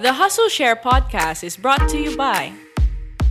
The 0.00 0.14
Hustle 0.14 0.48
Share 0.48 0.76
podcast 0.76 1.44
is 1.44 1.58
brought 1.58 1.86
to 1.90 1.98
you 1.98 2.16
by 2.16 2.54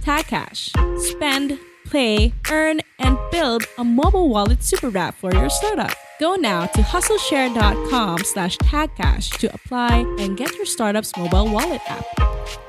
Tagcash. 0.01 0.69
Spend, 0.99 1.57
play, 1.87 2.31
earn, 2.51 2.81
and 2.99 3.17
build 3.31 3.63
a 3.79 3.83
mobile 3.83 4.29
wallet 4.29 4.63
super 4.63 4.95
app 4.95 5.15
for 5.15 5.33
your 5.33 5.49
startup. 5.49 5.91
Go 6.19 6.35
now 6.35 6.67
to 6.67 6.81
hustleshare.com 6.81 8.19
slash 8.19 8.55
tagcash 8.59 9.35
to 9.39 9.51
apply 9.51 10.05
and 10.19 10.37
get 10.37 10.53
your 10.57 10.67
startup's 10.67 11.17
mobile 11.17 11.51
wallet 11.51 11.81
app. 11.87 12.05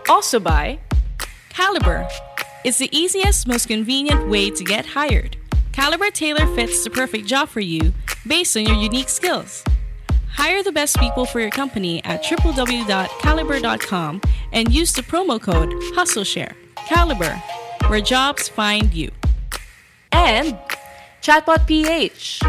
also 0.08 0.40
by 0.40 0.78
Kalibrr. 1.50 2.10
It's 2.64 2.78
the 2.78 2.88
easiest, 2.96 3.46
most 3.46 3.68
convenient 3.68 4.30
way 4.30 4.48
to 4.48 4.64
get 4.64 4.86
hired. 4.86 5.36
Kalibrr 5.72 6.10
tailor 6.10 6.46
fits 6.54 6.82
the 6.84 6.88
perfect 6.88 7.26
job 7.26 7.50
for 7.50 7.60
you 7.60 7.92
based 8.26 8.56
on 8.56 8.64
your 8.64 8.76
unique 8.76 9.10
skills. 9.10 9.62
Hire 10.42 10.62
the 10.62 10.72
best 10.72 10.98
people 10.98 11.26
for 11.26 11.38
your 11.38 11.50
company 11.50 12.02
at 12.04 12.24
www.kalibrr.com 12.24 14.22
and 14.52 14.72
use 14.72 14.90
the 14.94 15.02
promo 15.02 15.38
code 15.38 15.68
HustleShare. 15.92 16.54
Kalibrr, 16.76 17.38
where 17.90 18.00
jobs 18.00 18.48
find 18.48 18.94
you. 18.94 19.10
And 20.12 20.56
Chatbot 21.20 21.66
PH. 21.66 22.40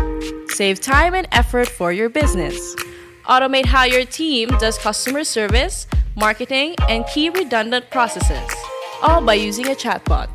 Save 0.47 0.79
time 0.79 1.13
and 1.13 1.27
effort 1.33 1.67
for 1.67 1.91
your 1.91 2.07
business. 2.07 2.77
Automate 3.25 3.65
how 3.65 3.83
your 3.83 4.05
team 4.05 4.47
does 4.57 4.77
customer 4.77 5.25
service, 5.25 5.85
marketing, 6.15 6.75
and 6.87 7.05
key 7.07 7.29
redundant 7.29 7.89
processes, 7.89 8.55
all 9.01 9.21
by 9.21 9.33
using 9.33 9.67
a 9.67 9.75
chatbot. 9.75 10.29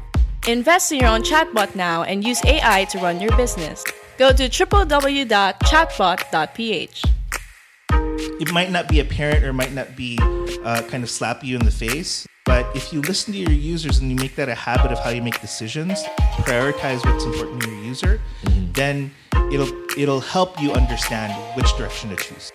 Invest 0.47 0.93
in 0.93 1.01
your 1.01 1.09
own 1.09 1.23
chatbot 1.23 1.75
now 1.75 2.03
and 2.03 2.23
use 2.23 2.45
AI 2.45 2.85
to 2.91 2.99
run 2.99 3.19
your 3.19 3.35
business. 3.35 3.83
Go 4.19 4.31
to 4.31 4.47
www.chatbot.ph. 4.47 7.03
it 8.41 8.53
might 8.53 8.71
not 8.71 8.89
be 8.89 9.01
apparent 9.01 9.45
or 9.45 9.53
might 9.53 9.73
not 9.73 9.97
be 9.97 10.19
uh, 10.65 10.83
kind 10.89 11.03
of 11.03 11.11
slap 11.11 11.45
you 11.45 11.57
in 11.57 11.65
the 11.65 11.71
face 11.71 12.27
but 12.45 12.65
if 12.77 12.93
you 12.93 13.01
listen 13.03 13.33
to 13.33 13.39
your 13.39 13.51
users 13.51 13.99
and 13.99 14.11
you 14.11 14.17
make 14.17 14.37
that 14.37 14.49
a 14.49 14.55
habit 14.55 14.93
of 14.93 14.99
how 15.01 15.11
you 15.11 15.23
make 15.23 15.41
decisions 15.41 16.03
prioritize 16.45 17.05
what's 17.05 17.25
important 17.25 17.63
to 17.63 17.71
your 17.71 17.85
user 17.85 18.21
then 18.73 19.11
it'll 19.51 19.73
it'll 19.97 20.21
help 20.21 20.61
you 20.61 20.73
understand 20.73 21.33
which 21.57 21.75
direction 21.77 22.11
to 22.11 22.17
choose. 22.17 22.53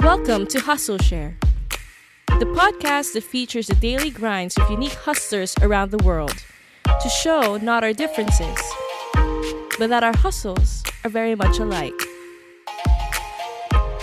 Welcome 0.00 0.46
to 0.48 0.60
Hustle 0.60 0.98
Share, 0.98 1.36
the 2.28 2.46
podcast 2.46 3.14
that 3.14 3.24
features 3.24 3.66
the 3.68 3.74
daily 3.74 4.10
grinds 4.10 4.56
of 4.58 4.70
unique 4.70 4.92
hustlers 4.92 5.54
around 5.62 5.90
the 5.90 6.04
world 6.04 6.44
to 6.84 7.08
show 7.08 7.56
not 7.56 7.82
our 7.82 7.92
differences, 7.92 8.58
but 9.78 9.90
that 9.90 10.04
our 10.04 10.16
hustles 10.16 10.82
are 11.04 11.10
very 11.10 11.34
much 11.34 11.58
alike. 11.58 11.92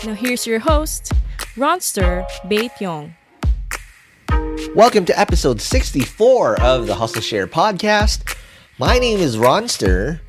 Now, 0.05 0.13
here's 0.13 0.45
your 0.45 0.59
host, 0.59 1.11
Ronster 1.55 2.25
Bait 2.47 2.71
Yong. 2.79 3.13
Welcome 4.75 5.05
to 5.05 5.19
episode 5.19 5.61
64 5.61 6.61
of 6.61 6.87
the 6.87 6.95
Hustle 6.95 7.21
Share 7.21 7.47
podcast. 7.47 8.37
My 8.79 8.97
name 8.97 9.19
is 9.19 9.37
Ronster, 9.37 10.19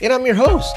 and 0.00 0.12
I'm 0.12 0.26
your 0.26 0.34
host. 0.34 0.76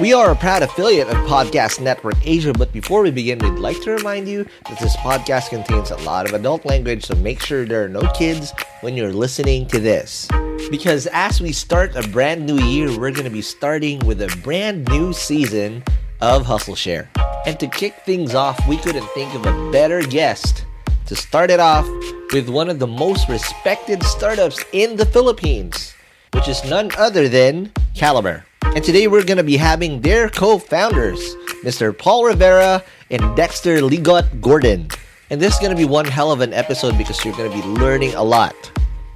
We 0.00 0.14
are 0.14 0.30
a 0.30 0.34
proud 0.34 0.62
affiliate 0.62 1.08
of 1.08 1.16
Podcast 1.28 1.78
Network 1.78 2.14
Asia, 2.24 2.54
but 2.54 2.72
before 2.72 3.02
we 3.02 3.10
begin, 3.10 3.38
we'd 3.38 3.60
like 3.60 3.82
to 3.82 3.90
remind 3.90 4.28
you 4.28 4.46
that 4.66 4.78
this 4.80 4.96
podcast 4.96 5.50
contains 5.50 5.90
a 5.90 5.96
lot 5.98 6.26
of 6.26 6.32
adult 6.32 6.64
language, 6.64 7.04
so 7.04 7.14
make 7.16 7.38
sure 7.42 7.66
there 7.66 7.84
are 7.84 7.88
no 7.88 8.10
kids 8.12 8.54
when 8.80 8.96
you're 8.96 9.12
listening 9.12 9.66
to 9.66 9.78
this. 9.78 10.26
Because 10.70 11.06
as 11.08 11.42
we 11.42 11.52
start 11.52 11.96
a 11.96 12.08
brand 12.08 12.46
new 12.46 12.58
year, 12.60 12.88
we're 12.98 13.10
going 13.10 13.24
to 13.24 13.30
be 13.30 13.42
starting 13.42 13.98
with 14.06 14.22
a 14.22 14.34
brand 14.42 14.88
new 14.88 15.12
season 15.12 15.84
of 16.22 16.46
Hustle 16.46 16.74
Share. 16.74 17.10
And 17.44 17.60
to 17.60 17.66
kick 17.66 17.94
things 18.06 18.34
off, 18.34 18.58
we 18.66 18.78
couldn't 18.78 19.06
think 19.08 19.34
of 19.34 19.44
a 19.44 19.70
better 19.70 20.00
guest 20.00 20.64
to 21.08 21.14
start 21.14 21.50
it 21.50 21.60
off 21.60 21.86
with 22.32 22.48
one 22.48 22.70
of 22.70 22.78
the 22.78 22.86
most 22.86 23.28
respected 23.28 24.02
startups 24.04 24.64
in 24.72 24.96
the 24.96 25.04
Philippines, 25.04 25.92
which 26.32 26.48
is 26.48 26.64
none 26.64 26.90
other 26.96 27.28
than 27.28 27.70
Kalibrr. 27.94 28.44
And 28.72 28.84
today 28.84 29.08
we're 29.08 29.24
going 29.24 29.36
to 29.36 29.42
be 29.42 29.56
having 29.56 30.00
their 30.00 30.28
co 30.28 30.56
founders, 30.56 31.18
Mr. 31.64 31.96
Paul 31.96 32.24
Rivera 32.24 32.84
and 33.10 33.36
Dexter 33.36 33.78
Ligot 33.78 34.40
Gordon. 34.40 34.86
And 35.28 35.42
this 35.42 35.54
is 35.54 35.58
going 35.58 35.72
to 35.72 35.76
be 35.76 35.84
one 35.84 36.04
hell 36.04 36.30
of 36.30 36.40
an 36.40 36.52
episode 36.52 36.96
because 36.96 37.24
you're 37.24 37.34
going 37.34 37.50
to 37.50 37.56
be 37.56 37.66
learning 37.66 38.14
a 38.14 38.22
lot. 38.22 38.54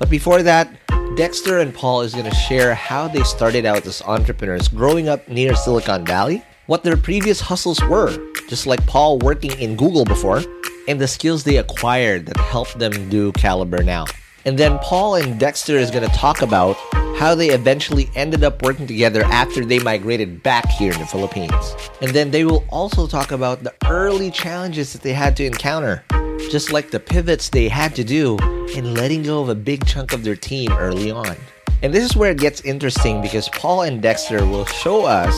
But 0.01 0.11
before 0.11 0.43
that, 0.43 0.77
Dexter 1.17 1.61
and 1.61 1.73
Paul 1.73 2.01
is 2.01 2.15
going 2.15 2.29
to 2.29 2.35
share 2.35 2.75
how 2.75 3.07
they 3.07 3.23
started 3.23 3.65
out 3.65 3.87
as 3.87 4.03
entrepreneurs 4.03 4.67
growing 4.67 5.09
up 5.09 5.29
near 5.29 5.55
Silicon 5.55 6.05
Valley, 6.05 6.43
what 6.67 6.83
their 6.83 6.97
previous 6.97 7.41
hustles 7.41 7.81
were, 7.85 8.11
just 8.49 8.67
like 8.67 8.85
Paul 8.89 9.21
working 9.21 9.53
in 9.61 9.77
Google 9.77 10.05
before, 10.05 10.43
and 10.89 11.01
the 11.01 11.07
skills 11.07 11.45
they 11.45 11.59
acquired 11.59 12.27
that 12.27 12.39
helped 12.39 12.81
them 12.81 13.09
do 13.09 13.31
Kalibrr 13.31 13.85
now. 13.85 14.07
And 14.47 14.59
then 14.59 14.79
Paul 14.81 15.15
and 15.15 15.41
Dexter 15.41 15.79
is 15.79 15.91
going 15.91 16.07
to 16.09 16.15
talk 16.17 16.43
about 16.43 16.77
how 17.17 17.35
they 17.35 17.51
eventually 17.51 18.11
ended 18.15 18.45
up 18.45 18.63
working 18.63 18.87
together 18.87 19.23
after 19.25 19.65
they 19.65 19.79
migrated 19.79 20.43
back 20.43 20.69
here 20.69 20.93
in 20.93 20.99
the 20.99 21.07
Philippines. 21.07 21.75
And 22.03 22.11
then 22.11 22.31
they 22.31 22.45
will 22.45 22.65
also 22.69 23.07
talk 23.07 23.31
about 23.31 23.63
the 23.63 23.73
early 23.87 24.31
challenges 24.31 24.93
that 24.93 25.01
they 25.01 25.15
had 25.15 25.35
to 25.39 25.47
encounter, 25.47 26.05
just 26.51 26.73
like 26.73 26.91
the 26.91 27.01
pivots 27.01 27.49
they 27.49 27.69
had 27.69 27.95
to 27.95 28.05
do 28.05 28.37
in 28.75 28.95
letting 28.95 29.23
go 29.23 29.41
of 29.41 29.49
a 29.49 29.55
big 29.55 29.87
chunk 29.87 30.13
of 30.13 30.25
their 30.25 30.37
team 30.37 30.71
early 30.73 31.11
on. 31.11 31.37
And 31.83 31.95
this 31.95 32.05
is 32.05 32.17
where 32.17 32.31
it 32.31 32.39
gets 32.39 32.61
interesting 32.63 33.23
because 33.23 33.49
Paul 33.49 33.83
and 33.83 34.03
Dexter 34.03 34.45
will 34.45 34.67
show 34.67 35.07
us 35.07 35.35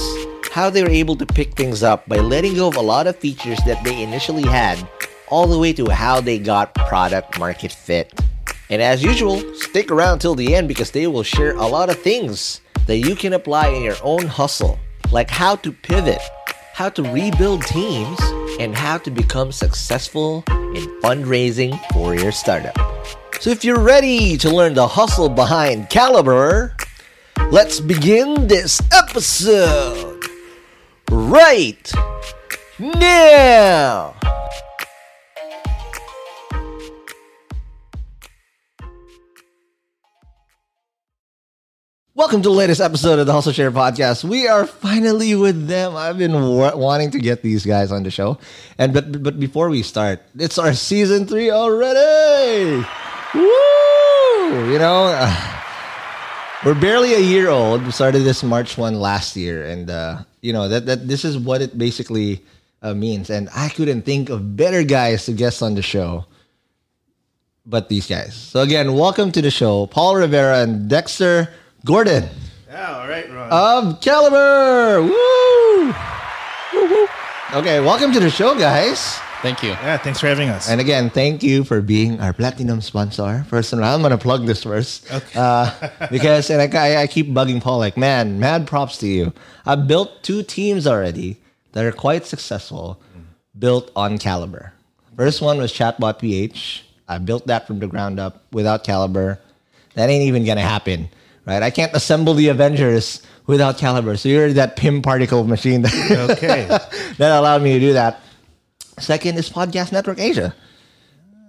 how 0.52 0.69
they 0.70 0.82
were 0.82 0.91
able 0.91 1.14
to 1.17 1.26
pick 1.26 1.55
things 1.55 1.82
up 1.82 2.09
by 2.09 2.17
letting 2.17 2.55
go 2.55 2.67
of 2.69 2.76
a 2.76 2.81
lot 2.81 3.06
of 3.06 3.14
features 3.17 3.59
that 3.67 3.85
they 3.85 4.02
initially 4.02 4.44
had, 4.44 4.88
all 5.29 5.47
the 5.47 5.59
way 5.59 5.73
to 5.75 5.91
how 5.91 6.20
they 6.20 6.38
got 6.38 6.75
product 6.75 7.38
market 7.38 7.70
fit. 7.70 8.12
And 8.68 8.82
as 8.82 9.02
usual, 9.02 9.38
stick 9.54 9.92
around 9.92 10.18
till 10.18 10.34
the 10.34 10.54
end 10.54 10.66
because 10.66 10.90
they 10.90 11.06
will 11.06 11.22
share 11.22 11.54
a 11.54 11.66
lot 11.66 11.88
of 11.88 12.00
things 12.00 12.60
that 12.86 12.96
you 12.96 13.14
can 13.14 13.32
apply 13.32 13.68
in 13.68 13.82
your 13.82 13.96
own 14.02 14.26
hustle, 14.26 14.78
like 15.12 15.30
how 15.30 15.56
to 15.56 15.70
pivot, 15.70 16.20
how 16.74 16.88
to 16.88 17.02
rebuild 17.04 17.62
teams, 17.62 18.18
and 18.58 18.74
how 18.74 18.98
to 18.98 19.10
become 19.10 19.52
successful 19.52 20.42
in 20.48 20.84
fundraising 21.00 21.78
for 21.92 22.16
your 22.16 22.32
startup. 22.32 22.76
So 23.40 23.50
if 23.50 23.64
you're 23.64 23.78
ready 23.78 24.36
to 24.38 24.50
learn 24.50 24.74
the 24.74 24.88
hustle 24.88 25.28
behind 25.28 25.88
Kalibrr, 25.88 26.72
let's 27.52 27.78
begin 27.78 28.48
this 28.48 28.80
episode 28.92 30.24
right 31.10 31.92
now. 32.78 34.14
Welcome 42.16 42.40
to 42.40 42.48
the 42.48 42.54
latest 42.54 42.80
episode 42.80 43.18
of 43.18 43.26
the 43.26 43.32
Hustle 43.34 43.52
Share 43.52 43.70
podcast. 43.70 44.24
We 44.24 44.48
are 44.48 44.64
finally 44.64 45.34
with 45.34 45.66
them. 45.66 45.94
I've 45.94 46.16
been 46.16 46.32
wa- 46.32 46.74
wanting 46.74 47.10
to 47.10 47.18
get 47.18 47.42
these 47.42 47.66
guys 47.66 47.92
on 47.92 48.04
the 48.04 48.10
show, 48.10 48.38
and 48.78 48.94
but 48.94 49.22
but 49.22 49.38
before 49.38 49.68
we 49.68 49.82
start, 49.82 50.22
it's 50.32 50.56
our 50.56 50.72
season 50.72 51.26
three 51.26 51.50
already. 51.50 52.80
Woo! 53.34 54.72
You 54.72 54.78
know, 54.80 55.12
uh, 55.12 55.28
we're 56.64 56.80
barely 56.80 57.12
a 57.12 57.20
year 57.20 57.50
old. 57.50 57.84
We 57.84 57.92
started 57.92 58.20
this 58.20 58.42
March 58.42 58.78
one 58.78 58.98
last 58.98 59.36
year, 59.36 59.66
and 59.66 59.90
uh, 59.90 60.24
you 60.40 60.54
know 60.54 60.72
that 60.72 60.86
that 60.86 61.06
this 61.06 61.22
is 61.22 61.36
what 61.36 61.60
it 61.60 61.76
basically 61.76 62.40
uh, 62.80 62.94
means. 62.94 63.28
And 63.28 63.50
I 63.54 63.68
couldn't 63.68 64.08
think 64.08 64.30
of 64.30 64.56
better 64.56 64.84
guys 64.84 65.26
to 65.26 65.34
guest 65.34 65.62
on 65.62 65.74
the 65.74 65.82
show 65.82 66.24
but 67.66 67.90
these 67.90 68.06
guys. 68.06 68.32
So 68.32 68.60
again, 68.60 68.94
welcome 68.94 69.32
to 69.32 69.42
the 69.42 69.50
show, 69.50 69.86
Paul 69.88 70.16
Rivera 70.16 70.62
and 70.62 70.88
Dexter 70.88 71.52
Gordon 71.87 72.29
Yeah, 72.69 72.99
all 72.99 73.06
right, 73.06 73.31
Ron. 73.31 73.47
of 73.47 74.00
Kalibrr. 74.03 75.06
Woo! 75.06 75.94
Woo, 76.75 76.87
woo. 76.91 77.06
Okay, 77.55 77.79
welcome 77.79 78.11
to 78.12 78.19
the 78.19 78.29
show, 78.29 78.59
guys. 78.59 79.17
Thank 79.41 79.62
you. 79.62 79.71
yeah, 79.87 79.97
thanks 79.97 80.19
for 80.19 80.27
having 80.27 80.49
us. 80.49 80.69
And 80.69 80.81
again, 80.81 81.11
thank 81.11 81.44
you 81.44 81.62
for 81.62 81.81
being 81.81 82.19
our 82.19 82.33
platinum 82.33 82.81
sponsor. 82.81 83.47
First, 83.49 83.73
and 83.73 83.85
all, 83.85 83.94
I'm 83.94 84.03
gonna 84.03 84.19
plug 84.19 84.47
this 84.47 84.65
first, 84.65 85.06
Okay. 85.15 85.38
uh, 85.38 85.71
because 86.11 86.50
and 86.50 86.59
I, 86.61 87.03
I 87.03 87.06
keep 87.06 87.29
bugging 87.29 87.62
Paul 87.62 87.79
like, 87.79 87.97
man, 87.97 88.41
mad 88.41 88.67
props 88.67 88.99
to 88.99 89.06
you. 89.06 89.33
I've 89.65 89.87
built 89.87 90.25
two 90.25 90.43
teams 90.43 90.88
already 90.88 91.37
that 91.71 91.85
are 91.85 91.93
quite 91.93 92.27
successful, 92.27 92.99
built 93.56 93.93
on 93.94 94.19
Kalibrr. 94.19 94.73
First 95.17 95.41
one 95.41 95.59
was 95.59 95.73
Chatbot 95.73 96.19
PH. 96.19 96.83
I 97.06 97.19
built 97.19 97.47
that 97.47 97.69
from 97.69 97.79
the 97.79 97.87
ground 97.87 98.19
up 98.19 98.43
without 98.53 98.83
Kalibrr. 98.83 99.38
That 99.94 100.11
ain't 100.11 100.25
even 100.25 100.44
gonna 100.44 100.61
happen, 100.67 101.09
right? 101.46 101.62
I 101.62 101.70
can't 101.70 101.94
assemble 101.94 102.34
the 102.34 102.48
Avengers 102.48 103.22
without 103.46 103.78
Kalibrr. 103.78 104.19
So 104.19 104.28
you're 104.28 104.52
that 104.54 104.76
Pym 104.76 105.00
particle 105.00 105.44
machine 105.44 105.82
that, 105.82 106.28
okay. 106.31 106.66
that 107.19 107.38
allowed 107.38 107.62
me 107.62 107.75
to 107.75 107.81
do 107.81 107.93
that. 107.94 108.20
Second 108.98 109.38
is 109.38 109.48
Podcast 109.48 109.93
Network 109.93 110.19
Asia. 110.19 110.54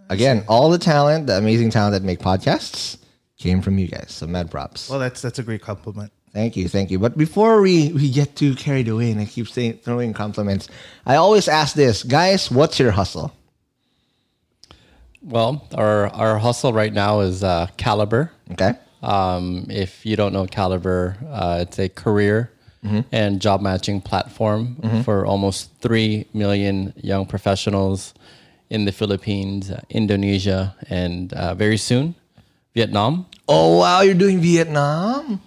Again, 0.10 0.46
all 0.48 0.70
the 0.70 0.78
talent, 0.78 1.28
the 1.28 1.38
amazing 1.38 1.70
talent 1.70 1.94
that 1.94 2.04
make 2.04 2.20
podcasts 2.20 2.98
came 3.38 3.62
from 3.62 3.78
you 3.78 3.88
guys. 3.88 4.08
So 4.10 4.28
mad 4.28 4.50
props. 4.50 4.90
Well, 4.90 5.00
that's 5.00 5.22
that's 5.22 5.40
a 5.40 5.44
great 5.44 5.62
compliment. 5.62 6.12
Thank 6.34 6.56
you, 6.56 6.70
thank 6.70 6.92
you. 6.92 7.00
But 7.00 7.18
before 7.18 7.62
we, 7.62 7.92
we 7.94 8.12
get 8.12 8.36
too 8.36 8.54
carried 8.56 8.88
away 8.88 9.12
and 9.12 9.20
I 9.20 9.26
keep 9.26 9.48
saying 9.48 9.80
throwing 9.84 10.14
compliments, 10.14 10.68
I 11.06 11.16
always 11.16 11.48
ask 11.48 11.76
this, 11.76 12.04
guys, 12.04 12.52
what's 12.52 12.80
your 12.80 12.92
hustle? 12.92 13.34
Well, 15.22 15.68
our 15.74 16.08
our 16.08 16.38
hustle 16.38 16.74
right 16.74 16.94
now 16.94 17.22
is 17.22 17.44
uh, 17.44 17.68
Kalibrr. 17.78 18.30
Okay. 18.52 18.74
Um, 19.04 19.68
if 19.70 20.06
you 20.06 20.16
don't 20.16 20.34
know 20.34 20.46
Kalibrr, 20.46 21.16
uh, 21.30 21.60
it's 21.62 21.80
a 21.80 21.90
career 21.90 22.52
and 23.12 23.42
job 23.42 23.60
matching 23.62 24.00
platform 24.00 24.78
for 25.04 25.26
almost 25.26 25.72
three 25.82 26.26
million 26.34 26.94
young 26.96 27.26
professionals 27.26 28.14
in 28.70 28.86
the 28.86 28.94
Philippines, 28.94 29.72
Indonesia, 29.90 30.74
and 30.90 31.34
uh, 31.34 31.54
very 31.54 31.76
soon 31.78 32.16
Vietnam. 32.74 33.26
Oh 33.48 33.80
wow, 33.80 34.02
you're 34.02 34.14
doing 34.16 34.40
Vietnam? 34.40 35.42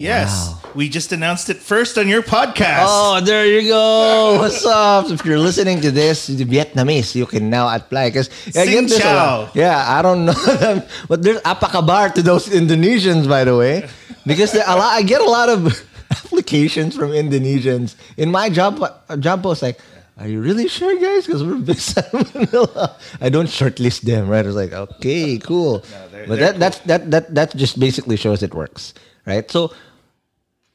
Yes, 0.00 0.54
we 0.74 0.88
just 0.88 1.12
announced 1.12 1.50
it 1.50 1.58
first 1.58 1.98
on 1.98 2.08
your 2.08 2.22
podcast. 2.22 2.86
Oh, 2.88 3.20
there 3.20 3.44
you 3.44 3.68
go. 3.68 4.38
What's 4.40 4.64
up? 4.64 5.10
If 5.10 5.26
you're 5.26 5.38
listening 5.38 5.82
to 5.82 5.90
this, 5.90 6.26
the 6.28 6.46
Vietnamese, 6.46 7.14
you 7.14 7.26
can 7.26 7.50
now 7.50 7.68
apply 7.68 8.08
because 8.08 8.30
I 8.56 8.64
get 8.64 8.88
this 8.88 8.96
a 8.96 9.00
chow. 9.02 9.40
lot. 9.42 9.54
Yeah, 9.54 9.76
I 9.76 10.00
don't 10.00 10.24
know 10.24 10.32
them, 10.56 10.82
but 11.06 11.20
there's 11.22 11.42
apakabar 11.42 12.14
to 12.14 12.22
those 12.22 12.48
Indonesians, 12.48 13.28
by 13.28 13.44
the 13.44 13.54
way, 13.54 13.90
because 14.24 14.54
a 14.54 14.64
lot, 14.72 14.96
I 14.96 15.02
get 15.02 15.20
a 15.20 15.28
lot 15.28 15.50
of 15.50 15.68
applications 16.10 16.96
from 16.96 17.10
Indonesians 17.10 17.94
in 18.16 18.30
my 18.30 18.48
job 18.48 18.80
uh, 18.80 19.16
job 19.18 19.42
post. 19.42 19.60
Like, 19.60 19.78
are 20.16 20.26
you 20.28 20.40
really 20.40 20.66
sure, 20.68 20.96
guys? 20.98 21.26
Because 21.26 21.44
we're 21.44 21.60
based 21.60 21.98
out 21.98 22.08
Manila. 22.34 22.96
I 23.20 23.28
don't 23.28 23.48
shortlist 23.52 24.00
them, 24.08 24.30
right? 24.30 24.46
It's 24.46 24.56
like, 24.56 24.72
okay, 24.72 25.36
cool. 25.36 25.84
they're- 26.10 26.24
but 26.26 26.38
they're 26.40 26.52
that 26.52 26.58
that's 26.58 26.78
that 26.88 27.10
that 27.10 27.34
that 27.34 27.48
just 27.54 27.76
basically 27.78 28.16
shows 28.16 28.42
it 28.42 28.54
works, 28.54 28.94
right? 29.26 29.44
So 29.50 29.72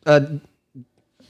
uh, 0.05 0.21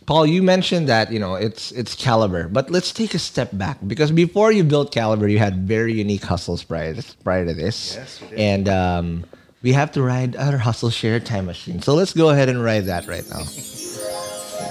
Paul, 0.06 0.26
you 0.28 0.44
mentioned 0.44 0.88
that 0.90 1.12
you 1.12 1.20
know 1.20 1.36
it's 1.36 1.72
it's 1.72 1.96
Kalibrr, 1.96 2.52
but 2.52 2.70
let's 2.70 2.92
take 2.92 3.14
a 3.14 3.20
step 3.20 3.50
back 3.54 3.80
because 3.88 4.12
before 4.12 4.52
you 4.52 4.64
built 4.64 4.94
Kalibrr, 4.94 5.32
you 5.32 5.40
had 5.40 5.68
very 5.68 5.94
unique 5.94 6.24
hustles 6.24 6.64
prior 6.64 6.96
prior 7.24 7.46
to 7.46 7.54
this, 7.54 7.96
Yes, 7.96 8.24
and 8.38 8.70
um, 8.70 9.26
we 9.64 9.74
have 9.74 9.92
to 9.94 10.04
ride 10.04 10.36
our 10.36 10.58
hustle 10.58 10.92
share 10.92 11.20
time 11.20 11.48
machine. 11.48 11.82
So 11.82 11.96
let's 11.96 12.14
go 12.14 12.30
ahead 12.30 12.50
and 12.50 12.64
ride 12.64 12.86
that 12.86 13.08
right 13.08 13.28
now. 13.30 13.44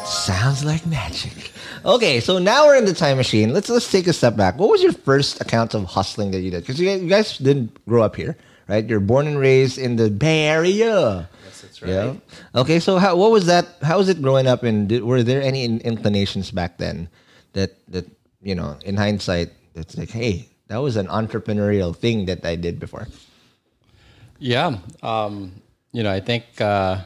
Sounds 0.05 0.65
like 0.65 0.87
magic. 0.87 1.51
Okay, 1.85 2.21
so 2.21 2.39
now 2.39 2.67
we're 2.67 2.77
in 2.77 2.85
the 2.85 2.95
time 2.95 3.17
machine. 3.17 3.53
Let's 3.53 3.69
let's 3.69 3.91
take 3.91 4.07
a 4.07 4.13
step 4.13 4.37
back. 4.37 4.57
What 4.59 4.71
was 4.71 4.83
your 4.83 4.93
first 4.93 5.41
account 5.41 5.75
of 5.75 5.85
hustling 5.85 6.31
that 6.31 6.41
you 6.41 6.51
did? 6.51 6.61
Because 6.61 6.81
you, 6.81 6.89
you 6.91 7.09
guys 7.09 7.39
didn't 7.39 7.75
grow 7.87 8.03
up 8.03 8.15
here, 8.17 8.37
right? 8.69 8.87
You're 8.87 9.01
born 9.01 9.27
and 9.27 9.39
raised 9.39 9.79
in 9.79 9.97
the 9.97 10.11
Bay 10.11 10.45
Area. 10.47 11.29
Yes, 11.81 11.83
right. 11.83 12.21
Yeah. 12.55 12.61
Okay. 12.61 12.81
So 12.81 12.99
how 12.99 13.17
what 13.17 13.31
was 13.31 13.47
that? 13.47 13.67
How 13.83 13.99
was 13.99 14.09
it 14.09 14.21
growing 14.23 14.47
up? 14.47 14.63
And 14.63 14.89
did, 14.89 15.03
were 15.03 15.23
there 15.23 15.43
any 15.43 15.65
in- 15.65 15.81
inclinations 15.81 16.51
back 16.51 16.79
then 16.79 17.09
that 17.53 17.73
that 17.89 18.07
you 18.45 18.55
know, 18.55 18.77
in 18.85 18.97
hindsight, 18.97 19.51
it's 19.75 19.97
like, 19.97 20.11
hey, 20.11 20.49
that 20.69 20.77
was 20.77 20.97
an 20.97 21.09
entrepreneurial 21.09 21.97
thing 21.97 22.27
that 22.27 22.45
I 22.45 22.57
did 22.57 22.79
before. 22.79 23.09
Yeah. 24.39 24.79
Um, 25.03 25.63
you 25.93 26.03
know, 26.03 26.13
I 26.13 26.21
think 26.21 26.61
uh, 26.61 26.99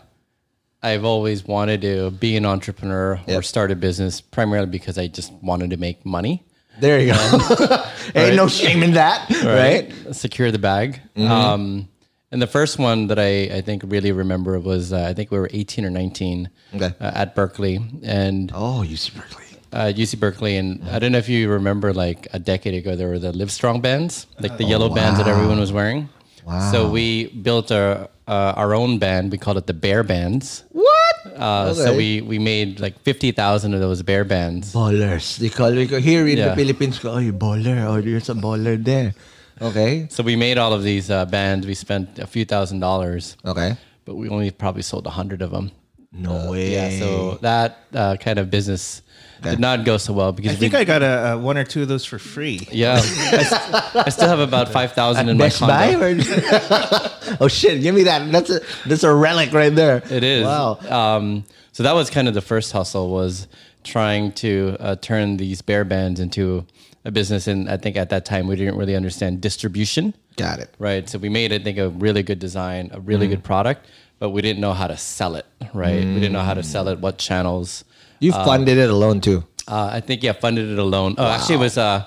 I've 0.83 1.05
always 1.05 1.45
wanted 1.45 1.81
to 1.83 2.11
be 2.11 2.37
an 2.37 2.45
entrepreneur 2.45 3.21
or 3.29 3.43
start 3.43 3.71
a 3.71 3.77
business 3.77 4.21
primarily 4.21 4.69
because 4.69 4.99
I 4.99 5.07
just 5.07 5.33
wanted 5.35 5.71
to 5.71 5.77
make 5.77 6.05
money. 6.05 6.45
There 6.81 7.01
you 7.01 7.13
go. 7.13 7.85
Ain't 8.15 8.37
no 8.37 8.49
shame 8.61 8.83
in 8.83 8.93
that, 8.93 9.29
right? 9.45 10.15
Secure 10.15 10.51
the 10.51 10.59
bag. 10.59 11.01
Um, 11.17 11.89
and 12.31 12.41
the 12.43 12.47
first 12.47 12.79
one 12.79 13.07
that 13.09 13.19
I, 13.19 13.59
I 13.59 13.61
think 13.63 13.83
really 13.87 14.13
remember 14.13 14.59
was 14.61 14.93
uh, 14.93 15.07
I 15.09 15.15
think 15.15 15.31
we 15.31 15.39
were 15.39 15.49
18 15.53 15.85
or 15.85 15.91
19 15.91 16.51
Okay. 16.75 16.93
uh, 17.01 17.11
at 17.15 17.35
Berkeley 17.35 17.81
and 18.03 18.51
Oh, 18.55 18.85
UC 18.87 19.15
Berkeley. 19.17 19.45
uh, 19.73 19.93
UC 19.97 20.19
Berkeley. 20.21 20.57
And 20.57 20.83
I 20.91 20.99
don't 20.99 21.13
know 21.13 21.19
if 21.19 21.29
you 21.29 21.49
remember, 21.51 21.93
like 21.95 22.27
a 22.33 22.39
decade 22.39 22.75
ago, 22.75 22.97
there 22.97 23.09
were 23.09 23.19
the 23.19 23.33
Livestrong 23.33 23.81
bands, 23.83 24.27
like 24.41 24.57
the 24.59 24.65
yellow 24.65 24.89
bands 24.95 25.19
that 25.19 25.29
everyone 25.29 25.59
was 25.59 25.73
wearing. 25.73 26.09
Wow. 26.47 26.73
So 26.73 26.89
we 26.91 27.27
built 27.29 27.71
our 27.73 28.09
uh, 28.27 28.53
our 28.57 28.75
own 28.75 28.99
band. 28.99 29.33
We 29.33 29.39
called 29.39 29.57
it 29.59 29.67
the 29.67 29.75
Bear 29.75 30.03
Bands. 30.03 30.65
What? 30.73 31.17
Uh, 31.37 31.75
So 31.75 31.95
we 31.97 32.21
we 32.23 32.39
made 32.39 32.81
like 32.81 32.99
fifty 33.05 33.33
thousand 33.33 33.75
of 33.75 33.81
those 33.81 34.03
bear 34.03 34.25
bands. 34.25 34.73
Ballers. 34.73 35.37
They 35.37 35.51
call 35.51 35.77
it 35.77 35.91
here 36.01 36.27
in 36.27 36.37
the 36.41 36.55
Philippines. 36.57 37.01
Oh, 37.05 37.19
you 37.19 37.33
baller. 37.35 37.85
Oh, 37.85 38.01
there's 38.01 38.29
a 38.31 38.35
baller 38.35 38.83
there. 38.83 39.13
Okay. 39.61 40.07
So 40.11 40.23
we 40.23 40.37
made 40.37 40.59
all 40.59 40.73
of 40.73 40.83
these 40.83 41.11
uh, 41.11 41.25
bands. 41.27 41.67
We 41.67 41.75
spent 41.75 42.19
a 42.19 42.27
few 42.27 42.45
thousand 42.45 42.81
dollars, 42.81 43.37
Okay. 43.45 43.77
but 44.05 44.15
we 44.17 44.29
only 44.29 44.51
probably 44.51 44.83
sold 44.83 45.07
a 45.07 45.11
hundred 45.11 45.43
of 45.43 45.51
them. 45.51 45.71
No 46.13 46.51
way. 46.51 46.73
Yeah. 46.73 46.99
So 46.99 47.35
that 47.43 47.79
uh, 47.93 48.17
kind 48.17 48.39
of 48.39 48.51
business 48.51 49.03
did 49.43 49.61
not 49.61 49.85
go 49.85 49.99
so 49.99 50.13
well 50.13 50.33
because 50.33 50.53
I 50.53 50.55
think 50.57 50.73
we, 50.73 50.79
I 50.81 50.85
got 50.85 51.03
a, 51.03 51.33
a 51.33 51.39
one 51.39 51.57
or 51.59 51.65
two 51.65 51.83
of 51.83 51.89
those 51.89 52.05
for 52.05 52.19
free. 52.19 52.67
yeah, 52.73 52.95
I, 52.95 53.01
st- 53.01 54.07
I 54.07 54.09
still 54.09 54.29
have 54.29 54.41
about 54.41 54.69
five 54.71 54.93
thousand 54.93 55.29
in 55.29 55.37
my 55.37 55.45
Best 55.47 55.59
condo. 55.61 55.75
Buy? 55.75 55.95
Or- 55.95 57.37
oh 57.41 57.49
shit! 57.49 57.81
Give 57.83 57.95
me 57.95 58.05
that. 58.05 58.33
That's 58.33 58.51
a 58.51 58.61
that's 58.87 59.05
a 59.05 59.15
relic 59.15 59.53
right 59.53 59.73
there. 59.75 60.03
It 60.11 60.25
is. 60.25 60.45
Wow. 60.45 60.79
Um, 60.89 61.45
so 61.73 61.83
that 61.85 61.93
was 61.93 62.11
kind 62.11 62.27
of 62.27 62.35
the 62.35 62.41
first 62.41 62.73
hustle 62.73 63.11
was 63.11 63.47
trying 63.85 64.33
to 64.33 64.77
uh, 64.81 64.97
turn 64.97 65.37
these 65.37 65.63
bear 65.63 65.85
bands 65.85 66.19
into 66.21 66.67
a 67.09 67.13
business. 67.13 67.47
And 67.49 67.69
I 67.69 67.77
think 67.77 67.97
at 67.97 68.11
that 68.11 68.25
time 68.25 68.47
we 68.47 68.55
didn't 68.57 68.77
really 68.77 68.95
understand 68.95 69.41
distribution, 69.41 70.15
Got 70.37 70.61
it. 70.61 70.73
right? 70.79 71.09
So 71.09 71.19
we 71.19 71.29
made, 71.29 71.53
I 71.53 71.59
think, 71.59 71.79
a 71.79 71.89
really 71.89 72.23
good 72.23 72.39
design, 72.39 72.91
a 72.93 73.01
really 73.01 73.27
Mm-hmm. 73.27 73.35
good 73.37 73.45
product, 73.45 73.87
but 74.21 74.31
we 74.31 74.43
didn't 74.43 74.61
know 74.61 74.73
how 74.73 74.87
to 74.87 74.97
sell 74.97 75.35
it. 75.35 75.47
Right, 75.75 76.05
we 76.05 76.15
didn't 76.15 76.33
know 76.33 76.41
how 76.43 76.55
to 76.55 76.63
sell 76.63 76.89
it. 76.89 76.99
What 77.01 77.19
channels? 77.19 77.85
You 78.21 78.33
funded 78.33 78.79
it 78.79 78.91
alone 78.91 79.21
too. 79.21 79.45
Uh, 79.67 79.91
I 79.93 80.01
think 80.01 80.23
yeah, 80.23 80.33
funded 80.33 80.69
it 80.71 80.79
alone. 80.79 81.15
Oh, 81.19 81.27
actually, 81.27 81.57
it 81.57 81.59
was 81.59 81.77
uh, 81.79 82.05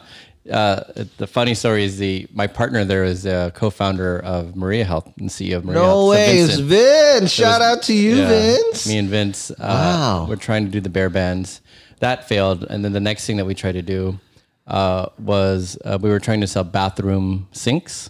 uh, 0.52 0.84
the 1.18 1.28
funny 1.28 1.54
story 1.54 1.84
is 1.84 1.98
the 2.00 2.28
my 2.34 2.48
partner 2.48 2.84
there 2.84 3.04
is 3.04 3.26
a 3.26 3.52
co-founder 3.54 4.20
of 4.20 4.56
Maria 4.56 4.84
Health 4.84 5.08
and 5.20 5.30
CEO 5.30 5.58
of 5.58 5.66
Maria 5.66 5.80
No 5.80 5.86
Health. 5.86 6.04
So 6.06 6.10
way, 6.10 6.38
it's 6.40 6.56
Vincent. 6.60 6.68
Vince. 6.70 7.32
Shout 7.32 7.62
out 7.62 7.84
to 7.84 7.94
you, 7.94 8.16
Yeah, 8.16 8.28
Vince. 8.30 8.88
Me 8.88 8.98
and 8.98 9.10
Vince. 9.10 9.52
Uh, 9.52 9.56
Wow. 9.60 10.26
We're 10.28 10.36
trying 10.38 10.66
to 10.66 10.72
do 10.72 10.82
the 10.82 10.90
bear 10.90 11.10
bands. 11.10 11.62
That 12.00 12.28
failed, 12.28 12.66
and 12.70 12.84
then 12.84 12.94
the 12.94 13.00
next 13.00 13.26
thing 13.28 13.38
that 13.38 13.46
we 13.46 13.54
tried 13.54 13.74
to 13.74 13.84
do 13.84 14.20
uh, 14.68 15.08
was 15.20 15.78
uh, 15.84 15.98
we 16.02 16.10
were 16.10 16.20
trying 16.20 16.42
to 16.42 16.48
sell 16.48 16.64
bathroom 16.64 17.48
sinks 17.52 18.10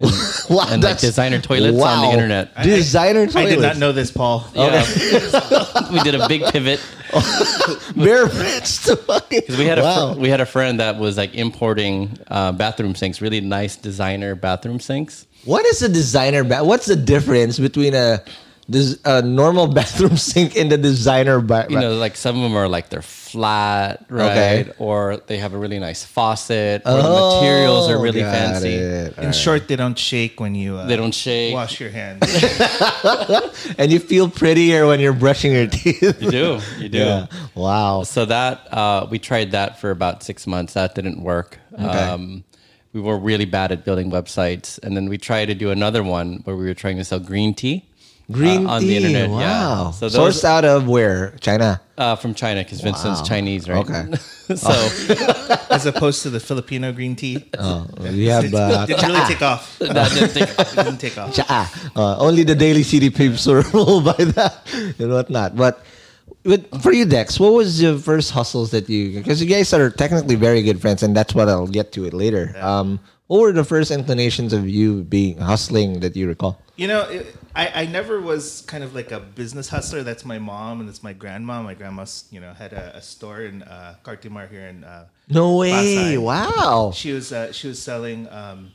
wow, 0.48 0.66
and 0.70 0.82
like 0.82 0.98
designer 0.98 1.38
toilets 1.38 1.78
on 1.78 2.06
the 2.06 2.12
internet. 2.12 2.54
Designer 2.62 3.24
I 3.24 3.26
toilets. 3.26 3.36
I 3.36 3.54
did 3.56 3.60
not 3.60 3.76
know 3.76 3.92
this, 3.92 4.10
Paul. 4.10 4.46
Yeah. 4.54 4.82
we 5.92 6.00
did 6.00 6.14
a 6.14 6.26
big 6.26 6.42
pivot. 6.46 6.80
Bare 7.96 8.24
Vince 8.24 8.84
to 8.84 8.96
fucking. 8.96 9.42
We 9.50 9.66
had 9.66 9.78
a 9.78 9.82
wow. 9.82 10.14
fr- 10.14 10.20
we 10.20 10.30
had 10.30 10.40
a 10.40 10.46
friend 10.46 10.80
that 10.80 10.96
was 10.98 11.18
like 11.18 11.34
importing 11.34 12.16
uh, 12.28 12.52
bathroom 12.52 12.94
sinks, 12.94 13.20
really 13.20 13.42
nice 13.42 13.76
designer 13.76 14.34
bathroom 14.34 14.80
sinks. 14.80 15.26
What 15.44 15.66
is 15.66 15.82
a 15.82 15.88
designer? 15.88 16.44
Ba- 16.44 16.64
What's 16.64 16.86
the 16.86 16.96
difference 16.96 17.58
between 17.58 17.92
a, 17.92 18.24
des- 18.70 18.96
a 19.04 19.20
normal 19.22 19.66
bathroom 19.78 20.16
sink 20.16 20.54
in 20.56 20.68
the 20.68 20.78
designer? 20.78 21.40
Ba- 21.40 21.66
You 21.68 21.78
know, 21.80 21.94
like 21.94 22.16
some 22.16 22.36
of 22.36 22.42
them 22.42 22.56
are 22.56 22.68
like 22.68 22.88
they're 22.88 23.02
flat, 23.02 24.06
right? 24.08 24.30
Okay. 24.68 24.72
Or 24.78 25.18
they 25.26 25.38
have 25.38 25.52
a 25.54 25.58
really 25.58 25.78
nice 25.78 26.04
faucet, 26.04 26.82
or 26.86 27.02
the 27.02 27.02
materials 27.02 27.90
are 27.90 28.00
really 28.00 28.22
Oh, 28.22 28.30
fancy. 28.30 28.74
it. 28.74 29.18
In 29.18 29.32
short, 29.32 29.68
they 29.68 29.76
don't 29.76 29.98
shake 29.98 30.40
when 30.40 30.54
you 30.54 30.76
uh, 30.76 30.86
They 30.86 30.96
don't 30.96 31.14
shake. 31.14 31.54
wash 31.54 31.80
your 31.80 31.90
hands. 31.90 32.22
And 33.78 33.90
you 33.92 33.98
feel 33.98 34.28
prettier 34.28 34.86
when 34.86 35.00
you're 35.00 35.12
brushing 35.12 35.52
your 35.52 35.66
teeth. 35.66 36.20
You 36.22 36.30
do, 36.30 36.60
you 36.78 36.88
do. 36.88 36.98
yeah. 36.98 37.26
Wow. 37.54 38.02
So 38.04 38.24
that 38.26 38.72
uh, 38.72 39.06
we 39.10 39.18
tried 39.18 39.52
that 39.52 39.80
for 39.80 39.90
about 39.90 40.22
six 40.22 40.46
months. 40.46 40.74
That 40.74 40.94
didn't 40.94 41.22
work. 41.22 41.58
Um, 41.76 42.44
we 42.92 43.00
were 43.00 43.18
really 43.18 43.44
bad 43.44 43.70
at 43.72 43.84
building 43.84 44.10
websites, 44.10 44.78
and 44.82 44.96
then 44.96 45.08
we 45.08 45.16
tried 45.18 45.46
to 45.46 45.54
do 45.54 45.70
another 45.70 46.02
one 46.02 46.40
where 46.44 46.56
we 46.56 46.64
were 46.66 46.74
trying 46.74 46.96
to 46.98 47.04
sell 47.04 47.20
green 47.20 47.54
tea. 47.54 47.84
Green 48.30 48.66
uh, 48.66 48.70
on 48.72 48.80
tea. 48.80 48.88
the 48.88 48.96
internet. 48.96 49.30
Wow. 49.30 49.38
Yeah. 49.40 49.90
So 49.92 50.08
those 50.08 50.40
Sourced 50.40 50.44
out 50.44 50.64
of 50.64 50.86
where? 50.86 51.34
China. 51.40 51.80
uh, 51.98 52.16
from 52.16 52.32
China 52.34 52.62
because 52.62 52.80
Vincent's 52.80 53.20
Wow. 53.20 53.26
Chinese, 53.26 53.68
right? 53.68 53.82
Okay. 53.84 54.16
so 54.56 54.70
as 55.70 55.86
opposed 55.86 56.22
to 56.22 56.30
the 56.30 56.40
Filipino 56.40 56.92
green 56.92 57.16
tea. 57.16 57.44
We 57.98 58.26
have 58.26 58.52
uh, 58.54 58.86
Didn't 58.86 59.08
really 59.10 59.26
take 59.26 59.42
off. 59.42 59.78
that 59.78 60.10
didn't 60.14 60.32
take- 60.34 60.58
It 60.58 60.76
didn't 60.76 60.98
take 60.98 61.18
off. 61.18 61.34
Cha. 61.34 61.90
Uh, 61.96 62.18
only 62.18 62.42
the 62.44 62.54
Daly 62.54 62.82
City 62.82 63.10
Peeps 63.10 63.46
ruled 63.46 64.04
by 64.04 64.24
that 64.36 64.62
and 64.98 65.10
whatnot. 65.12 65.56
But, 65.56 65.84
but 66.42 66.64
for 66.82 66.92
you, 66.92 67.04
Dex, 67.04 67.38
what 67.40 67.52
was 67.52 67.82
your 67.82 67.98
first 67.98 68.30
hustles 68.30 68.70
that 68.70 68.88
you? 68.88 69.18
Because 69.18 69.42
you 69.42 69.48
guys 69.48 69.72
are 69.74 69.90
technically 69.90 70.36
very 70.36 70.62
good 70.62 70.80
friends, 70.80 71.02
and 71.02 71.14
that's 71.16 71.34
what 71.34 71.48
I'll 71.48 71.66
get 71.66 71.92
to 71.92 72.04
it 72.06 72.14
later. 72.14 72.54
Um, 72.60 73.00
what 73.26 73.40
were 73.40 73.52
the 73.52 73.64
first 73.64 73.90
inclinations 73.90 74.52
of 74.52 74.68
you 74.68 75.02
being 75.04 75.38
hustling 75.38 76.00
that 76.00 76.16
you 76.16 76.26
recall? 76.26 76.58
You 76.80 76.88
know, 76.88 77.02
it, 77.10 77.36
I, 77.54 77.82
I 77.82 77.84
never 77.84 78.22
was 78.22 78.62
kind 78.62 78.82
of 78.82 78.94
like 78.94 79.12
a 79.12 79.20
business 79.20 79.68
hustler. 79.68 80.02
That's 80.02 80.24
my 80.24 80.38
mom 80.38 80.80
and 80.80 80.88
that's 80.88 81.02
my 81.02 81.12
grandma. 81.12 81.60
My 81.60 81.74
grandma's, 81.74 82.24
you 82.30 82.40
know, 82.40 82.54
had 82.54 82.72
a, 82.72 82.96
a 82.96 83.02
store 83.02 83.42
in 83.42 83.62
uh, 83.64 83.96
Cartimar 84.02 84.48
here 84.48 84.66
in. 84.66 84.82
Uh, 84.82 85.04
No 85.28 85.58
way! 85.58 85.72
Pasay. 86.16 86.22
Wow. 86.22 86.92
She 86.94 87.12
was 87.12 87.34
uh, 87.34 87.52
she 87.52 87.68
was 87.68 87.82
selling 87.82 88.26
um, 88.30 88.72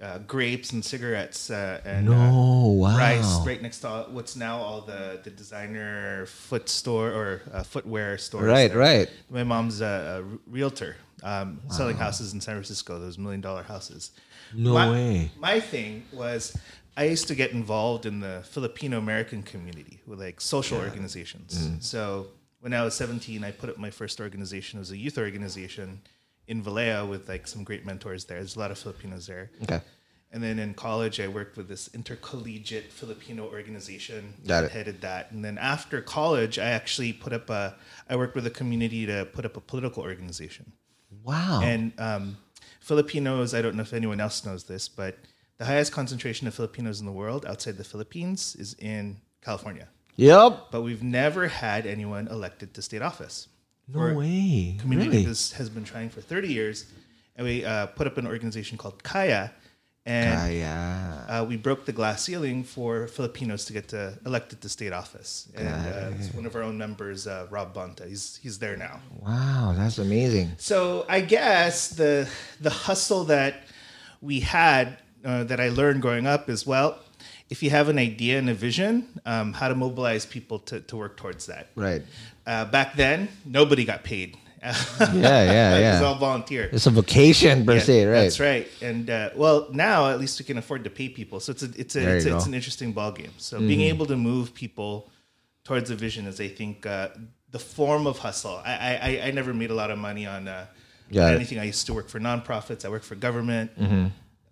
uh, 0.00 0.18
grapes 0.18 0.70
and 0.70 0.84
cigarettes 0.84 1.50
uh, 1.50 1.80
and 1.84 2.06
No, 2.06 2.14
uh, 2.14 2.68
wow. 2.68 2.96
rice 2.96 3.44
right 3.44 3.60
next 3.60 3.80
to 3.80 3.88
all, 3.88 4.04
what's 4.04 4.36
now 4.36 4.58
all 4.58 4.82
the, 4.82 5.18
the 5.24 5.30
designer 5.30 6.26
foot 6.26 6.68
store 6.68 7.10
or 7.10 7.42
uh, 7.52 7.64
footwear 7.64 8.18
stores. 8.18 8.44
Right, 8.44 8.68
there. 8.68 8.78
right. 8.78 9.10
My 9.30 9.42
mom's 9.42 9.80
a, 9.80 10.22
a 10.22 10.38
realtor 10.48 10.94
um, 11.24 11.60
selling 11.70 11.96
houses 11.96 12.34
in 12.34 12.40
San 12.40 12.54
Francisco, 12.54 13.00
those 13.00 13.18
million 13.18 13.40
dollar 13.40 13.64
houses. 13.64 14.12
No 14.54 14.74
my, 14.74 14.90
way. 14.90 15.30
My 15.38 15.60
thing 15.60 16.04
was 16.12 16.56
I 16.96 17.04
used 17.04 17.28
to 17.28 17.34
get 17.34 17.52
involved 17.52 18.06
in 18.06 18.20
the 18.20 18.42
Filipino 18.44 18.98
American 18.98 19.42
community 19.42 20.00
with 20.06 20.20
like 20.20 20.40
social 20.40 20.78
organizations. 20.78 21.68
Mm. 21.68 21.82
So 21.82 22.28
when 22.60 22.72
I 22.72 22.82
was 22.82 22.94
17, 22.94 23.44
I 23.44 23.50
put 23.50 23.68
up 23.68 23.78
my 23.78 23.90
first 23.90 24.20
organization. 24.20 24.78
It 24.78 24.80
was 24.80 24.90
a 24.92 24.96
youth 24.96 25.18
organization 25.18 26.00
in 26.48 26.62
Vallejo 26.62 27.06
with 27.06 27.28
like 27.28 27.46
some 27.46 27.64
great 27.64 27.84
mentors 27.84 28.24
there. 28.24 28.38
There's 28.38 28.56
a 28.56 28.58
lot 28.58 28.70
of 28.70 28.78
Filipinos 28.78 29.26
there. 29.26 29.50
Okay. 29.62 29.80
And 30.32 30.42
then 30.42 30.58
in 30.58 30.74
college, 30.74 31.20
I 31.20 31.28
worked 31.28 31.56
with 31.56 31.68
this 31.68 31.88
intercollegiate 31.94 32.90
Filipino 32.92 33.44
organization. 33.44 34.34
Got 34.46 34.64
it. 34.64 34.70
Headed 34.70 35.00
that. 35.02 35.30
And 35.30 35.44
then 35.44 35.56
after 35.58 36.00
college, 36.00 36.58
I 36.58 36.70
actually 36.70 37.12
put 37.12 37.32
up 37.32 37.48
a, 37.50 37.76
I 38.08 38.16
worked 38.16 38.34
with 38.34 38.46
a 38.46 38.50
community 38.50 39.06
to 39.06 39.26
put 39.26 39.44
up 39.44 39.56
a 39.56 39.60
political 39.60 40.02
organization. 40.02 40.72
Wow. 41.22 41.60
And 41.62 41.92
um, 41.98 42.36
Filipinos, 42.80 43.54
I 43.54 43.62
don't 43.62 43.76
know 43.76 43.82
if 43.82 43.92
anyone 43.92 44.20
else 44.20 44.44
knows 44.44 44.64
this, 44.64 44.88
but 44.88 45.16
the 45.58 45.64
highest 45.64 45.92
concentration 45.92 46.46
of 46.46 46.54
Filipinos 46.54 47.00
in 47.00 47.06
the 47.06 47.12
world 47.12 47.46
outside 47.46 47.76
the 47.76 47.84
Philippines 47.84 48.56
is 48.58 48.74
in 48.78 49.16
California. 49.42 49.88
yep. 50.16 50.66
But 50.70 50.82
we've 50.82 51.02
never 51.02 51.48
had 51.48 51.86
anyone 51.86 52.28
elected 52.28 52.74
to 52.74 52.82
state 52.82 53.02
office. 53.02 53.48
No 53.88 54.00
Our 54.00 54.14
way. 54.14 54.76
Community 54.80 55.10
Really? 55.10 55.22
has, 55.24 55.52
has 55.52 55.70
been 55.70 55.84
trying 55.84 56.10
for 56.10 56.20
30 56.20 56.48
years. 56.48 56.86
And 57.36 57.46
we 57.46 57.64
uh, 57.64 57.86
put 57.86 58.06
up 58.06 58.16
an 58.18 58.26
organization 58.26 58.76
called 58.78 59.02
Kaya. 59.02 59.52
And 60.04 60.38
Kaya. 60.38 61.24
uh, 61.28 61.44
we 61.48 61.56
broke 61.56 61.84
the 61.84 61.92
glass 61.92 62.22
ceiling 62.22 62.62
for 62.64 63.06
Filipinos 63.08 63.64
to 63.66 63.72
get 63.72 63.88
to, 63.88 64.18
elected 64.24 64.60
to 64.62 64.68
state 64.68 64.92
office. 64.92 65.48
And 65.54 65.68
uh, 65.68 66.16
it's 66.18 66.32
one 66.34 66.46
of 66.46 66.54
our 66.54 66.62
own 66.62 66.78
members, 66.78 67.26
uh, 67.26 67.46
Rob 67.50 67.74
Bonta. 67.74 68.06
He's, 68.08 68.36
he's 68.42 68.58
there 68.58 68.76
now. 68.76 69.00
Wow, 69.20 69.74
that's 69.76 69.98
amazing. 69.98 70.52
So 70.58 71.04
I 71.08 71.20
guess 71.20 71.88
the 71.90 72.28
the 72.60 72.70
hustle 72.70 73.24
that 73.24 73.64
we 74.20 74.40
had 74.40 74.98
uh, 75.26 75.44
that 75.44 75.60
I 75.60 75.68
learned 75.68 76.00
growing 76.02 76.26
up 76.26 76.48
is 76.48 76.66
well, 76.66 76.98
if 77.50 77.62
you 77.62 77.70
have 77.70 77.88
an 77.88 77.98
idea 77.98 78.38
and 78.38 78.48
a 78.48 78.54
vision, 78.54 79.08
um, 79.26 79.52
how 79.52 79.68
to 79.68 79.74
mobilize 79.74 80.24
people 80.24 80.58
to, 80.60 80.80
to 80.80 80.96
work 80.96 81.16
towards 81.16 81.46
that. 81.46 81.68
Right. 81.74 82.02
Uh, 82.46 82.64
back 82.64 82.94
then, 82.94 83.28
nobody 83.44 83.84
got 83.84 84.04
paid. 84.04 84.36
Yeah, 84.62 84.72
yeah, 85.12 85.78
yeah. 86.00 86.00
all 86.02 86.16
volunteer. 86.16 86.68
It's 86.72 86.86
a 86.86 86.90
vocation 86.90 87.64
per 87.64 87.74
Yeah, 87.74 87.80
se, 87.80 88.04
right? 88.06 88.12
That's 88.22 88.40
right. 88.40 88.68
And 88.80 89.10
uh, 89.10 89.30
well, 89.36 89.68
now 89.72 90.10
at 90.10 90.18
least 90.18 90.38
we 90.40 90.44
can 90.44 90.58
afford 90.58 90.84
to 90.84 90.90
pay 90.90 91.08
people. 91.08 91.38
So 91.40 91.52
it's 91.52 91.62
a 91.62 91.70
it's 91.76 91.96
a 91.96 92.00
it's, 92.00 92.04
a, 92.04 92.16
it's. 92.16 92.26
Mm-hmm. 92.26 92.48
an 92.48 92.54
interesting 92.54 92.92
ball 92.92 93.12
game. 93.12 93.32
So 93.36 93.58
being 93.60 93.82
able 93.82 94.06
to 94.06 94.16
move 94.16 94.54
people 94.54 95.10
towards 95.62 95.90
a 95.90 95.94
vision 95.94 96.26
is, 96.26 96.40
I 96.40 96.48
think, 96.48 96.86
uh, 96.86 97.08
the 97.50 97.58
form 97.58 98.06
of 98.06 98.18
hustle. 98.18 98.60
I, 98.64 98.96
I 99.02 99.20
I- 99.26 99.30
never 99.30 99.52
made 99.54 99.70
a 99.70 99.74
lot 99.74 99.90
of 99.90 99.98
money 99.98 100.26
on 100.26 100.48
uh, 100.48 100.66
anything. 101.12 101.58
I 101.58 101.64
used 101.64 101.86
to 101.86 101.94
work 101.94 102.08
for 102.08 102.18
nonprofits. 102.18 102.84
I 102.84 102.88
work 102.88 103.04
for 103.04 103.14
government. 103.14 103.78
Mm-hmm. 103.78 104.06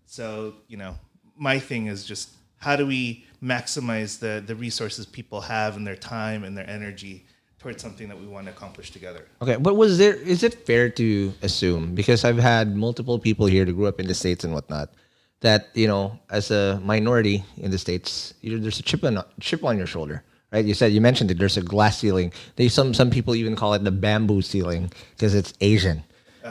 So 0.07 0.55
you 0.69 0.77
know, 0.77 0.97
my 1.37 1.59
thing 1.59 1.87
is 1.87 2.05
just 2.05 2.31
how 2.59 2.77
do 2.77 2.87
we 2.87 3.25
maximize 3.43 4.19
the 4.19 4.43
the 4.45 4.55
resources 4.55 5.07
people 5.07 5.41
have 5.43 5.77
and 5.77 5.87
their 5.87 5.97
time 5.97 6.45
and 6.45 6.57
their 6.57 6.69
energy 6.69 7.27
towards 7.59 7.81
something 7.81 8.09
that 8.09 8.21
we 8.21 8.27
want 8.27 8.45
to 8.47 8.53
accomplish 8.53 8.91
together. 8.91 9.27
Okay, 9.41 9.57
but 9.57 9.75
was 9.75 9.97
there? 9.97 10.15
Is 10.15 10.43
it 10.43 10.67
fair 10.67 10.91
to 10.91 11.33
assume 11.41 11.95
because 11.95 12.25
I've 12.25 12.39
had 12.39 12.77
multiple 12.77 13.19
people 13.19 13.47
here 13.47 13.65
that 13.65 13.73
grew 13.73 13.87
up 13.87 14.01
in 14.01 14.07
the 14.07 14.15
states 14.15 14.45
and 14.45 14.53
whatnot 14.53 14.91
that 15.41 15.69
you 15.75 15.87
know, 15.87 16.19
as 16.31 16.51
a 16.51 16.81
minority 16.83 17.45
in 17.59 17.71
the 17.71 17.79
states, 17.79 18.35
you 18.41 18.59
there's 18.59 18.81
a 18.81 18.83
chip 18.83 19.05
on 19.05 19.23
chip 19.41 19.63
on 19.63 19.77
your 19.79 19.87
shoulder, 19.87 20.25
right? 20.53 20.65
You 20.65 20.75
said 20.75 20.93
you 20.93 21.01
mentioned 21.01 21.31
that 21.31 21.39
there's 21.39 21.57
a 21.57 21.63
glass 21.63 21.99
ceiling. 21.99 22.33
They 22.57 22.69
some 22.69 22.93
some 22.93 23.11
people 23.11 23.35
even 23.35 23.55
call 23.55 23.75
it 23.75 23.85
the 23.85 23.93
bamboo 23.93 24.43
ceiling 24.43 24.91
because 25.13 25.35
it's 25.35 25.53
Asian, 25.61 26.03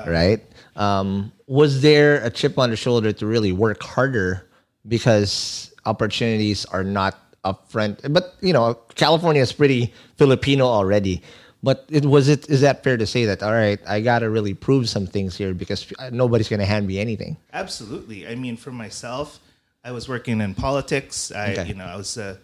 right? 0.08 0.42
Um, 0.76 1.32
was 1.48 1.82
there 1.82 2.24
a 2.24 2.30
chip 2.30 2.58
on 2.58 2.70
the 2.70 2.76
shoulder 2.76 3.12
to 3.14 3.26
really 3.26 3.52
work 3.52 3.82
harder 3.84 4.48
because 4.88 5.74
opportunities 5.86 6.66
are 6.66 6.84
not 6.84 7.18
upfront? 7.44 8.12
But 8.14 8.36
you 8.42 8.54
know, 8.54 8.76
California 8.96 9.42
is 9.42 9.54
pretty 9.54 9.94
Filipino 10.18 10.66
already. 10.66 11.22
But 11.62 11.86
it 11.90 12.06
was 12.06 12.28
it 12.28 12.50
is 12.50 12.60
that 12.62 12.84
fair 12.84 12.98
to 12.98 13.06
say 13.06 13.24
that 13.26 13.42
all 13.42 13.52
right, 13.54 13.80
I 13.88 14.02
got 14.02 14.20
to 14.20 14.30
really 14.30 14.54
prove 14.54 14.90
some 14.90 15.08
things 15.08 15.38
here 15.38 15.54
because 15.54 15.92
nobody's 16.12 16.50
going 16.50 16.60
to 16.60 16.66
hand 16.66 16.88
me 16.88 17.00
anything. 17.00 17.38
Absolutely. 17.54 18.28
I 18.28 18.36
mean, 18.36 18.58
for 18.58 18.72
myself, 18.72 19.40
I 19.84 19.92
was 19.92 20.10
working 20.10 20.42
in 20.42 20.56
politics. 20.56 21.32
I, 21.32 21.52
Okay. 21.54 21.68
you 21.68 21.74
know, 21.76 21.86
I 21.86 21.96
was, 21.96 22.18
uh, 22.18 22.36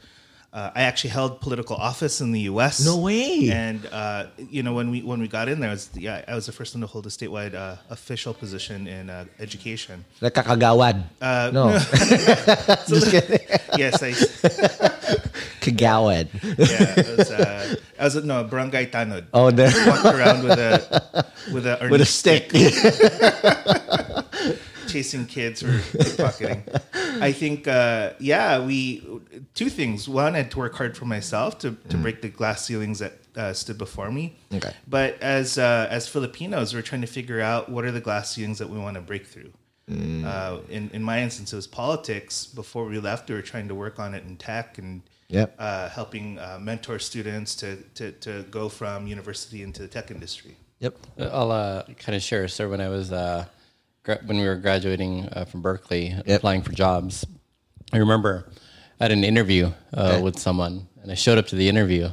uh, 0.52 0.72
I 0.74 0.82
actually 0.84 1.12
held 1.12 1.42
political 1.42 1.76
office 1.76 2.22
in 2.22 2.32
the 2.32 2.42
U.S. 2.52 2.84
No 2.84 2.98
way. 2.98 3.50
And 3.52 3.86
uh, 3.92 4.28
you 4.38 4.64
know, 4.64 4.74
when 4.74 4.90
we 4.90 5.02
when 5.04 5.22
we 5.22 5.28
got 5.28 5.48
in 5.48 5.60
there, 5.60 5.70
I 5.70 5.74
was, 5.74 5.90
yeah, 5.94 6.26
I 6.28 6.34
was 6.34 6.48
the 6.48 6.52
first 6.52 6.74
one 6.74 6.82
to 6.82 6.88
hold 6.88 7.06
a 7.06 7.10
statewide 7.10 7.54
uh, 7.54 7.76
official 7.90 8.34
position 8.34 8.88
in 8.88 9.10
uh, 9.10 9.26
education. 9.40 10.06
Like 10.22 10.34
kakagawad. 10.34 11.04
Uh, 11.22 11.52
no, 11.54 11.78
just 12.88 13.12
kidding. 13.12 13.40
yes, 13.78 14.02
I, 14.02 14.12
Kagawad. 15.62 16.30
yeah, 16.58 16.94
I 16.98 17.16
was, 17.16 17.32
uh, 17.32 17.76
I 18.00 18.04
was 18.06 18.16
no 18.24 18.44
barangay 18.44 18.88
tanod. 18.88 19.26
Oh, 19.34 19.52
there 19.52 19.70
Walked 19.86 20.06
around 20.06 20.44
with 20.44 20.58
a 20.58 21.26
with 21.54 21.66
a 21.68 21.78
with 21.92 22.02
a 22.02 22.06
arnis 22.06 22.08
stick. 22.10 22.50
Chasing 24.90 25.26
kids 25.26 25.62
for 25.62 25.68
pickpocketing. 25.98 26.62
I 27.22 27.32
think, 27.32 27.68
uh, 27.68 28.14
yeah, 28.20 28.64
we 28.66 29.04
two 29.54 29.70
things. 29.70 30.08
One, 30.10 30.34
I 30.36 30.40
had 30.40 30.52
to 30.52 30.58
work 30.60 30.76
hard 30.76 30.98
for 30.98 31.06
myself 31.06 31.58
to, 31.60 31.72
to 31.90 31.98
break 31.98 32.22
the 32.22 32.30
glass 32.30 32.66
ceilings 32.66 33.00
that 33.00 33.14
uh, 33.36 33.54
stood 33.54 33.78
before 33.78 34.12
me. 34.12 34.36
Okay. 34.54 34.74
But 34.88 35.22
as 35.22 35.58
uh, 35.58 35.88
as 35.90 36.08
Filipinos, 36.08 36.74
we're 36.74 36.82
trying 36.82 37.02
to 37.02 37.08
figure 37.08 37.42
out 37.42 37.70
what 37.70 37.86
are 37.86 37.92
the 37.92 38.02
glass 38.02 38.32
ceilings 38.34 38.58
that 38.60 38.70
we 38.70 38.78
want 38.78 38.96
to 38.96 39.02
break 39.02 39.26
through. 39.28 39.52
Uh, 39.92 40.60
in 40.70 40.90
in 40.94 41.02
my 41.02 41.20
instance, 41.22 41.52
it 41.52 41.56
was 41.56 41.68
politics. 41.68 42.46
Before 42.46 42.86
we 42.86 43.00
left, 43.00 43.28
we 43.30 43.36
were 43.36 43.42
trying 43.42 43.68
to 43.70 43.76
work 43.76 43.98
on 44.00 44.14
it 44.14 44.24
in 44.24 44.38
tech 44.38 44.78
and 44.78 45.02
Yep. 45.32 45.56
uh, 45.60 45.90
helping 45.90 46.40
uh, 46.40 46.58
mentor 46.60 46.98
students 46.98 47.54
to, 47.58 47.76
to 47.94 48.12
to 48.14 48.44
go 48.50 48.68
from 48.68 49.06
university 49.06 49.62
into 49.62 49.84
the 49.84 49.88
tech 49.88 50.10
industry. 50.10 50.56
Yep. 50.80 50.98
I'll 51.20 51.52
uh, 51.52 51.84
kind 52.00 52.16
of 52.16 52.24
share. 52.24 52.48
So 52.48 52.68
when 52.68 52.82
I 52.82 52.90
was 52.90 53.12
uh, 53.12 53.46
gra- 53.46 53.50
when 54.18 54.38
we 54.40 54.46
were 54.46 54.56
graduating 54.56 55.28
uh, 55.34 55.46
from 55.46 55.62
Berkeley, 55.62 56.08
Yep. 56.26 56.38
applying 56.38 56.62
for 56.62 56.72
jobs, 56.74 57.26
I 57.94 57.98
remember 57.98 58.50
I 59.00 59.06
had 59.06 59.12
an 59.12 59.24
interview 59.24 59.72
uh, 59.96 60.02
Okay. 60.14 60.22
with 60.22 60.38
someone, 60.40 60.88
and 61.02 61.12
I 61.12 61.16
showed 61.16 61.38
up 61.38 61.48
to 61.48 61.56
the 61.56 61.70
interview. 61.70 62.10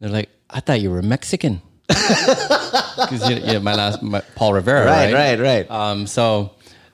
They're 0.00 0.10
like, 0.10 0.28
"I 0.48 0.60
thought 0.60 0.80
you 0.80 0.90
were 0.90 1.02
Mexican," 1.02 1.60
because 1.88 3.28
you, 3.28 3.36
you 3.36 3.52
know, 3.54 3.60
my 3.60 3.74
last 3.74 4.02
my, 4.02 4.20
Paul 4.34 4.54
Rivera, 4.54 4.86
Right, 4.86 5.12
right? 5.12 5.38
right, 5.38 5.40
right. 5.40 5.70
Um, 5.70 6.06
so 6.06 6.52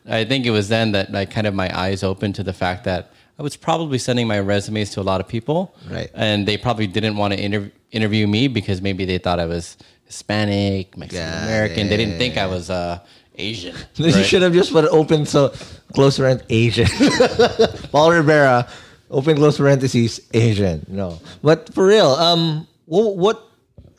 I 0.08 0.24
think 0.24 0.46
it 0.46 0.50
was 0.50 0.68
then 0.68 0.92
that 0.92 1.12
like 1.12 1.30
kind 1.30 1.46
of 1.46 1.54
my 1.54 1.68
eyes 1.78 2.02
opened 2.02 2.34
to 2.36 2.42
the 2.42 2.52
fact 2.52 2.84
that 2.84 3.12
I 3.38 3.42
was 3.42 3.56
probably 3.56 3.98
sending 3.98 4.26
my 4.26 4.40
resumes 4.40 4.90
to 4.92 5.00
a 5.00 5.02
lot 5.10 5.20
of 5.20 5.28
people, 5.28 5.74
Right. 5.90 6.10
And 6.14 6.46
they 6.48 6.56
probably 6.56 6.86
didn't 6.86 7.16
want 7.16 7.34
to 7.34 7.40
interv- 7.40 7.72
interview 7.92 8.26
me 8.26 8.48
because 8.48 8.80
maybe 8.80 9.04
they 9.04 9.18
thought 9.18 9.38
I 9.40 9.46
was 9.46 9.76
Hispanic, 10.06 10.96
Mexican 10.96 11.26
American. 11.44 11.88
They 11.88 11.96
didn't 11.96 12.18
think 12.18 12.36
I 12.38 12.46
was 12.46 12.70
uh, 12.70 13.00
Asian. 13.38 13.74
You 13.96 14.24
should 14.24 14.42
have 14.42 14.52
just 14.52 14.72
put 14.72 14.84
open 14.86 15.26
so 15.26 15.52
close 15.94 16.18
rent 16.18 16.42
Asian. 16.48 16.86
Paul 17.92 18.12
Rivera, 18.12 18.68
open 19.10 19.36
close 19.36 19.58
parentheses 19.58 20.20
Asian. 20.32 20.84
No, 20.88 21.20
but 21.42 21.72
for 21.74 21.86
real, 21.86 22.10
um, 22.12 22.66
what, 22.86 23.16
what 23.16 23.42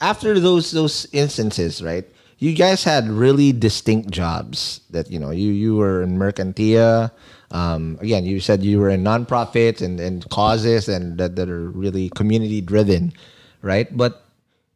after 0.02 0.40
those 0.40 0.72
those 0.72 1.08
instances, 1.12 1.82
right? 1.82 2.06
You 2.40 2.54
guys 2.54 2.84
had 2.84 3.10
really 3.10 3.52
distinct 3.52 4.12
jobs 4.12 4.82
that 4.92 5.10
you 5.10 5.20
know 5.20 5.32
you 5.32 5.52
you 5.52 5.76
were 5.76 6.04
in 6.04 6.18
Mercantila. 6.18 7.12
Um, 7.50 7.98
again, 8.02 8.26
you 8.26 8.40
said 8.40 8.62
you 8.62 8.80
were 8.80 8.90
in 8.90 9.04
nonprofits 9.04 9.82
and, 9.82 10.02
and 10.02 10.28
causes 10.30 10.90
and 10.90 11.18
that, 11.18 11.38
that 11.38 11.50
are 11.50 11.72
really 11.72 12.10
community 12.10 12.60
driven, 12.60 13.14
right? 13.62 13.88
But 13.96 14.26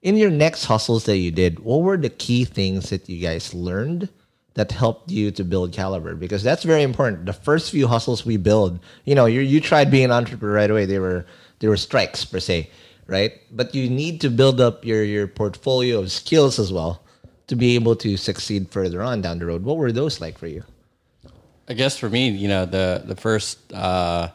in 0.01 0.15
your 0.15 0.32
next 0.32 0.65
hustles 0.65 1.03
that 1.06 1.18
you 1.18 1.32
did, 1.32 1.60
what 1.60 1.82
were 1.82 1.98
the 1.98 2.10
key 2.10 2.46
things 2.46 2.89
that 2.89 3.10
you 3.10 3.22
guys 3.22 3.53
learned 3.53 4.08
that 4.55 4.72
helped 4.72 5.12
you 5.12 5.31
to 5.31 5.43
build 5.43 5.72
Kalibrr? 5.72 6.20
Because 6.20 6.43
that's 6.43 6.63
very 6.63 6.84
important. 6.84 7.25
The 7.25 7.34
first 7.34 7.72
few 7.72 7.88
hustles 7.88 8.25
we 8.25 8.38
build, 8.38 8.79
you 9.05 9.15
know, 9.15 9.25
you 9.25 9.41
you 9.41 9.62
tried 9.62 9.91
being 9.91 10.05
an 10.05 10.12
entrepreneur 10.12 10.55
right 10.55 10.72
away. 10.72 10.86
They 10.86 11.00
were 11.00 11.25
they 11.60 11.67
were 11.67 11.77
strikes 11.77 12.25
per 12.25 12.39
se, 12.39 12.70
right? 13.08 13.34
But 13.51 13.74
you 13.75 13.89
need 13.89 14.22
to 14.22 14.29
build 14.29 14.60
up 14.60 14.86
your 14.86 15.03
your 15.03 15.27
portfolio 15.27 16.00
of 16.00 16.12
skills 16.12 16.60
as 16.60 16.72
well 16.72 17.03
to 17.48 17.55
be 17.55 17.75
able 17.75 17.96
to 17.98 18.17
succeed 18.17 18.70
further 18.70 19.01
on 19.01 19.22
down 19.22 19.39
the 19.39 19.46
road. 19.46 19.63
What 19.63 19.77
were 19.77 19.91
those 19.91 20.22
like 20.22 20.38
for 20.38 20.48
you? 20.48 20.63
I 21.67 21.74
guess 21.74 21.98
for 21.98 22.10
me, 22.10 22.29
you 22.29 22.48
know, 22.48 22.65
the 22.65 23.03
the 23.05 23.15
first 23.15 23.74
uh, 23.74 24.29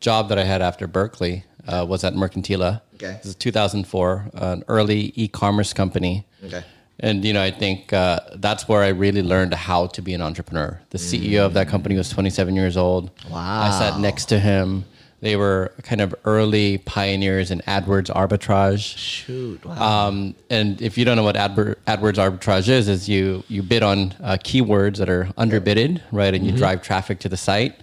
job 0.00 0.28
that 0.28 0.38
I 0.38 0.44
had 0.44 0.62
after 0.62 0.86
Berkeley 0.86 1.44
uh, 1.66 1.86
was 1.88 2.04
at 2.04 2.14
Mercantila. 2.14 2.80
Okay. 2.94 3.18
This 3.22 3.26
is 3.26 3.34
2004, 3.36 4.30
an 4.34 4.64
early 4.68 5.12
e-commerce 5.14 5.72
company. 5.72 6.26
Okay. 6.44 6.64
And 7.02 7.24
you 7.24 7.32
know, 7.32 7.42
I 7.42 7.50
think 7.50 7.92
uh, 7.92 8.20
that's 8.36 8.68
where 8.68 8.82
I 8.82 8.88
really 8.88 9.22
learned 9.22 9.54
how 9.54 9.86
to 9.88 10.02
be 10.02 10.14
an 10.14 10.20
entrepreneur. 10.22 10.80
The 10.90 10.98
CEO 10.98 11.46
of 11.46 11.54
that 11.54 11.68
company 11.68 11.96
was 11.96 12.10
27 12.10 12.54
years 12.54 12.76
old. 12.76 13.10
Wow. 13.30 13.62
I 13.62 13.70
sat 13.78 13.98
next 14.00 14.26
to 14.26 14.38
him. 14.38 14.84
They 15.22 15.36
were 15.36 15.72
kind 15.82 16.00
of 16.00 16.14
early 16.24 16.78
pioneers 16.78 17.50
in 17.50 17.60
AdWords 17.60 18.08
arbitrage. 18.14 18.96
Shoot. 18.96 19.62
Wow. 19.64 20.06
Um, 20.08 20.34
and 20.48 20.80
if 20.80 20.96
you 20.96 21.04
don't 21.04 21.16
know 21.16 21.22
what 21.24 21.36
AdWor- 21.36 21.76
AdWords 21.86 22.14
arbitrage 22.16 22.68
is, 22.68 22.88
is 22.88 23.06
you 23.08 23.44
you 23.48 23.62
bid 23.62 23.82
on 23.82 24.14
uh, 24.22 24.38
keywords 24.42 24.96
that 24.96 25.10
are 25.10 25.24
underbidded, 25.36 26.00
right, 26.10 26.32
and 26.34 26.46
you 26.46 26.52
drive 26.52 26.82
traffic 26.82 27.18
to 27.20 27.28
the 27.28 27.36
site. 27.36 27.74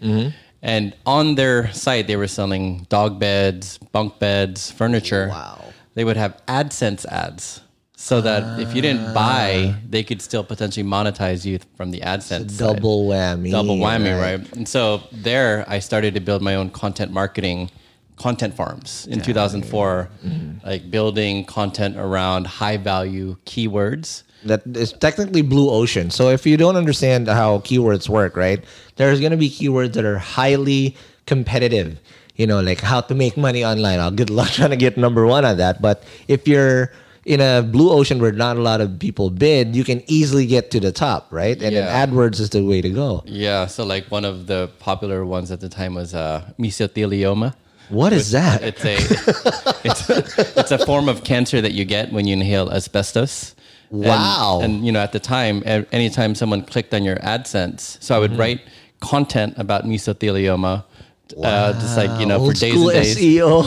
And 0.63 0.95
on 1.05 1.35
their 1.35 1.71
site, 1.71 2.07
they 2.07 2.15
were 2.15 2.27
selling 2.27 2.87
dog 2.89 3.19
beds, 3.19 3.77
bunk 3.77 4.17
beds, 4.17 4.71
furniture. 4.71 5.27
Wow. 5.29 5.63
They 5.93 6.03
would 6.03 6.17
have 6.17 6.41
AdSense 6.47 7.05
ads, 7.05 7.61
so 7.99 8.21
that 8.21 8.59
if 8.59 8.75
you 8.75 8.81
didn't 8.83 9.11
buy, 9.11 9.73
ah. 9.73 9.79
they 9.89 10.03
could 10.03 10.21
still 10.21 10.43
potentially 10.43 10.85
monetize 10.85 11.43
you 11.43 11.57
from 11.75 11.89
the 11.89 11.99
AdSense. 12.01 12.51
side 12.51 12.57
Double 12.57 13.07
whammy. 13.07 13.49
double 13.49 13.75
whammy, 13.77 14.13
right. 14.13 14.55
And 14.55 14.69
so 14.69 15.01
there, 15.11 15.65
I 15.67 15.79
started 15.79 16.13
to 16.13 16.19
build 16.19 16.43
my 16.43 16.53
own 16.53 16.69
content 16.69 17.11
marketing, 17.11 17.71
content 18.15 18.53
farms 18.53 19.07
in 19.09 19.19
2004, 19.19 20.09
mm-hmm. 20.23 20.67
like 20.67 20.91
building 20.91 21.43
content 21.45 21.97
around 21.97 22.45
high 22.45 22.77
value 22.77 23.35
keywords. 23.47 24.21
that 24.45 24.61
is 24.77 24.93
technically 24.93 25.41
blue 25.41 25.71
ocean. 25.71 26.11
So 26.11 26.29
if 26.29 26.45
you 26.45 26.55
don't 26.55 26.75
understand 26.75 27.27
how 27.27 27.57
keywords 27.59 28.07
work, 28.07 28.37
right, 28.37 28.63
there's 28.97 29.19
going 29.19 29.31
to 29.31 29.37
be 29.37 29.49
keywords 29.49 29.93
that 29.93 30.05
are 30.05 30.19
highly 30.19 30.95
competitive. 31.25 31.99
You 32.35 32.45
know, 32.45 32.61
like 32.61 32.81
how 32.81 33.01
to 33.01 33.15
make 33.15 33.35
money 33.37 33.65
online. 33.65 33.99
I'll 33.99 34.11
good 34.11 34.29
luck 34.29 34.49
trying 34.51 34.69
to 34.69 34.77
get 34.77 34.97
number 34.97 35.25
one 35.25 35.45
on 35.45 35.57
that. 35.57 35.81
But 35.81 36.03
if 36.27 36.47
you're 36.47 36.91
in 37.33 37.39
a 37.41 37.61
blue 37.61 37.89
ocean 37.91 38.17
where 38.21 38.31
not 38.31 38.55
a 38.57 38.61
lot 38.61 38.79
of 38.79 38.87
people 38.99 39.29
bid, 39.29 39.75
you 39.75 39.83
can 39.83 39.99
easily 40.07 40.45
get 40.45 40.71
to 40.71 40.79
the 40.79 40.91
top, 40.93 41.27
right? 41.41 41.61
And 41.61 41.73
Yeah. 41.73 41.81
then 41.85 42.09
AdWords 42.09 42.39
is 42.39 42.49
the 42.55 42.63
way 42.63 42.79
to 42.81 42.89
go. 42.89 43.21
Yeah, 43.25 43.67
so 43.67 43.83
like 43.83 44.05
one 44.17 44.23
of 44.31 44.47
the 44.47 44.69
popular 44.79 45.25
ones 45.25 45.51
at 45.51 45.59
the 45.59 45.69
time 45.69 45.93
was 45.95 46.13
uh, 46.15 46.41
mesothelioma. 46.57 47.53
What 47.89 48.11
is 48.13 48.31
that? 48.31 48.63
It's 48.63 48.83
a 48.85 48.95
it's, 49.87 50.09
it's 50.57 50.71
a 50.71 50.79
form 50.85 51.07
of 51.09 51.23
cancer 51.23 51.59
that 51.61 51.73
you 51.73 51.85
get 51.85 52.11
when 52.11 52.27
you 52.27 52.33
inhale 52.33 52.69
asbestos. 52.71 53.53
And- 53.91 54.03
Wow. 54.03 54.59
And, 54.63 54.85
you 54.85 54.91
know, 54.91 54.99
at 54.99 55.13
the 55.13 55.19
time, 55.35 55.63
anytime 55.93 56.35
someone 56.35 56.61
clicked 56.63 56.93
on 56.93 57.03
your 57.05 57.15
AdSense, 57.17 57.81
so 58.03 58.15
I 58.15 58.17
Mm-hmm. 58.17 58.21
would 58.31 58.39
write 58.39 58.61
content 58.99 59.53
about 59.57 59.85
mesothelioma, 59.85 60.83
uh, 61.43 61.73
just 61.73 61.95
like 61.97 62.19
you 62.19 62.25
know, 62.25 62.39
Old 62.39 62.53
for 62.55 62.59
days 62.59 62.75
and 62.81 62.91
days. 62.91 63.17
SEO. 63.17 63.63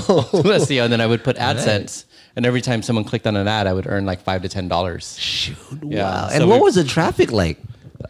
SEO, 0.61 0.85
and 0.85 0.93
then 0.93 1.01
I 1.01 1.07
would 1.07 1.25
put 1.25 1.37
AdSense, 1.37 2.05
and 2.37 2.47
every 2.47 2.61
time 2.61 2.83
someone 2.83 3.05
clicked 3.05 3.27
on 3.27 3.37
an 3.37 3.49
ad, 3.49 3.67
I 3.67 3.73
would 3.73 3.87
earn 3.87 4.07
like 4.07 4.21
five 4.21 4.43
to 4.43 4.49
ten 4.49 4.69
dollars. 4.69 5.19
Shoot, 5.19 5.57
Yeah, 5.83 6.03
wow. 6.05 6.29
so 6.29 6.35
And 6.35 6.49
what 6.49 6.57
we- 6.61 6.65
was 6.65 6.75
the 6.77 6.85
traffic 6.85 7.33
like? 7.33 7.59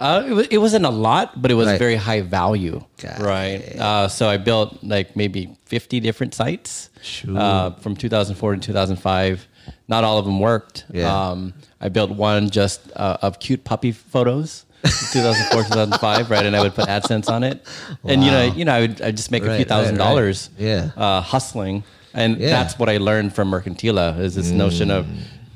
Uh, 0.00 0.22
it, 0.26 0.52
it 0.52 0.58
wasn't 0.58 0.86
a 0.86 0.90
lot, 0.90 1.42
but 1.42 1.50
it 1.50 1.54
was 1.54 1.66
Right. 1.66 1.78
very 1.78 1.96
high 1.96 2.20
value, 2.20 2.84
Got 3.02 3.18
right? 3.18 3.60
Uh, 3.78 4.06
so 4.08 4.28
I 4.28 4.36
built 4.36 4.78
like 4.84 5.16
maybe 5.16 5.56
fifty 5.66 5.98
different 6.00 6.32
sites 6.32 6.90
uh, 7.28 7.72
from 7.82 7.96
2004 7.96 8.54
to 8.54 8.60
2005. 8.60 9.48
Not 9.88 10.04
all 10.04 10.18
of 10.18 10.24
them 10.24 10.38
worked. 10.38 10.84
Yeah. 10.92 11.10
Um, 11.30 11.54
I 11.80 11.88
built 11.88 12.10
one 12.12 12.50
just 12.50 12.80
uh, 12.94 13.18
of 13.20 13.40
cute 13.40 13.64
puppy 13.64 13.90
photos. 13.92 14.64
2004, 15.12 15.64
2005, 15.64 16.30
right? 16.30 16.46
And 16.46 16.56
I 16.56 16.62
would 16.62 16.74
put 16.74 16.88
AdSense 16.88 17.28
on 17.28 17.42
it, 17.44 17.66
and 18.04 18.24
you 18.24 18.30
know, 18.30 18.44
you 18.44 18.64
know, 18.64 18.72
I 18.72 18.80
would 18.80 19.02
I 19.02 19.10
just 19.10 19.30
make 19.30 19.44
a 19.44 19.54
few 19.56 19.66
thousand 19.66 19.96
right, 19.98 20.04
right. 20.04 20.08
dollars, 20.08 20.48
Yeah. 20.56 20.90
uh, 20.96 21.20
hustling, 21.20 21.82
and 22.14 22.38
Yeah. 22.38 22.50
that's 22.50 22.78
what 22.78 22.88
I 22.88 22.98
learned 22.98 23.34
from 23.34 23.50
Mercantila 23.50 24.18
is 24.18 24.34
this 24.34 24.50
notion 24.50 24.90
of 24.90 25.06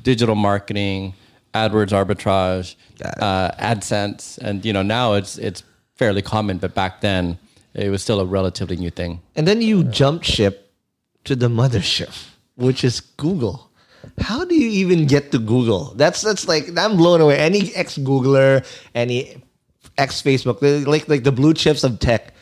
digital 0.02 0.34
marketing, 0.34 1.14
AdWords 1.54 1.92
arbitrage, 1.92 2.74
uh, 3.20 3.50
AdSense, 3.58 4.38
and 4.38 4.64
you 4.64 4.72
know 4.72 4.82
now 4.82 5.14
it's 5.14 5.38
it's 5.38 5.62
fairly 5.96 6.22
common, 6.22 6.58
but 6.58 6.74
back 6.74 7.00
then 7.00 7.38
it 7.74 7.90
was 7.90 8.02
still 8.02 8.20
a 8.20 8.24
relatively 8.24 8.76
new 8.76 8.90
thing. 8.90 9.20
And 9.36 9.46
then 9.46 9.62
you 9.62 9.84
jump 9.84 10.22
ship 10.24 10.72
to 11.24 11.34
the 11.36 11.48
mothership, 11.48 12.12
which 12.56 12.84
is 12.84 13.00
Google. 13.00 13.70
How 14.18 14.44
do 14.44 14.54
you 14.54 14.68
even 14.68 15.06
get 15.06 15.32
to 15.32 15.38
Google? 15.38 15.94
That's 15.96 16.20
that's 16.20 16.46
like 16.46 16.68
I'm 16.76 16.96
blown 16.96 17.20
away. 17.20 17.38
Any 17.38 17.74
ex 17.74 17.96
Googler, 17.98 18.64
any 18.94 19.42
ex 19.96 20.20
Facebook, 20.22 20.60
like 20.86 21.08
like 21.08 21.24
the 21.24 21.32
blue 21.32 21.54
chips 21.54 21.84
of 21.84 21.98
tech, 21.98 22.34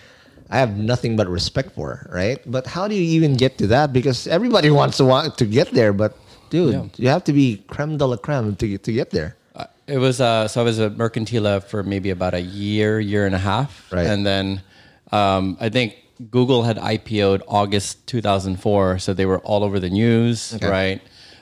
I 0.53 0.59
have 0.61 0.77
nothing 0.77 1.17
but 1.17 1.27
respect 1.29 1.73
for, 1.75 2.05
right? 2.13 2.39
But 2.45 2.67
how 2.69 2.85
do 2.87 2.95
you 2.95 3.07
even 3.17 3.35
get 3.41 3.57
to 3.59 3.67
that? 3.69 3.93
Because 3.93 4.27
everybody 4.29 4.69
wants 4.81 4.99
to 5.01 5.05
want 5.09 5.39
to 5.39 5.47
get 5.49 5.73
there, 5.73 5.93
but 5.97 6.13
dude, 6.53 6.75
Yeah. 6.75 6.85
you 7.03 7.09
have 7.09 7.25
to 7.25 7.33
be 7.33 7.65
creme 7.73 7.97
de 7.97 8.05
la 8.07 8.17
creme 8.21 8.55
to 8.61 8.67
get 8.69 8.83
to 8.85 8.93
get 8.93 9.09
there. 9.11 9.37
Uh, 9.57 9.65
It 9.89 9.97
was 9.99 10.21
uh, 10.21 10.47
so 10.49 10.61
I 10.61 10.65
was 10.65 10.79
at 10.79 10.93
Mercantila 11.01 11.65
for 11.65 11.83
maybe 11.83 12.11
about 12.13 12.35
a 12.35 12.45
year, 12.45 13.01
year 13.01 13.25
and 13.25 13.35
a 13.35 13.41
half, 13.41 13.89
Right. 13.91 14.07
and 14.07 14.27
then 14.29 14.61
um, 15.11 15.57
I 15.61 15.69
think 15.73 15.97
Google 16.31 16.63
had 16.69 16.77
IPO'd 16.77 17.43
August 17.49 18.07
2004, 18.07 18.99
so 19.01 19.13
they 19.15 19.25
were 19.27 19.41
all 19.41 19.65
over 19.65 19.81
the 19.81 19.91
news, 19.91 20.53
Okay. 20.55 20.69
right? 20.69 21.01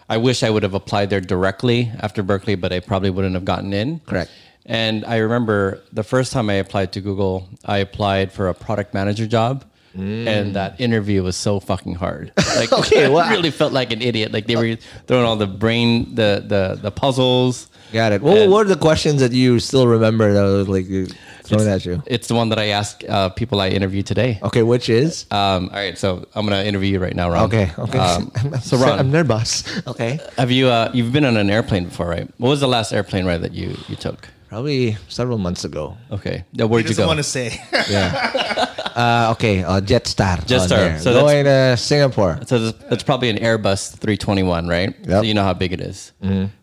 I 0.08 0.16
wish 0.18 0.42
I 0.42 0.50
would 0.50 0.62
have 0.62 0.74
applied 0.74 1.10
there 1.10 1.20
directly 1.20 1.90
after 2.00 2.22
Berkeley, 2.22 2.54
but 2.54 2.72
I 2.72 2.80
probably 2.80 3.10
wouldn't 3.10 3.34
have 3.34 3.44
gotten 3.44 3.72
in. 3.72 4.00
Correct. 4.06 4.30
And 4.66 5.04
I 5.04 5.16
remember 5.18 5.80
the 5.92 6.02
first 6.04 6.32
time 6.32 6.48
I 6.50 6.54
applied 6.54 6.92
to 6.92 7.00
Google, 7.00 7.48
I 7.64 7.78
applied 7.78 8.32
for 8.32 8.48
a 8.48 8.54
product 8.54 8.94
manager 8.94 9.26
job. 9.26 9.64
And 9.92 10.54
that 10.54 10.80
interview 10.80 11.24
was 11.24 11.34
so 11.36 11.58
fucking 11.58 11.96
hard. 11.96 12.32
Like, 12.56 12.72
Okay, 12.72 13.08
wow. 13.14 13.20
I 13.20 13.32
really 13.32 13.50
felt 13.50 13.72
like 13.72 13.92
an 13.92 14.00
idiot. 14.02 14.32
Like 14.32 14.46
they 14.46 14.54
were 14.54 14.76
throwing 15.08 15.24
all 15.26 15.34
the 15.36 15.48
brain, 15.48 16.14
the 16.14 16.44
the 16.46 16.78
the 16.80 16.90
puzzles. 16.92 17.68
Got 17.92 18.12
it. 18.12 18.22
What, 18.22 18.48
what 18.48 18.66
are 18.66 18.68
the 18.68 18.76
questions 18.80 19.20
that 19.20 19.32
you 19.32 19.58
still 19.58 19.88
remember? 19.88 20.32
That 20.32 20.42
was 20.44 20.68
like, 20.68 20.86
you- 20.88 21.08
Throw 21.42 21.58
me 21.58 21.64
that 21.64 21.82
shoe. 21.82 22.00
It's 22.06 22.28
the 22.28 22.36
one 22.36 22.50
that 22.50 22.60
I 22.60 22.66
ask 22.68 23.02
uh, 23.08 23.30
people 23.30 23.60
I 23.60 23.70
interview 23.70 24.02
today. 24.04 24.38
Okay, 24.44 24.62
which 24.62 24.88
is? 24.88 25.26
Um, 25.32 25.68
all 25.70 25.80
right, 25.80 25.98
so 25.98 26.24
I'm 26.36 26.46
gonna 26.46 26.62
interview 26.62 26.92
you 26.92 27.00
right 27.00 27.16
now, 27.16 27.28
Ron. 27.28 27.46
Okay, 27.46 27.72
okay. 27.76 27.98
Um, 27.98 28.30
I'm, 28.36 28.60
so 28.60 28.76
Ron, 28.76 29.00
I'm 29.00 29.10
nervous. 29.10 29.64
Okay. 29.88 30.20
have 30.38 30.52
you 30.52 30.68
uh, 30.68 30.92
you've 30.94 31.12
been 31.12 31.24
on 31.24 31.36
an 31.36 31.50
airplane 31.50 31.86
before, 31.86 32.06
right? 32.08 32.28
What 32.38 32.50
was 32.50 32.60
the 32.60 32.68
last 32.68 32.92
airplane 32.92 33.26
ride 33.26 33.40
that 33.42 33.52
you 33.54 33.76
you 33.88 33.96
took? 33.96 34.28
Probably 34.50 34.96
several 35.08 35.38
months 35.38 35.64
ago. 35.64 35.96
Okay, 36.10 36.44
yeah, 36.52 36.64
where'd 36.66 36.82
you 36.84 36.88
doesn't 36.88 37.04
go? 37.04 37.06
want 37.06 37.18
to 37.18 37.22
say. 37.24 37.56
Yeah. 37.88 38.66
uh, 38.96 39.32
okay, 39.32 39.62
uh, 39.62 39.80
Jetstar. 39.80 40.38
Jetstar. 40.44 40.98
So 40.98 41.12
Going 41.14 41.44
to 41.44 41.76
Singapore. 41.76 42.40
So 42.46 42.58
that's- 42.58 42.84
that's 42.90 43.02
probably 43.04 43.30
an 43.30 43.38
Airbus 43.38 43.96
321, 43.96 44.66
right? 44.66 44.92
So 44.92 44.98
Yep. 44.98 45.08
Mm-hmm. 45.08 45.24
you 45.24 45.34
know 45.34 45.44
how 45.44 45.54
big 45.54 45.72
it 45.72 45.80
is. 45.80 46.12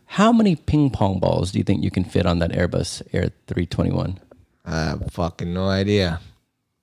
How 0.05 0.31
many 0.33 0.55
ping 0.55 0.89
pong 0.89 1.19
balls 1.19 1.51
do 1.53 1.57
you 1.59 1.63
think 1.63 1.81
you 1.83 1.89
can 1.91 2.03
fit 2.03 2.25
on 2.25 2.39
that 2.39 2.51
Airbus 2.51 3.01
Air 3.13 3.31
321? 3.47 4.19
Uh, 4.65 4.97
fucking 5.11 5.53
no 5.53 5.67
idea. 5.69 6.19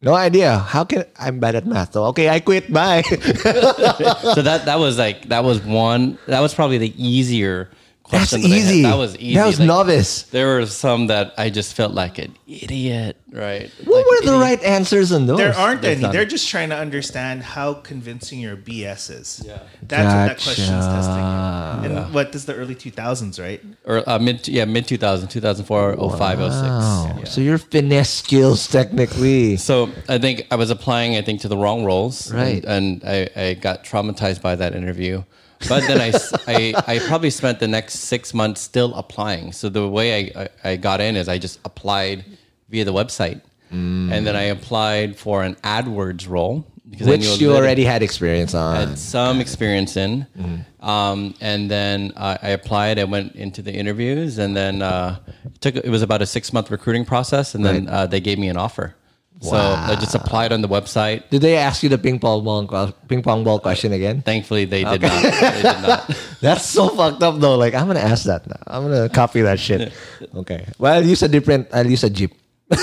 No 0.01 0.15
idea. 0.15 0.59
How 0.59 0.85
can 0.85 1.05
I'm 1.19 1.39
bad 1.41 1.55
at 1.55 1.67
math 1.67 1.93
So 1.95 2.05
Okay, 2.13 2.29
I 2.29 2.41
quit. 2.41 2.73
Bye. 2.73 3.03
so 3.09 4.41
that 4.43 4.63
that 4.67 4.79
was 4.79 4.99
like 4.99 5.29
that 5.29 5.45
was 5.45 5.61
one 5.63 6.19
that 6.29 6.41
was 6.41 6.53
probably 6.55 6.77
the 6.79 6.93
easier 7.03 7.71
That's 8.11 8.31
question. 8.31 8.43
that 8.51 8.55
I 8.55 8.59
had. 8.59 8.71
easy. 8.71 8.83
That 8.83 8.97
was 8.99 9.17
easy. 9.17 9.35
That 9.35 9.47
was 9.47 9.59
Like, 9.59 9.67
novice. 9.67 10.23
There 10.25 10.47
were 10.55 10.67
some 10.67 11.07
that 11.09 11.33
I 11.39 11.49
just 11.51 11.75
felt 11.75 11.93
like 11.95 12.19
an 12.19 12.35
idiot, 12.47 13.17
right? 13.33 13.71
What 13.85 13.97
Like 13.97 14.07
were 14.07 14.21
the 14.27 14.37
idiot. 14.37 14.41
right 14.41 14.63
answers 14.63 15.11
on 15.11 15.27
those? 15.27 15.39
There 15.39 15.55
aren't 15.57 15.81
That's 15.83 15.95
any. 15.95 16.03
not 16.03 16.13
They're 16.13 16.27
just 16.27 16.49
trying 16.49 16.69
to 16.69 16.77
understand 16.77 17.43
how 17.43 17.75
convincing 17.75 18.41
your 18.41 18.57
BS 18.57 19.11
is. 19.11 19.43
Yeah. 19.45 19.59
That's 19.83 20.05
what 20.05 20.27
that 20.29 20.43
question's 20.43 20.87
testing. 20.87 21.91
you. 21.91 21.99
And 21.99 22.15
what 22.15 22.35
is 22.35 22.45
the 22.45 22.55
early 22.55 22.75
2000s, 22.75 23.41
right? 23.41 23.63
or 23.87 24.07
uh, 24.09 24.19
mid 24.19 24.47
yeah 24.49 24.65
mid 24.67 24.87
2000 24.87 25.29
2004 25.29 25.97
05 25.97 26.39
06 26.39 26.55
Oh, 26.55 27.17
Yeah. 27.19 27.25
so 27.25 27.41
your 27.41 27.57
finesse 27.59 28.11
skills 28.11 28.69
technically. 28.69 29.57
So 29.57 29.89
I 30.09 30.19
think 30.19 30.47
I 30.51 30.57
was 30.57 30.71
applying, 30.71 31.17
I 31.17 31.23
think, 31.23 31.41
to 31.41 31.49
the 31.49 31.57
wrong 31.57 31.85
roles, 31.85 32.31
Right. 32.33 32.63
And, 32.65 33.03
and 33.03 33.29
I, 33.37 33.45
I 33.49 33.55
got 33.55 33.83
traumatized 33.85 34.43
by 34.43 34.55
that 34.57 34.75
interview. 34.75 35.23
But 35.69 35.81
then 35.89 36.01
I 36.01 36.75
I 36.87 36.99
probably 37.09 37.31
spent 37.31 37.59
the 37.61 37.69
next 37.69 37.95
six 38.01 38.33
months 38.35 38.61
still 38.61 38.95
applying. 38.95 39.53
So 39.53 39.69
the 39.69 39.89
way 39.89 40.07
I, 40.35 40.43
I, 40.43 40.71
I 40.73 40.77
got 40.77 41.01
in 41.01 41.17
is 41.17 41.29
I 41.29 41.39
just 41.39 41.59
applied 41.65 42.25
via 42.71 42.85
the 42.85 42.93
website, 42.93 43.41
Mm. 43.73 44.13
and 44.13 44.27
then 44.27 44.37
I 44.37 44.45
applied 44.57 45.17
for 45.17 45.43
an 45.43 45.55
AdWords 45.65 46.29
role 46.29 46.65
because 46.89 47.07
Which 47.09 47.41
you 47.41 47.57
already 47.57 47.83
had 47.85 48.03
experience 48.03 48.55
on. 48.55 48.77
had 48.77 48.99
some 48.99 49.41
experience 49.41 49.97
in. 49.97 50.27
Mm-hmm. 50.39 50.85
Um, 50.89 51.35
and 51.41 51.69
then 51.71 52.13
uh, 52.15 52.37
I 52.43 52.51
applied. 52.51 52.99
I 52.99 53.05
went 53.05 53.35
into 53.35 53.63
the 53.63 53.73
interviews, 53.73 54.39
and 54.39 54.55
then 54.55 54.83
uh, 54.83 55.17
it 55.47 55.61
took 55.61 55.77
it 55.77 55.89
was 55.89 56.03
about 56.03 56.21
a 56.23 56.27
six 56.27 56.53
month 56.53 56.71
recruiting 56.71 57.05
process, 57.05 57.55
and 57.55 57.65
then 57.65 57.87
Right. 57.87 57.95
uh, 57.95 58.07
they 58.07 58.21
gave 58.21 58.39
me 58.39 58.49
an 58.49 58.57
offer. 58.57 58.95
So 59.41 59.57
I 59.57 59.95
just 59.97 60.15
applied 60.15 60.53
on 60.53 60.63
the 60.63 60.69
website. 60.69 61.29
Did 61.29 61.43
they 61.43 61.57
ask 61.57 61.83
you 61.83 61.89
the 61.89 61.99
ping 61.99 62.19
pong 62.19 62.45
ball 62.45 62.93
ping 63.09 63.21
pong 63.23 63.45
ball 63.45 63.59
question 63.59 63.93
again? 63.93 64.23
Thankfully, 64.23 64.65
they 64.65 64.85
did 64.85 65.03
not. 65.03 65.23
They 65.23 65.63
did 65.63 65.83
not. 65.83 66.17
That's 66.41 66.65
so 66.65 66.89
fucked 66.89 67.23
up 67.23 67.41
though. 67.41 67.57
Like 67.57 67.75
I'm 67.75 67.87
gonna 67.87 68.01
ask 68.01 68.25
that 68.25 68.47
now. 68.47 68.63
I'm 68.67 68.85
gonna 68.85 69.09
copy 69.09 69.43
that 69.43 69.61
shit. 69.61 69.93
Okay. 70.35 70.67
Well, 70.79 70.95
I'll 70.95 71.05
use 71.07 71.23
a 71.23 71.29
different. 71.29 71.69
I'll 71.73 71.87
use 71.87 72.05
a 72.05 72.11
jeep. 72.11 72.33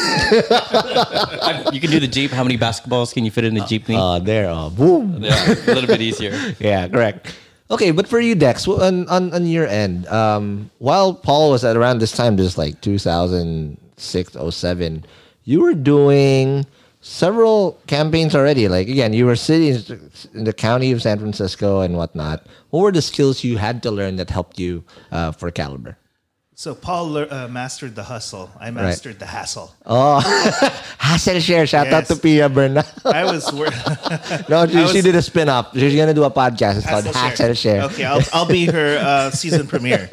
You 1.71 1.79
can 1.79 1.89
do 1.89 1.99
the 1.99 2.07
Jeep. 2.07 2.31
How 2.31 2.43
many 2.43 2.57
basketballs 2.57 3.13
can 3.13 3.25
you 3.25 3.31
fit 3.31 3.43
in 3.43 3.55
the 3.55 3.65
jeep? 3.65 3.89
Uh, 3.89 4.19
there. 4.19 4.47
Oh, 4.49 4.69
boom. 4.69 5.23
yeah, 5.23 5.51
a 5.51 5.73
little 5.73 5.87
bit 5.87 6.01
easier. 6.01 6.31
Yeah, 6.59 6.87
correct. 6.87 7.35
Okay, 7.69 7.91
but 7.91 8.07
for 8.07 8.19
you, 8.19 8.35
Dex, 8.35 8.67
on, 8.67 9.07
on, 9.07 9.33
on 9.33 9.45
your 9.45 9.65
end, 9.67 10.07
um, 10.07 10.69
while 10.79 11.13
Paul 11.13 11.51
was 11.51 11.63
at 11.63 11.77
around 11.77 11.99
this 11.99 12.11
time, 12.11 12.35
just 12.37 12.57
like 12.57 12.79
2006, 12.81 14.37
07, 14.55 15.05
you 15.43 15.61
were 15.61 15.73
doing 15.73 16.65
several 17.01 17.79
campaigns 17.87 18.35
already. 18.35 18.67
Like, 18.67 18.87
again, 18.87 19.13
you 19.13 19.25
were 19.25 19.35
sitting 19.35 19.99
in 20.33 20.43
the 20.43 20.53
county 20.53 20.91
of 20.91 21.01
San 21.01 21.19
Francisco 21.19 21.81
and 21.81 21.97
whatnot. 21.97 22.45
What 22.69 22.81
were 22.81 22.91
the 22.91 23.01
skills 23.01 23.43
you 23.43 23.57
had 23.57 23.83
to 23.83 23.91
learn 23.91 24.15
that 24.17 24.29
helped 24.29 24.59
you 24.59 24.83
uh, 25.11 25.31
for 25.31 25.51
Kalibrr? 25.51 25.95
So 26.53 26.75
Paul 26.75 27.17
uh, 27.17 27.47
mastered 27.47 27.95
the 27.95 28.03
hustle. 28.03 28.51
I 28.59 28.69
mastered 28.69 29.17
the 29.17 29.25
hassle. 29.25 29.73
Oh 29.83 30.19
Hassel 30.99 31.39
share. 31.39 31.65
Shout 31.65 31.87
out 31.87 32.05
to 32.05 32.15
Pia 32.15 32.49
Bernal. 32.49 32.83
I 33.05 33.23
was 33.23 33.51
wor- 33.51 33.65
no, 34.47 34.67
she, 34.67 34.77
I 34.77 34.85
she 34.85 35.01
did 35.01 35.15
a 35.15 35.23
spin 35.23 35.49
off. 35.49 35.73
She's 35.73 35.95
going 35.95 36.09
to 36.09 36.13
do 36.13 36.23
a 36.23 36.29
podcast. 36.29 36.77
It's 36.77 36.85
called 36.85 37.05
Hassel 37.05 37.47
Hassel 37.47 37.53
Share. 37.55 37.81
Okay, 37.85 38.03
I'll, 38.05 38.21
I'll 38.31 38.45
be 38.45 38.67
her 38.67 38.97
uh, 38.99 39.31
season 39.31 39.65
premiere. 39.65 40.07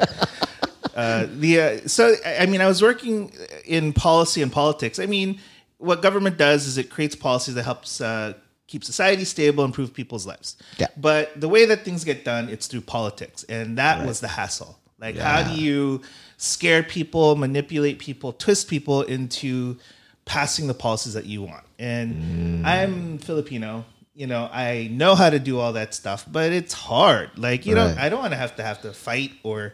Uh, 0.99 1.27
the 1.31 1.61
uh, 1.61 1.87
so 1.87 2.13
I 2.25 2.45
mean 2.45 2.61
I 2.61 2.67
was 2.67 2.81
working 2.81 3.31
in 3.65 3.93
policy 3.93 4.41
and 4.41 4.51
politics. 4.51 4.99
I 4.99 5.05
mean, 5.05 5.39
what 5.77 6.01
government 6.01 6.37
does 6.37 6.65
is 6.67 6.77
it 6.77 6.89
creates 6.89 7.15
policies 7.15 7.55
that 7.55 7.63
helps 7.63 8.01
uh, 8.01 8.33
keep 8.67 8.83
society 8.83 9.25
stable, 9.25 9.63
improve 9.63 9.93
people's 9.93 10.27
lives. 10.27 10.57
Yeah. 10.77 10.87
But 10.97 11.39
the 11.39 11.47
way 11.47 11.65
that 11.65 11.85
things 11.85 12.03
get 12.03 12.25
done, 12.25 12.49
it's 12.49 12.67
through 12.67 12.81
politics, 12.81 13.45
and 13.47 13.77
that 13.77 14.05
was 14.05 14.19
the 14.19 14.27
hassle. 14.27 14.77
Like, 14.99 15.15
how 15.15 15.43
do 15.43 15.61
you 15.61 16.01
scare 16.37 16.83
people, 16.83 17.35
manipulate 17.37 17.99
people, 17.99 18.33
twist 18.33 18.67
people 18.67 19.03
into 19.03 19.77
passing 20.25 20.67
the 20.67 20.73
policies 20.73 21.13
that 21.13 21.25
you 21.25 21.41
want? 21.43 21.63
And 21.79 22.67
I'm 22.67 23.17
Filipino. 23.19 23.85
You 24.13 24.27
know, 24.27 24.49
I 24.51 24.89
know 24.91 25.15
how 25.15 25.29
to 25.29 25.39
do 25.39 25.59
all 25.59 25.71
that 25.73 25.93
stuff, 25.93 26.25
but 26.29 26.51
it's 26.51 26.73
hard. 26.73 27.29
Like, 27.37 27.65
you 27.65 27.73
know, 27.73 27.95
I 27.97 28.09
don't 28.09 28.19
want 28.19 28.33
to 28.33 28.37
have 28.37 28.57
to 28.57 28.63
have 28.63 28.81
to 28.81 28.91
fight 28.91 29.31
or 29.43 29.73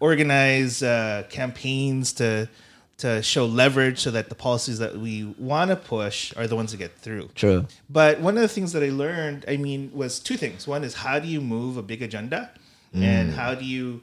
organize 0.00 0.82
uh, 0.82 1.24
campaigns 1.30 2.12
to 2.14 2.48
to 2.96 3.20
show 3.22 3.44
leverage 3.44 3.98
so 3.98 4.10
that 4.12 4.28
the 4.28 4.34
policies 4.34 4.78
that 4.78 4.96
we 4.96 5.24
want 5.36 5.68
to 5.68 5.76
push 5.76 6.32
are 6.36 6.46
the 6.46 6.54
ones 6.54 6.70
that 6.70 6.76
get 6.76 6.96
through. 6.96 7.28
True. 7.34 7.66
But 7.90 8.20
one 8.20 8.36
of 8.36 8.42
the 8.42 8.48
things 8.48 8.72
that 8.72 8.84
I 8.84 8.90
learned, 8.90 9.44
I 9.48 9.56
mean, 9.56 9.90
was 9.92 10.20
two 10.20 10.36
things. 10.36 10.68
One 10.68 10.84
is 10.84 10.94
how 10.94 11.18
do 11.18 11.26
you 11.26 11.40
move 11.40 11.76
a 11.76 11.82
big 11.82 12.02
agenda, 12.02 12.52
and 12.92 13.32
how 13.32 13.56
do 13.56 13.64
you 13.64 14.02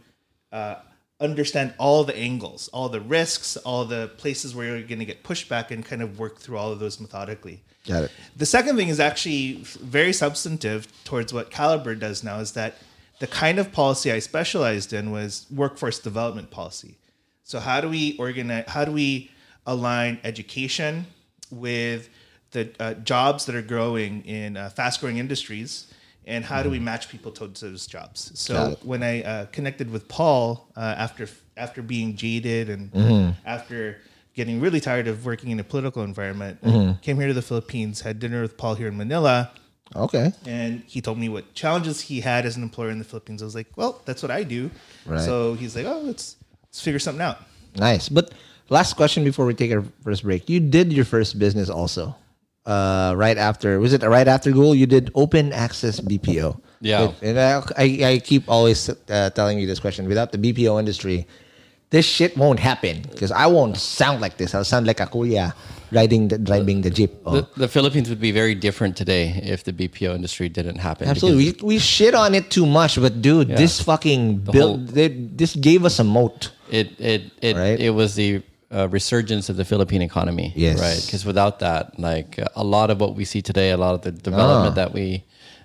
uh, 0.51 0.75
understand 1.21 1.73
all 1.77 2.03
the 2.03 2.17
angles, 2.17 2.67
all 2.73 2.89
the 2.89 2.99
risks, 2.99 3.55
all 3.57 3.85
the 3.85 4.11
places 4.17 4.53
where 4.53 4.75
you're 4.77 4.87
going 4.87 4.99
to 4.99 5.05
get 5.05 5.23
pushback, 5.23 5.71
and 5.71 5.85
kind 5.85 6.01
of 6.01 6.19
work 6.19 6.39
through 6.39 6.57
all 6.57 6.73
of 6.73 6.79
those 6.79 6.99
methodically. 6.99 7.63
Got 7.87 8.03
it. 8.03 8.11
The 8.35 8.45
second 8.45 8.75
thing 8.75 8.89
is 8.89 8.99
actually 8.99 9.63
very 9.63 10.13
substantive 10.13 10.87
towards 11.05 11.33
what 11.33 11.49
Kalibrr 11.49 11.97
does 11.97 12.23
now 12.23 12.39
is 12.39 12.51
that 12.51 12.75
the 13.21 13.27
kind 13.27 13.59
of 13.59 13.71
policy 13.71 14.11
I 14.11 14.19
specialized 14.19 14.91
in 14.93 15.11
was 15.11 15.45
workforce 15.61 15.99
development 15.99 16.49
policy. 16.49 16.97
So 17.43 17.59
how 17.59 17.79
do 17.79 17.87
we 17.87 18.17
organize 18.17 18.65
how 18.67 18.83
do 18.83 18.91
we 18.91 19.29
align 19.65 20.19
education 20.23 21.05
with 21.51 22.09
the 22.55 22.63
uh, 22.79 22.93
jobs 22.95 23.45
that 23.45 23.55
are 23.55 23.61
growing 23.75 24.25
in 24.25 24.57
uh, 24.57 24.69
fast 24.69 24.99
growing 25.01 25.17
industries 25.17 25.71
and 26.25 26.43
how 26.51 26.63
do 26.63 26.69
we 26.69 26.79
match 26.79 27.09
people 27.09 27.31
to 27.33 27.47
those 27.47 27.85
jobs? 27.85 28.31
So 28.33 28.77
when 28.83 29.03
I 29.03 29.21
uh, 29.21 29.45
connected 29.57 29.91
with 29.91 30.07
Paul 30.07 30.67
uh, 30.75 30.79
after 31.05 31.27
after 31.55 31.81
being 31.83 32.15
jaded 32.15 32.69
and 32.69 32.91
Mm-hmm. 32.91 33.31
after 33.45 33.97
getting 34.33 34.59
really 34.65 34.79
tired 34.79 35.07
of 35.07 35.25
working 35.25 35.51
in 35.51 35.59
a 35.59 35.63
political 35.63 36.01
environment, 36.03 36.59
Mm-hmm. 36.63 37.01
came 37.01 37.17
here 37.17 37.27
to 37.27 37.37
the 37.41 37.47
Philippines, 37.51 38.01
had 38.01 38.17
dinner 38.19 38.41
with 38.41 38.57
Paul 38.57 38.73
here 38.75 38.87
in 38.87 38.97
Manila, 38.97 39.51
Okay. 39.95 40.31
and 40.45 40.83
he 40.87 41.01
told 41.01 41.17
me 41.17 41.27
what 41.29 41.53
challenges 41.53 41.99
he 42.01 42.21
had 42.21 42.45
as 42.45 42.55
an 42.57 42.63
employer 42.63 42.89
in 42.89 42.99
the 42.99 43.03
Philippines. 43.05 43.41
I 43.41 43.45
was 43.45 43.55
like, 43.55 43.67
well, 43.75 44.01
that's 44.05 44.21
what 44.23 44.31
I 44.31 44.43
do. 44.43 44.71
Right. 45.05 45.19
So 45.19 45.53
he's 45.55 45.75
like, 45.75 45.85
oh, 45.85 45.99
let's 46.01 46.37
let's 46.65 46.81
figure 46.81 46.99
something 46.99 47.21
out. 47.21 47.39
Nice. 47.75 48.07
But 48.09 48.31
last 48.69 48.93
question 48.95 49.23
before 49.23 49.45
we 49.45 49.53
take 49.53 49.71
our 49.71 49.83
first 50.03 50.23
break. 50.23 50.49
You 50.49 50.59
did 50.59 50.93
your 50.93 51.05
first 51.05 51.37
business 51.39 51.69
also. 51.69 52.15
Uh, 52.65 53.13
right 53.17 53.37
after 53.37 53.79
was 53.79 53.91
it 53.91 54.03
right 54.03 54.27
after 54.27 54.51
Google? 54.51 54.75
You 54.75 54.85
did 54.85 55.11
open 55.15 55.51
access 55.51 55.99
BPO. 55.99 56.59
Yeah. 56.79 57.07
But- 57.07 57.23
and 57.23 57.39
I, 57.39 57.63
I, 57.77 58.13
I 58.13 58.19
keep 58.19 58.47
always 58.47 58.87
uh, 58.89 59.29
telling 59.31 59.59
you 59.59 59.67
this 59.67 59.79
question. 59.79 60.07
Without 60.07 60.31
the 60.31 60.37
BPO 60.37 60.79
industry, 60.79 61.27
this 61.89 62.05
shit 62.05 62.37
won't 62.37 62.59
happen 62.59 63.01
because 63.11 63.31
I 63.31 63.47
won't 63.47 63.77
sound 63.77 64.21
like 64.21 64.37
this. 64.37 64.55
I'll 64.55 64.63
sound 64.63 64.87
like 64.87 64.99
a 64.99 65.07
kuya 65.07 65.53
riding 65.91 66.27
the 66.29 66.37
driving 66.37 66.81
the 66.81 66.89
jeep. 66.89 67.11
Oh. 67.25 67.33
The, 67.35 67.47
the 67.57 67.67
Philippines 67.67 68.09
would 68.09 68.19
be 68.21 68.31
very 68.31 68.55
different 68.55 68.95
today 68.97 69.39
if 69.43 69.63
the 69.63 69.73
BPO 69.73 70.15
industry 70.15 70.47
didn't 70.49 70.77
happen. 70.77 71.07
Absolutely, 71.07 71.51
we, 71.61 71.75
we 71.75 71.79
shit 71.79 72.15
on 72.15 72.33
it 72.35 72.49
too 72.49 72.65
much, 72.65 72.99
but 72.99 73.21
dude, 73.21 73.49
Yeah. 73.49 73.55
this 73.57 73.81
fucking 73.81 74.37
built 74.37 74.87
this 75.37 75.55
gave 75.55 75.85
us 75.85 75.99
a 75.99 76.03
moat. 76.03 76.51
It 76.69 76.87
it 76.99 77.21
it 77.41 77.55
Right? 77.55 77.79
it 77.79 77.91
was 77.91 78.15
the 78.15 78.41
uh, 78.73 78.87
resurgence 78.89 79.49
of 79.49 79.57
the 79.57 79.65
Philippine 79.65 80.01
economy. 80.01 80.53
Yes. 80.55 80.79
Right. 80.79 81.01
Because 81.05 81.25
without 81.25 81.59
that, 81.59 81.99
like 81.99 82.39
a 82.55 82.63
lot 82.63 82.89
of 82.89 82.99
what 83.01 83.15
we 83.15 83.25
see 83.25 83.41
today, 83.41 83.71
a 83.71 83.77
lot 83.77 83.93
of 83.95 84.01
the 84.01 84.11
development 84.11 84.71
Ah. 84.73 84.81
that 84.81 84.93
we 84.93 85.23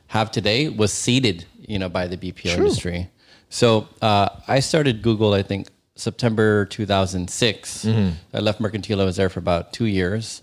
have 0.08 0.30
today 0.30 0.68
was 0.68 0.92
seeded, 0.92 1.44
you 1.72 1.78
know, 1.78 1.88
by 1.88 2.06
the 2.08 2.16
BPO 2.16 2.56
industry. 2.56 3.08
So 3.48 3.86
uh, 4.02 4.28
I 4.48 4.58
started 4.60 5.02
Google, 5.02 5.34
I 5.34 5.42
think 5.42 5.68
September 5.96 6.66
2006. 6.66 7.84
Mm-hmm. 7.84 8.10
I 8.34 8.38
left 8.40 8.60
Mercantila. 8.60 9.00
I 9.00 9.04
was 9.04 9.16
there 9.16 9.28
for 9.30 9.40
about 9.40 9.72
two 9.72 9.86
years. 9.86 10.42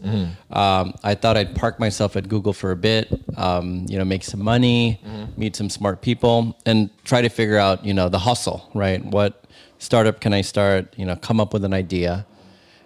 Um, 0.52 0.94
I 1.04 1.13
thought 1.16 1.38
I'd 1.38 1.56
park 1.56 1.80
myself 1.80 2.16
at 2.16 2.28
Google 2.28 2.54
for 2.54 2.72
a 2.72 2.76
bit, 2.76 3.08
um, 3.38 3.86
you 3.88 3.98
know, 3.98 4.06
make 4.06 4.24
some 4.24 4.44
money, 4.44 5.00
Mm-hmm. 5.06 5.39
meet 5.39 5.56
some 5.56 5.70
smart 5.70 6.02
people, 6.02 6.58
and 6.66 6.89
try 7.04 7.22
to 7.22 7.30
figure 7.30 7.58
out, 7.58 7.86
you 7.86 7.94
know, 7.94 8.10
the 8.10 8.20
hustle, 8.20 8.70
right? 8.74 9.04
What 9.06 9.46
startup 9.78 10.20
can 10.20 10.34
I 10.34 10.42
start? 10.42 10.94
You 10.98 11.06
know, 11.06 11.16
come 11.16 11.39
up 11.39 11.54
with 11.54 11.63
an 11.63 11.74
idea. 11.74 12.26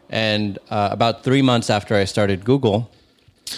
And 0.10 0.60
uh, 0.69 0.89
about 0.91 1.23
three 1.23 1.41
months 1.41 1.69
after 1.69 1.95
I 1.95 2.06
started 2.06 2.43
Google, 2.45 2.89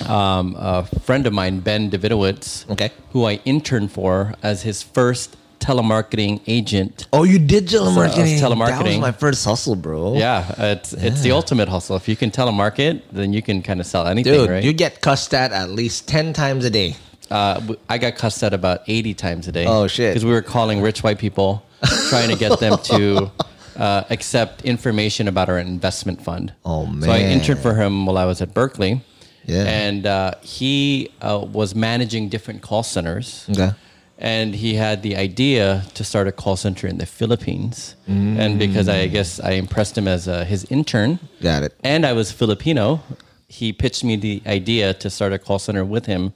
um, 0.07 0.55
a 0.57 0.85
friend 1.01 1.25
of 1.25 1.33
mine, 1.33 1.59
Ben 1.61 1.89
Davidowitz, 1.89 2.69
Okay. 2.69 2.91
who 3.11 3.25
I 3.25 3.39
interned 3.45 3.91
for 3.91 4.35
as 4.43 4.61
his 4.63 4.83
first 4.83 5.35
telemarketing 5.59 6.41
agent. 6.47 7.07
Oh, 7.13 7.23
you 7.23 7.39
did 7.39 7.67
telemarketing. 7.67 8.39
telemarketing. 8.39 8.67
That 8.77 8.85
was 8.85 8.97
my 8.99 9.11
first 9.11 9.45
hustle, 9.45 9.75
bro. 9.75 10.15
Yeah, 10.15 10.53
it's 10.57 10.93
it's 10.93 11.21
the 11.21 11.31
ultimate 11.31 11.67
hustle. 11.69 11.95
If 11.95 12.07
you 12.07 12.15
can 12.15 12.31
telemarket, 12.31 13.01
then 13.11 13.33
you 13.33 13.41
can 13.41 13.61
kind 13.61 13.79
of 13.79 13.85
sell 13.85 14.07
anything, 14.07 14.33
Dude, 14.33 14.49
right? 14.49 14.63
you 14.63 14.73
get 14.73 15.01
cussed 15.01 15.33
at 15.33 15.51
at 15.51 15.69
least 15.69 16.07
10 16.07 16.33
times 16.33 16.65
a 16.65 16.69
day. 16.69 16.95
uh, 17.31 17.61
I 17.87 17.97
got 17.97 18.15
cussed 18.15 18.41
at 18.43 18.53
about 18.53 18.81
80 18.87 19.13
times 19.13 19.47
a 19.47 19.51
day. 19.51 19.65
Oh, 19.67 19.87
shit. 19.87 20.11
Because 20.13 20.25
we 20.25 20.31
were 20.31 20.41
calling 20.41 20.81
rich 20.81 21.03
white 21.03 21.19
people, 21.19 21.63
trying 22.09 22.29
to 22.29 22.35
get 22.35 22.59
them 22.59 22.77
to 22.85 23.31
uh, 23.77 24.03
accept 24.09 24.63
information 24.63 25.27
about 25.27 25.47
our 25.49 25.59
investment 25.59 26.21
fund. 26.21 26.53
Oh, 26.65 26.85
man! 26.87 27.03
So 27.03 27.11
I 27.11 27.19
interned 27.19 27.59
for 27.59 27.75
him 27.75 28.05
while 28.05 28.17
I 28.17 28.25
was 28.25 28.41
at 28.41 28.53
Berkeley. 28.53 29.01
Yeah. 29.45 29.63
And 29.63 30.05
uh, 30.05 30.33
he 30.41 31.09
uh, 31.21 31.43
was 31.51 31.73
managing 31.73 32.29
different 32.29 32.61
call 32.61 32.83
centers. 32.83 33.47
Okay. 33.49 33.71
And 34.21 34.53
he 34.53 34.75
had 34.75 35.01
the 35.01 35.15
idea 35.15 35.83
to 35.93 36.03
start 36.03 36.27
a 36.27 36.33
call 36.33 36.57
center 36.57 36.87
in 36.87 36.97
the 36.97 37.05
Philippines. 37.05 37.95
Mm. 38.07 38.37
And 38.37 38.59
because 38.59 38.89
I 38.89 39.07
guess 39.07 39.39
I 39.39 39.51
impressed 39.51 39.97
him 39.97 40.07
as 40.09 40.27
uh, 40.27 40.43
his 40.43 40.65
intern, 40.69 41.19
Got 41.41 41.63
it. 41.63 41.73
and 41.85 42.05
I 42.05 42.11
was 42.11 42.29
Filipino, 42.31 43.01
he 43.47 43.71
pitched 43.71 44.03
me 44.03 44.17
the 44.17 44.41
idea 44.45 44.93
to 44.95 45.09
start 45.09 45.31
a 45.31 45.39
call 45.39 45.57
center 45.57 45.85
with 45.85 46.05
him 46.05 46.33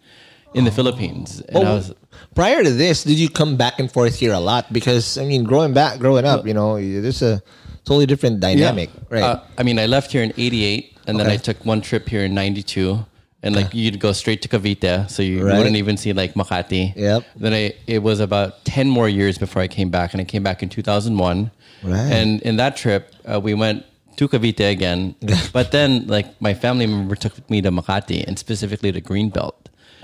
in 0.54 0.64
the 0.64 0.72
Philippines. 0.72 1.42
And 1.50 1.58
I 1.68 1.72
Oh, 1.72 1.76
was, 1.76 1.94
prior 2.36 2.64
to 2.64 2.72
this, 2.72 3.04
did 3.04 3.20
you 3.20 3.28
come 3.30 3.58
back 3.58 3.80
and 3.80 3.92
forth 3.92 4.16
here 4.16 4.32
a 4.32 4.40
lot? 4.40 4.72
Because 4.72 5.18
I 5.18 5.26
mean, 5.26 5.44
growing 5.44 5.74
back, 5.74 6.00
growing 6.00 6.24
up, 6.26 6.48
you 6.48 6.54
know, 6.54 6.76
there's 6.80 7.22
a 7.22 7.44
totally 7.84 8.06
different 8.06 8.40
dynamic, 8.40 8.92
right? 9.10 9.24
Uh, 9.24 9.42
I 9.58 9.64
mean, 9.64 9.78
I 9.78 9.88
left 9.88 10.12
here 10.14 10.24
in 10.24 10.32
'88, 10.38 10.98
and 11.08 11.20
then 11.20 11.28
I 11.28 11.36
took 11.36 11.58
one 11.66 11.82
trip 11.82 12.08
here 12.08 12.24
in 12.24 12.34
'92, 12.34 13.06
and 13.44 13.56
like 13.56 13.74
you'd 13.74 14.00
go 14.00 14.12
straight 14.14 14.42
to 14.44 14.48
Cavite, 14.48 15.10
so 15.10 15.22
you 15.22 15.46
Right. 15.46 15.58
wouldn't 15.58 15.76
even 15.76 15.98
see 15.98 16.14
like 16.14 16.34
Makati. 16.34 16.96
Yep. 16.96 17.24
Then 17.36 17.54
I 17.54 17.74
it 17.88 18.02
was 18.02 18.20
about 18.20 18.64
ten 18.66 18.88
more 18.90 19.10
years 19.10 19.38
before 19.38 19.62
I 19.62 19.68
came 19.68 19.90
back, 19.90 20.14
and 20.14 20.22
I 20.22 20.24
came 20.26 20.44
back 20.44 20.64
in 20.64 20.70
2001. 20.70 21.52
Right. 21.84 22.00
And 22.00 22.42
in 22.42 22.56
that 22.58 22.78
trip, 22.78 23.14
uh, 23.32 23.40
we 23.40 23.54
went 23.54 23.84
to 24.16 24.28
Cavite 24.28 24.70
again, 24.72 25.16
but 25.54 25.72
then 25.72 26.08
like 26.08 26.28
my 26.42 26.54
family 26.54 26.88
member 26.88 27.16
took 27.16 27.34
me 27.50 27.62
to 27.62 27.72
Makati, 27.72 28.24
and 28.28 28.40
specifically 28.40 28.92
to 28.92 29.02
Greenbelt. 29.02 29.54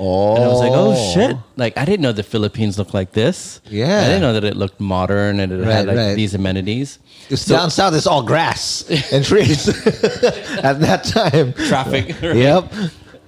oh, 0.02 0.36
And 0.36 0.43
I 0.43 0.47
was 0.47 0.60
like, 0.65 0.71
oh 0.73 0.95
shit. 1.13 1.36
Like, 1.58 1.78
I 1.78 1.84
didn't 1.86 2.02
know 2.02 2.13
the 2.13 2.23
Philippines 2.23 2.78
looked 2.80 2.93
like 2.93 3.12
this. 3.12 3.60
Yeah. 3.69 3.99
I 4.02 4.06
didn't 4.08 4.21
know 4.21 4.34
that 4.34 4.43
it 4.45 4.56
looked 4.56 4.80
modern 4.80 5.39
and 5.41 5.52
it 5.52 5.58
Right, 5.60 5.73
had 5.75 5.88
like 5.88 5.97
right. 5.97 6.15
these 6.15 6.34
amenities. 6.34 6.99
It's 7.30 7.45
down 7.45 7.69
south, 7.69 7.93
it's 7.93 8.08
all 8.08 8.23
grass 8.23 8.84
and 9.13 9.23
trees 9.25 9.67
at 10.69 10.80
that 10.88 11.04
time. 11.04 11.54
Traffic. 11.54 12.15
right? 12.21 12.36
Yep. 12.36 12.73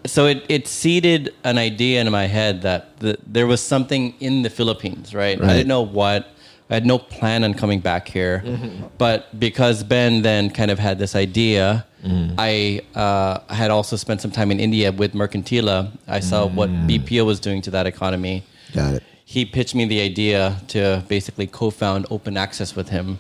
So 0.06 0.26
it, 0.26 0.46
it 0.50 0.68
seeded 0.68 1.34
an 1.44 1.58
idea 1.58 2.02
in 2.02 2.12
my 2.12 2.26
head 2.26 2.64
that 2.64 3.00
the, 3.00 3.18
there 3.26 3.48
was 3.48 3.62
something 3.62 4.16
in 4.20 4.42
the 4.42 4.50
Philippines, 4.50 5.14
right? 5.14 5.40
Right. 5.40 5.50
I 5.50 5.54
didn't 5.54 5.68
know 5.68 5.82
what. 5.84 6.28
I 6.70 6.76
had 6.76 6.86
no 6.86 6.98
plan 6.98 7.44
on 7.44 7.54
coming 7.54 7.82
back 7.82 8.08
here. 8.08 8.42
Mm-hmm. 8.46 8.88
But 8.98 9.38
because 9.38 9.84
Ben 9.84 10.22
then 10.22 10.50
kind 10.50 10.72
of 10.72 10.80
had 10.80 11.00
this 11.00 11.16
idea, 11.16 11.86
mm-hmm. 12.02 12.36
I 12.38 12.82
uh, 12.96 13.54
had 13.54 13.72
also 13.72 13.98
spent 13.98 14.22
some 14.22 14.32
time 14.32 14.52
in 14.52 14.60
India 14.60 14.92
with 14.92 15.14
Mercantila. 15.14 15.92
I 16.08 16.22
saw 16.22 16.48
what 16.48 16.70
mm. 16.70 16.88
BPO 16.88 17.26
was 17.26 17.42
doing 17.42 17.62
to 17.64 17.72
that 17.72 17.88
economy. 17.88 18.44
Got 18.74 18.96
it. 18.96 19.04
he 19.26 19.46
pitched 19.46 19.76
me 19.76 19.86
the 19.86 20.02
idea 20.02 20.62
to 20.68 21.04
basically 21.08 21.48
co-found 21.48 22.06
Open 22.10 22.36
Access 22.36 22.76
with 22.76 22.90
him, 22.90 23.18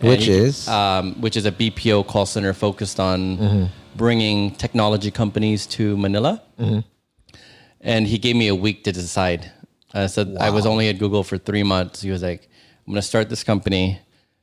Which 0.00 0.24
he- 0.26 0.32
is? 0.32 0.66
um, 0.68 1.20
which 1.20 1.36
is 1.36 1.44
a 1.46 1.52
BPO 1.52 2.06
call 2.06 2.26
center 2.26 2.52
focused 2.54 2.98
on 3.00 3.70
bringing 3.96 4.50
technology 4.52 5.10
companies 5.10 5.66
to 5.66 5.96
Manila. 5.96 6.42
And 7.80 8.06
he 8.06 8.18
gave 8.18 8.36
me 8.36 8.48
a 8.48 8.54
week 8.54 8.84
to 8.84 8.92
decide. 8.92 9.50
I 9.94 10.06
said 10.06 10.36
I 10.38 10.50
was 10.50 10.66
only 10.66 10.88
at 10.88 10.98
Google 10.98 11.24
for 11.24 11.38
three 11.38 11.62
months. 11.62 12.02
He 12.02 12.10
was 12.10 12.22
like, 12.22 12.48
"I'm 12.86 12.92
going 12.92 12.96
to 13.00 13.02
start 13.02 13.28
this 13.30 13.42
company. 13.42 13.98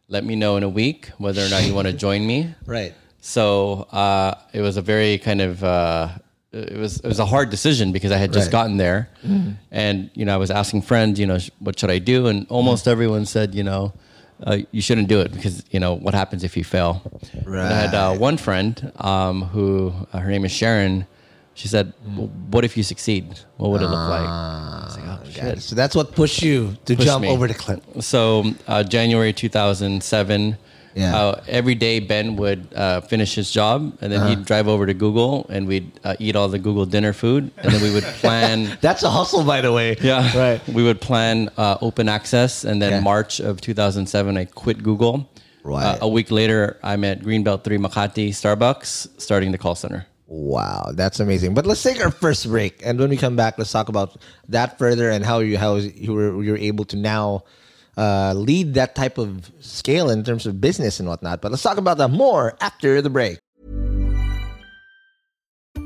Let 0.09 0.23
me 0.25 0.35
know 0.35 0.57
in 0.57 0.63
a 0.63 0.69
week 0.69 1.09
whether 1.17 1.45
or 1.45 1.49
not 1.49 1.63
you 1.65 1.73
want 1.73 1.87
to 1.87 1.93
join 1.93 2.25
me." 2.25 2.53
Right. 2.65 2.93
So 3.21 3.87
uh, 3.91 4.33
it 4.53 4.61
was 4.61 4.77
a 4.77 4.81
very 4.81 5.17
kind 5.17 5.41
of 5.41 5.63
uh, 5.63 6.09
it 6.51 6.77
was 6.77 6.97
it 6.99 7.07
was 7.07 7.19
a 7.19 7.25
hard 7.25 7.49
decision 7.49 7.91
because 7.91 8.11
I 8.11 8.17
had 8.17 8.33
just 8.33 8.47
Right. 8.47 8.51
gotten 8.59 8.77
there, 8.77 9.09
and 9.71 10.09
you 10.15 10.25
know 10.25 10.33
I 10.33 10.37
was 10.37 10.49
asking 10.51 10.81
friends, 10.83 11.19
you 11.19 11.27
know, 11.27 11.37
what 11.59 11.77
should 11.79 11.91
I 11.91 11.99
do, 11.99 12.27
and 12.27 12.45
almost 12.49 12.87
everyone 12.87 13.25
said, 13.25 13.53
you 13.53 13.63
know, 13.63 13.93
uh, 14.43 14.57
you 14.71 14.81
shouldn't 14.81 15.07
do 15.07 15.19
it 15.21 15.31
because 15.31 15.63
you 15.71 15.79
know 15.79 15.93
what 15.95 16.13
happens 16.13 16.43
if 16.43 16.55
you 16.57 16.63
fail. 16.63 17.01
And 17.45 17.57
I 17.57 17.73
had 17.73 17.93
uh, 17.95 18.15
one 18.15 18.37
friend 18.37 18.91
um, 18.97 19.43
who 19.43 19.93
uh, 20.13 20.19
her 20.19 20.29
name 20.29 20.45
is 20.45 20.51
Sharon. 20.51 21.05
She 21.55 21.67
said, 21.67 21.93
well, 22.15 22.27
"What 22.51 22.63
if 22.65 22.77
you 22.77 22.83
succeed? 22.83 23.39
What 23.57 23.71
would 23.71 23.81
it 23.81 23.85
look 23.85 24.09
like?" 24.09 24.21
I 24.29 24.83
was 24.85 24.97
like, 24.97 25.07
"Oh 25.07 25.29
shit!" 25.31 25.61
So 25.63 25.75
that's 25.75 25.95
what 25.95 26.11
pushed 26.11 26.43
you 26.43 26.77
to 26.85 26.95
pushed 26.95 27.07
jump 27.07 27.23
me. 27.23 27.29
over 27.29 27.47
the 27.47 27.55
cliff. 27.55 27.79
So 28.01 28.53
uh, 28.67 28.83
January 28.83 29.33
2007. 29.33 30.57
Yeah. 30.97 31.15
Uh, 31.15 31.41
every 31.47 31.75
day 31.75 31.99
Ben 31.99 32.35
would 32.37 32.67
uh, 32.73 33.01
finish 33.01 33.35
his 33.35 33.51
job 33.51 33.95
and 34.01 34.11
then 34.11 34.19
Uh-huh. 34.19 34.29
he'd 34.29 34.45
drive 34.45 34.67
over 34.67 34.85
to 34.87 34.93
Google 34.95 35.45
and 35.53 35.67
we'd 35.67 35.91
uh, 36.03 36.15
eat 36.19 36.35
all 36.35 36.49
the 36.49 36.57
Google 36.59 36.85
dinner 36.85 37.13
food 37.13 37.51
and 37.61 37.71
then 37.71 37.81
we 37.81 37.91
would 37.93 38.03
plan. 38.21 38.77
That's 38.81 39.03
a 39.03 39.09
hustle, 39.09 39.43
by 39.43 39.61
the 39.61 39.71
way. 39.71 39.95
yeah, 40.01 40.25
Right. 40.35 40.59
We 40.67 40.81
would 40.83 40.99
plan 40.99 41.49
uh, 41.57 41.77
open 41.81 42.09
access 42.09 42.63
and 42.65 42.81
then 42.81 42.93
Okay. 42.93 43.03
March 43.03 43.39
of 43.39 43.61
2007 43.61 44.37
I 44.37 44.45
quit 44.45 44.81
Google. 44.81 45.29
Right. 45.63 45.85
Uh, 45.85 46.07
a 46.07 46.09
week 46.09 46.31
later 46.31 46.77
I'm 46.81 47.03
at 47.03 47.21
Greenbelt 47.21 47.63
3 47.63 47.77
Makati 47.77 48.29
Starbucks 48.29 49.21
starting 49.21 49.51
the 49.51 49.57
call 49.59 49.75
center. 49.75 50.07
Wow, 50.29 50.91
that's 50.93 51.19
amazing. 51.21 51.53
But 51.53 51.65
let's 51.65 51.81
take 51.83 52.03
our 52.03 52.11
first 52.11 52.49
break, 52.49 52.81
and 52.85 52.99
when 52.99 53.09
we 53.09 53.15
come 53.15 53.35
back, 53.37 53.57
let's 53.57 53.71
talk 53.71 53.87
about 53.87 54.17
that 54.49 54.77
further 54.77 55.09
and 55.09 55.23
how 55.23 55.39
you 55.39 55.57
how 55.57 55.75
you 55.77 56.11
were 56.13 56.43
you're 56.43 56.57
able 56.57 56.83
to 56.91 56.97
now 56.97 57.43
uh, 57.97 58.33
lead 58.35 58.75
that 58.75 58.95
type 58.95 59.17
of 59.17 59.51
scale 59.59 60.09
in 60.09 60.23
terms 60.23 60.45
of 60.45 60.61
business 60.61 60.99
and 60.99 61.09
whatnot. 61.09 61.41
But 61.41 61.51
let's 61.51 61.63
talk 61.63 61.77
about 61.77 61.97
that 61.97 62.09
more 62.09 62.55
after 62.61 63.01
the 63.01 63.09
break. 63.09 63.39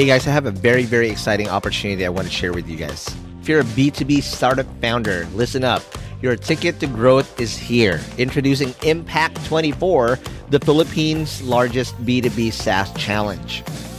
Hey 0.00 0.06
guys, 0.06 0.26
I 0.26 0.30
have 0.30 0.46
a 0.46 0.50
very, 0.50 0.84
very 0.84 1.10
exciting 1.10 1.50
opportunity 1.50 2.06
I 2.06 2.08
want 2.08 2.26
to 2.26 2.32
share 2.32 2.54
with 2.54 2.66
you 2.66 2.78
guys. 2.78 3.14
If 3.42 3.50
you're 3.50 3.60
a 3.60 3.64
B2B 3.64 4.22
startup 4.22 4.64
founder, 4.80 5.26
listen 5.34 5.62
up. 5.62 5.82
Your 6.22 6.36
ticket 6.36 6.80
to 6.80 6.86
growth 6.86 7.38
is 7.38 7.54
here. 7.54 8.00
Introducing 8.16 8.74
Impact 8.82 9.44
24, 9.44 10.18
the 10.48 10.58
Philippines' 10.60 11.42
largest 11.42 11.94
B2B 12.06 12.50
SaaS 12.50 12.90
challenge. 12.94 13.62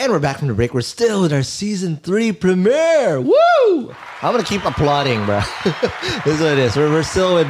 And 0.00 0.10
we're 0.10 0.18
back 0.18 0.38
from 0.38 0.48
the 0.48 0.54
break. 0.54 0.72
We're 0.72 0.80
still 0.80 1.20
with 1.20 1.30
our 1.30 1.42
season 1.42 1.98
three 1.98 2.32
premiere. 2.32 3.20
Woo! 3.20 3.94
I'm 4.22 4.32
gonna 4.32 4.42
keep 4.42 4.64
applauding, 4.64 5.26
bro. 5.26 5.42
this 6.24 6.36
is 6.36 6.40
what 6.40 6.52
it 6.52 6.58
is. 6.58 6.74
We're, 6.74 6.88
we're 6.88 7.02
still 7.02 7.34
with 7.34 7.46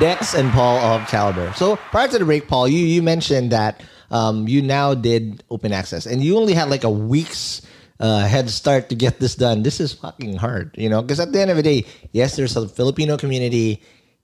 Dex 0.00 0.34
and 0.34 0.50
Paul 0.50 0.78
of 0.78 1.02
Kalibrr. 1.02 1.54
So 1.54 1.76
prior 1.76 2.08
to 2.08 2.18
the 2.18 2.24
break, 2.24 2.48
Paul, 2.48 2.66
you 2.66 2.84
you 2.84 3.04
mentioned 3.04 3.52
that 3.52 3.84
um, 4.10 4.48
you 4.48 4.62
now 4.62 4.94
did 4.94 5.44
open 5.48 5.72
access, 5.72 6.04
and 6.04 6.24
you 6.24 6.38
only 6.38 6.54
had 6.54 6.68
like 6.68 6.82
a 6.82 6.90
week's 6.90 7.62
uh, 8.00 8.26
head 8.26 8.50
start 8.50 8.88
to 8.88 8.96
get 8.96 9.20
this 9.20 9.36
done. 9.36 9.62
This 9.62 9.78
is 9.78 9.92
fucking 9.92 10.38
hard, 10.38 10.74
you 10.76 10.88
know, 10.88 11.02
because 11.02 11.20
at 11.20 11.30
the 11.30 11.40
end 11.40 11.52
of 11.52 11.56
the 11.56 11.62
day, 11.62 11.86
yes, 12.10 12.34
there's 12.34 12.56
a 12.56 12.68
Filipino 12.68 13.16
community 13.16 13.80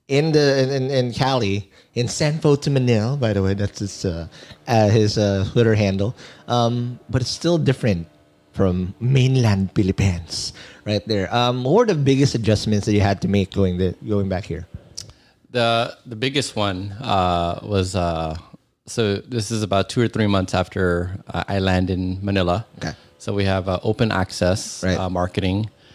in 0.09 0.33
the 0.33 0.75
in, 0.75 0.89
in 0.91 1.13
Cali 1.13 1.69
in 1.93 2.07
Sanfo 2.07 2.59
to 2.61 2.69
Manil, 2.69 3.17
by 3.19 3.31
the 3.31 3.41
way, 3.41 3.53
that's 3.53 3.79
his 3.79 4.03
uh, 4.05 4.27
uh, 4.67 4.89
his 4.89 5.17
uh, 5.17 5.45
Twitter 5.53 5.75
handle. 5.75 6.15
Um, 6.47 6.99
but 7.09 7.21
it's 7.21 7.31
still 7.31 7.57
different 7.57 8.07
from 8.51 8.93
mainland 8.99 9.71
Philippines, 9.75 10.51
right 10.83 11.05
there. 11.07 11.33
Um, 11.33 11.63
what 11.63 11.73
were 11.73 11.85
the 11.85 11.95
biggest 11.95 12.35
adjustments 12.35 12.85
that 12.87 12.93
you 12.93 13.01
had 13.01 13.21
to 13.21 13.27
make 13.27 13.53
going 13.53 13.77
the, 13.77 13.95
going 14.07 14.27
back 14.27 14.43
here? 14.45 14.67
The 15.51 15.95
the 16.05 16.15
biggest 16.15 16.55
one 16.55 16.91
uh, 17.01 17.59
was 17.63 17.95
uh, 17.95 18.35
so 18.85 19.17
this 19.17 19.51
is 19.51 19.61
about 19.63 19.89
two 19.89 20.01
or 20.01 20.07
three 20.07 20.27
months 20.27 20.53
after 20.53 21.15
uh, 21.27 21.43
I 21.47 21.59
land 21.59 21.89
in 21.89 22.19
Manila. 22.25 22.65
Okay. 22.79 22.93
So 23.19 23.33
we 23.33 23.45
have 23.45 23.67
uh, 23.69 23.79
open 23.83 24.11
access 24.11 24.83
Right. 24.83 24.97
uh, 24.97 25.09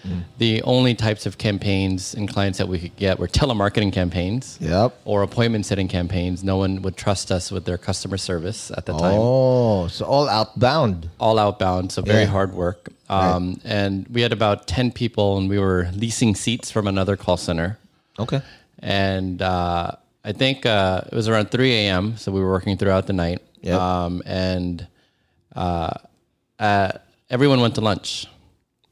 marketing. 0.05 0.25
The 0.39 0.63
only 0.63 0.95
types 0.95 1.27
of 1.27 1.39
campaigns 1.39 2.15
and 2.15 2.29
clients 2.29 2.59
that 2.59 2.69
we 2.69 2.79
could 2.79 2.97
get 2.97 3.19
were 3.19 3.29
telemarketing 3.29 3.93
campaigns. 3.93 4.59
Yep. 4.61 4.95
Or 5.05 5.23
appointment 5.23 5.67
setting 5.67 5.89
campaigns. 5.89 6.43
No 6.45 6.57
one 6.57 6.83
would 6.83 6.97
trust 6.97 7.31
us 7.31 7.51
with 7.51 7.65
their 7.65 7.79
customer 7.79 8.17
service 8.17 8.71
at 8.77 8.87
the 8.87 8.93
time. 8.93 9.17
Oh, 9.19 9.89
so 9.89 10.05
all 10.05 10.29
outbound. 10.29 11.09
All 11.19 11.39
outbound, 11.39 11.93
so 11.93 12.03
very 12.03 12.23
Yeah. 12.23 12.27
hard 12.27 12.55
work. 12.55 12.89
Um, 13.09 13.61
And 13.65 14.07
we 14.09 14.23
had 14.23 14.33
about 14.33 14.67
10 14.67 14.91
people, 14.93 15.37
and 15.39 15.49
we 15.49 15.59
were 15.59 15.89
leasing 15.95 16.35
seats 16.35 16.71
from 16.71 16.87
another 16.87 17.17
call 17.17 17.37
center 17.37 17.79
Okay. 18.19 18.41
and 18.81 19.43
uh, 19.43 19.93
I 20.25 20.33
think 20.33 20.65
uh, 20.65 21.03
it 21.13 21.15
was 21.15 21.29
around 21.29 21.51
3 21.51 21.71
a.m. 21.73 22.17
So 22.17 22.33
we 22.33 22.41
were 22.41 22.51
working 22.51 22.77
throughout 22.79 23.07
the 23.07 23.13
night. 23.13 23.43
Yep. 23.61 23.79
Um, 23.81 24.23
and 24.27 24.87
uh, 25.55 25.91
uh, 26.59 26.93
everyone 27.31 27.61
went 27.61 27.75
to 27.75 27.81
lunch. 27.83 28.27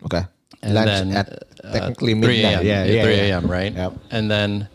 Okay. 0.04 0.22
And 0.62 0.74
Lunch 0.74 0.86
then 0.86 1.16
at 1.16 1.44
uh, 1.64 1.72
technically 1.72 2.12
3 2.12 2.20
midnight. 2.20 2.44
a.m. 2.44 2.66
Yeah, 2.66 2.84
yeah, 2.84 3.02
3 3.02 3.14
yeah. 3.14 3.22
a.m. 3.22 3.50
Right. 3.50 3.72
Yep. 3.72 3.92
And 4.10 4.30
then 4.30 4.68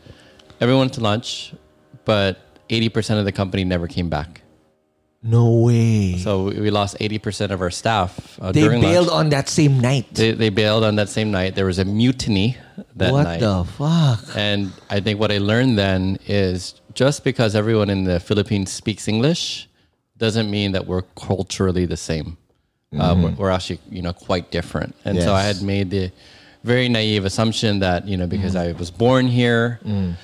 everyone 0.60 0.82
went 0.82 0.94
to 0.94 1.02
lunch, 1.02 1.54
but 2.04 2.40
80% 2.70 3.20
of 3.20 3.26
the 3.26 3.32
company 3.32 3.64
never 3.64 3.88
came 3.88 4.10
back. 4.10 4.42
No 5.24 5.62
way. 5.66 6.18
So 6.18 6.46
we 6.46 6.62
we 6.62 6.70
lost 6.70 6.98
80% 7.00 7.52
of 7.52 7.62
our 7.62 7.72
staff 7.72 8.40
uh, 8.40 8.52
they 8.52 8.62
during 8.62 8.82
bailed 8.82 9.08
lunch. 9.08 9.20
on 9.20 9.30
that 9.30 9.50
same 9.50 9.80
night. 9.80 10.14
They, 10.14 10.32
they 10.32 10.50
bailed 10.50 10.84
on 10.84 10.96
that 10.98 11.10
same 11.10 11.32
night. 11.32 11.56
There 11.56 11.66
was 11.66 11.80
a 11.80 11.86
mutiny 11.86 12.58
that 12.96 13.12
what 13.12 13.24
night. 13.24 13.40
the 13.40 13.64
fuck? 13.66 14.24
And 14.36 14.72
I 14.90 15.00
think 15.00 15.20
what 15.20 15.32
I 15.32 15.40
learned 15.40 15.78
then 15.78 16.20
is 16.28 16.80
just 16.94 17.24
because 17.24 17.56
everyone 17.56 17.90
in 17.90 18.04
the 18.04 18.20
Philippines 18.20 18.72
speaks 18.72 19.08
English 19.08 19.68
doesn't 20.18 20.50
mean 20.50 20.72
that 20.74 20.86
we're 20.86 21.04
culturally 21.16 21.86
the 21.86 21.98
same. 21.98 22.38
Uh, 22.96 23.16
we're, 23.22 23.32
we're 23.32 23.50
actually, 23.52 23.80
you 23.90 24.02
know, 24.02 24.14
quite 24.14 24.50
different. 24.52 24.96
And 25.06 25.18
so 25.22 25.34
I 25.34 25.42
had 25.44 25.62
made 25.62 25.90
the 25.90 26.12
very 26.64 26.88
naive 26.90 27.26
assumption 27.26 27.80
that, 27.80 28.08
you 28.08 28.16
know, 28.18 28.28
because 28.28 28.56
I 28.56 28.72
was 28.74 28.92
born 28.92 29.28
here 29.28 29.80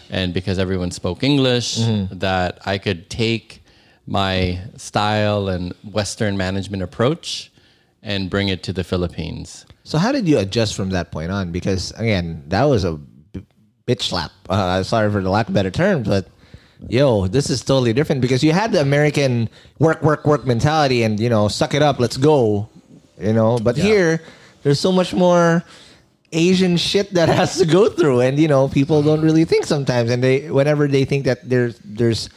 and 0.09 0.33
because 0.33 0.59
everyone 0.59 0.91
spoke 0.91 1.23
English, 1.23 1.77
that 2.11 2.59
I 2.65 2.77
could 2.77 3.09
take 3.09 3.63
my 4.07 4.59
style 4.77 5.47
and 5.49 5.73
Western 5.91 6.35
management 6.37 6.83
approach 6.83 7.51
and 8.01 8.29
bring 8.29 8.49
it 8.49 8.63
to 8.63 8.73
the 8.73 8.83
Philippines. 8.83 9.65
So 9.83 9.97
how 9.97 10.11
did 10.11 10.27
you 10.27 10.37
adjust 10.39 10.75
from 10.75 10.89
that 10.91 11.11
point 11.11 11.31
on? 11.31 11.51
Because 11.51 11.91
again, 11.91 12.43
that 12.47 12.63
was 12.63 12.83
a 12.85 12.93
b- 12.93 13.45
bitch 13.87 14.01
slap. 14.03 14.31
Uh, 14.49 14.83
sorry 14.83 15.11
for 15.11 15.21
the 15.21 15.29
lack 15.29 15.47
of 15.47 15.53
better 15.53 15.71
terms, 15.71 16.07
but 16.07 16.27
yo, 16.87 17.27
this 17.27 17.49
is 17.49 17.63
totally 17.63 17.93
different 17.93 18.21
because 18.21 18.43
you 18.43 18.51
had 18.51 18.71
the 18.71 18.81
American 18.81 19.49
work, 19.79 20.01
work, 20.01 20.25
work 20.25 20.45
mentality, 20.45 21.03
and 21.03 21.19
you 21.19 21.29
know, 21.29 21.47
suck 21.47 21.73
it 21.73 21.81
up, 21.81 21.99
let's 21.99 22.17
go. 22.17 22.69
You 23.19 23.33
know, 23.33 23.59
but 23.59 23.77
here 23.77 24.21
there's 24.63 24.79
so 24.79 24.91
much 24.91 25.13
more 25.13 25.63
Asian 26.31 26.77
shit 26.77 27.13
that 27.13 27.29
has 27.39 27.57
to 27.57 27.65
go 27.65 27.89
through, 27.89 28.21
and 28.21 28.39
you 28.39 28.47
know, 28.47 28.67
people 28.67 29.01
don't 29.03 29.21
really 29.21 29.45
think 29.45 29.65
sometimes, 29.65 30.09
and 30.09 30.23
they 30.23 30.49
whenever 30.49 30.87
they 30.87 31.05
think 31.05 31.25
that 31.25 31.47
there's 31.47 31.79
there's 31.83 32.29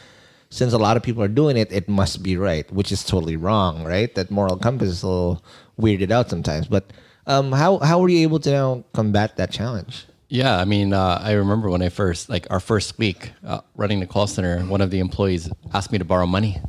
since 0.49 0.71
a 0.71 0.77
lot 0.77 0.95
of 0.95 1.03
people 1.03 1.21
are 1.21 1.27
doing 1.27 1.57
it, 1.57 1.71
it 1.71 1.89
must 1.89 2.23
be 2.23 2.37
right, 2.37 2.71
which 2.71 2.91
is 2.91 3.03
totally 3.03 3.35
wrong, 3.35 3.83
right? 3.83 4.13
That 4.15 4.31
moral 4.31 4.57
compass 4.57 4.89
is 4.89 5.03
a 5.03 5.07
little 5.07 5.43
weirded 5.79 6.11
out 6.11 6.29
sometimes. 6.29 6.67
But 6.67 6.93
um, 7.25 7.51
how 7.51 7.79
how 7.79 7.99
were 7.99 8.09
you 8.09 8.19
able 8.19 8.39
to 8.39 8.51
now 8.51 8.83
combat 8.93 9.35
that 9.37 9.51
challenge? 9.51 10.05
Yeah, 10.29 10.57
I 10.57 10.65
mean, 10.65 10.93
uh, 10.93 11.19
I 11.21 11.33
remember 11.33 11.69
when 11.69 11.81
I 11.81 11.89
first, 11.89 12.29
like 12.29 12.47
our 12.49 12.59
first 12.59 12.97
week 12.97 13.31
uh, 13.45 13.61
running 13.75 13.99
the 14.01 14.07
call 14.07 14.27
center, 14.27 14.59
one 14.61 14.81
of 14.81 14.91
the 14.91 14.99
employees 14.99 15.49
asked 15.73 15.91
me 15.91 15.97
to 15.99 16.05
borrow 16.05 16.25
money. 16.25 16.59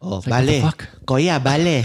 Oh, 0.00 0.22
like, 0.26 0.26
what 0.28 0.46
the 0.46 0.60
fuck? 0.60 0.88
Koya, 1.06 1.42
bale. 1.42 1.82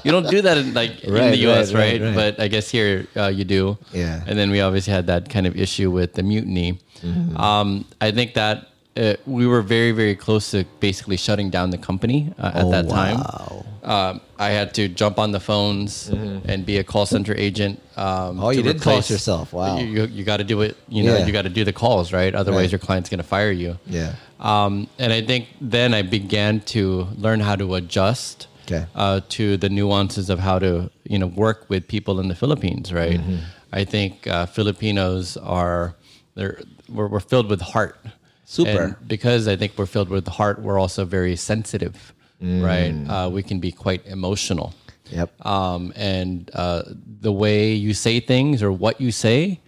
You 0.04 0.12
don't 0.12 0.28
do 0.28 0.42
that 0.42 0.58
in, 0.58 0.74
like 0.74 1.02
in 1.02 1.14
the 1.14 1.38
U.S., 1.48 1.72
right, 1.72 1.92
right? 1.92 2.00
right, 2.00 2.06
right. 2.08 2.14
But 2.36 2.40
I 2.40 2.48
guess 2.48 2.70
here 2.70 3.06
uh, 3.16 3.28
you 3.28 3.44
do. 3.44 3.78
Yeah. 3.92 4.22
And 4.26 4.38
then 4.38 4.50
we 4.50 4.60
obviously 4.60 4.92
had 4.92 5.06
that 5.06 5.30
kind 5.30 5.46
of 5.46 5.56
issue 5.56 5.90
with 5.90 6.12
the 6.12 6.22
mutiny. 6.22 6.78
Mm-hmm. 7.00 7.36
Um, 7.38 7.86
I 8.00 8.10
think 8.10 8.34
that 8.34 8.68
uh, 8.96 9.14
we 9.26 9.46
were 9.46 9.62
very, 9.62 9.92
very 9.92 10.14
close 10.14 10.50
to 10.50 10.64
basically 10.80 11.16
shutting 11.16 11.48
down 11.50 11.70
the 11.70 11.78
company 11.78 12.32
uh, 12.38 12.52
at 12.54 12.64
Oh, 12.64 12.70
that 12.70 12.88
time. 12.88 13.18
wow. 13.18 13.66
Um, 13.82 14.20
I 14.38 14.50
had 14.50 14.74
to 14.74 14.86
jump 14.88 15.18
on 15.18 15.32
the 15.32 15.40
phones 15.40 16.08
and 16.08 16.64
be 16.66 16.76
a 16.78 16.84
call 16.84 17.06
center 17.06 17.34
agent. 17.36 17.80
Um, 17.96 18.06
Mm-hmm. 18.36 18.44
Oh, 18.44 18.50
you 18.50 18.62
did 18.62 18.80
cost 18.82 19.10
yourself. 19.10 19.52
Wow. 19.52 19.78
You, 19.78 19.86
you, 19.86 20.04
you 20.06 20.24
got 20.24 20.36
to 20.38 20.44
do 20.44 20.60
it. 20.62 20.76
You 20.88 21.02
know, 21.04 21.16
Yeah. 21.16 21.26
you 21.26 21.32
got 21.32 21.42
to 21.42 21.48
do 21.50 21.64
the 21.64 21.72
calls, 21.72 22.12
right? 22.12 22.34
Otherwise, 22.34 22.64
Right. 22.66 22.72
your 22.72 22.78
client's 22.78 23.08
going 23.10 23.18
to 23.18 23.24
fire 23.36 23.50
you. 23.50 23.78
Yeah. 23.86 24.14
Um, 24.40 24.88
and 24.98 25.12
I 25.12 25.22
think 25.22 25.48
then 25.60 25.94
I 25.94 26.02
began 26.02 26.60
to 26.74 27.08
learn 27.16 27.40
how 27.40 27.56
to 27.56 27.74
adjust 27.74 28.46
Okay. 28.66 28.86
uh, 28.94 29.20
to 29.30 29.56
the 29.56 29.68
nuances 29.68 30.30
of 30.30 30.38
how 30.38 30.58
to 30.60 30.88
you 31.04 31.18
know 31.18 31.26
work 31.26 31.66
with 31.68 31.88
people 31.88 32.20
in 32.20 32.28
the 32.28 32.34
Philippines. 32.36 32.92
Right. 32.92 33.18
Mm-hmm. 33.20 33.36
I 33.72 33.84
think 33.84 34.26
uh, 34.28 34.46
Filipinos 34.46 35.36
are 35.38 35.94
they're 36.36 36.60
we're, 36.88 37.08
we're 37.08 37.20
filled 37.20 37.48
with 37.50 37.60
heart. 37.60 37.96
Super. 38.44 38.82
And 38.82 39.08
because 39.08 39.48
I 39.48 39.56
think 39.56 39.72
we're 39.76 39.86
filled 39.86 40.08
with 40.08 40.24
the 40.24 40.30
heart, 40.30 40.60
we're 40.60 40.78
also 40.78 41.04
very 41.04 41.36
sensitive. 41.36 42.12
Right. 42.40 42.92
Uh, 43.08 43.30
we 43.30 43.42
can 43.42 43.60
be 43.60 43.70
quite 43.70 44.04
emotional. 44.06 44.74
Mm. 45.06 45.16
Yep. 45.16 45.46
Um, 45.46 45.92
and 45.94 46.50
uh, 46.54 46.82
the 47.20 47.32
way 47.32 47.72
you 47.72 47.94
say 47.94 48.18
things 48.18 48.62
or 48.62 48.72
what 48.72 49.00
you 49.00 49.12
say 49.12 49.60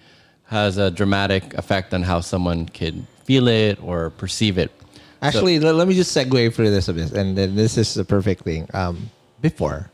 has 0.47 0.77
a 0.79 0.91
dramatic 0.91 1.55
effect 1.55 1.95
on 1.95 2.03
how 2.03 2.21
someone 2.21 2.67
can 2.67 3.07
feel 3.25 3.49
it 3.49 3.79
or 3.83 4.11
perceive 4.11 4.59
it. 4.59 4.71
Actually, 5.23 5.59
let, 5.59 5.75
let 5.75 5.89
me 5.89 5.95
just 5.95 6.15
segue 6.15 6.53
for 6.53 6.69
this 6.69 6.89
a 6.89 6.93
bit, 6.93 7.13
and 7.13 7.37
then 7.37 7.55
this 7.57 7.79
is 7.79 7.95
the 7.95 8.05
perfect 8.05 8.43
thing. 8.45 8.69
Um, 8.75 9.11
before 9.41 9.91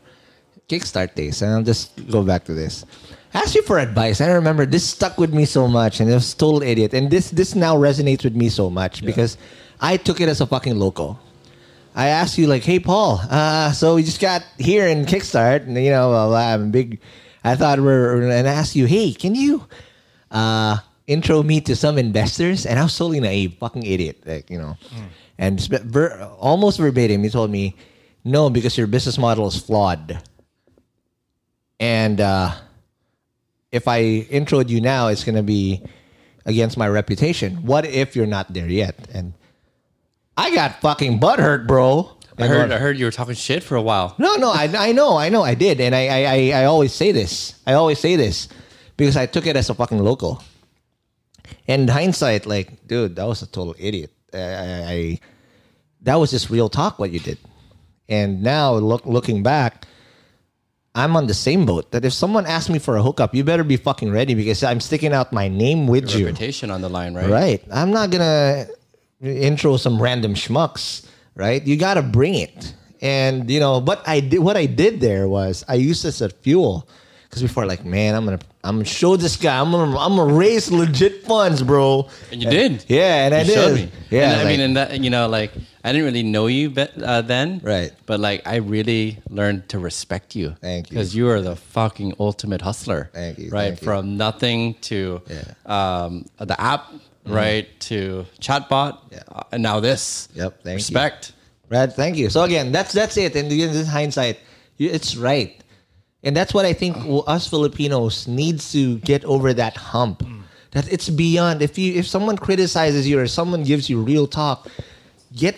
Kickstart 0.67 1.15
days, 1.15 1.41
and 1.41 1.51
I'll 1.53 1.63
just 1.63 2.09
go 2.09 2.23
back 2.23 2.43
to 2.45 2.53
this. 2.53 2.85
I 3.33 3.39
asked 3.39 3.55
you 3.55 3.61
for 3.63 3.79
advice. 3.79 4.19
I 4.19 4.31
remember 4.31 4.65
this 4.65 4.87
stuck 4.87 5.17
with 5.17 5.33
me 5.33 5.45
so 5.45 5.67
much, 5.67 5.99
and 5.99 6.09
it 6.09 6.13
was 6.13 6.33
total 6.33 6.61
idiot. 6.63 6.93
And 6.93 7.09
this 7.09 7.31
this 7.31 7.55
now 7.55 7.75
resonates 7.75 8.23
with 8.23 8.35
me 8.35 8.49
so 8.49 8.69
much 8.69 9.05
because 9.05 9.37
I 9.79 9.95
took 9.97 10.19
it 10.19 10.27
as 10.27 10.41
a 10.41 10.47
fucking 10.47 10.77
local. 10.77 11.19
I 11.95 12.07
asked 12.07 12.37
you 12.37 12.47
like, 12.47 12.63
"Hey, 12.63 12.79
Paul, 12.79 13.19
uh, 13.29 13.71
so 13.71 13.95
we 13.95 14.03
just 14.03 14.19
got 14.19 14.43
here 14.59 14.87
in 14.87 15.05
Kickstart, 15.05 15.63
and 15.67 15.75
you 15.77 15.91
know, 15.91 16.09
blah, 16.09 16.27
blah, 16.27 16.53
I'm 16.55 16.71
big." 16.71 16.99
I 17.43 17.55
thought 17.55 17.79
we're, 17.79 18.21
and 18.21 18.47
I 18.47 18.51
asked 18.51 18.75
you, 18.75 18.85
"Hey, 18.85 19.13
can 19.13 19.33
you 19.35 19.63
uh, 20.29 20.77
intro 21.07 21.41
me 21.43 21.59
to 21.61 21.75
some 21.75 21.97
investors?" 21.97 22.65
And 22.65 22.79
I 22.79 22.83
was 22.83 22.95
totally 22.97 23.19
naive, 23.19 23.55
fucking 23.59 23.83
idiot, 23.83 24.23
like 24.25 24.49
you 24.49 24.57
know. 24.59 24.75
And 25.39 25.59
sp- 25.63 25.87
ver- 25.87 26.19
almost 26.37 26.79
verbatim, 26.79 27.23
he 27.23 27.29
told 27.31 27.49
me, 27.49 27.75
"No, 28.23 28.49
because 28.49 28.77
your 28.77 28.87
business 28.87 29.17
model 29.17 29.47
is 29.47 29.55
flawed." 29.57 30.19
And 31.79 32.21
uh, 32.21 32.53
if 33.71 33.87
I 33.87 34.27
introed 34.29 34.69
you 34.69 34.81
now, 34.81 35.07
it's 35.07 35.23
going 35.23 35.35
to 35.35 35.43
be 35.43 35.81
against 36.45 36.77
my 36.77 36.87
reputation. 36.87 37.65
What 37.65 37.85
if 37.85 38.15
you're 38.15 38.27
not 38.27 38.53
there 38.53 38.67
yet? 38.67 38.95
And 39.13 39.33
I 40.37 40.53
got 40.53 40.81
fucking 40.81 41.19
butthurt, 41.19 41.67
bro. 41.67 42.17
I 42.37 42.47
heard, 42.47 42.71
I 42.71 42.77
heard 42.79 42.97
you 42.97 43.05
were 43.05 43.11
talking 43.11 43.35
shit 43.35 43.61
for 43.61 43.75
a 43.75 43.81
while. 43.81 44.15
No, 44.17 44.35
no, 44.35 44.51
I, 44.51 44.71
I 44.75 44.91
know, 44.93 45.17
I 45.17 45.29
know, 45.29 45.43
I 45.43 45.53
did, 45.53 45.79
and 45.79 45.93
I, 45.93 46.07
I, 46.07 46.23
I, 46.23 46.61
I 46.61 46.65
always 46.65 46.91
say 46.91 47.11
this. 47.11 47.59
I 47.67 47.73
always 47.73 47.99
say 47.99 48.15
this 48.15 48.47
because 48.97 49.15
I 49.15 49.27
took 49.27 49.45
it 49.45 49.55
as 49.55 49.69
a 49.69 49.75
fucking 49.75 49.99
local. 49.99 50.41
And 51.67 51.89
hindsight, 51.89 52.45
like, 52.45 52.87
dude, 52.87 53.17
that 53.17 53.25
was 53.25 53.41
a 53.43 53.47
total 53.47 53.75
idiot. 53.77 54.11
I, 54.33 54.37
I, 54.37 54.85
I 54.89 55.19
that 56.01 56.15
was 56.15 56.31
just 56.31 56.49
real 56.49 56.69
talk 56.69 56.97
what 56.97 57.11
you 57.11 57.19
did. 57.19 57.37
And 58.09 58.41
now, 58.41 58.73
look, 58.73 59.05
looking 59.05 59.43
back, 59.43 59.85
I'm 60.93 61.15
on 61.15 61.27
the 61.27 61.33
same 61.33 61.65
boat. 61.65 61.91
That 61.91 62.03
if 62.03 62.11
someone 62.13 62.45
asks 62.45 62.69
me 62.69 62.77
for 62.79 62.97
a 62.97 63.03
hookup, 63.03 63.33
you 63.33 63.43
better 63.43 63.63
be 63.63 63.77
fucking 63.77 64.11
ready 64.11 64.33
because 64.35 64.61
I'm 64.63 64.79
sticking 64.81 65.13
out 65.13 65.31
my 65.31 65.47
name 65.47 65.87
with 65.87 66.13
you. 66.15 66.25
Reputation 66.25 66.69
on 66.71 66.81
the 66.81 66.89
line, 66.89 67.13
right? 67.13 67.29
Right. 67.29 67.63
I'm 67.71 67.91
not 67.91 68.09
gonna 68.11 68.67
intro 69.21 69.77
some 69.77 70.01
random 70.01 70.33
schmucks. 70.33 71.05
Right. 71.35 71.65
You 71.65 71.77
gotta 71.77 72.01
bring 72.01 72.35
it. 72.35 72.73
And 73.01 73.49
you 73.49 73.59
know, 73.59 73.79
but 73.81 74.03
I 74.07 74.19
did 74.19 74.39
what 74.39 74.57
I 74.57 74.65
did 74.65 74.99
there 74.99 75.27
was 75.29 75.63
I 75.67 75.75
used 75.75 76.03
this 76.03 76.21
as 76.21 76.33
fuel 76.41 76.87
because 77.23 77.41
before, 77.41 77.65
like, 77.65 77.85
man, 77.85 78.13
I'm 78.13 78.25
gonna 78.25 78.39
I'm 78.63 78.75
gonna 78.75 78.85
show 78.85 79.15
this 79.15 79.37
guy. 79.37 79.57
I'm 79.59 79.71
gonna 79.71 79.97
I'm 79.97 80.17
gonna 80.17 80.33
raise 80.33 80.69
legit 80.71 81.23
funds, 81.25 81.63
bro. 81.63 82.09
And 82.31 82.43
you 82.43 82.49
did. 82.49 82.85
Yeah, 82.89 83.25
and 83.25 83.33
I 83.33 83.43
did. 83.43 83.53
showed 83.53 83.75
me. 83.75 83.91
Yeah, 84.09 84.23
And 84.23 84.33
I 84.33 84.43
like- 84.43 84.47
mean, 84.51 84.59
and 84.59 84.77
that 84.77 84.99
you 84.99 85.09
know, 85.09 85.27
like 85.29 85.53
I 85.83 85.91
didn't 85.91 86.05
really 86.05 86.23
know 86.23 86.47
you 86.47 86.69
be- 86.69 86.87
uh, 87.03 87.21
then, 87.21 87.59
Right. 87.63 87.91
But 88.05 88.19
like, 88.19 88.41
I 88.45 88.57
really 88.57 89.17
learned 89.29 89.69
to 89.69 89.79
respect 89.79 90.35
you. 90.35 90.55
Thank 90.61 90.89
you. 90.91 90.95
because 90.95 91.15
you 91.15 91.27
are 91.29 91.41
the 91.41 91.55
fucking 91.55 92.13
ultimate 92.19 92.61
hustler. 92.61 93.09
Thank 93.13 93.39
you, 93.39 93.49
Right 93.49 93.69
thank 93.69 93.81
you. 93.81 93.85
from 93.85 94.17
nothing 94.17 94.75
to 94.91 95.21
um, 95.65 96.25
the 96.37 96.59
app, 96.59 96.91
right 97.25 97.67
to 97.89 98.25
chatbot, 98.39 98.93
Mm-hmm. 98.93 99.13
Yeah. 99.13 99.23
uh, 99.31 99.43
and 99.53 99.63
now 99.63 99.79
this. 99.79 100.29
Yep, 100.35 100.63
thank 100.63 100.73
you. 100.73 100.75
respect. 100.75 101.33
Brad, 101.69 101.93
thank 101.93 102.17
you. 102.17 102.29
So 102.29 102.43
again, 102.43 102.71
that's 102.71 102.91
that's 102.93 103.15
it. 103.17 103.35
And 103.35 103.49
again, 103.51 103.73
in 103.75 103.85
hindsight, 103.85 104.39
it's 104.77 105.15
right, 105.15 105.55
and 106.23 106.35
that's 106.35 106.53
what 106.53 106.65
I 106.65 106.73
think 106.73 106.97
us 107.27 107.47
Filipinos 107.47 108.27
needs 108.27 108.71
to 108.73 108.97
get 108.99 109.23
over 109.25 109.53
that 109.53 109.77
hump. 109.77 110.21
That 110.71 110.91
it's 110.91 111.09
beyond. 111.09 111.61
If 111.61 111.77
you 111.77 111.93
if 111.93 112.07
someone 112.07 112.37
criticizes 112.37 113.07
you 113.07 113.19
or 113.19 113.27
someone 113.27 113.63
gives 113.63 113.89
you 113.89 114.01
real 114.01 114.27
talk, 114.27 114.67
get 115.35 115.55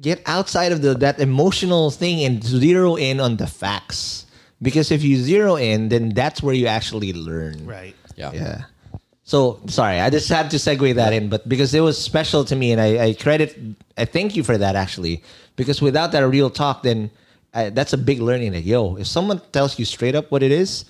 get 0.00 0.22
outside 0.26 0.72
of 0.72 0.82
the 0.82 0.94
that 0.94 1.18
emotional 1.18 1.90
thing 1.90 2.24
and 2.24 2.42
zero 2.42 2.96
in 2.96 3.20
on 3.20 3.36
the 3.36 3.46
facts. 3.46 4.26
Because 4.60 4.90
if 4.90 5.02
you 5.02 5.16
zero 5.16 5.56
in, 5.56 5.88
then 5.88 6.10
that's 6.10 6.42
where 6.42 6.54
you 6.54 6.66
actually 6.66 7.12
learn. 7.12 7.64
Right. 7.64 7.94
Yeah. 8.16 8.32
Yeah. 8.32 8.62
So 9.22 9.60
sorry, 9.66 10.00
I 10.00 10.08
just 10.08 10.28
had 10.28 10.50
to 10.52 10.56
segue 10.56 10.94
that 10.94 11.12
in, 11.12 11.28
but 11.28 11.46
because 11.46 11.74
it 11.74 11.80
was 11.80 12.00
special 12.00 12.46
to 12.46 12.56
me, 12.56 12.72
and 12.72 12.80
I, 12.80 13.08
I 13.08 13.12
credit, 13.12 13.54
I 13.98 14.06
thank 14.06 14.34
you 14.34 14.42
for 14.42 14.56
that 14.56 14.74
actually, 14.74 15.22
because 15.54 15.82
without 15.82 16.12
that 16.12 16.26
real 16.26 16.48
talk, 16.48 16.82
then 16.82 17.10
uh, 17.52 17.68
that's 17.70 17.92
a 17.92 17.98
big 17.98 18.22
learning. 18.22 18.52
That 18.52 18.62
yo, 18.62 18.96
if 18.96 19.06
someone 19.06 19.42
tells 19.52 19.78
you 19.78 19.84
straight 19.84 20.14
up 20.14 20.30
what 20.30 20.42
it 20.42 20.50
is, 20.50 20.86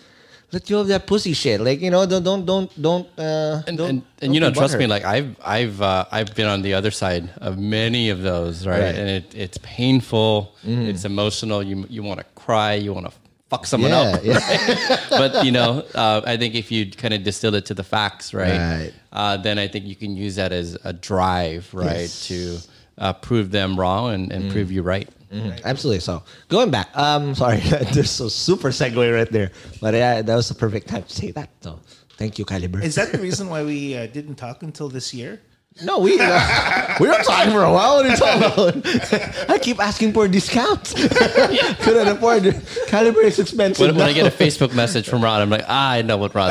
let 0.51 0.66
go 0.66 0.80
of 0.80 0.88
that 0.88 1.07
pussy 1.07 1.32
shit. 1.34 1.61
Like, 1.61 1.80
you 1.80 1.90
know, 1.90 2.07
don't 2.07 2.22
don't 2.24 2.44
don't 2.46 2.82
don't. 2.82 3.07
Uh, 3.18 3.62
And, 3.66 3.76
don't, 3.78 3.88
and, 3.90 3.99
and 4.01 4.03
don't 4.20 4.34
you 4.34 4.40
know, 4.40 4.51
trust 4.51 4.78
me, 4.78 4.86
like 4.86 5.05
I've 5.05 5.36
I've 5.44 5.80
uh, 5.82 6.07
I've 6.11 6.34
been 6.34 6.46
on 6.49 6.62
the 6.62 6.74
other 6.74 6.90
side 6.90 7.28
of 7.38 7.59
many 7.59 8.09
of 8.11 8.22
those, 8.22 8.66
right? 8.66 8.80
Right. 8.80 8.94
And 8.94 9.09
it, 9.09 9.34
it's 9.34 9.59
painful, 9.59 10.55
it's 10.64 11.05
emotional. 11.05 11.62
You 11.62 11.84
you 11.88 12.03
want 12.03 12.18
to 12.20 12.26
cry, 12.34 12.74
you 12.74 12.92
want 12.94 13.07
to 13.07 13.12
fuck 13.51 13.66
someone 13.66 13.90
Yeah, 13.90 14.01
up, 14.16 14.24
yeah. 14.24 14.38
right? 14.38 15.07
but 15.11 15.44
you 15.44 15.53
know, 15.53 15.82
uh, 15.94 16.20
I 16.24 16.36
think 16.36 16.55
if 16.55 16.70
you 16.72 16.90
kind 16.90 17.14
of 17.14 17.22
distill 17.24 17.55
it 17.55 17.64
to 17.66 17.74
the 17.74 17.84
facts, 17.84 18.32
right? 18.34 18.59
Right. 18.59 18.92
Uh, 19.12 19.36
then 19.38 19.59
I 19.59 19.68
think 19.68 19.86
you 19.86 19.96
can 19.96 20.16
use 20.16 20.36
that 20.36 20.53
as 20.53 20.76
a 20.84 20.92
drive, 20.92 21.68
right, 21.72 22.09
Yes. 22.09 22.26
to 22.28 22.59
uh, 22.99 23.12
prove 23.14 23.51
them 23.51 23.78
wrong 23.80 24.12
and, 24.14 24.32
and 24.32 24.51
prove 24.53 24.70
you 24.72 24.82
right. 24.82 25.09
Mhm, 25.33 25.62
Absolutely. 25.64 26.01
So 26.01 26.22
going 26.49 26.70
back, 26.70 26.89
um, 26.97 27.35
sorry, 27.43 27.59
there's 27.93 28.20
a 28.20 28.31
super 28.31 28.68
segue 28.70 29.14
right 29.14 29.31
there, 29.31 29.51
but 29.81 29.95
yeah, 29.95 30.22
that 30.22 30.35
was 30.35 30.49
the 30.49 30.55
perfect 30.55 30.89
time 30.89 31.03
to 31.03 31.12
say 31.14 31.31
that. 31.33 31.51
So 31.61 31.81
thank 32.16 32.39
you, 32.39 32.45
Kalibrr. 32.45 32.83
Is 32.83 32.95
that 32.95 33.12
the 33.12 33.18
reason 33.18 33.49
why 33.53 33.62
we 33.64 33.97
uh, 33.97 34.07
didn't 34.07 34.37
talk 34.37 34.62
until 34.62 34.89
this 34.89 35.12
year? 35.12 35.41
No, 35.85 36.01
we 36.01 36.18
uh, 36.18 36.97
we 36.99 37.07
were 37.07 37.22
talking 37.22 37.53
for 37.53 37.62
a 37.62 37.70
while. 37.72 37.97
What 38.03 38.07
are 38.07 38.11
you 38.11 38.16
talking 38.16 38.43
about? 38.43 39.49
I 39.49 39.59
keep 39.59 39.79
asking 39.79 40.12
for 40.12 40.26
discounts. 40.26 40.93
Couldn't 40.93 42.09
afford 42.09 42.47
it. 42.47 42.57
Kalibrr 42.91 43.22
is 43.22 43.39
expensive. 43.39 43.87
When, 43.87 43.95
when 43.97 44.09
I 44.09 44.12
get 44.12 44.26
a 44.26 44.35
Facebook 44.37 44.74
message 44.74 45.09
from 45.09 45.22
Ron, 45.22 45.41
I'm 45.41 45.51
like, 45.51 45.66
ah, 45.68 45.91
I 45.93 46.03
know 46.03 46.16
what 46.16 46.35
Ron. 46.35 46.51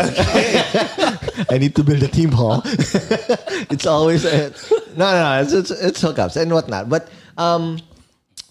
I 1.50 1.58
need 1.60 1.76
to 1.76 1.84
build 1.84 2.04
a 2.04 2.08
team 2.08 2.32
hall. 2.32 2.62
it's 2.66 3.86
always 3.86 4.24
uh, 4.24 4.52
no, 4.96 5.12
no, 5.12 5.36
no. 5.36 5.42
It's, 5.42 5.52
it's 5.52 5.72
it's 5.72 6.02
hookups 6.02 6.38
and 6.40 6.54
whatnot. 6.54 6.88
But 6.88 7.10
um, 7.38 7.80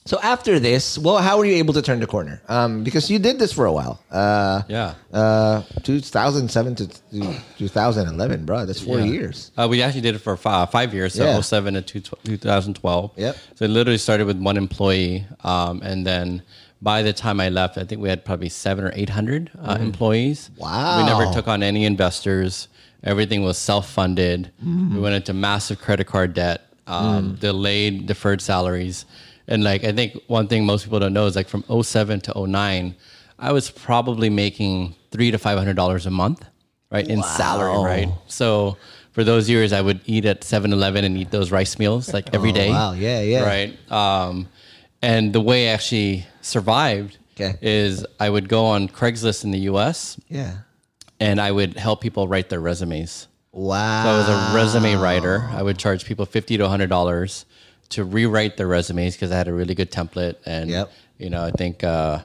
so 0.06 0.18
after 0.22 0.58
this, 0.58 0.96
well, 0.98 1.18
how 1.18 1.36
were 1.38 1.44
you 1.44 1.56
able 1.56 1.74
to 1.74 1.82
turn 1.82 2.00
the 2.00 2.06
corner? 2.06 2.40
Um, 2.48 2.82
because 2.84 3.10
you 3.10 3.18
did 3.18 3.38
this 3.38 3.52
for 3.52 3.66
a 3.66 3.72
while. 3.72 4.00
Uh, 4.10 4.62
Yeah. 4.68 4.94
Uh, 5.12 5.62
2007 5.82 6.74
to, 6.76 6.86
to 6.86 7.34
2011, 7.58 8.44
bro. 8.46 8.64
That's 8.64 8.80
four 8.80 8.98
Yeah. 9.00 9.04
years. 9.12 9.50
Uh, 9.58 9.66
we 9.68 9.82
actually 9.82 10.00
did 10.02 10.14
it 10.14 10.20
for 10.20 10.36
five, 10.36 10.70
five 10.70 10.94
years, 10.94 11.14
so 11.14 11.24
Yeah. 11.24 11.36
07 11.40 11.74
to 11.74 11.82
two- 11.82 12.00
2012. 12.24 13.10
Yep. 13.16 13.36
So 13.56 13.64
it 13.64 13.68
literally 13.68 13.98
started 13.98 14.26
with 14.26 14.38
one 14.38 14.56
employee, 14.56 15.26
um, 15.44 15.82
and 15.82 16.06
then 16.06 16.42
by 16.80 17.02
the 17.02 17.12
time 17.12 17.40
I 17.40 17.48
left, 17.48 17.78
I 17.78 17.84
think 17.84 18.00
we 18.00 18.08
had 18.08 18.24
probably 18.24 18.48
seven 18.48 18.84
or 18.84 18.92
eight 18.94 19.08
hundred 19.10 19.50
uh, 19.60 19.78
employees. 19.80 20.50
Mm. 20.54 20.60
Wow. 20.60 20.98
We 20.98 21.04
never 21.06 21.32
took 21.32 21.48
on 21.48 21.62
any 21.62 21.84
investors. 21.84 22.68
Everything 23.02 23.42
was 23.42 23.56
self-funded. 23.58 24.50
Mm. 24.64 24.94
We 24.94 25.00
went 25.00 25.14
into 25.14 25.32
massive 25.32 25.80
credit 25.80 26.06
card 26.06 26.34
debt, 26.34 26.62
um, 26.86 27.36
delayed, 27.40 28.06
deferred 28.06 28.40
salaries, 28.40 29.04
and 29.48 29.62
like 29.64 29.84
I 29.84 29.92
think 29.92 30.16
one 30.26 30.48
thing 30.48 30.64
most 30.66 30.84
people 30.84 30.98
don't 31.00 31.12
know 31.12 31.26
is 31.26 31.36
like 31.36 31.48
from 31.48 31.64
07 31.82 32.20
to 32.22 32.46
09, 32.46 32.94
I 33.38 33.52
was 33.52 33.70
probably 33.70 34.30
making 34.30 34.94
three 35.10 35.30
to 35.30 35.38
five 35.38 35.58
hundred 35.58 35.76
dollars 35.76 36.06
a 36.06 36.10
month, 36.10 36.44
right, 36.90 37.06
in 37.06 37.22
salary, 37.22 37.78
right. 37.84 38.08
So 38.26 38.76
for 39.12 39.24
those 39.24 39.48
years, 39.48 39.72
I 39.72 39.80
would 39.80 40.00
eat 40.04 40.26
at 40.26 40.42
7-Eleven 40.42 41.02
and 41.04 41.16
eat 41.16 41.30
those 41.30 41.50
rice 41.50 41.78
meals 41.78 42.12
like 42.12 42.34
every 42.34 42.52
day. 42.52 42.68
Oh, 42.68 42.72
wow. 42.72 42.92
Yeah, 42.92 43.20
yeah. 43.22 43.44
Right. 43.44 43.90
Um, 43.90 44.48
and 45.00 45.32
the 45.32 45.40
way 45.40 45.70
I 45.70 45.72
actually 45.72 46.26
survived 46.42 47.16
Okay. 47.38 47.54
is 47.62 48.04
I 48.20 48.28
would 48.30 48.48
go 48.48 48.66
on 48.66 48.88
Craigslist 48.88 49.44
in 49.44 49.50
the 49.52 49.60
U.S. 49.72 50.18
Yeah. 50.28 50.52
and 51.20 51.40
I 51.40 51.50
would 51.52 51.76
help 51.78 52.00
people 52.02 52.28
write 52.28 52.48
their 52.50 52.60
resumes. 52.60 53.26
Wow. 53.52 54.02
So 54.04 54.08
I 54.10 54.16
was 54.18 54.28
a 54.28 54.54
resume 54.54 54.94
writer. 54.96 55.48
I 55.50 55.62
would 55.62 55.78
charge 55.78 56.04
people 56.04 56.26
fifty 56.26 56.56
to 56.58 56.68
hundred 56.68 56.88
dollars 56.90 57.46
to 57.90 58.04
rewrite 58.04 58.56
their 58.56 58.66
resumes 58.66 59.14
because 59.14 59.30
I 59.32 59.36
had 59.36 59.48
a 59.48 59.52
really 59.52 59.74
good 59.74 59.90
template, 59.90 60.36
and 60.46 60.70
Yep. 60.70 60.92
you 61.18 61.30
know 61.30 61.42
I 61.44 61.50
think, 61.50 61.82
uh, 61.84 62.20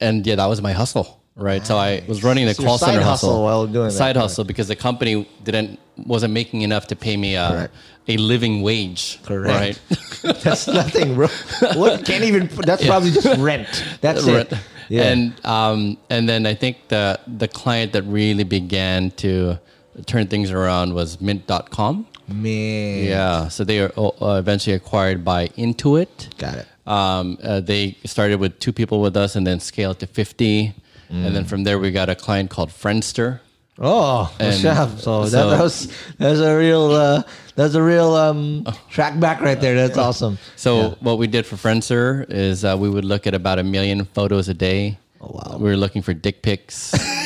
and 0.00 0.26
yeah, 0.26 0.36
that 0.36 0.46
was 0.46 0.60
my 0.62 0.72
hustle, 0.72 1.20
right? 1.36 1.66
So 1.66 1.76
I 1.76 2.02
was 2.06 2.22
running 2.22 2.46
the 2.46 2.52
your 2.54 2.66
call 2.66 2.78
side 2.78 2.86
center 2.92 3.00
hustle 3.02 3.30
hustle, 3.30 3.42
while 3.44 3.66
doing 3.66 3.86
that, 3.86 3.92
side 3.92 4.16
right. 4.16 4.22
hustle 4.22 4.44
because 4.44 4.68
the 4.68 4.76
company 4.76 5.28
didn't 5.42 5.78
wasn't 6.06 6.32
making 6.32 6.62
enough 6.62 6.86
to 6.88 6.96
pay 6.96 7.16
me 7.16 7.34
a, 7.36 7.70
a 8.08 8.16
living 8.16 8.62
wage, 8.62 9.20
Correct. 9.22 9.80
right? 10.24 10.42
That's 10.42 10.66
nothing, 10.66 11.14
bro. 11.14 11.28
What 11.74 12.04
can't 12.04 12.24
even? 12.24 12.48
That's 12.66 12.84
probably 12.84 13.10
just 13.12 13.38
rent. 13.40 13.68
That's 14.00 14.24
Right. 14.24 14.50
it. 14.52 14.58
Yeah. 14.88 15.02
And 15.04 15.46
um, 15.46 15.96
and 16.10 16.28
then 16.28 16.46
I 16.46 16.54
think 16.54 16.88
the 16.88 17.18
the 17.26 17.48
client 17.48 17.92
that 17.92 18.02
really 18.02 18.44
began 18.44 19.12
to 19.12 19.58
turn 20.06 20.26
things 20.26 20.50
around 20.50 20.92
was 20.94 21.20
Mint.com. 21.20 22.06
man. 22.28 23.04
Yeah, 23.04 23.48
so 23.48 23.64
they 23.64 23.80
were 23.80 23.92
uh, 23.96 24.36
eventually 24.38 24.74
acquired 24.76 25.24
by 25.24 25.48
Intuit. 25.48 26.36
Got 26.38 26.54
it. 26.58 26.66
Um, 26.86 27.38
uh, 27.42 27.60
they 27.60 27.96
started 28.04 28.40
with 28.40 28.58
two 28.58 28.72
people 28.72 29.00
with 29.00 29.16
us 29.16 29.36
and 29.36 29.46
then 29.46 29.60
scaled 29.60 29.98
to 30.00 30.06
50. 30.06 30.74
And 31.10 31.26
Mm. 31.26 31.32
then 31.34 31.44
from 31.44 31.64
there, 31.64 31.78
we 31.78 31.90
got 31.90 32.08
a 32.08 32.14
client 32.14 32.50
called 32.50 32.70
Friendster. 32.70 33.40
Oh, 33.78 34.32
And 34.40 34.54
chef. 34.60 35.00
So, 35.00 35.24
that, 35.26 35.46
that 35.46 35.60
was 35.62 35.92
that's 36.18 36.38
a 36.40 36.56
real 36.56 36.90
uh, 36.92 37.22
that's 37.56 37.74
a 37.74 37.82
real 37.82 38.14
um, 38.14 38.64
track 38.88 39.18
back 39.20 39.40
right 39.40 39.60
there. 39.60 39.74
That's 39.74 39.98
awesome. 39.98 40.38
So 40.56 40.96
what 41.00 41.18
we 41.18 41.26
did 41.26 41.44
for 41.44 41.56
Friendster 41.56 42.24
is 42.30 42.64
uh, 42.64 42.76
we 42.78 42.88
would 42.88 43.04
look 43.04 43.26
at 43.26 43.34
about 43.34 43.58
a 43.58 43.64
million 43.64 44.04
photos 44.14 44.48
a 44.48 44.54
day. 44.54 44.98
Oh, 45.20 45.30
wow. 45.34 45.56
We 45.58 45.68
were 45.70 45.76
looking 45.76 46.02
for 46.02 46.14
dick 46.14 46.42
pics. 46.42 46.94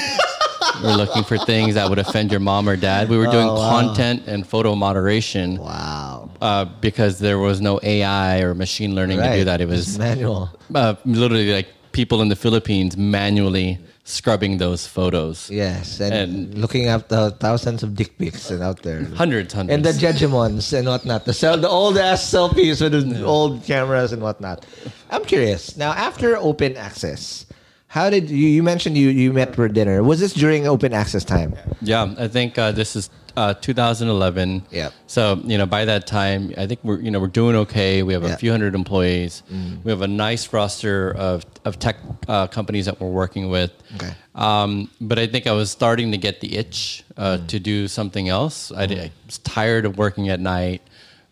we 0.83 0.87
were 0.89 0.97
looking 0.97 1.25
for 1.25 1.39
things 1.39 1.75
that 1.75 1.89
would 1.89 1.99
offend 1.99 2.31
your 2.31 2.41
mom 2.41 2.69
or 2.69 2.77
dad. 2.77 3.09
We 3.09 3.19
were 3.19 3.27
doing 3.27 3.49
content 3.49 4.23
and 4.27 4.47
photo 4.47 4.75
moderation 4.75 5.59
Oh, 5.59 5.63
Wow. 5.65 6.31
uh, 6.41 6.65
because 6.81 7.19
there 7.19 7.39
was 7.39 7.61
no 7.61 7.81
AI 7.83 8.41
or 8.41 8.55
machine 8.55 8.95
learning 8.95 9.19
to 9.21 9.33
do 9.37 9.45
that. 9.45 9.61
It 9.61 9.69
was 9.69 9.99
manual. 9.99 10.51
uh, 10.75 10.95
literally 11.05 11.53
like 11.53 11.69
people 11.93 12.23
in 12.23 12.29
the 12.29 12.37
Philippines 12.37 12.97
manually 12.97 13.79
scrubbing 14.05 14.57
those 14.57 14.87
photos. 14.87 15.51
Yes, 15.51 16.01
and, 16.01 16.15
And- 16.15 16.55
looking 16.59 16.87
at 16.87 17.09
the 17.11 17.31
thousands 17.41 17.83
of 17.83 17.95
dick 17.95 18.17
pics 18.19 18.51
and 18.51 18.63
out 18.63 18.83
there. 18.83 19.05
Hundreds, 19.15 19.53
hundreds. 19.53 19.75
And 19.75 19.85
the 19.85 19.93
judgments 19.93 20.73
and 20.73 20.89
whatnot. 20.89 21.25
The 21.27 21.33
the 21.61 21.69
old 21.69 21.99
ass 21.99 22.23
selfies 22.25 22.81
with 22.81 22.93
the 22.93 23.23
old 23.25 23.65
cameras 23.65 24.13
and 24.13 24.23
whatnot. 24.23 24.65
I'm 25.11 25.25
curious. 25.25 25.77
Now, 25.77 25.93
after 25.93 26.37
open 26.39 26.77
access, 26.77 27.45
How 27.91 28.11
did 28.11 28.29
you? 28.29 28.37
You 28.49 28.63
mentioned 28.63 28.99
you 28.99 29.09
you 29.09 29.33
met 29.33 29.55
for 29.55 29.67
dinner. 29.67 30.03
Was 30.03 30.21
this 30.21 30.35
during 30.35 30.67
open 30.67 30.93
access 30.93 31.25
time? 31.25 31.55
Yeah, 31.81 32.15
I 32.19 32.29
think 32.29 32.59
uh, 32.59 32.71
this 32.73 32.95
is 32.95 33.09
uh, 33.35 33.55
2011. 33.55 34.67
Yep. 34.71 34.93
So 35.07 35.41
you 35.45 35.57
know, 35.57 35.65
by 35.65 35.87
that 35.87 36.07
time, 36.07 36.53
I 36.59 36.67
think 36.67 36.81
we're 36.83 37.01
you 37.01 37.11
know 37.11 37.19
we're 37.19 37.29
doing 37.29 37.57
okay. 37.57 38.03
We 38.03 38.13
have 38.13 38.25
Yeah. 38.25 38.35
a 38.35 38.37
few 38.37 38.51
hundred 38.51 38.75
employees. 38.75 39.43
Mm. 39.51 39.83
We 39.85 39.91
have 39.91 40.03
a 40.03 40.07
nice 40.07 40.53
roster 40.53 41.13
of 41.17 41.47
of 41.65 41.79
tech 41.79 41.97
uh, 42.29 42.47
companies 42.49 42.85
that 42.85 43.01
we're 43.01 43.09
working 43.11 43.49
with. 43.49 43.73
Okay. 43.97 44.13
Um, 44.35 44.91
but 45.01 45.19
I 45.19 45.27
think 45.27 45.47
I 45.47 45.53
was 45.53 45.71
starting 45.71 46.13
to 46.13 46.19
get 46.19 46.41
the 46.43 46.57
itch 46.59 47.05
uh, 47.17 47.39
Mm. 47.39 47.47
to 47.49 47.59
do 47.59 47.89
something 47.89 48.29
else. 48.29 48.71
I, 48.71 48.83
I 48.85 49.11
was 49.27 49.39
tired 49.39 49.87
of 49.87 49.97
working 49.97 50.29
at 50.29 50.41
night, 50.41 50.83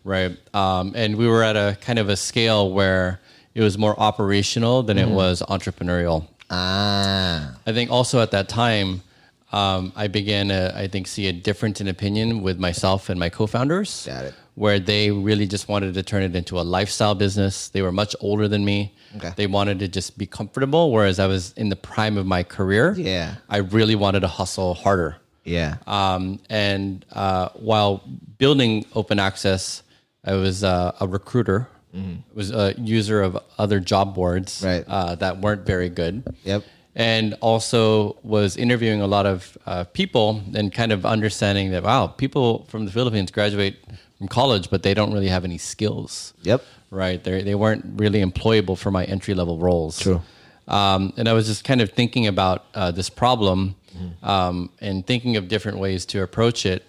right? 0.03 0.35
Um, 0.55 0.93
and 0.95 1.17
we 1.17 1.27
were 1.27 1.43
at 1.43 1.55
a 1.55 1.77
kind 1.81 1.99
of 1.99 2.09
a 2.09 2.15
scale 2.17 2.71
where 2.71 3.19
it 3.53 3.61
was 3.61 3.77
more 3.77 3.93
operational 3.99 4.81
than 4.81 4.97
Mm-hmm. 4.97 5.11
it 5.11 5.15
was 5.15 5.43
entrepreneurial. 5.47 6.25
Ah, 6.49 7.55
I 7.65 7.73
think 7.73 7.91
also 7.91 8.21
at 8.21 8.31
that 8.31 8.49
time, 8.49 9.01
um, 9.51 9.91
I 9.95 10.07
began 10.07 10.47
to, 10.49 10.73
I 10.75 10.87
think, 10.87 11.07
see 11.07 11.27
a 11.27 11.33
difference 11.33 11.79
in 11.81 11.87
opinion 11.87 12.41
with 12.41 12.59
myself 12.59 13.09
and 13.09 13.19
my 13.19 13.29
co-founders. 13.29 14.05
Got 14.05 14.25
it. 14.25 14.33
Where 14.55 14.79
they 14.79 15.11
really 15.11 15.45
just 15.45 15.69
wanted 15.69 15.93
to 15.93 16.03
turn 16.03 16.23
it 16.23 16.35
into 16.35 16.59
a 16.59 16.63
lifestyle 16.63 17.13
business. 17.15 17.69
They 17.69 17.81
were 17.83 17.91
much 17.91 18.15
older 18.21 18.47
than 18.47 18.65
me. 18.65 18.95
Okay. 19.17 19.31
They 19.35 19.47
wanted 19.47 19.79
to 19.79 19.87
just 19.87 20.17
be 20.17 20.25
comfortable, 20.25 20.91
whereas 20.91 21.19
I 21.19 21.27
was 21.27 21.53
in 21.53 21.69
the 21.69 21.75
prime 21.75 22.17
of 22.17 22.25
my 22.25 22.43
career. 22.43 22.93
Yeah. 22.97 23.35
I 23.49 23.57
really 23.57 23.95
wanted 23.95 24.21
to 24.21 24.27
hustle 24.27 24.73
harder. 24.73 25.17
yeah. 25.45 25.75
Um, 25.85 26.39
and 26.49 27.05
uh, 27.13 27.49
while 27.53 28.03
building 28.37 28.85
open 28.95 29.19
access, 29.19 29.83
I 30.25 30.33
was 30.33 30.63
uh, 30.63 30.91
a 30.99 31.07
recruiter. 31.07 31.69
Was 32.35 32.51
a 32.51 32.75
user 32.77 33.21
of 33.23 33.37
other 33.57 33.79
job 33.79 34.13
boards 34.13 34.61
Right. 34.63 34.83
uh, 34.87 35.15
that 35.15 35.41
weren't 35.41 35.65
very 35.65 35.89
good 35.89 36.23
Yep. 36.43 36.63
and 36.95 37.33
also 37.41 38.17
was 38.23 38.55
interviewing 38.57 39.01
a 39.01 39.07
lot 39.07 39.25
of 39.25 39.57
uh, 39.65 39.83
people 39.85 40.41
and 40.53 40.71
kind 40.71 40.91
of 40.91 41.05
understanding 41.05 41.71
that 41.71 41.83
wow 41.83 42.07
people 42.07 42.65
from 42.69 42.85
the 42.85 42.91
philippines 42.91 43.31
graduate 43.31 43.75
from 44.17 44.27
college 44.27 44.69
but 44.69 44.83
they 44.83 44.93
don't 44.93 45.11
really 45.13 45.27
have 45.29 45.43
any 45.43 45.57
skills 45.57 46.33
Yep. 46.43 46.61
right 46.91 47.23
they 47.23 47.41
they 47.41 47.55
weren't 47.55 47.83
really 47.95 48.21
employable 48.23 48.77
for 48.77 48.91
my 48.91 49.03
entry 49.05 49.33
level 49.33 49.57
roles 49.57 49.97
True. 49.99 50.21
um, 50.67 51.13
and 51.17 51.27
i 51.27 51.33
was 51.33 51.47
just 51.47 51.63
kind 51.63 51.81
of 51.81 51.91
thinking 51.91 52.27
about 52.27 52.65
uh, 52.75 52.91
this 52.91 53.09
problem 53.09 53.75
um, 54.21 54.69
and 54.81 55.05
thinking 55.07 55.35
of 55.37 55.47
different 55.47 55.79
ways 55.79 56.05
to 56.05 56.21
approach 56.21 56.65
it 56.67 56.83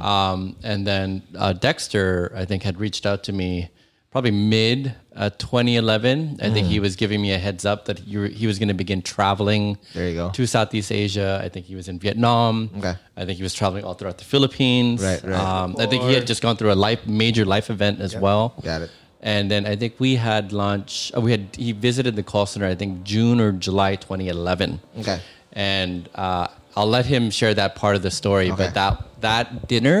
um, 0.00 0.56
and 0.62 0.86
then 0.86 1.22
uh, 1.36 1.52
dexter 1.52 2.32
i 2.34 2.44
think 2.46 2.62
had 2.62 2.78
reached 2.80 3.04
out 3.04 3.22
to 3.24 3.32
me 3.32 3.68
probably 4.10 4.30
mid 4.30 4.94
uh, 5.14 5.28
2011 5.30 6.38
i 6.42 6.50
think 6.50 6.66
he 6.66 6.80
was 6.80 6.96
giving 6.96 7.20
me 7.20 7.32
a 7.32 7.38
heads 7.38 7.64
up 7.66 7.84
that 7.86 7.98
he, 7.98 8.28
he 8.28 8.46
was 8.46 8.58
going 8.58 8.68
to 8.68 8.74
begin 8.74 9.02
traveling 9.02 9.76
There 9.94 10.08
you 10.08 10.14
go. 10.14 10.30
to 10.30 10.46
southeast 10.46 10.90
asia 10.92 11.40
i 11.44 11.48
think 11.48 11.66
he 11.66 11.74
was 11.74 11.88
in 11.88 11.98
vietnam 11.98 12.70
Okay. 12.78 12.94
i 13.16 13.24
think 13.24 13.36
he 13.36 13.42
was 13.42 13.52
traveling 13.54 13.84
all 13.84 13.94
throughout 13.94 14.18
the 14.18 14.24
philippines 14.24 15.02
Right, 15.02 15.22
right. 15.24 15.38
Um, 15.40 15.76
i 15.78 15.86
think 15.86 16.04
he 16.04 16.14
had 16.14 16.26
just 16.26 16.40
gone 16.42 16.56
through 16.56 16.72
a 16.72 16.80
life 16.88 17.06
major 17.06 17.44
life 17.44 17.68
event 17.70 18.00
as 18.00 18.16
well 18.16 18.54
Got 18.62 18.82
it. 18.82 18.90
and 19.22 19.50
then 19.50 19.66
I 19.66 19.74
think 19.76 19.92
we 19.98 20.12
had 20.16 20.52
lunch. 20.52 21.10
uh, 21.16 21.20
We 21.20 21.30
had 21.36 21.44
he 21.64 21.72
visited 21.72 22.12
the 22.20 22.22
call 22.32 22.46
center. 22.46 22.66
I 22.74 22.76
think 22.80 23.02
June 23.12 23.40
or 23.40 23.50
July 23.66 23.96
2011. 23.96 24.78
Okay. 25.00 25.18
And 25.52 26.08
uh, 26.14 26.46
I'll 26.76 26.86
let 26.98 27.06
him 27.06 27.30
share 27.30 27.54
that 27.54 27.74
part 27.82 27.96
of 27.96 28.02
the 28.06 28.10
story. 28.10 28.48
Okay. 28.52 28.56
But 28.62 28.74
that 28.74 28.94
that 29.28 29.46
dinner 29.72 30.00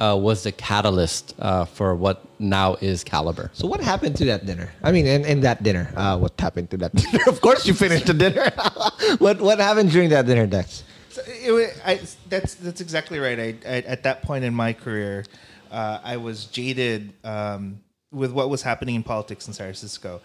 uh, 0.00 0.16
was 0.20 0.42
the 0.42 0.52
catalyst 0.52 1.34
uh, 1.38 1.64
for 1.64 1.94
what 1.94 2.24
now 2.38 2.74
is 2.80 3.04
Kalibrr. 3.04 3.50
So 3.52 3.66
what 3.66 3.80
happened 3.80 4.16
to 4.16 4.24
that 4.26 4.44
dinner? 4.46 4.72
I 4.82 4.90
mean, 4.92 5.06
in, 5.06 5.24
in 5.24 5.40
that 5.40 5.62
dinner, 5.62 5.92
uh, 5.96 6.18
what 6.18 6.32
happened 6.40 6.70
to 6.70 6.76
that 6.78 6.94
dinner? 6.96 7.24
of 7.28 7.40
course, 7.40 7.66
you 7.66 7.74
finished 7.74 8.06
the 8.06 8.14
dinner. 8.14 8.50
what 9.18 9.40
what 9.40 9.58
happened 9.58 9.90
during 9.90 10.10
that 10.10 10.26
dinner, 10.26 10.46
Dex? 10.46 10.82
So 11.10 11.22
it, 11.26 11.80
I, 11.86 12.00
that's 12.28 12.54
that's 12.56 12.80
exactly 12.80 13.18
right. 13.18 13.38
I, 13.38 13.54
I 13.66 13.76
at 13.86 14.02
that 14.02 14.22
point 14.22 14.44
in 14.44 14.52
my 14.52 14.72
career, 14.72 15.24
uh, 15.70 16.00
I 16.02 16.16
was 16.16 16.46
jaded 16.46 17.12
um, 17.22 17.78
with 18.10 18.32
what 18.32 18.50
was 18.50 18.62
happening 18.62 18.96
in 18.96 19.04
politics 19.04 19.46
in 19.46 19.52
San 19.54 19.66
Francisco, 19.66 20.20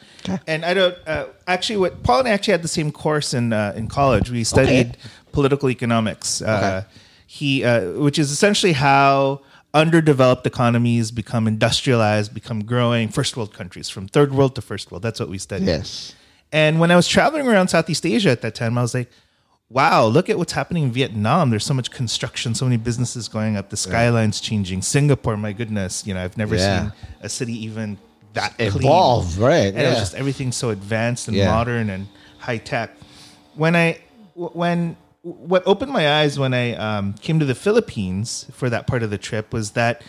and 0.47 0.65
I 0.65 0.73
don't 0.73 0.95
uh, 1.05 1.27
actually. 1.45 1.77
What 1.77 2.01
Paul 2.01 2.19
and 2.19 2.27
I 2.27 2.31
actually 2.31 2.53
had 2.53 2.63
the 2.63 2.67
same 2.67 2.91
course 2.91 3.35
in 3.35 3.53
uh, 3.53 3.73
in 3.75 3.87
college. 3.87 4.31
We 4.31 4.43
studied 4.43 4.97
political 5.31 5.69
economics. 5.69 6.41
Uh, 6.41 6.83
He, 7.31 7.63
uh, 7.63 7.91
which 8.01 8.17
is 8.17 8.31
essentially 8.31 8.73
how 8.73 9.41
underdeveloped 9.73 10.45
economies 10.47 11.11
become 11.11 11.47
industrialized, 11.47 12.33
become 12.33 12.63
growing 12.63 13.09
first 13.09 13.37
world 13.37 13.53
countries 13.53 13.89
from 13.89 14.07
third 14.07 14.33
world 14.33 14.55
to 14.55 14.61
first 14.61 14.91
world. 14.91 15.03
That's 15.03 15.19
what 15.19 15.29
we 15.29 15.37
study. 15.37 15.65
Yes. 15.65 16.15
And 16.51 16.79
when 16.79 16.89
I 16.89 16.95
was 16.95 17.07
traveling 17.07 17.47
around 17.47 17.67
Southeast 17.67 18.05
Asia 18.05 18.31
at 18.31 18.41
that 18.41 18.55
time, 18.55 18.77
I 18.77 18.81
was 18.81 18.93
like, 18.95 19.09
wow, 19.69 20.05
look 20.07 20.29
at 20.31 20.37
what's 20.39 20.53
happening 20.53 20.83
in 20.85 20.91
Vietnam. 20.91 21.51
There's 21.51 21.65
so 21.65 21.75
much 21.75 21.91
construction, 21.91 22.55
so 22.55 22.65
many 22.65 22.77
businesses 22.77 23.27
going 23.27 23.55
up, 23.55 23.69
the 23.69 23.77
skyline's 23.77 24.41
changing. 24.41 24.81
Singapore, 24.81 25.37
my 25.37 25.53
goodness, 25.53 26.07
you 26.07 26.15
know, 26.15 26.23
I've 26.23 26.37
never 26.37 26.55
Yeah. 26.55 26.81
seen 26.81 26.93
a 27.21 27.29
city 27.29 27.53
even 27.65 27.99
that 28.33 28.57
clean. 28.57 28.71
Evolved, 28.77 29.37
right, 29.37 29.67
And 29.67 29.77
it 29.77 29.83
was 29.85 29.93
yeah. 29.93 29.99
just 29.99 30.15
everything 30.15 30.51
so 30.51 30.71
advanced 30.71 31.27
and 31.27 31.37
Yeah. 31.37 31.51
modern 31.51 31.91
and 31.91 32.07
high 32.39 32.57
tech. 32.57 32.95
When 33.55 33.75
I 33.75 33.99
when 34.33 34.95
what 35.21 35.63
opened 35.65 35.91
my 35.91 36.19
eyes 36.21 36.39
when 36.39 36.53
I 36.53 36.73
um, 36.75 37.13
came 37.13 37.39
to 37.39 37.45
the 37.45 37.55
Philippines 37.55 38.45
for 38.51 38.69
that 38.69 38.87
part 38.87 39.03
of 39.03 39.09
the 39.09 39.17
trip 39.17 39.51
was 39.53 39.71
that 39.71 40.01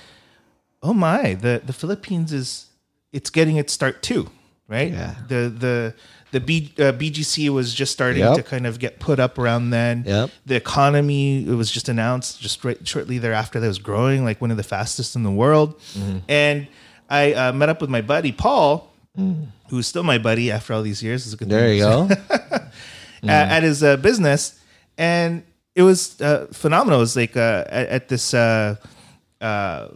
oh 0.83 0.95
my 0.95 1.35
the 1.35 1.61
the 1.65 1.73
Philippines 1.73 2.33
is 2.33 2.67
it's 3.13 3.31
getting 3.31 3.57
its 3.57 3.73
start 3.73 4.03
too 4.03 4.31
right 4.69 4.93
Yeah. 4.93 5.15
the 5.29 5.53
the 5.65 5.95
the 6.33 6.39
B, 6.39 6.73
uh, 6.79 6.93
BGC 6.93 7.49
was 7.49 7.75
just 7.75 7.91
starting 7.93 8.23
Yep. 8.23 8.37
to 8.37 8.43
kind 8.45 8.65
of 8.65 8.79
get 8.79 9.01
put 9.01 9.19
up 9.19 9.37
around 9.37 9.71
then 9.71 10.05
Yep. 10.07 10.31
the 10.47 10.55
economy 10.55 11.43
it 11.45 11.55
was 11.57 11.71
just 11.73 11.89
announced 11.89 12.41
just 12.41 12.65
right, 12.65 12.79
shortly 12.87 13.19
thereafter 13.19 13.59
that 13.59 13.67
it 13.67 13.69
was 13.69 13.81
growing 13.81 14.25
like 14.25 14.41
one 14.41 14.53
of 14.53 14.57
the 14.57 14.63
fastest 14.63 15.17
in 15.17 15.25
the 15.25 15.31
world 15.31 15.77
Mm-hmm. 15.95 16.19
and 16.29 16.69
I 17.11 17.33
uh, 17.33 17.53
met 17.53 17.69
up 17.69 17.81
with 17.81 17.91
my 17.91 18.01
buddy 18.01 18.31
Paul 18.33 18.87
who's 19.71 19.87
still 19.89 20.05
my 20.05 20.19
buddy 20.19 20.51
after 20.53 20.73
all 20.73 20.83
these 20.83 21.03
years 21.03 21.31
a 21.33 21.37
good 21.37 21.49
Mm. 21.49 21.51
There 21.51 21.69
thing 21.69 21.79
you 21.79 21.83
go. 21.83 22.09
uh, 23.25 23.27
at 23.27 23.63
his 23.65 23.83
uh, 23.83 23.97
business, 23.99 24.59
and 24.99 25.43
it 25.75 25.83
was 25.83 26.21
uh, 26.21 26.47
phenomenal. 26.53 26.99
It 26.99 27.03
was 27.03 27.17
like 27.17 27.37
uh, 27.37 27.65
at, 27.69 27.89
at 27.89 28.09
this 28.09 28.35
uh, 28.35 28.77
uh, 29.41 29.89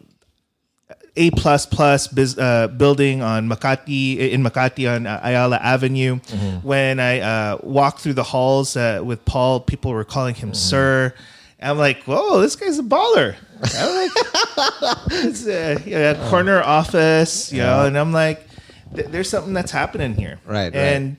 A 1.17 1.31
plus 1.33 1.67
plus 1.67 2.09
uh, 2.39 2.69
building 2.69 3.23
on 3.23 3.49
Makati 3.49 4.19
in 4.19 4.43
Makati 4.43 4.91
on 4.93 5.07
uh, 5.07 5.21
Ayala 5.23 5.57
Avenue. 5.59 6.19
When 6.63 6.99
I 7.01 7.21
uh, 7.21 7.59
walked 7.63 8.01
through 8.01 8.15
the 8.15 8.23
halls 8.25 8.77
uh, 8.77 9.01
with 9.05 9.25
Paul, 9.25 9.61
people 9.61 9.93
were 9.93 10.05
calling 10.05 10.35
him 10.35 10.55
sir. 10.55 11.15
I'm 11.63 11.79
like, 11.79 12.03
whoa, 12.05 12.41
this 12.41 12.57
guy's 12.57 12.79
a 12.79 12.83
baller. 12.83 13.37
I'm 13.79 13.95
like, 13.97 14.11
it's 15.25 15.47
a, 15.47 15.81
you 15.87 15.97
know, 15.97 16.29
corner 16.29 16.61
office, 16.63 17.51
you 17.53 17.63
know, 17.63 17.87
and 17.87 17.97
I'm 17.97 18.13
like, 18.13 18.47
th- 18.95 19.07
there's 19.09 19.31
something 19.31 19.55
that's 19.55 19.73
happening 19.73 20.15
here, 20.15 20.39
Right, 20.45 20.75
right. 20.75 21.17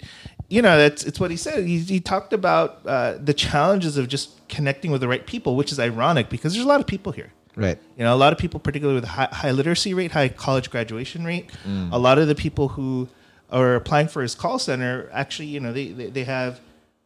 You 0.47 0.61
know, 0.61 0.77
that's 0.77 1.03
it's 1.03 1.19
what 1.19 1.31
he 1.31 1.37
said. 1.37 1.65
He, 1.65 1.79
he 1.79 1.99
talked 1.99 2.31
about 2.33 2.79
uh, 2.85 3.17
the 3.23 3.33
challenges 3.33 3.97
of 3.97 4.07
just 4.07 4.47
connecting 4.47 4.91
with 4.91 5.01
the 5.01 5.07
right 5.07 5.25
people, 5.25 5.55
which 5.55 5.71
is 5.71 5.79
ironic 5.79 6.29
because 6.29 6.53
there's 6.53 6.65
a 6.65 6.69
lot 6.69 6.79
of 6.79 6.85
people 6.87 7.11
here. 7.11 7.31
right. 7.55 7.79
You 7.97 8.03
know, 8.03 8.13
a 8.13 8.17
lot 8.17 8.31
of 8.31 8.37
people, 8.39 8.59
particularly 8.59 8.99
with 8.99 9.09
high, 9.09 9.29
high 9.31 9.51
literacy 9.51 9.93
rate, 9.95 10.11
high 10.11 10.29
college 10.29 10.69
graduation 10.69 11.23
rate, 11.25 11.49
Mm. 11.67 11.91
a 11.91 11.97
lot 11.97 12.19
of 12.19 12.27
the 12.27 12.35
people 12.35 12.67
who 12.69 13.07
are 13.49 13.75
applying 13.75 14.07
for 14.07 14.21
his 14.21 14.35
call 14.35 14.59
center 14.59 15.09
actually, 15.13 15.47
you 15.47 15.59
know, 15.59 15.71
they, 15.73 15.87
they, 15.89 16.09
they 16.11 16.23
have 16.25 16.59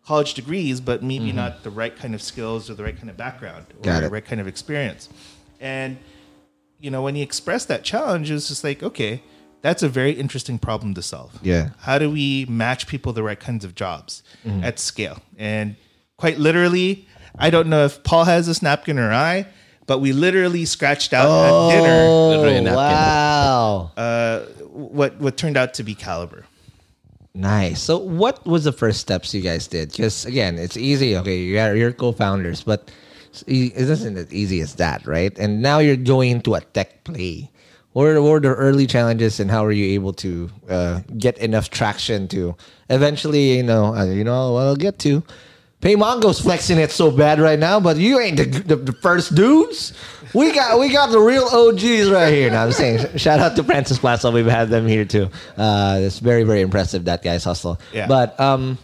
college 0.05 0.33
degrees, 0.33 0.81
but 0.81 1.01
maybe 1.03 1.31
not 1.31 1.63
the 1.63 1.69
right 1.69 1.95
kind 1.95 2.13
of 2.15 2.21
skills 2.21 2.69
or 2.69 2.73
the 2.73 2.83
right 2.83 2.97
kind 2.97 3.09
of 3.09 3.15
background 3.17 3.65
or 3.69 3.73
Mm-hmm. 3.73 3.81
Got 3.83 3.99
the 4.01 4.05
it. 4.07 4.11
right 4.11 4.25
kind 4.25 4.41
of 4.41 4.47
experience. 4.47 5.07
And, 5.61 5.97
you 6.79 6.89
know, 6.91 7.01
when 7.03 7.15
he 7.15 7.21
expressed 7.21 7.67
that 7.69 7.83
challenge, 7.83 8.29
it 8.31 8.33
was 8.33 8.47
just 8.47 8.63
like, 8.63 8.81
okay, 8.83 9.21
that's 9.61 9.83
a 9.83 9.89
very 9.89 10.11
interesting 10.11 10.57
problem 10.59 10.93
to 10.95 11.01
solve. 11.01 11.37
Yeah. 11.41 11.69
How 11.79 11.97
do 11.99 12.09
we 12.09 12.45
match 12.49 12.87
people 12.87 13.13
the 13.13 13.23
right 13.23 13.39
kinds 13.39 13.65
of 13.65 13.75
jobs 13.75 14.23
Mm-hmm. 14.45 14.63
at 14.63 14.79
scale? 14.79 15.21
And 15.37 15.75
quite 16.17 16.37
literally, 16.39 17.07
I 17.37 17.49
don't 17.49 17.67
know 17.69 17.85
if 17.85 18.03
Paul 18.03 18.25
has 18.25 18.47
this 18.47 18.61
napkin 18.61 18.97
or 18.99 19.11
I, 19.11 19.47
but 19.85 19.99
we 19.99 20.13
literally 20.13 20.65
scratched 20.65 21.13
out 21.13 21.27
at 21.29 21.75
dinner 21.75 22.07
Literally 22.29 22.67
a. 22.67 22.75
Wow. 22.75 23.91
uh, 23.97 24.39
what 24.71 25.19
what 25.19 25.35
turned 25.35 25.57
out 25.57 25.73
to 25.75 25.83
be 25.83 25.95
kalibrr. 25.95 26.43
Nice. 27.33 27.81
So, 27.81 27.97
what 27.97 28.45
was 28.45 28.63
the 28.63 28.71
first 28.71 28.99
steps 28.99 29.33
you 29.33 29.41
guys 29.41 29.67
did? 29.67 29.91
Because 29.91 30.25
again, 30.25 30.57
it's 30.57 30.77
easy. 30.77 31.15
Okay, 31.17 31.37
you're, 31.43 31.75
you're 31.75 31.91
co-founders, 31.91 32.63
but 32.63 32.91
it 33.47 33.73
isn't 33.75 34.17
as 34.17 34.33
easy 34.33 34.61
as 34.61 34.75
that, 34.75 35.05
right? 35.05 35.37
And 35.37 35.61
now 35.61 35.79
you're 35.79 35.95
going 35.95 36.31
into 36.31 36.55
a 36.55 36.61
tech 36.61 37.03
play. 37.03 37.49
What 37.93 38.03
were, 38.03 38.21
what 38.21 38.43
the 38.43 38.49
early 38.49 38.85
challenges, 38.85 39.39
and 39.39 39.49
how 39.49 39.63
were 39.63 39.71
you 39.71 39.93
able 39.95 40.13
to 40.13 40.49
uh, 40.69 40.99
get 41.17 41.37
enough 41.39 41.69
traction 41.71 42.27
to 42.29 42.55
eventually, 42.89 43.57
you 43.57 43.63
know, 43.63 43.95
uh, 43.95 44.05
you 44.05 44.23
know, 44.23 44.53
what 44.53 44.61
I'll 44.67 44.75
get 44.75 44.99
to. 44.99 45.23
PayMongo's 45.81 46.39
flexing 46.41 46.77
it 46.77 46.91
so 46.91 47.09
bad 47.09 47.39
right 47.39 47.57
now, 47.57 47.79
but 47.79 47.95
you 47.97 48.19
ain't 48.19 48.37
the, 48.37 48.43
the, 48.45 48.75
the 48.75 48.91
first 48.91 49.33
dudes. 49.33 49.93
We 50.33 50.51
got 50.53 50.77
we 50.77 50.89
got 50.91 51.09
the 51.09 51.19
real 51.19 51.45
OGs 51.45 52.09
right 52.11 52.31
here. 52.31 52.51
Now 52.51 52.65
I'm 52.65 52.73
saying, 52.73 53.17
shout 53.17 53.39
out 53.39 53.55
to 53.55 53.63
Francis 53.63 53.97
Plaza. 53.97 54.29
We've 54.29 54.45
had 54.45 54.69
them 54.69 54.85
here 54.87 55.05
too. 55.05 55.29
Uh, 55.57 55.97
it's 56.01 56.19
very 56.19 56.43
very 56.43 56.61
impressive 56.61 57.05
that 57.05 57.23
guy's 57.23 57.45
hustle. 57.45 57.79
Yeah. 57.93 58.07
But 58.07 58.37
um, 58.39 58.77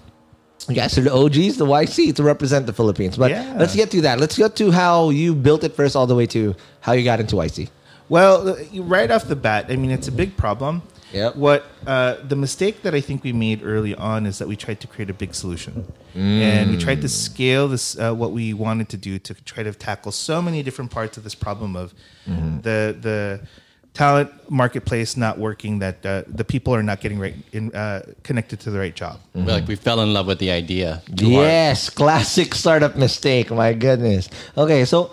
You 0.70 0.76
guys 0.76 0.98
are 0.98 1.02
the 1.02 1.14
OGs, 1.14 1.58
the 1.58 1.66
YC 1.66 2.16
to 2.16 2.24
represent 2.24 2.66
the 2.66 2.74
Philippines. 2.74 3.18
But 3.18 3.30
Yeah. 3.30 3.56
let's 3.60 3.76
get 3.76 3.92
to 3.92 4.02
that. 4.02 4.20
Let's 4.20 4.38
get 4.38 4.56
to 4.56 4.72
how 4.72 5.10
you 5.12 5.36
built 5.36 5.64
it 5.66 5.76
first, 5.76 5.96
all 5.98 6.08
the 6.08 6.16
way 6.16 6.26
to 6.28 6.56
how 6.80 6.94
you 6.94 7.04
got 7.04 7.20
into 7.20 7.36
YC. 7.36 7.70
Well, 8.10 8.50
uh, 8.50 8.56
right 8.82 9.10
off 9.10 9.28
the 9.28 9.36
bat, 9.36 9.66
I 9.70 9.76
mean, 9.76 9.92
it's 9.92 10.08
a 10.08 10.12
big 10.12 10.38
problem. 10.38 10.84
Yep. 11.14 11.36
What 11.36 11.66
uh, 11.88 12.16
the 12.28 12.36
mistake 12.36 12.82
that 12.82 12.94
I 12.94 13.00
think 13.00 13.24
we 13.24 13.32
made 13.32 13.64
early 13.64 13.96
on 13.96 14.26
is 14.26 14.38
that 14.40 14.48
we 14.48 14.56
tried 14.56 14.80
to 14.82 14.88
create 14.88 15.10
a 15.10 15.14
big 15.14 15.34
solution, 15.34 15.92
and 16.14 16.72
we 16.72 16.78
tried 16.78 17.02
to 17.02 17.10
scale 17.10 17.68
this 17.70 17.98
uh, 17.98 18.14
what 18.14 18.32
we 18.32 18.54
wanted 18.54 18.90
to 18.90 18.98
do 18.98 19.18
to 19.20 19.34
try 19.46 19.64
to 19.64 19.72
tackle 19.74 20.12
so 20.12 20.42
many 20.42 20.62
different 20.62 20.92
parts 20.92 21.16
of 21.18 21.24
this 21.24 21.36
problem 21.36 21.76
of 21.76 21.94
the 22.26 22.98
the 23.00 23.40
talent 23.94 24.30
marketplace 24.52 25.16
not 25.16 25.40
working, 25.40 25.80
that 25.80 26.06
uh, 26.06 26.24
the 26.28 26.44
people 26.44 26.76
are 26.76 26.84
not 26.84 27.00
getting 27.00 27.18
right 27.18 27.36
in, 27.54 27.74
uh, 27.74 28.02
connected 28.24 28.60
to 28.60 28.70
the 28.70 28.78
right 28.78 28.94
job. 28.96 29.20
Like 29.34 29.68
we 29.68 29.76
fell 29.76 30.02
in 30.02 30.14
love 30.14 30.28
with 30.28 30.40
the 30.40 30.52
idea. 30.52 31.02
too 31.16 31.32
hard. 31.32 31.46
Yes, 31.46 31.90
classic 31.90 32.54
startup 32.54 32.98
mistake. 32.98 33.52
My 33.52 33.74
goodness. 33.74 34.30
Okay, 34.58 34.84
so 34.86 35.12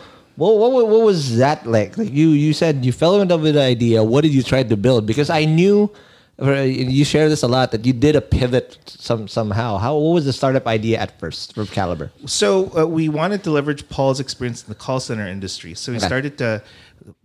what, 0.50 0.72
what, 0.72 0.88
what 0.88 1.02
was 1.02 1.36
that 1.38 1.66
like? 1.66 1.96
Like 1.98 2.10
you, 2.12 2.30
you 2.30 2.52
said 2.52 2.84
you 2.84 2.92
fell 2.92 3.20
in 3.20 3.28
love 3.28 3.42
with 3.42 3.54
the 3.54 3.62
idea. 3.62 4.02
What 4.02 4.22
did 4.22 4.32
you 4.32 4.42
try 4.42 4.62
to 4.62 4.76
build? 4.76 5.06
Because 5.06 5.30
I 5.30 5.44
knew 5.44 5.90
you 6.38 7.04
share 7.04 7.28
this 7.28 7.42
a 7.42 7.48
lot 7.48 7.70
that 7.72 7.84
you 7.86 7.92
did 7.92 8.16
a 8.16 8.20
pivot 8.20 8.78
some 8.86 9.28
somehow. 9.28 9.76
How 9.78 9.96
what 9.96 10.14
was 10.14 10.24
the 10.24 10.32
startup 10.32 10.66
idea 10.66 10.98
at 10.98 11.18
first 11.20 11.54
from 11.54 11.66
Kalibrr? 11.66 12.10
So 12.26 12.76
uh, 12.76 12.86
we 12.86 13.08
wanted 13.08 13.44
to 13.44 13.50
leverage 13.50 13.88
Paul's 13.88 14.18
experience 14.18 14.62
in 14.62 14.68
the 14.68 14.74
call 14.74 14.98
center 14.98 15.26
industry. 15.26 15.74
So 15.74 15.92
we 15.92 15.98
Okay. 15.98 16.06
started 16.06 16.38
to 16.38 16.62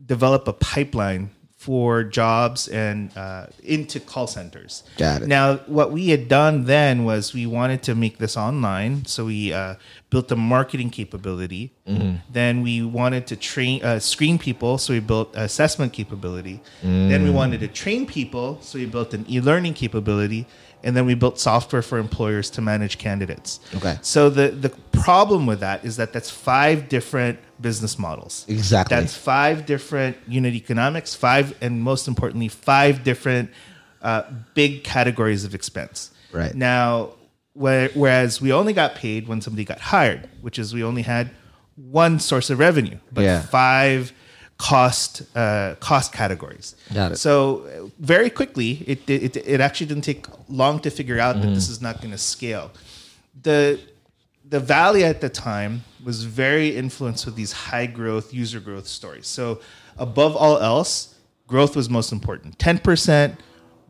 develop 0.05 0.47
a 0.47 0.53
pipeline 0.53 1.31
for 1.55 2.03
jobs 2.03 2.67
and 2.67 3.15
uh, 3.17 3.47
into 3.63 3.99
call 3.99 4.27
centers. 4.27 4.83
Got 4.97 5.23
it. 5.23 5.27
Now, 5.27 5.55
what 5.65 5.91
we 5.91 6.09
had 6.09 6.27
done 6.27 6.65
then 6.65 7.03
was 7.03 7.33
we 7.33 7.45
wanted 7.45 7.81
to 7.83 7.95
make 7.95 8.19
this 8.19 8.37
online, 8.37 9.05
so 9.05 9.25
we 9.25 9.51
uh, 9.53 9.75
built 10.09 10.31
a 10.31 10.35
marketing 10.35 10.89
capability. 10.89 11.73
Mm-hmm. 11.87 12.15
Then 12.31 12.61
we 12.63 12.81
wanted 12.81 13.27
to 13.27 13.35
train 13.35 13.83
uh, 13.83 13.99
screen 13.99 14.37
people, 14.39 14.77
so 14.77 14.93
we 14.93 14.99
built 15.01 15.35
assessment 15.35 15.91
capability. 15.93 16.61
Then 16.81 17.21
Mm. 17.21 17.23
we 17.25 17.29
wanted 17.29 17.59
to 17.59 17.67
train 17.67 18.05
people, 18.05 18.57
so 18.61 18.79
we 18.79 18.85
built 18.85 19.13
an 19.13 19.25
e-learning 19.29 19.73
capability. 19.73 20.45
And 20.83 20.95
then 20.95 21.05
we 21.07 21.15
built 21.15 21.39
software 21.39 21.81
for 21.81 21.97
employers 21.97 22.49
to 22.51 22.61
manage 22.61 22.99
candidates. 22.99 23.59
Okay. 23.75 23.97
So 24.01 24.29
the 24.29 24.49
the 24.49 24.69
problem 24.91 25.47
with 25.47 25.59
that 25.59 25.83
is 25.83 25.95
that 25.97 26.13
that's 26.13 26.29
five 26.29 26.87
different 26.87 27.39
business 27.59 27.97
models. 27.97 28.45
Exactly. 28.47 28.95
That's 28.95 29.15
five 29.15 29.65
different 29.65 30.15
unit 30.27 30.53
economics, 30.53 31.15
five, 31.15 31.55
and 31.61 31.81
most 31.81 32.07
importantly, 32.07 32.47
five 32.47 33.03
different 33.03 33.49
uh, 34.03 34.21
big 34.53 34.83
categories 34.83 35.43
of 35.43 35.53
expense. 35.55 36.11
Right. 36.31 36.53
Now, 36.55 37.15
whereas 37.57 38.41
we 38.41 38.51
only 38.53 38.73
got 38.73 38.95
paid 38.95 39.27
when 39.27 39.41
somebody 39.41 39.65
got 39.65 39.79
hired, 39.79 40.29
which 40.41 40.57
is 40.59 40.73
we 40.73 40.83
only 40.83 41.01
had 41.01 41.29
one 41.75 42.19
source 42.19 42.49
of 42.49 42.59
revenue, 42.59 42.97
but 43.11 43.23
Yeah. 43.23 43.41
five 43.41 44.11
cost 44.57 45.21
uh, 45.35 45.75
cost 45.79 46.11
categories. 46.11 46.75
Got 46.93 47.11
it. 47.13 47.17
So 47.17 47.33
uh, 47.67 47.89
very 47.99 48.29
quickly, 48.29 48.71
it, 48.87 48.99
it 49.09 49.37
it 49.37 49.59
actually 49.61 49.87
didn't 49.87 50.03
take 50.03 50.25
long 50.49 50.79
to 50.81 50.89
figure 50.89 51.19
out 51.19 51.41
that 51.41 51.51
this 51.53 51.69
is 51.69 51.79
not 51.81 52.01
going 52.01 52.11
to 52.11 52.17
scale. 52.17 52.71
The 53.43 53.79
the 54.49 54.59
valley 54.59 55.03
at 55.03 55.19
the 55.21 55.29
time 55.29 55.83
was 56.03 56.23
very 56.23 56.75
influenced 56.75 57.25
with 57.25 57.35
these 57.35 57.51
high 57.51 57.85
growth 57.85 58.33
user 58.33 58.59
growth 58.59 58.87
stories. 58.87 59.27
So 59.27 59.59
above 59.97 60.35
all 60.35 60.57
else, 60.59 61.15
growth 61.47 61.75
was 61.75 61.89
most 61.89 62.11
important. 62.11 62.57
Ten 62.57 62.77
percent 62.79 63.39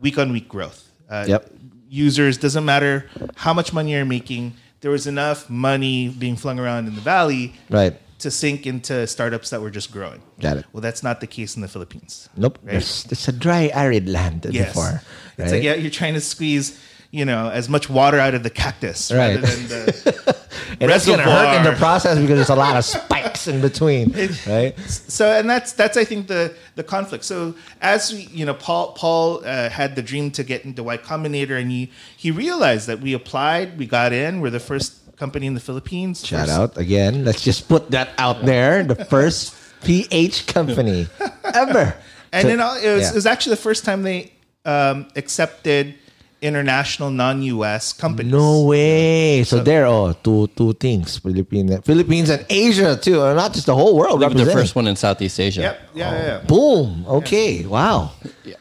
week 0.00 0.18
on 0.18 0.32
week 0.32 0.48
growth. 0.48 0.80
Uh, 1.08 1.24
Yep. 1.28 1.50
Users 1.88 2.36
doesn't 2.38 2.64
matter 2.64 3.08
how 3.36 3.54
much 3.54 3.72
money 3.72 3.92
you're 3.92 4.04
making. 4.04 4.54
There 4.80 4.90
was 4.90 5.06
enough 5.06 5.48
money 5.50 6.08
being 6.08 6.36
flung 6.36 6.58
around 6.58 6.86
in 6.86 6.94
the 6.94 7.00
valley 7.00 7.54
Right. 7.70 7.98
to 8.20 8.30
sink 8.30 8.66
into 8.66 9.06
startups 9.06 9.50
that 9.50 9.60
were 9.60 9.70
just 9.70 9.90
growing. 9.90 10.20
Got 10.40 10.58
it. 10.58 10.66
Well, 10.72 10.80
that's 10.80 11.02
not 11.02 11.20
the 11.20 11.26
case 11.26 11.56
in 11.56 11.62
the 11.62 11.68
Philippines. 11.68 12.28
Nope. 12.36 12.58
Right. 12.62 12.76
It's, 12.76 13.10
it's 13.10 13.26
a 13.28 13.32
dry, 13.32 13.70
arid 13.74 14.08
land 14.08 14.46
Yes. 14.50 14.68
before. 14.68 15.02
It's 15.38 15.52
like 15.52 15.62
yeah, 15.62 15.74
you're 15.74 15.90
trying 15.90 16.14
to 16.14 16.20
squeeze, 16.20 16.78
you 17.10 17.24
know, 17.24 17.48
as 17.50 17.68
much 17.68 17.88
water 17.88 18.18
out 18.18 18.34
of 18.34 18.42
the 18.42 18.50
cactus 18.50 19.10
Right. 19.10 19.36
rather 19.36 19.40
than 19.46 19.68
the 19.68 20.36
and 20.80 20.90
that's 20.90 21.06
gonna 21.06 21.22
hurt 21.22 21.56
in 21.56 21.64
the 21.64 21.72
process 21.78 22.18
because 22.18 22.36
there's 22.36 22.50
a 22.50 22.54
lot 22.54 22.76
of 22.76 22.84
spikes 22.96 23.46
in 23.48 23.60
between, 23.62 24.12
right? 24.46 24.78
so 24.78 25.30
and 25.30 25.48
that's 25.48 25.72
that's 25.72 25.96
I 25.96 26.04
think 26.04 26.26
the 26.28 26.54
the 26.74 26.84
conflict. 26.84 27.24
So 27.24 27.54
as 27.80 28.12
we 28.12 28.28
you 28.32 28.44
know 28.44 28.54
Paul 28.54 28.92
Paul 28.92 29.42
uh, 29.44 29.70
had 29.70 29.96
the 29.96 30.02
dream 30.02 30.30
to 30.32 30.44
get 30.44 30.64
into 30.66 30.82
Y 30.82 30.98
Combinator 30.98 31.58
and 31.60 31.70
he 31.70 31.90
he 32.16 32.30
realized 32.30 32.86
that 32.88 33.00
we 33.00 33.14
applied, 33.14 33.78
we 33.78 33.86
got 33.86 34.12
in, 34.12 34.40
we're 34.40 34.50
the 34.50 34.60
first 34.60 35.16
company 35.16 35.46
in 35.46 35.54
the 35.54 35.60
Philippines. 35.60 36.24
Shout 36.26 36.46
first- 36.46 36.58
out 36.58 36.76
again. 36.78 37.24
Let's 37.24 37.42
just 37.42 37.68
put 37.68 37.90
that 37.92 38.10
out 38.18 38.44
there. 38.44 38.84
The 38.84 39.04
first 39.06 39.54
PH 39.84 40.46
company 40.46 41.06
ever. 41.54 41.94
And 42.32 42.42
So- 42.42 42.48
then 42.48 42.60
it 42.60 42.62
was, 42.62 42.82
yeah. 43.02 43.10
it 43.10 43.14
was 43.14 43.24
actually 43.26 43.56
the 43.56 43.62
first 43.62 43.84
time 43.86 44.02
they 44.02 44.32
um, 44.66 45.08
accepted 45.16 45.94
international 46.40 47.10
non-US 47.10 47.92
companies. 47.92 48.32
No 48.32 48.64
way. 48.64 49.44
So, 49.44 49.62
there, 49.62 49.86
oh, 49.86 50.12
two 50.22 50.46
two 50.48 50.72
things: 50.74 51.18
Philippines, 51.18 51.80
Philippines, 51.84 52.30
and 52.30 52.44
Asia 52.48 52.96
too, 52.96 53.20
or 53.20 53.34
not 53.34 53.52
just 53.52 53.66
the 53.66 53.74
whole 53.74 53.96
world. 53.96 54.20
We 54.20 54.26
were 54.26 54.34
the 54.34 54.52
first 54.52 54.74
one 54.74 54.86
in 54.86 54.96
Southeast 54.96 55.38
Asia. 55.40 55.60
Yep. 55.60 55.80
Yeah. 55.94 56.12
yeah, 56.12 56.26
yeah. 56.26 56.38
Boom. 56.46 57.04
Okay. 57.06 57.64
Wow. 57.66 58.12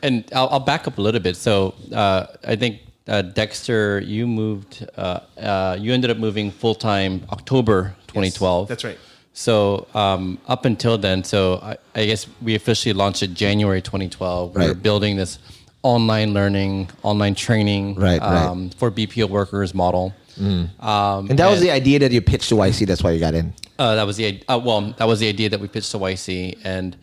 And 0.01 0.25
I'll, 0.33 0.49
I'll 0.49 0.59
back 0.59 0.87
up 0.87 0.97
a 0.97 1.01
little 1.01 1.21
bit. 1.21 1.35
So 1.35 1.75
uh, 1.93 2.27
I 2.43 2.55
think 2.55 2.81
uh, 3.07 3.21
Dexter, 3.21 3.99
you 4.01 4.27
moved. 4.27 4.87
Uh, 4.95 5.19
uh, 5.39 5.77
you 5.79 5.93
ended 5.93 6.11
up 6.11 6.17
moving 6.17 6.51
full 6.51 6.75
time 6.75 7.25
October 7.31 7.95
2012. 8.07 8.67
That's 8.67 8.83
right. 8.83 8.97
So 9.33 9.85
um, 9.93 10.39
up 10.47 10.65
until 10.65 10.97
then, 10.97 11.23
so 11.23 11.59
I, 11.61 11.77
I 11.93 12.05
guess 12.07 12.25
we 12.41 12.55
officially 12.55 12.93
launched 12.93 13.21
it 13.21 13.35
January 13.35 13.83
2012. 13.83 14.55
We 14.55 14.67
were 14.67 14.73
building 14.73 15.15
this 15.15 15.37
online 15.83 16.33
learning, 16.33 16.89
online 17.03 17.35
training 17.35 17.95
Right, 17.95 18.19
right. 18.21 18.45
um, 18.45 18.69
for 18.71 18.91
BPO 18.91 19.29
workers 19.29 19.73
model. 19.73 20.13
Um, 20.39 21.29
And 21.29 21.39
that 21.39 21.49
was 21.49 21.61
the 21.61 21.71
idea 21.71 21.99
that 21.99 22.11
you 22.11 22.21
pitched 22.21 22.49
to 22.49 22.55
YC. 22.55 22.85
That's 22.87 23.03
why 23.03 23.11
you 23.11 23.19
got 23.19 23.33
in. 23.33 23.53
Uh, 23.79 23.95
that 23.95 24.05
was 24.05 24.17
the 24.17 24.41
uh, 24.47 24.59
well, 24.63 24.93
that 24.97 25.07
was 25.07 25.19
the 25.19 25.27
idea 25.29 25.49
that 25.49 25.59
we 25.59 25.67
pitched 25.67 25.91
to 25.91 25.97
YC, 25.99 26.57
and 26.63 26.95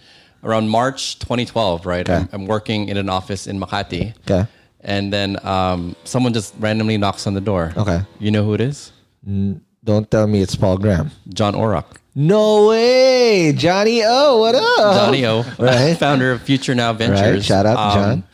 around 0.42 0.68
March 0.68 1.18
2012, 1.20 1.86
right? 1.86 2.08
Okay. 2.08 2.18
I'm, 2.20 2.28
I'm 2.32 2.46
working 2.46 2.88
in 2.88 2.96
an 2.96 3.08
office 3.08 3.46
in 3.46 3.58
Makati, 3.60 4.12
Okay. 4.28 4.46
and 4.82 5.12
then 5.12 5.44
um, 5.46 5.94
someone 6.04 6.32
just 6.32 6.54
randomly 6.60 6.96
knocks 6.98 7.26
on 7.26 7.34
the 7.34 7.40
door. 7.40 7.72
Okay. 7.76 8.00
you 8.18 8.30
know 8.30 8.44
who 8.44 8.54
it 8.54 8.60
is? 8.60 8.92
Don't 9.84 10.10
tell 10.10 10.26
me 10.26 10.40
it's 10.42 10.54
Paul 10.56 10.78
Graham. 10.78 11.10
John 11.32 11.54
Orok, 11.54 11.84
No 12.14 12.68
way, 12.68 13.52
Johnny 13.52 14.02
O. 14.04 14.38
What 14.38 14.54
up? 14.54 14.94
Johnny 14.96 15.26
O, 15.26 15.42
Right. 15.58 15.96
founder 15.98 16.30
of 16.32 16.42
Future 16.42 16.74
Now 16.74 16.92
Ventures. 16.92 17.20
Um, 17.20 17.32
Right, 17.34 17.42
shout 17.44 17.66
out, 17.66 17.94
John. 17.94 18.24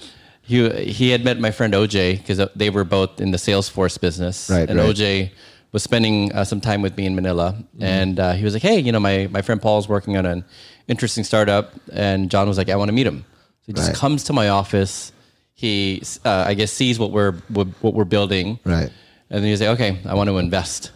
He 0.50 0.58
he 0.98 1.06
had 1.14 1.22
met 1.28 1.36
my 1.46 1.52
friend 1.58 1.72
OJ 1.74 2.18
because 2.18 2.38
they 2.56 2.70
were 2.76 2.84
both 2.84 3.12
in 3.24 3.30
the 3.30 3.38
Salesforce 3.38 3.96
business, 4.06 4.36
Right, 4.50 4.68
and 4.68 4.78
right. 4.78 4.88
OJ 4.96 5.30
was 5.72 5.82
spending 5.90 6.32
uh, 6.32 6.44
some 6.44 6.60
time 6.60 6.82
with 6.82 6.94
me 6.96 7.04
in 7.06 7.14
Manila, 7.14 7.48
and 7.78 8.18
uh, 8.18 8.32
he 8.38 8.44
was 8.44 8.52
like, 8.54 8.62
"Hey, 8.70 8.78
you 8.86 8.90
know, 8.94 9.00
my 9.10 9.28
my 9.36 9.42
friend 9.42 9.60
Paul's 9.62 9.88
working 9.88 10.16
on 10.16 10.26
an 10.26 10.44
interesting 10.88 11.24
startup," 11.24 11.66
and 11.92 12.30
John 12.32 12.48
was 12.48 12.58
like, 12.58 12.68
"I 12.68 12.76
want 12.80 12.88
to 12.88 12.96
meet 13.00 13.06
him." 13.06 13.18
So 13.62 13.66
he 13.66 13.72
just 13.74 13.88
Right. 13.90 13.96
comes 14.02 14.24
to 14.24 14.32
my 14.32 14.48
office. 14.48 15.12
He, 15.54 16.02
uh, 16.24 16.44
I 16.50 16.54
guess, 16.54 16.72
sees 16.72 16.98
what 16.98 17.10
we're 17.12 17.34
what, 17.56 17.68
what 17.82 17.92
we're 17.94 18.10
building, 18.16 18.58
Right. 18.64 18.90
and 19.30 19.36
then 19.44 19.44
he's 19.50 19.60
like, 19.60 19.70
"Okay, 19.76 19.98
I 20.04 20.14
want 20.14 20.28
to 20.30 20.38
invest." 20.38 20.90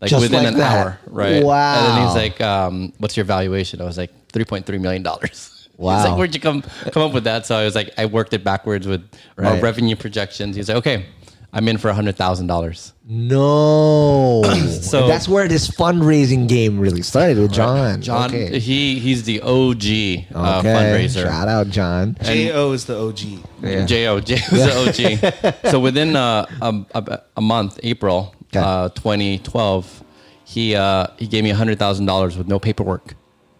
Like 0.00 0.10
Just 0.10 0.22
within 0.22 0.44
like 0.44 0.52
an 0.52 0.58
that. 0.58 0.76
hour, 0.76 0.98
right? 1.06 1.42
Wow. 1.42 1.74
And 1.76 1.84
then 1.86 2.06
he's 2.06 2.14
like, 2.24 2.40
um, 2.40 2.92
"What's 2.98 3.16
your 3.16 3.24
valuation?" 3.24 3.80
I 3.80 3.84
was 3.84 3.96
like, 3.98 4.12
3.3 4.34 4.78
million 4.80 5.02
dollars." 5.02 5.57
He's 5.78 5.84
Wow. 5.84 6.04
like, 6.08 6.18
"Where'd 6.18 6.34
you 6.34 6.40
come 6.40 6.62
come 6.92 7.02
up 7.04 7.12
with 7.12 7.24
that?" 7.24 7.46
So 7.46 7.56
I 7.56 7.64
was 7.64 7.74
like, 7.76 7.90
I 7.96 8.06
worked 8.06 8.34
it 8.34 8.42
backwards 8.42 8.86
with 8.88 9.02
our 9.38 9.56
revenue 9.60 9.94
projections. 9.94 10.56
He's 10.56 10.68
like, 10.68 10.78
"Okay, 10.78 11.06
I'm 11.52 11.68
in 11.68 11.78
for 11.78 11.92
hundred 11.92 12.16
thousand 12.16 12.48
dollars." 12.48 12.92
No. 13.08 14.42
So- 14.88 15.06
that's 15.06 15.28
where 15.28 15.46
this 15.48 15.68
fundraising 15.68 16.48
game 16.48 16.78
really 16.80 17.02
started 17.02 17.38
with 17.38 17.52
John. 17.52 18.00
John, 18.00 18.30
Okay. 18.30 18.58
he 18.58 18.98
he's 18.98 19.22
the 19.24 19.40
OG 19.42 20.26
uh, 20.34 20.58
Okay. 20.58 20.68
fundraiser. 20.74 21.22
Shout 21.24 21.46
out, 21.48 21.68
John. 21.68 22.16
Jo 22.22 22.72
is 22.72 22.84
the 22.86 22.96
OG. 22.98 23.20
Yeah. 23.62 23.84
Jo 23.86 24.20
J 24.20 24.34
was 24.50 24.62
the 24.66 25.22
OG. 25.62 25.70
so 25.70 25.78
within 25.80 26.16
uh, 26.16 26.46
a, 26.62 26.74
a, 26.94 27.20
a 27.36 27.40
month, 27.40 27.78
April 27.82 28.34
Okay. 28.54 28.60
uh, 28.64 28.88
2012, 28.90 30.02
he 30.44 30.74
uh, 30.74 31.06
he 31.18 31.26
gave 31.26 31.44
me 31.44 31.50
hundred 31.50 31.78
thousand 31.78 32.06
dollars 32.06 32.36
with 32.38 32.48
no 32.48 32.58
paperwork. 32.58 33.14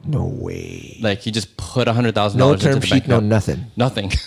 No 0.08 0.24
way. 0.26 0.96
Like 1.00 1.20
he 1.20 1.30
just 1.30 1.56
put 1.56 1.86
a 1.86 1.92
hundred 1.92 2.14
thousand 2.14 2.38
No 2.38 2.46
dollars 2.46 2.64
into 2.64 2.74
term 2.80 2.82
sheet, 2.82 3.06
no 3.08 3.20
nothing. 3.20 3.66
nothing. 3.76 4.10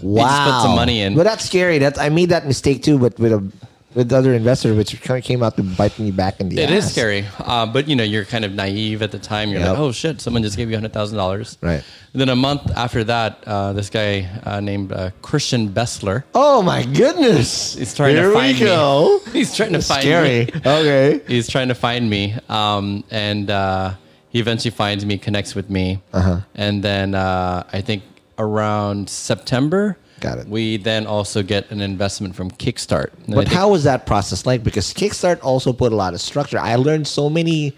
Wow. 0.00 0.22
he 0.22 0.22
just 0.22 0.44
put 0.44 0.62
some 0.62 0.76
money 0.76 1.00
in. 1.02 1.14
Well, 1.16 1.24
that's 1.24 1.44
scary. 1.44 1.78
That's 1.78 1.98
I 1.98 2.08
made 2.08 2.28
that 2.28 2.46
mistake 2.46 2.84
too, 2.84 2.98
but 3.00 3.18
with 3.18 3.32
a 3.32 3.52
with 3.96 4.12
other 4.12 4.32
investors, 4.34 4.76
which 4.76 5.00
kind 5.00 5.18
of 5.18 5.24
came 5.24 5.42
out 5.42 5.56
to 5.56 5.62
bite 5.64 5.98
me 5.98 6.10
back 6.12 6.38
in 6.38 6.50
the 6.50 6.58
It 6.60 6.70
ass. 6.70 6.84
is 6.84 6.92
scary, 6.92 7.24
uh, 7.40 7.64
but 7.66 7.88
you 7.88 7.96
know 7.96 8.04
you're 8.04 8.26
kind 8.26 8.44
of 8.44 8.52
naive 8.54 9.00
at 9.02 9.10
the 9.10 9.18
time. 9.18 9.48
You're 9.50 9.60
Yep. 9.60 9.70
like, 9.70 9.78
oh 9.78 9.90
shit, 9.90 10.20
someone 10.20 10.42
just 10.44 10.56
gave 10.56 10.68
you 10.70 10.76
hundred 10.76 10.92
thousand 10.92 11.16
dollars. 11.16 11.56
Right. 11.62 11.82
And 12.12 12.20
then 12.20 12.28
a 12.28 12.36
month 12.36 12.70
after 12.76 13.02
that, 13.04 13.42
uh, 13.46 13.72
this 13.72 13.90
guy 13.90 14.28
uh, 14.44 14.60
named 14.60 14.92
uh, 14.92 15.10
Christian 15.22 15.70
Bessler, 15.70 16.22
Oh 16.34 16.62
my 16.62 16.84
goodness! 16.84 17.74
He's 17.74 17.92
trying 17.94 18.14
to 18.16 18.20
Here 18.22 18.32
find 18.32 18.54
we 18.58 18.60
me. 18.64 18.66
go. 18.70 19.20
he's 19.32 19.56
trying 19.56 19.72
to 19.72 19.80
find 19.82 20.02
Scary. 20.02 20.44
me. 20.46 20.50
Okay. 20.64 21.20
He's 21.26 21.48
trying 21.48 21.68
to 21.68 21.74
find 21.74 22.08
me, 22.08 22.36
um, 22.50 23.02
and 23.10 23.50
uh, 23.50 23.94
he 24.36 24.40
eventually 24.40 24.70
finds 24.84 25.02
me, 25.10 25.16
connects 25.16 25.54
with 25.58 25.68
me, 25.70 25.86
Uh-huh. 26.12 26.40
and 26.54 26.82
then 26.88 27.14
uh, 27.14 27.62
I 27.72 27.80
think 27.80 28.02
around 28.38 29.08
September, 29.08 29.96
Got 30.20 30.38
it. 30.38 30.48
We 30.48 30.78
then 30.78 31.06
also 31.06 31.42
get 31.42 31.70
an 31.70 31.80
investment 31.82 32.34
from 32.34 32.48
Kickstart. 32.50 33.10
And 33.26 33.34
But 33.34 33.48
how 33.48 33.66
was 33.74 33.82
that 33.84 34.06
process 34.06 34.46
like? 34.46 34.60
Because 34.64 34.86
Kickstart 34.94 35.38
also 35.44 35.72
put 35.74 35.92
a 35.92 35.96
lot 36.04 36.12
of 36.16 36.20
structure. 36.22 36.58
I 36.58 36.76
learned 36.76 37.06
so 37.06 37.28
many 37.28 37.76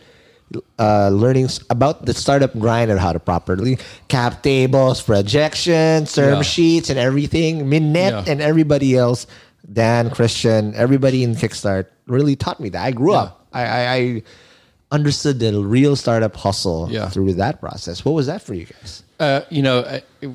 uh, 0.78 1.08
learnings 1.10 1.58
about 1.68 2.06
the 2.06 2.14
startup 2.14 2.52
grind 2.64 2.90
and 2.92 3.00
how 3.00 3.12
to 3.12 3.18
properly 3.18 3.78
cap 4.06 4.42
tables, 4.42 5.02
projections, 5.02 6.12
term 6.14 6.34
Yeah. 6.40 6.42
sheets, 6.54 6.90
and 6.90 6.98
everything. 6.98 7.68
Minette 7.68 8.12
Yeah. 8.26 8.30
and 8.32 8.38
everybody 8.40 8.96
else, 8.96 9.26
Dan, 9.80 10.08
Christian, 10.10 10.74
everybody 10.76 11.22
in 11.26 11.34
Kickstart 11.34 11.86
really 12.06 12.36
taught 12.36 12.58
me 12.60 12.68
that. 12.70 12.82
I 12.86 12.92
grew 12.92 13.12
Yeah. 13.14 13.22
up. 13.24 13.46
I, 13.52 13.62
I, 13.80 13.82
I 13.98 14.22
understood 14.90 15.38
the 15.38 15.58
real 15.60 15.96
startup 15.96 16.34
hustle 16.36 16.88
Yeah. 16.90 17.08
through 17.08 17.34
that 17.34 17.60
process. 17.60 18.04
What 18.04 18.12
was 18.12 18.26
that 18.26 18.42
for 18.42 18.54
you 18.54 18.66
guys? 18.66 19.02
Uh, 19.20 19.40
you 19.50 19.62
know, 19.62 19.78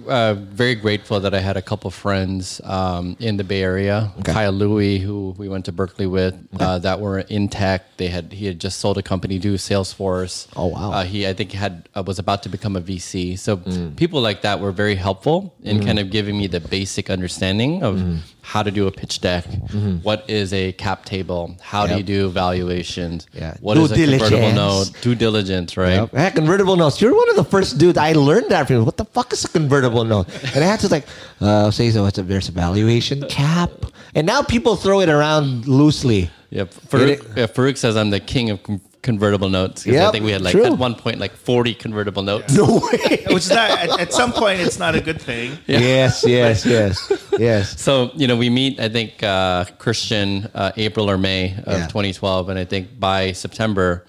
uh, 0.10 0.34
very 0.34 0.76
grateful 0.76 1.18
that 1.22 1.34
I 1.34 1.40
had 1.40 1.56
a 1.56 1.62
couple 1.62 1.90
friends 1.90 2.60
um, 2.66 3.16
in 3.20 3.38
the 3.38 3.44
Bay 3.46 3.62
Area. 3.62 4.12
Kyle 4.26 4.52
Louie, 4.52 4.98
who 5.00 5.34
we 5.38 5.48
went 5.48 5.64
to 5.66 5.72
Berkeley 5.72 6.06
with, 6.06 6.36
uh, 6.60 6.80
that 6.80 7.00
were 7.00 7.20
in 7.20 7.48
tech. 7.48 7.86
They 7.96 8.08
had 8.08 8.34
he 8.34 8.46
had 8.46 8.60
just 8.60 8.80
sold 8.80 8.98
a 8.98 9.02
company 9.02 9.40
to 9.40 9.54
Salesforce. 9.54 10.48
Oh, 10.58 10.68
wow. 10.68 10.92
Uh, 10.92 11.04
he 11.06 11.26
I 11.26 11.32
think 11.34 11.54
had 11.54 11.88
uh, 11.96 12.04
was 12.06 12.20
about 12.20 12.44
to 12.44 12.50
become 12.50 12.76
a 12.76 12.82
VC. 12.82 13.40
So 13.40 13.56
Mm. 13.58 13.96
people 13.96 14.20
like 14.20 14.42
that 14.42 14.60
were 14.60 14.74
very 14.74 14.96
helpful 14.96 15.54
in 15.64 15.86
kind 15.86 15.98
of 16.00 16.10
giving 16.10 16.38
me 16.38 16.48
the 16.48 16.60
basic 16.60 17.10
understanding 17.10 17.84
of 17.84 17.96
Mm-hmm. 17.96 18.18
how 18.42 18.64
to 18.64 18.72
do 18.72 18.88
a 18.88 18.92
pitch 18.92 19.22
deck, 19.22 19.46
what 20.02 20.26
is 20.30 20.52
a 20.52 20.74
cap 20.74 21.06
table, 21.06 21.56
how 21.62 21.88
do 21.88 21.96
you 21.96 22.04
do 22.04 22.28
valuations, 22.30 23.28
Yeah. 23.32 23.54
what 23.62 23.76
Due 23.76 23.86
is 23.86 23.92
a 23.92 23.96
convertible 23.96 24.30
diligence. 24.52 24.56
note, 24.94 25.02
due 25.02 25.16
diligence, 25.16 25.78
right? 25.78 26.10
Yeah, 26.12 26.30
convertible 26.32 26.76
notes. 26.76 27.00
You're 27.00 27.16
one 27.16 27.30
of 27.30 27.38
the 27.38 27.46
first 27.46 27.78
dudes 27.78 27.98
I 27.98 28.12
learned 28.14 28.50
that 28.50 28.68
from. 28.68 28.73
What 28.82 28.98
the 28.98 29.06
fuck 29.06 29.34
is 29.34 29.44
a 29.46 29.50
convertible 29.50 30.04
note? 30.04 30.28
And 30.56 30.64
I 30.64 30.68
had 30.68 30.80
to 30.82 30.88
like 30.88 31.06
uh, 31.42 31.72
say 31.72 31.92
so. 31.92 32.04
What's 32.04 32.18
a 32.18 32.24
there's 32.24 32.50
a 32.50 32.52
valuation 32.52 33.22
cap, 33.30 33.72
and 34.16 34.26
now 34.26 34.42
people 34.42 34.76
throw 34.76 35.02
it 35.02 35.10
around 35.10 35.68
loosely. 35.68 36.30
Yeah, 36.50 36.66
Farouk, 36.66 37.10
it? 37.10 37.24
yeah, 37.36 37.48
Farouk 37.48 37.78
says 37.78 37.98
I'm 37.98 38.12
the 38.12 38.20
king 38.20 38.50
of 38.52 38.60
convertible 39.04 39.50
notes. 39.50 39.84
'cause 39.84 39.96
I 39.96 40.10
think 40.12 40.26
we 40.26 40.32
had 40.32 40.42
like 40.42 40.54
true. 40.54 40.66
at 40.66 40.78
one 40.78 40.96
point 40.96 41.20
like 41.20 41.36
40 41.36 41.76
convertible 41.76 42.24
notes. 42.24 42.54
No 42.56 42.66
way. 42.92 43.24
Which 43.28 43.44
is 43.46 43.50
not, 43.50 43.70
at, 43.84 44.00
at 44.00 44.14
some 44.14 44.32
point, 44.34 44.60
it's 44.62 44.80
not 44.80 44.96
a 44.96 45.02
good 45.02 45.22
thing. 45.22 45.58
Yes, 45.68 46.24
yes, 46.26 46.66
yes, 46.76 47.12
yes. 47.38 47.80
So 47.80 48.12
you 48.16 48.26
know, 48.28 48.36
we 48.38 48.50
meet. 48.50 48.80
I 48.80 48.90
think 48.90 49.22
uh, 49.22 49.66
Christian 49.78 50.50
uh, 50.56 50.72
April 50.78 51.10
or 51.12 51.18
May 51.18 51.54
of 51.66 51.78
Yeah. 51.78 51.88
2012, 51.88 52.50
and 52.50 52.58
I 52.58 52.66
think 52.66 52.98
by 53.00 53.34
September 53.34 54.06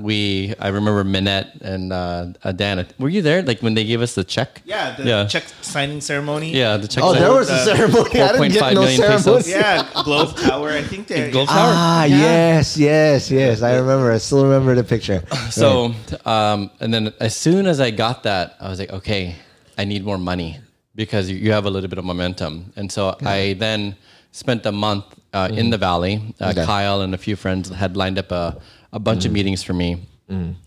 we. 0.00 0.54
I 0.60 0.68
remember 0.68 1.02
Minette 1.04 1.48
and 1.60 1.92
uh, 1.92 2.26
uh, 2.44 2.52
Dan. 2.52 2.86
Were 2.98 3.08
you 3.08 3.22
there? 3.22 3.42
Like 3.42 3.60
when 3.60 3.74
they 3.74 3.84
gave 3.84 4.00
us 4.00 4.14
the 4.14 4.24
check? 4.24 4.62
Yeah, 4.64 4.94
the 4.96 5.04
yeah, 5.04 5.26
check 5.26 5.44
signing 5.62 6.00
ceremony. 6.00 6.52
yeah. 6.54 6.76
The 6.76 6.86
check. 6.88 7.02
Oh, 7.02 7.08
was 7.10 7.18
there 7.18 7.28
like 7.30 7.38
was 7.38 7.50
a 7.50 7.64
ceremony. 7.64 8.20
I 8.22 8.32
didn't 8.32 8.52
4.5 8.52 8.52
get 8.52 8.74
no 8.74 8.80
million 8.82 9.00
pesos. 9.02 9.48
Yeah, 9.48 9.88
Globe 10.04 10.36
Tower. 10.36 10.70
I 10.70 10.82
think 10.82 11.08
they. 11.08 11.30
Gold 11.30 11.48
Tower. 11.48 11.72
Ah, 11.74 12.04
yes, 12.04 12.76
yes, 12.76 13.30
yes. 13.30 13.62
I 13.62 13.74
remember. 13.76 14.12
I 14.12 14.18
still 14.36 14.44
remember 14.50 14.74
the 14.74 14.84
picture. 14.84 15.22
So, 15.50 15.94
um, 16.24 16.70
and 16.80 16.92
then 16.92 17.12
as 17.20 17.34
soon 17.36 17.66
as 17.66 17.80
I 17.80 17.90
got 17.90 18.22
that, 18.24 18.56
I 18.60 18.68
was 18.68 18.78
like, 18.78 18.92
okay, 18.92 19.36
I 19.78 19.84
need 19.84 20.04
more 20.04 20.18
money 20.18 20.58
because 20.94 21.30
you- 21.30 21.52
have 21.52 21.66
a 21.66 21.70
little 21.70 21.88
bit 21.88 21.98
of 21.98 22.04
momentum. 22.04 22.72
And 22.76 22.90
so 22.90 23.16
I 23.22 23.54
then 23.58 23.96
spent 24.32 24.66
a 24.66 24.72
month 24.72 25.04
uh, 25.32 25.48
in 25.52 25.70
the 25.70 25.78
valley. 25.78 26.14
Uh, 26.40 26.50
Okay. 26.50 26.64
Kyle 26.64 27.00
and 27.00 27.14
a 27.14 27.18
few 27.18 27.36
friends 27.36 27.68
had 27.70 27.96
lined 27.96 28.18
up 28.18 28.30
a, 28.32 28.56
a 28.92 28.98
bunch 28.98 29.24
of 29.26 29.32
meetings 29.32 29.62
for 29.62 29.72
me. 29.74 30.06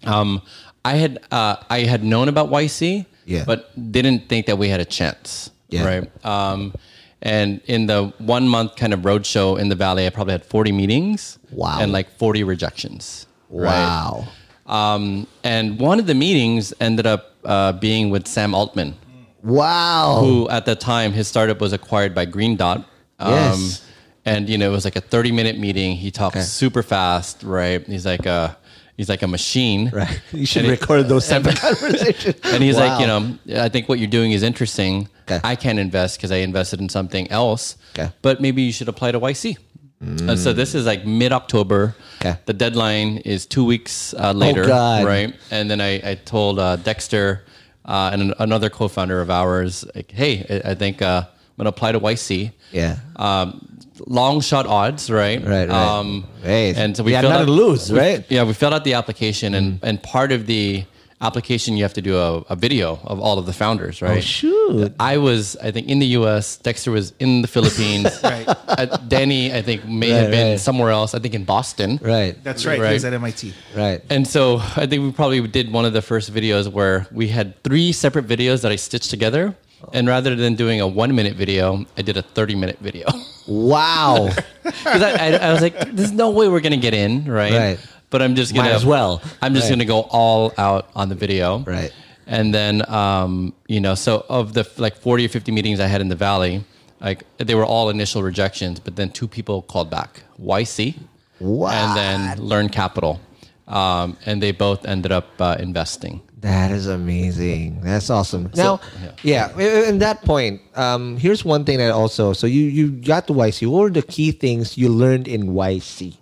Um, 0.06 0.42
I 0.86 0.96
had 0.96 1.20
uh, 1.32 1.56
I 1.70 1.80
had 1.82 2.02
known 2.04 2.30
about 2.30 2.50
YC, 2.50 3.06
Yeah. 3.26 3.44
but 3.46 3.60
didn't 3.92 4.30
think 4.30 4.46
that 4.46 4.58
we 4.58 4.70
had 4.70 4.80
a 4.80 4.86
chance. 4.86 5.52
Yeah. 5.70 5.86
Right. 5.86 6.26
Um, 6.26 6.74
and 7.22 7.60
in 7.66 7.86
the 7.88 8.14
one 8.20 8.48
month 8.48 8.76
kind 8.78 8.94
of 8.94 9.02
roadshow 9.02 9.60
in 9.60 9.68
the 9.70 9.76
valley, 9.76 10.08
I 10.08 10.10
probably 10.10 10.32
had 10.32 10.46
40 10.46 10.72
meetings. 10.72 11.38
Wow. 11.52 11.80
And 11.82 11.92
like 11.92 12.08
40 12.18 12.44
rejections. 12.46 13.28
Right? 13.50 13.66
Wow. 13.74 14.28
Um, 14.66 15.28
and 15.44 15.80
one 15.80 16.00
of 16.00 16.06
the 16.08 16.14
meetings 16.16 16.74
ended 16.80 17.08
up 17.08 17.34
uh, 17.44 17.72
being 17.74 18.10
with 18.12 18.28
Sam 18.28 18.54
Altman, 18.54 18.96
Wow. 19.44 20.18
who 20.24 20.50
at 20.50 20.66
the 20.66 20.76
time 20.76 21.12
his 21.14 21.28
startup 21.28 21.60
was 21.62 21.74
acquired 21.74 22.14
by 22.14 22.26
Green 22.26 22.56
Dot. 22.56 22.86
Um, 23.20 23.34
Yes. 23.34 23.86
And 24.26 24.50
you 24.50 24.58
know 24.58 24.68
it 24.70 24.74
was 24.74 24.86
like 24.86 24.98
a 24.98 25.02
thirty 25.02 25.32
minute 25.32 25.58
meeting. 25.58 25.96
He 25.96 26.12
talks 26.12 26.36
Okay. 26.36 26.44
super 26.46 26.84
fast, 26.84 27.42
right? 27.42 27.84
He's 27.88 28.06
like 28.06 28.26
a 28.26 28.56
he's 28.98 29.10
like 29.10 29.24
a 29.24 29.28
machine, 29.28 29.90
Right. 29.94 30.22
You 30.34 30.46
should 30.46 30.66
And 30.66 30.74
it- 30.74 30.80
record 30.82 31.08
those 31.08 31.28
type 31.32 31.46
of 31.46 31.56
conversations. 31.56 32.36
And 32.44 32.62
he's 32.62 32.76
like, 32.78 33.00
you 33.00 33.08
know, 33.08 33.38
I 33.56 33.70
think 33.70 33.88
what 33.90 33.98
you're 33.98 34.10
doing 34.10 34.34
is 34.34 34.44
interesting. 34.44 35.08
Okay. 35.24 35.40
I 35.44 35.56
can't 35.56 35.80
invest 35.80 36.18
because 36.18 36.32
I 36.32 36.38
invested 36.38 36.80
in 36.82 36.90
something 36.90 37.32
else. 37.32 37.78
Okay. 37.98 38.12
But 38.22 38.42
maybe 38.42 38.62
you 38.62 38.72
should 38.74 38.90
apply 38.90 39.14
to 39.14 39.20
YC. 39.20 39.58
And 40.02 40.40
so 40.40 40.54
this 40.54 40.76
is 40.76 40.86
like 40.86 41.06
mid 41.06 41.32
October. 41.34 41.94
Okay. 42.22 42.38
The 42.46 42.54
deadline 42.54 43.18
is 43.20 43.46
two 43.46 43.66
weeks 43.66 44.14
uh, 44.14 44.32
later. 44.32 44.64
God. 44.66 45.06
Right. 45.06 45.36
And 45.52 45.70
then 45.70 45.82
I, 45.82 46.12
I 46.12 46.16
told 46.16 46.58
uh, 46.60 46.78
Dexter 46.78 47.44
uh, 47.86 48.10
and 48.14 48.22
an- 48.22 48.34
another 48.40 48.70
co 48.70 48.88
founder 48.88 49.20
of 49.20 49.30
ours, 49.30 49.84
like, 49.96 50.12
hey, 50.12 50.46
I, 50.66 50.72
I 50.72 50.76
think 50.76 51.02
uh, 51.02 51.24
I'm 51.26 51.56
going 51.58 51.66
to 51.66 51.70
apply 51.70 51.92
to 51.92 52.00
YC. 52.00 52.52
Yeah. 52.72 52.98
Um, 53.18 53.78
long 54.08 54.40
shot 54.40 54.66
odds, 54.66 55.10
right? 55.12 55.42
Right, 55.44 55.68
right. 55.68 55.70
Um, 55.70 56.26
Right. 56.46 56.78
And 56.78 56.96
so 56.96 57.04
we 57.04 57.12
had 57.12 57.22
filled 57.22 57.34
nothing 57.34 57.50
out, 57.50 57.58
to 57.58 57.66
lose, 57.66 57.92
we- 57.92 58.00
right? 58.00 58.26
Yeah, 58.30 58.44
we 58.46 58.54
filled 58.54 58.74
out 58.74 58.86
the 58.86 58.94
application, 58.94 59.54
and 59.54 59.80
and 59.84 60.02
part 60.02 60.32
of 60.32 60.46
the 60.46 60.86
application 61.22 61.76
you 61.76 61.84
have 61.84 61.94
to 61.94 62.02
do 62.02 62.18
a, 62.18 62.38
a 62.50 62.56
video 62.56 63.00
of 63.04 63.20
all 63.20 63.38
of 63.38 63.46
the 63.46 63.54
founders, 63.54 64.02
right? 64.02 64.18
Oh, 64.18 64.22
shoot. 64.22 64.94
I 65.00 65.18
was, 65.18 65.58
I 65.58 65.72
think, 65.72 65.88
in 65.90 66.00
the 66.00 66.06
U.S. 66.20 66.58
Dexter 66.58 66.92
was 66.92 67.14
in 67.20 67.42
the 67.42 67.48
Philippines. 67.48 68.08
Right. 68.24 68.46
Uh, 68.48 68.86
Danny, 69.08 69.54
I 69.54 69.62
think, 69.62 69.86
may 69.86 70.12
Right, 70.12 70.22
have 70.22 70.32
been 70.32 70.52
right. 70.52 70.60
somewhere 70.60 70.92
else. 70.92 71.14
I 71.16 71.20
think 71.20 71.34
in 71.34 71.44
Boston. 71.46 72.00
Right. 72.02 72.42
That's 72.44 72.66
right. 72.66 72.80
Right. 72.80 72.90
He 72.90 72.94
was 72.94 73.06
at 73.06 73.14
MIT. 73.14 73.54
Right. 73.76 74.02
And 74.10 74.28
so 74.28 74.58
I 74.76 74.86
think 74.86 75.04
we 75.04 75.12
probably 75.12 75.46
did 75.48 75.72
one 75.72 75.86
of 75.86 75.94
the 75.94 76.02
first 76.02 76.32
videos 76.34 76.72
where 76.72 77.08
we 77.12 77.28
had 77.30 77.62
three 77.64 77.92
separate 77.92 78.28
videos 78.28 78.62
that 78.62 78.72
I 78.72 78.76
stitched 78.78 79.10
together. 79.10 79.56
And 79.94 80.08
rather 80.08 80.36
than 80.36 80.56
doing 80.56 80.82
a 80.82 80.88
one 80.88 81.16
minute 81.16 81.36
video, 81.36 81.86
I 81.98 82.02
did 82.02 82.18
a 82.18 82.22
30 82.22 82.56
minute 82.56 82.80
video. 82.80 83.08
Wow. 83.48 84.30
Because 84.64 85.02
I, 85.02 85.12
I, 85.12 85.28
I 85.50 85.52
was 85.54 85.62
like, 85.62 85.96
there's 85.96 86.12
no 86.12 86.30
way 86.30 86.48
we're 86.48 86.60
going 86.60 86.74
to 86.74 86.78
get 86.78 86.94
in, 86.94 87.26
right? 87.26 87.52
Right. 87.52 87.80
But 88.10 88.22
I'm 88.22 88.36
just 88.36 88.54
gonna 88.56 88.70
Might 88.70 88.76
as 88.76 88.86
well. 88.86 89.22
I'm 89.42 89.54
just 89.54 89.70
Right. 89.70 89.80
to 89.80 89.86
go 89.86 90.02
all 90.10 90.52
out 90.58 90.90
on 90.96 91.10
the 91.10 91.16
video. 91.16 91.60
Right. 91.60 91.92
And 92.26 92.54
then, 92.54 92.88
um, 92.92 93.54
you 93.68 93.80
know, 93.80 93.96
so 93.96 94.26
of 94.30 94.54
the 94.54 94.68
like 94.78 94.96
40 94.98 95.26
or 95.26 95.30
50 95.30 95.52
meetings 95.52 95.80
I 95.80 95.88
had 95.88 96.02
in 96.02 96.10
the 96.10 96.16
Valley, 96.16 96.64
like 97.02 97.24
they 97.38 97.56
were 97.56 97.66
all 97.66 97.90
initial 97.90 98.22
rejections, 98.24 98.80
but 98.80 98.96
then 98.96 99.10
two 99.10 99.28
people 99.28 99.62
called 99.64 99.90
back 99.90 100.22
YC 100.42 100.96
What? 101.40 101.74
and 101.74 101.98
then 101.98 102.42
Learn 102.42 102.70
Capital. 102.70 103.20
Um, 103.68 104.18
and 104.26 104.42
they 104.42 104.52
both 104.52 104.86
ended 104.86 105.12
up 105.12 105.28
uh, 105.40 105.56
investing. 105.60 106.22
That 106.42 106.72
is 106.72 106.88
amazing. 106.88 107.82
That's 107.82 108.10
awesome. 108.10 108.50
Now, 108.56 108.80
yeah, 109.24 109.56
in 109.88 110.00
that 110.00 110.24
point, 110.24 110.62
um, 110.76 111.18
here's 111.18 111.44
one 111.46 111.66
thing 111.66 111.78
that 111.80 111.92
also. 111.92 112.34
So 112.34 112.48
you 112.48 112.64
you 112.64 112.90
got 112.90 113.28
to 113.28 113.34
YC. 113.34 113.68
What 113.68 113.82
were 113.82 113.90
the 113.92 114.02
key 114.02 114.32
things 114.32 114.78
you 114.78 114.90
learned 114.90 115.28
in 115.28 115.54
YC? 115.54 116.16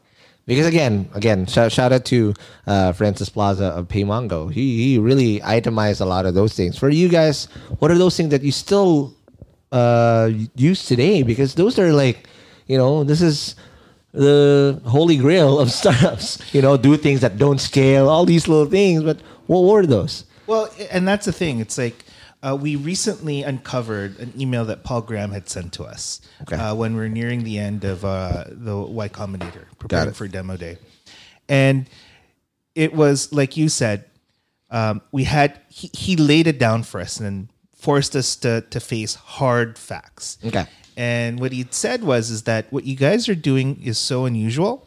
Because 0.48 0.66
again, 0.66 1.10
again, 1.14 1.46
shout, 1.46 1.74
shout 1.74 1.92
out 1.92 2.06
to 2.06 2.34
uh, 2.66 2.94
Francis 2.94 3.28
Plaza 3.28 3.66
of 3.66 3.90
PayMongo. 3.90 4.52
He 4.52 4.82
he 4.82 4.98
really 4.98 5.44
itemized 5.44 6.00
a 6.00 6.06
lot 6.06 6.26
of 6.26 6.34
those 6.36 6.54
things. 6.56 6.78
For 6.78 6.90
you 6.90 7.10
guys, 7.10 7.50
what 7.80 7.92
are 7.92 7.98
those 7.98 8.16
things 8.16 8.30
that 8.30 8.42
you 8.44 8.54
still 8.54 9.14
uh, 9.74 10.32
use 10.56 10.86
today? 10.86 11.22
Because 11.22 11.56
those 11.56 11.78
are 11.78 11.92
like, 11.92 12.30
you 12.66 12.78
know, 12.78 13.04
this 13.04 13.22
is 13.22 13.56
the 14.14 14.82
holy 14.86 15.18
grail 15.18 15.60
of 15.60 15.70
startups. 15.82 16.40
You 16.54 16.62
know, 16.62 16.78
do 16.78 16.96
things 16.96 17.20
that 17.20 17.38
don't 17.38 17.60
scale, 17.60 18.08
all 18.08 18.24
these 18.26 18.48
little 18.48 18.72
things. 18.72 19.04
But 19.04 19.20
what 19.48 19.62
were 19.66 19.86
those? 19.86 20.24
Well, 20.48 20.70
and 20.90 21.06
that's 21.06 21.26
the 21.26 21.34
thing. 21.34 21.60
It's 21.60 21.78
like 21.78 22.06
uh, 22.44 22.58
we 22.60 22.76
recently 22.76 23.44
uncovered 23.44 24.20
an 24.20 24.32
email 24.40 24.66
that 24.66 24.84
Paul 24.84 25.02
Graham 25.02 25.32
had 25.32 25.50
sent 25.50 25.74
to 25.74 25.84
us 25.84 26.22
Okay. 26.44 26.56
uh, 26.56 26.76
when 26.76 26.96
we're 26.96 27.08
nearing 27.10 27.44
the 27.44 27.58
end 27.60 27.84
of 27.84 28.06
uh, 28.06 28.46
the 28.50 28.76
Y 28.78 29.10
Combinator, 29.10 29.66
preparing 29.80 30.14
for 30.14 30.28
demo 30.28 30.56
day, 30.58 30.78
and 31.50 31.90
it 32.76 32.94
was 32.94 33.32
like 33.34 33.58
you 33.58 33.70
said. 33.70 34.06
Um, 34.70 35.02
we 35.14 35.24
had 35.24 35.62
he, 35.70 35.90
he 35.94 36.18
laid 36.18 36.46
it 36.46 36.60
down 36.60 36.84
for 36.84 37.00
us 37.00 37.22
and 37.22 37.48
forced 37.74 38.16
us 38.18 38.36
to 38.38 38.62
to 38.70 38.80
face 38.82 39.16
hard 39.16 39.78
facts. 39.80 40.38
Okay. 40.44 40.66
and 40.98 41.40
what 41.40 41.54
he 41.54 41.66
said 41.72 42.04
was 42.04 42.30
is 42.30 42.44
that 42.44 42.66
what 42.70 42.84
you 42.84 42.98
guys 42.98 43.30
are 43.30 43.36
doing 43.36 43.82
is 43.82 43.98
so 43.98 44.26
unusual 44.26 44.86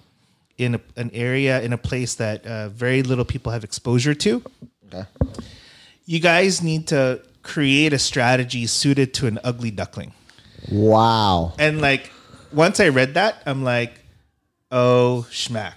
in 0.59 0.74
a, 0.74 0.80
an 0.96 1.11
area 1.14 1.62
in 1.62 1.72
a 1.72 1.78
place 1.78 2.16
that 2.16 2.44
uh, 2.46 2.68
very 2.68 3.03
little 3.03 3.24
people 3.24 3.53
have 3.53 3.64
exposure 3.64 4.12
to. 4.14 4.42
Okay. 4.92 5.07
You 6.05 6.20
guys 6.20 6.61
need 6.62 6.88
to 6.88 7.22
create 7.43 7.93
a 7.93 7.99
strategy 7.99 8.66
suited 8.66 9.14
to 9.14 9.26
an 9.26 9.38
ugly 9.45 9.70
duckling. 9.70 10.12
Wow. 10.70 11.55
And 11.59 11.80
like 11.80 12.11
once 12.53 12.80
I 12.80 12.88
read 12.88 13.14
that, 13.14 13.43
I'm 13.47 13.62
like, 13.64 14.01
oh 14.70 15.26
schmack. 15.30 15.74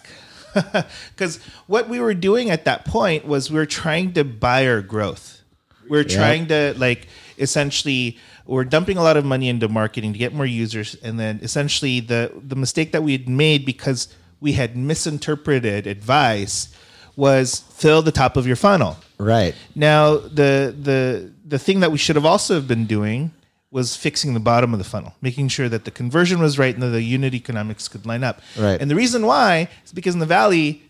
Because 1.16 1.38
what 1.66 1.90
we 1.90 2.00
were 2.00 2.14
doing 2.14 2.52
at 2.52 2.66
that 2.66 2.86
point 2.86 3.26
was 3.26 3.50
we 3.50 3.58
were 3.58 3.66
trying 3.66 4.14
to 4.14 4.24
buy 4.24 4.68
our 4.68 4.82
growth. 4.82 5.42
We 5.90 5.98
are 5.98 6.04
trying 6.04 6.48
to 6.48 6.76
like 6.78 7.08
essentially 7.38 8.18
we're 8.46 8.64
dumping 8.64 8.98
a 8.98 9.04
lot 9.04 9.18
of 9.18 9.26
money 9.26 9.50
into 9.50 9.68
marketing 9.68 10.14
to 10.14 10.20
get 10.20 10.34
more 10.34 10.46
users, 10.46 10.96
and 10.96 11.20
then 11.20 11.40
essentially 11.42 12.00
the 12.00 12.32
the 12.36 12.56
mistake 12.56 12.92
that 12.92 13.04
we 13.04 13.14
had 13.14 13.28
made 13.28 13.66
because 13.66 14.14
we 14.40 14.54
had 14.54 14.76
misinterpreted 14.76 15.88
advice 15.88 16.70
was 17.16 17.60
fill 17.74 18.02
the 18.02 18.12
top 18.12 18.38
of 18.38 18.46
your 18.46 18.56
funnel. 18.56 18.98
Right. 19.18 19.56
Now, 19.76 20.18
the 20.18 20.76
the 20.78 21.32
the 21.46 21.60
thing 21.60 21.82
that 21.82 21.92
we 21.92 21.98
should 21.98 22.16
have 22.16 22.26
also 22.26 22.62
been 22.62 22.86
doing 22.86 23.32
was 23.72 23.96
fixing 23.96 24.36
the 24.36 24.40
bottom 24.40 24.72
of 24.72 24.78
the 24.78 24.86
funnel, 24.86 25.16
making 25.22 25.48
sure 25.48 25.68
that 25.68 25.84
the 25.84 25.92
conversion 25.92 26.40
was 26.40 26.60
right 26.60 26.74
and 26.74 26.84
that 26.84 26.90
the 26.90 27.02
unit 27.02 27.34
economics 27.34 27.88
could 27.88 28.06
line 28.06 28.24
up. 28.24 28.40
Right. 28.58 28.80
And 28.80 28.90
the 28.90 28.96
reason 28.96 29.26
why 29.26 29.68
is 29.84 29.92
because 29.92 30.14
in 30.14 30.20
the 30.20 30.28
valley, 30.28 30.84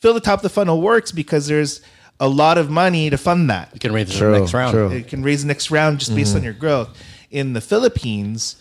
fill 0.00 0.12
the 0.12 0.20
top 0.20 0.40
of 0.40 0.42
the 0.42 0.48
funnel 0.48 0.80
works 0.80 1.12
because 1.12 1.46
there's 1.46 1.80
a 2.18 2.28
lot 2.28 2.58
of 2.58 2.68
money 2.68 3.10
to 3.10 3.16
fund 3.16 3.48
that. 3.50 3.70
You 3.74 3.80
can 3.80 3.92
raise 3.92 4.12
True, 4.12 4.32
the 4.32 4.40
next 4.40 4.54
round. 4.54 4.72
true. 4.72 4.90
It 4.90 5.06
can 5.06 5.22
raise 5.22 5.42
the 5.42 5.48
next 5.48 5.70
round 5.70 6.00
just 6.00 6.14
based 6.16 6.34
on 6.34 6.38
mm-hmm. 6.38 6.46
your 6.46 6.54
growth. 6.54 7.00
In 7.30 7.52
the 7.52 7.60
Philippines, 7.60 8.56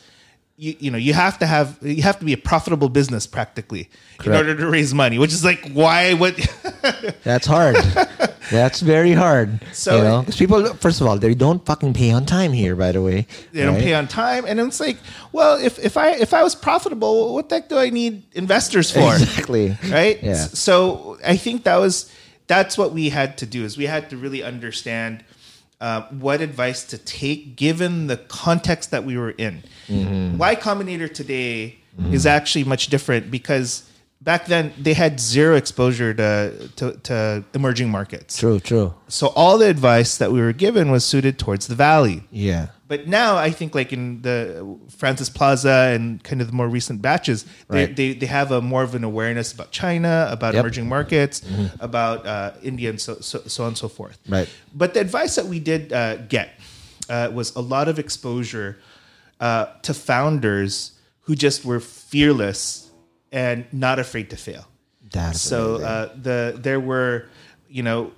you, 0.57 0.75
you 0.79 0.91
know 0.91 0.97
you 0.97 1.13
have 1.13 1.39
to 1.39 1.45
have 1.45 1.77
you 1.81 2.03
have 2.03 2.19
to 2.19 2.25
be 2.25 2.33
a 2.33 2.37
profitable 2.37 2.89
business 2.89 3.27
practically 3.27 3.89
in 4.23 4.33
order 4.33 4.55
to 4.55 4.67
raise 4.67 4.93
money, 4.93 5.17
which 5.17 5.33
is 5.33 5.43
like 5.43 5.71
why 5.71 6.13
what 6.13 6.35
That's 7.23 7.47
hard. 7.47 7.75
That's 8.51 8.79
very 8.81 9.13
hard. 9.13 9.59
So- 9.73 9.97
you 9.97 10.03
know, 10.03 10.25
people. 10.37 10.73
First 10.75 11.01
of 11.01 11.07
all, 11.07 11.17
they 11.17 11.33
don't 11.33 11.65
fucking 11.65 11.93
pay 11.93 12.11
on 12.11 12.25
time 12.25 12.53
here. 12.53 12.75
By 12.75 12.91
the 12.91 13.01
way, 13.01 13.27
they 13.51 13.63
don't 13.63 13.75
right? 13.75 13.83
pay 13.83 13.93
on 13.93 14.07
time, 14.07 14.45
and 14.47 14.59
it's 14.59 14.79
like, 14.79 14.97
well, 15.31 15.57
if 15.57 15.79
if 15.79 15.97
I 15.97 16.11
if 16.11 16.33
I 16.33 16.43
was 16.43 16.55
profitable, 16.55 17.33
what 17.33 17.49
the 17.49 17.55
heck 17.55 17.69
do 17.69 17.77
I 17.77 17.89
need 17.89 18.23
investors 18.33 18.91
for? 18.91 19.13
Exactly. 19.15 19.77
right? 19.89 20.21
Yeah. 20.21 20.35
So 20.35 21.17
I 21.25 21.37
think 21.37 21.63
that 21.63 21.77
was 21.77 22.11
that's 22.47 22.77
what 22.77 22.93
we 22.93 23.09
had 23.09 23.37
to 23.39 23.45
do 23.45 23.63
is 23.63 23.77
we 23.77 23.85
had 23.85 24.09
to 24.11 24.17
really 24.17 24.43
understand 24.43 25.23
uh, 25.81 26.01
what 26.09 26.41
advice 26.41 26.83
to 26.85 26.97
take 26.97 27.55
given 27.55 28.07
the 28.07 28.17
context 28.17 28.91
that 28.91 29.03
we 29.03 29.17
were 29.17 29.31
in. 29.31 29.63
Mm-hmm. 29.87 30.37
Y 30.37 30.55
Combinator 30.55 31.11
today 31.11 31.79
is 32.11 32.25
actually 32.25 32.65
much 32.65 32.87
different 32.87 33.31
because 33.31 33.89
back 34.21 34.45
then 34.47 34.73
they 34.79 34.93
had 34.93 35.19
zero 35.19 35.55
exposure 35.55 36.13
to, 36.13 36.69
to, 36.77 36.91
to 37.03 37.43
emerging 37.53 37.89
markets. 37.89 38.37
True. 38.37 38.59
True. 38.59 38.93
So 39.07 39.27
all 39.35 39.57
the 39.57 39.69
advice 39.69 40.17
that 40.17 40.31
we 40.31 40.39
were 40.41 40.53
given 40.53 40.91
was 40.91 41.05
suited 41.05 41.37
towards 41.37 41.67
the 41.67 41.75
valley. 41.75 42.23
Yeah. 42.31 42.67
But 42.87 43.07
now 43.07 43.35
I 43.35 43.49
think 43.49 43.73
like 43.73 43.91
in 43.93 44.21
the 44.21 44.77
Francis 44.95 45.27
Plaza 45.27 45.91
and 45.95 46.23
kind 46.23 46.39
of 46.39 46.47
the 46.47 46.53
more 46.53 46.67
recent 46.67 47.01
batches, 47.01 47.43
they, 47.67 47.85
Right. 47.85 47.95
they, 47.95 48.13
they 48.13 48.27
have 48.27 48.51
a 48.51 48.61
more 48.61 48.83
of 48.83 48.93
an 48.93 49.03
awareness 49.03 49.51
about 49.51 49.71
China, 49.71 50.27
about 50.31 50.53
Yep. 50.53 50.61
emerging 50.61 50.87
markets, 50.87 51.41
about 51.79 52.27
uh, 52.27 52.51
India, 52.61 52.91
and 52.91 53.01
so, 53.01 53.15
so 53.21 53.41
so 53.47 53.63
on 53.63 53.69
and 53.69 53.77
so 53.77 53.87
forth. 53.87 54.19
Right. 54.29 54.47
But 54.73 54.93
the 54.93 54.99
advice 54.99 55.33
that 55.35 55.47
we 55.47 55.59
did 55.59 55.91
uh, 55.93 56.17
get 56.17 56.49
uh, 57.09 57.31
was 57.33 57.55
a 57.55 57.61
lot 57.61 57.87
of 57.87 57.97
exposure 57.97 58.77
uh, 59.39 59.65
to 59.81 59.93
founders 59.95 60.91
who 61.21 61.35
just 61.35 61.65
were 61.65 61.79
fearless 61.79 62.84
and 63.35 63.65
not 63.73 63.99
afraid 63.99 64.29
to 64.31 64.37
fail. 64.37 64.65
That's 65.11 65.41
So 65.41 65.75
uh, 65.75 66.09
the 66.19 66.57
there 66.57 66.79
were, 66.79 67.25
you 67.69 67.83
know, 67.83 68.11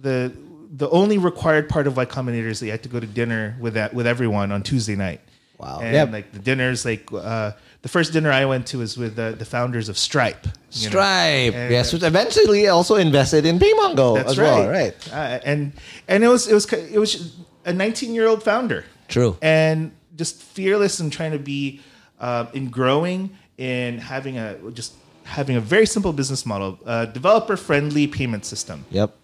the 0.00 0.32
the 0.72 0.88
only 0.90 1.18
required 1.18 1.68
part 1.68 1.86
of 1.88 1.96
Y 1.96 2.06
Combinator 2.06 2.46
is 2.46 2.60
that 2.60 2.66
you 2.66 2.72
had 2.72 2.84
to 2.84 2.88
go 2.88 3.00
to 3.00 3.06
dinner 3.06 3.56
with 3.60 3.74
that 3.74 3.92
with 3.92 4.06
everyone 4.06 4.52
on 4.52 4.62
Tuesday 4.62 4.96
night. 4.96 5.20
Wow. 5.58 5.80
And 5.82 5.92
Yep. 5.92 6.12
like 6.12 6.32
the 6.32 6.38
dinners, 6.38 6.84
like 6.86 7.12
uh, 7.12 7.52
the 7.82 7.88
first 7.88 8.14
dinner 8.14 8.30
I 8.32 8.46
went 8.46 8.66
to 8.68 8.78
was 8.78 8.96
with 8.96 9.18
uh, 9.18 9.32
the 9.32 9.44
founders 9.44 9.90
of 9.90 9.98
Stripe. 9.98 10.46
Stripe. 10.70 11.52
Yes, 11.52 11.92
uh, 11.92 11.96
which 11.96 12.02
eventually 12.04 12.68
also 12.68 12.94
invested 12.94 13.44
in 13.44 13.58
PayMongo 13.58 14.16
that's 14.16 14.30
as 14.30 14.38
right. 14.38 14.46
well. 14.46 14.70
Right. 14.70 15.12
Uh, 15.12 15.40
and 15.44 15.72
and 16.08 16.24
it 16.24 16.28
was 16.28 16.46
it 16.48 16.54
was 16.54 16.64
it 16.72 16.98
was 16.98 17.36
a 17.66 17.72
19 17.72 18.14
year 18.14 18.26
old 18.26 18.42
founder. 18.42 18.84
True. 19.08 19.36
And 19.42 19.92
just 20.16 20.40
fearless 20.42 21.00
and 21.00 21.12
trying 21.12 21.32
to 21.32 21.38
be 21.38 21.80
uh, 22.20 22.46
in 22.54 22.70
growing 22.70 23.36
in 23.60 23.98
having 23.98 24.38
a 24.38 24.56
just 24.72 24.94
having 25.24 25.54
a 25.54 25.60
very 25.60 25.86
simple 25.86 26.12
business 26.12 26.44
model, 26.46 26.78
uh, 26.86 27.04
developer 27.04 27.56
friendly 27.56 28.06
payment 28.08 28.44
system 28.44 28.84
Yep. 28.90 29.14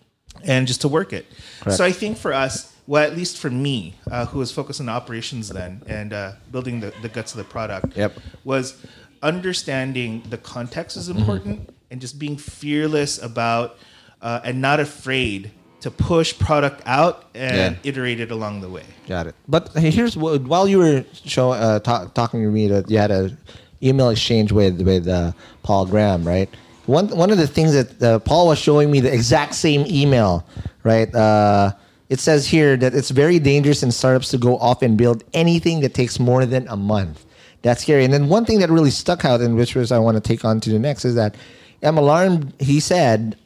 and 0.44 0.66
just 0.68 0.80
to 0.82 0.88
work 0.88 1.12
it. 1.12 1.24
Correct. 1.62 1.78
So 1.78 1.84
I 1.84 1.90
think 1.90 2.18
for 2.18 2.32
us, 2.34 2.72
well, 2.86 3.02
at 3.02 3.16
least 3.16 3.38
for 3.38 3.50
me, 3.50 3.94
uh, 4.10 4.26
who 4.26 4.38
was 4.38 4.52
focused 4.52 4.80
on 4.80 4.88
operations 4.90 5.48
then 5.48 5.82
and 5.88 6.12
uh, 6.12 6.32
building 6.52 6.78
the, 6.80 6.92
the 7.02 7.08
guts 7.08 7.32
of 7.32 7.38
the 7.38 7.44
product, 7.44 7.96
Yep. 7.96 8.12
was 8.44 8.76
understanding 9.22 10.22
the 10.30 10.38
context 10.38 10.96
is 10.96 11.08
important 11.08 11.60
Mm-hmm. 11.62 11.90
and 11.90 12.00
just 12.00 12.18
being 12.18 12.36
fearless 12.36 13.12
about 13.30 13.78
uh, 14.22 14.40
and 14.44 14.60
not 14.60 14.78
afraid 14.80 15.50
to 15.80 15.90
push 15.90 16.36
product 16.38 16.82
out 16.86 17.24
and 17.34 17.56
Yeah. 17.76 17.90
iterate 17.90 18.20
it 18.20 18.30
along 18.30 18.60
the 18.60 18.68
way. 18.68 18.84
Got 19.08 19.26
it. 19.28 19.34
But 19.48 19.70
here's 19.76 20.14
what, 20.16 20.42
while 20.42 20.66
you 20.68 20.78
were 20.78 21.04
show, 21.24 21.52
uh, 21.52 21.78
ta- 21.80 22.06
talking 22.14 22.42
to 22.42 22.50
me 22.50 22.66
that 22.68 22.90
you 22.90 22.98
had 22.98 23.10
a 23.10 23.36
email 23.82 24.10
exchange 24.10 24.52
with 24.52 24.80
with 24.82 25.08
uh, 25.08 25.32
Paul 25.62 25.86
Graham, 25.86 26.24
right? 26.24 26.48
One 26.86 27.08
one 27.08 27.30
of 27.30 27.38
the 27.38 27.46
things 27.46 27.72
that 27.72 28.02
uh, 28.02 28.18
Paul 28.20 28.48
was 28.48 28.58
showing 28.58 28.90
me 28.90 29.00
the 29.00 29.12
exact 29.12 29.54
same 29.54 29.84
email, 29.86 30.46
right? 30.84 31.12
Uh, 31.14 31.72
it 32.08 32.20
says 32.20 32.46
here 32.46 32.76
that 32.76 32.94
it's 32.94 33.10
very 33.10 33.38
dangerous 33.38 33.82
in 33.82 33.90
startups 33.90 34.30
to 34.30 34.38
go 34.38 34.56
off 34.58 34.82
and 34.82 34.96
build 34.96 35.24
anything 35.34 35.80
that 35.80 35.94
takes 35.94 36.20
more 36.20 36.46
than 36.46 36.68
a 36.68 36.76
month. 36.76 37.24
That's 37.62 37.82
scary. 37.82 38.04
And 38.04 38.14
then 38.14 38.28
one 38.28 38.44
thing 38.44 38.60
that 38.60 38.70
really 38.70 38.92
stuck 38.92 39.24
out, 39.24 39.40
and 39.40 39.56
which 39.56 39.74
was 39.74 39.90
I 39.90 39.98
want 39.98 40.14
to 40.16 40.20
take 40.20 40.44
on 40.44 40.60
to 40.60 40.70
the 40.70 40.78
next, 40.78 41.04
is 41.04 41.16
that 41.16 41.34
I'm 41.82 41.98
alarmed. 41.98 42.54
He 42.60 42.78
said, 42.78 43.36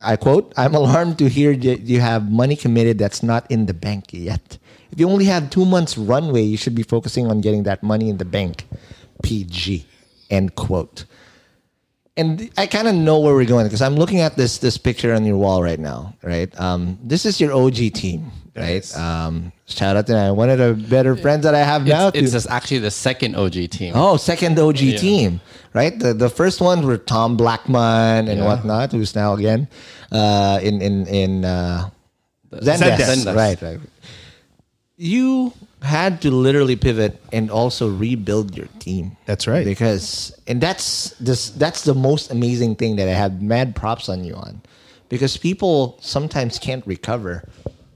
I 0.00 0.16
quote, 0.16 0.52
I'm 0.56 0.74
alarmed 0.74 1.18
to 1.18 1.28
hear 1.28 1.54
that 1.54 1.80
you 1.80 2.00
have 2.00 2.30
money 2.30 2.56
committed 2.56 2.98
that's 2.98 3.22
not 3.22 3.50
in 3.50 3.66
the 3.66 3.74
bank 3.74 4.12
yet. 4.12 4.58
If 4.92 5.00
you 5.00 5.08
only 5.10 5.26
have 5.26 5.50
two 5.50 5.66
months 5.66 5.98
runway, 5.98 6.42
you 6.42 6.56
should 6.56 6.74
be 6.74 6.82
focusing 6.82 7.26
on 7.26 7.40
getting 7.40 7.64
that 7.64 7.82
money 7.82 8.08
in 8.08 8.16
the 8.16 8.24
bank. 8.24 8.66
PG. 9.26 9.86
End 10.30 10.54
quote. 10.54 11.04
And 12.16 12.50
I 12.56 12.66
kind 12.66 12.88
of 12.88 12.94
know 12.94 13.18
where 13.20 13.34
we're 13.34 13.44
going 13.44 13.66
because 13.66 13.82
I'm 13.82 13.96
looking 13.96 14.20
at 14.20 14.36
this 14.36 14.58
this 14.58 14.78
picture 14.78 15.12
on 15.12 15.24
your 15.26 15.36
wall 15.36 15.62
right 15.62 15.78
now, 15.78 16.14
right? 16.22 16.48
Um, 16.58 16.98
this 17.02 17.26
is 17.26 17.40
your 17.40 17.52
OG 17.52 17.92
team, 17.92 18.30
right? 18.56 18.80
Yes. 18.80 18.96
Um, 18.96 19.52
shout 19.66 19.96
out 19.98 20.06
to 20.06 20.12
them. 20.14 20.34
One 20.36 20.48
of 20.48 20.56
the 20.58 20.72
better 20.88 21.14
friends 21.14 21.42
that 21.42 21.54
I 21.54 21.58
have 21.58 21.86
now. 21.86 22.08
It's, 22.08 22.16
it's 22.18 22.32
just 22.32 22.48
actually 22.48 22.78
the 22.78 22.90
second 22.90 23.36
OG 23.36 23.68
team. 23.70 23.92
Oh, 23.94 24.16
second 24.16 24.58
OG 24.58 24.78
team, 24.96 25.40
right? 25.74 25.98
The 25.98 26.14
the 26.14 26.30
first 26.30 26.62
ones 26.62 26.86
were 26.86 26.96
Tom 26.96 27.36
Blackman 27.36 28.28
and 28.28 28.42
whatnot, 28.44 28.92
who's 28.92 29.14
now 29.14 29.34
again 29.34 29.68
uh, 30.10 30.58
in 30.62 30.80
in 30.80 31.06
in 31.06 31.44
uh, 31.44 31.90
Zendesk. 32.50 32.96
Zendesk. 32.96 33.36
right? 33.36 33.60
Right. 33.60 33.80
You 34.96 35.52
had 35.82 36.22
to 36.22 36.30
literally 36.30 36.76
pivot 36.76 37.20
and 37.32 37.50
also 37.50 37.88
rebuild 37.88 38.56
your 38.56 38.66
team. 38.78 39.16
That's 39.26 39.46
right. 39.46 39.64
Because 39.64 40.36
and 40.46 40.60
that's 40.60 41.10
this 41.20 41.50
that's 41.50 41.84
the 41.84 41.94
most 41.94 42.30
amazing 42.30 42.76
thing 42.76 42.96
that 42.96 43.08
I 43.08 43.12
have 43.12 43.42
mad 43.42 43.76
props 43.76 44.08
on 44.08 44.24
you 44.24 44.34
on, 44.34 44.62
because 45.08 45.36
people 45.36 45.98
sometimes 46.00 46.58
can't 46.58 46.86
recover 46.86 47.48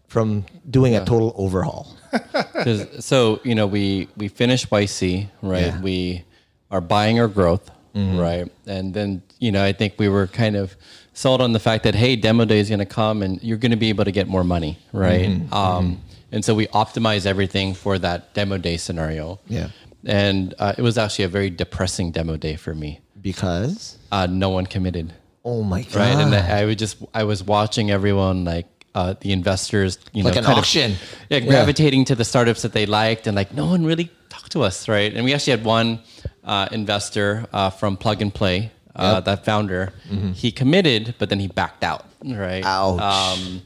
from 0.09 0.45
doing 0.69 0.97
a 0.97 1.05
total 1.05 1.33
overhaul. 1.37 1.97
so 2.99 3.41
you 3.45 3.55
know 3.55 3.67
we 3.67 4.09
we 4.17 4.29
finished 4.29 4.69
YC 4.71 5.29
right 5.43 5.67
Yeah. 5.67 5.81
we 5.81 6.25
are 6.71 6.81
buying 6.81 7.21
our 7.21 7.29
growth 7.29 7.71
mm-hmm. 7.95 8.19
right 8.19 8.53
and 8.67 8.93
then 8.93 9.23
you 9.39 9.53
know 9.53 9.65
I 9.65 9.73
think 9.73 9.95
we 9.99 10.09
were 10.09 10.27
kind 10.27 10.57
of 10.57 10.75
sold 11.13 11.41
on 11.41 11.53
the 11.53 11.61
fact 11.61 11.85
that 11.85 11.95
hey 11.95 12.17
demo 12.17 12.45
day 12.45 12.59
is 12.59 12.69
going 12.69 12.81
to 12.81 12.87
come 12.87 13.23
and 13.23 13.41
you're 13.43 13.59
going 13.59 13.71
to 13.71 13.77
be 13.77 13.89
able 13.89 14.05
to 14.05 14.11
get 14.11 14.27
more 14.27 14.43
money 14.43 14.79
right 14.93 15.29
mm-hmm. 15.29 15.55
um, 15.55 15.93
mm-hmm. 15.93 16.10
And 16.33 16.45
so 16.45 16.55
we 16.55 16.67
optimize 16.69 17.27
everything 17.27 17.75
for 17.75 17.99
that 17.99 18.33
demo 18.35 18.57
day 18.59 18.77
scenario 18.77 19.39
Yeah. 19.49 19.69
and 20.07 20.55
uh, 20.59 20.75
it 20.79 20.83
was 20.83 20.97
actually 20.99 21.25
a 21.27 21.29
very 21.29 21.51
depressing 21.51 22.11
demo 22.13 22.37
day 22.37 22.57
for 22.57 22.75
me 22.75 23.01
Because 23.21 23.99
uh, 24.13 24.27
no 24.27 24.49
one 24.51 24.67
committed 24.67 25.13
oh 25.45 25.63
my 25.63 25.83
god, 25.83 25.95
right 25.97 26.17
and 26.25 26.35
I 26.35 26.65
would 26.67 26.79
just 26.79 26.97
I 27.15 27.25
was 27.25 27.43
watching 27.43 27.91
everyone 27.91 28.45
like 28.45 28.67
uh, 28.95 29.15
the 29.21 29.33
investors 29.33 29.99
you 30.13 30.23
Like 30.25 30.35
know 30.35 30.39
an 30.41 30.45
kind 30.47 30.59
of- 30.59 30.63
auction. 30.65 30.91
yeah, 31.31 31.39
Yeah. 31.39 31.51
gravitating 31.53 32.05
to 32.07 32.15
the 32.17 32.25
startups 32.25 32.63
that 32.63 32.73
they 32.73 32.87
liked, 32.87 33.27
and 33.29 33.37
like 33.37 33.55
no 33.55 33.67
one 33.67 33.85
really 33.87 34.11
talked 34.29 34.51
to 34.53 34.63
us, 34.65 34.89
right? 34.89 35.15
And 35.15 35.25
we 35.25 35.33
actually 35.33 35.53
had 35.59 35.65
one 35.65 36.01
uh, 36.43 36.67
investor 36.73 37.47
uh, 37.53 37.71
from 37.71 37.97
Plug 37.97 38.21
and 38.21 38.35
Play, 38.35 38.73
uh, 38.97 39.13
Yep. 39.15 39.25
that 39.27 39.45
founder. 39.45 39.93
He 40.35 40.51
committed, 40.51 41.15
but 41.21 41.29
then 41.31 41.39
he 41.39 41.47
backed 41.47 41.85
out, 41.85 42.05
right? 42.25 42.65
Ouch. 42.67 43.01
Um, 43.01 43.63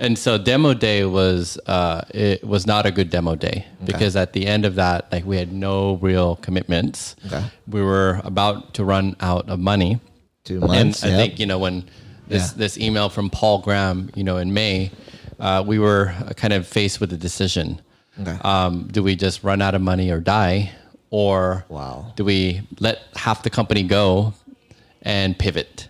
And 0.00 0.16
so 0.16 0.38
demo 0.38 0.74
day 0.74 1.04
was 1.04 1.58
uh, 1.66 2.02
it 2.10 2.44
was 2.44 2.66
not 2.66 2.86
a 2.86 2.92
good 2.92 3.10
demo 3.10 3.34
day 3.34 3.66
because 3.84 4.14
at 4.14 4.32
the 4.32 4.46
end 4.46 4.64
of 4.64 4.76
that, 4.76 5.10
like 5.10 5.24
we 5.24 5.36
had 5.36 5.52
no 5.52 5.94
real 5.96 6.36
commitments. 6.36 7.16
Okay. 7.26 7.44
We 7.66 7.82
were 7.82 8.20
about 8.22 8.74
to 8.74 8.84
run 8.84 9.16
out 9.20 9.48
of 9.48 9.58
money. 9.58 10.00
Two 10.44 10.60
months. 10.60 11.02
And 11.02 11.12
I 11.12 11.16
think 11.16 11.40
you 11.40 11.46
know 11.46 11.58
when 11.58 11.84
this 12.28 12.52
Yeah. 12.52 12.58
this 12.58 12.78
email 12.78 13.08
from 13.08 13.28
Paul 13.28 13.58
Graham, 13.58 14.10
you 14.14 14.22
know, 14.22 14.36
in 14.36 14.54
May, 14.54 14.92
uh, 15.40 15.64
we 15.66 15.78
were 15.80 16.14
kind 16.36 16.52
of 16.52 16.66
faced 16.66 17.00
with 17.00 17.12
a 17.12 17.16
decision. 17.16 17.80
Okay. 18.20 18.38
Um, 18.42 18.88
do 18.92 19.02
we 19.02 19.16
just 19.16 19.42
run 19.42 19.60
out 19.60 19.74
of 19.74 19.82
money 19.82 20.10
or 20.10 20.20
die, 20.20 20.70
or 21.10 21.64
Wow. 21.68 22.12
do 22.16 22.24
we 22.24 22.62
let 22.78 23.00
half 23.16 23.42
the 23.42 23.50
company 23.50 23.82
go 23.82 24.32
and 25.02 25.36
pivot? 25.38 25.87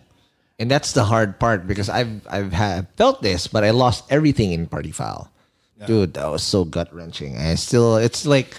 And 0.58 0.70
that's 0.70 0.92
the 0.92 1.04
hard 1.04 1.38
part 1.38 1.66
because 1.66 1.88
I've 1.88 2.26
I've 2.28 2.52
had, 2.52 2.88
felt 2.96 3.22
this, 3.22 3.46
but 3.46 3.62
I 3.64 3.70
lost 3.70 4.04
everything 4.10 4.52
in 4.52 4.66
Party 4.66 4.90
File. 4.90 5.30
Dude, 5.86 6.14
that 6.14 6.26
was 6.26 6.42
so 6.42 6.64
gut 6.64 6.92
wrenching. 6.92 7.36
I 7.38 7.54
still, 7.54 7.96
it's 7.98 8.26
like, 8.26 8.56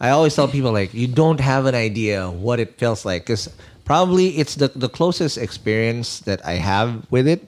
I 0.00 0.10
always 0.10 0.34
tell 0.36 0.46
people 0.46 0.70
like, 0.70 0.92
you 0.92 1.06
don't 1.08 1.40
have 1.40 1.64
an 1.64 1.74
idea 1.74 2.28
what 2.30 2.60
it 2.60 2.76
feels 2.76 3.06
like 3.06 3.22
because 3.24 3.48
probably 3.86 4.36
it's 4.36 4.56
the 4.56 4.68
the 4.76 4.90
closest 4.90 5.38
experience 5.38 6.20
that 6.28 6.44
I 6.44 6.60
have 6.60 7.06
with 7.10 7.26
it 7.26 7.40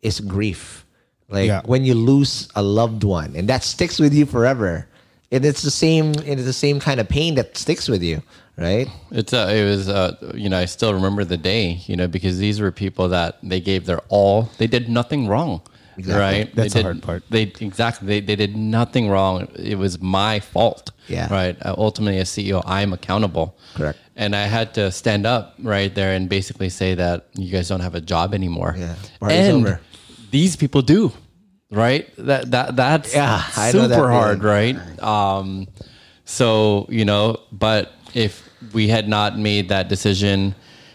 is 0.00 0.20
grief. 0.20 0.86
Like 1.28 1.48
Yeah. 1.48 1.60
when 1.66 1.84
you 1.84 1.92
lose 1.94 2.48
a 2.56 2.62
loved 2.62 3.04
one, 3.04 3.36
and 3.36 3.46
that 3.52 3.62
sticks 3.62 3.98
with 4.00 4.14
you 4.14 4.24
forever. 4.24 4.88
And 5.30 5.44
it's 5.44 5.60
the 5.60 5.70
same. 5.74 6.14
It's 6.24 6.44
the 6.48 6.54
same 6.56 6.80
kind 6.80 6.98
of 7.00 7.08
pain 7.10 7.34
that 7.34 7.58
sticks 7.58 7.88
with 7.90 8.00
you, 8.02 8.22
right? 8.56 8.88
It's 9.10 9.32
uh, 9.32 9.52
it 9.54 9.64
was 9.64 9.88
uh, 9.88 10.32
you 10.34 10.48
know 10.48 10.58
I 10.58 10.64
still 10.66 10.92
remember 10.94 11.24
the 11.24 11.36
day 11.36 11.80
you 11.86 11.96
know 11.96 12.08
because 12.08 12.38
these 12.38 12.60
were 12.60 12.72
people 12.72 13.08
that 13.08 13.38
they 13.42 13.60
gave 13.60 13.86
their 13.86 14.00
all 14.08 14.50
they 14.58 14.66
did 14.66 14.88
nothing 14.88 15.28
wrong 15.28 15.60
Exactly. 15.98 16.20
right 16.20 16.54
That's 16.54 16.74
they 16.74 16.82
the 16.82 16.82
did, 16.82 16.82
hard 16.84 17.02
part. 17.02 17.22
they 17.30 17.42
exactly 17.60 18.06
they, 18.06 18.20
they 18.20 18.36
did 18.36 18.54
nothing 18.54 19.08
wrong 19.08 19.48
it 19.56 19.76
was 19.78 19.98
my 20.00 20.40
fault 20.40 20.90
Yeah. 21.08 21.32
right 21.32 21.56
uh, 21.64 21.74
ultimately 21.78 22.18
as 22.20 22.28
CEO 22.28 22.62
I'm 22.66 22.92
accountable 22.92 23.56
Correct. 23.74 23.98
and 24.14 24.36
I 24.36 24.44
had 24.46 24.74
to 24.74 24.90
stand 24.90 25.24
up 25.26 25.54
right 25.62 25.94
there 25.94 26.12
and 26.14 26.28
basically 26.28 26.68
say 26.68 26.94
that 26.96 27.28
you 27.34 27.50
guys 27.50 27.68
don't 27.68 27.80
have 27.80 27.94
a 27.94 28.02
job 28.02 28.34
anymore 28.34 28.74
Yeah. 28.76 28.94
Party's 29.20 29.48
and 29.48 29.66
over. 29.66 29.80
these 30.30 30.54
people 30.54 30.82
do 30.82 31.12
right 31.70 32.04
that 32.18 32.50
that 32.50 32.76
that's 32.76 33.14
Yeah, 33.14 33.42
I 33.56 33.72
know 33.72 33.84
super 33.84 33.88
that 33.88 33.98
hard 34.18 34.40
feeling. 34.42 34.76
right 34.76 35.02
um 35.02 35.66
so, 36.28 36.86
you 36.88 37.04
know, 37.04 37.38
but 37.52 37.92
if 38.16 38.48
we 38.72 38.88
had 38.88 39.08
not 39.08 39.38
made 39.38 39.68
that 39.68 39.88
decision, 39.88 40.54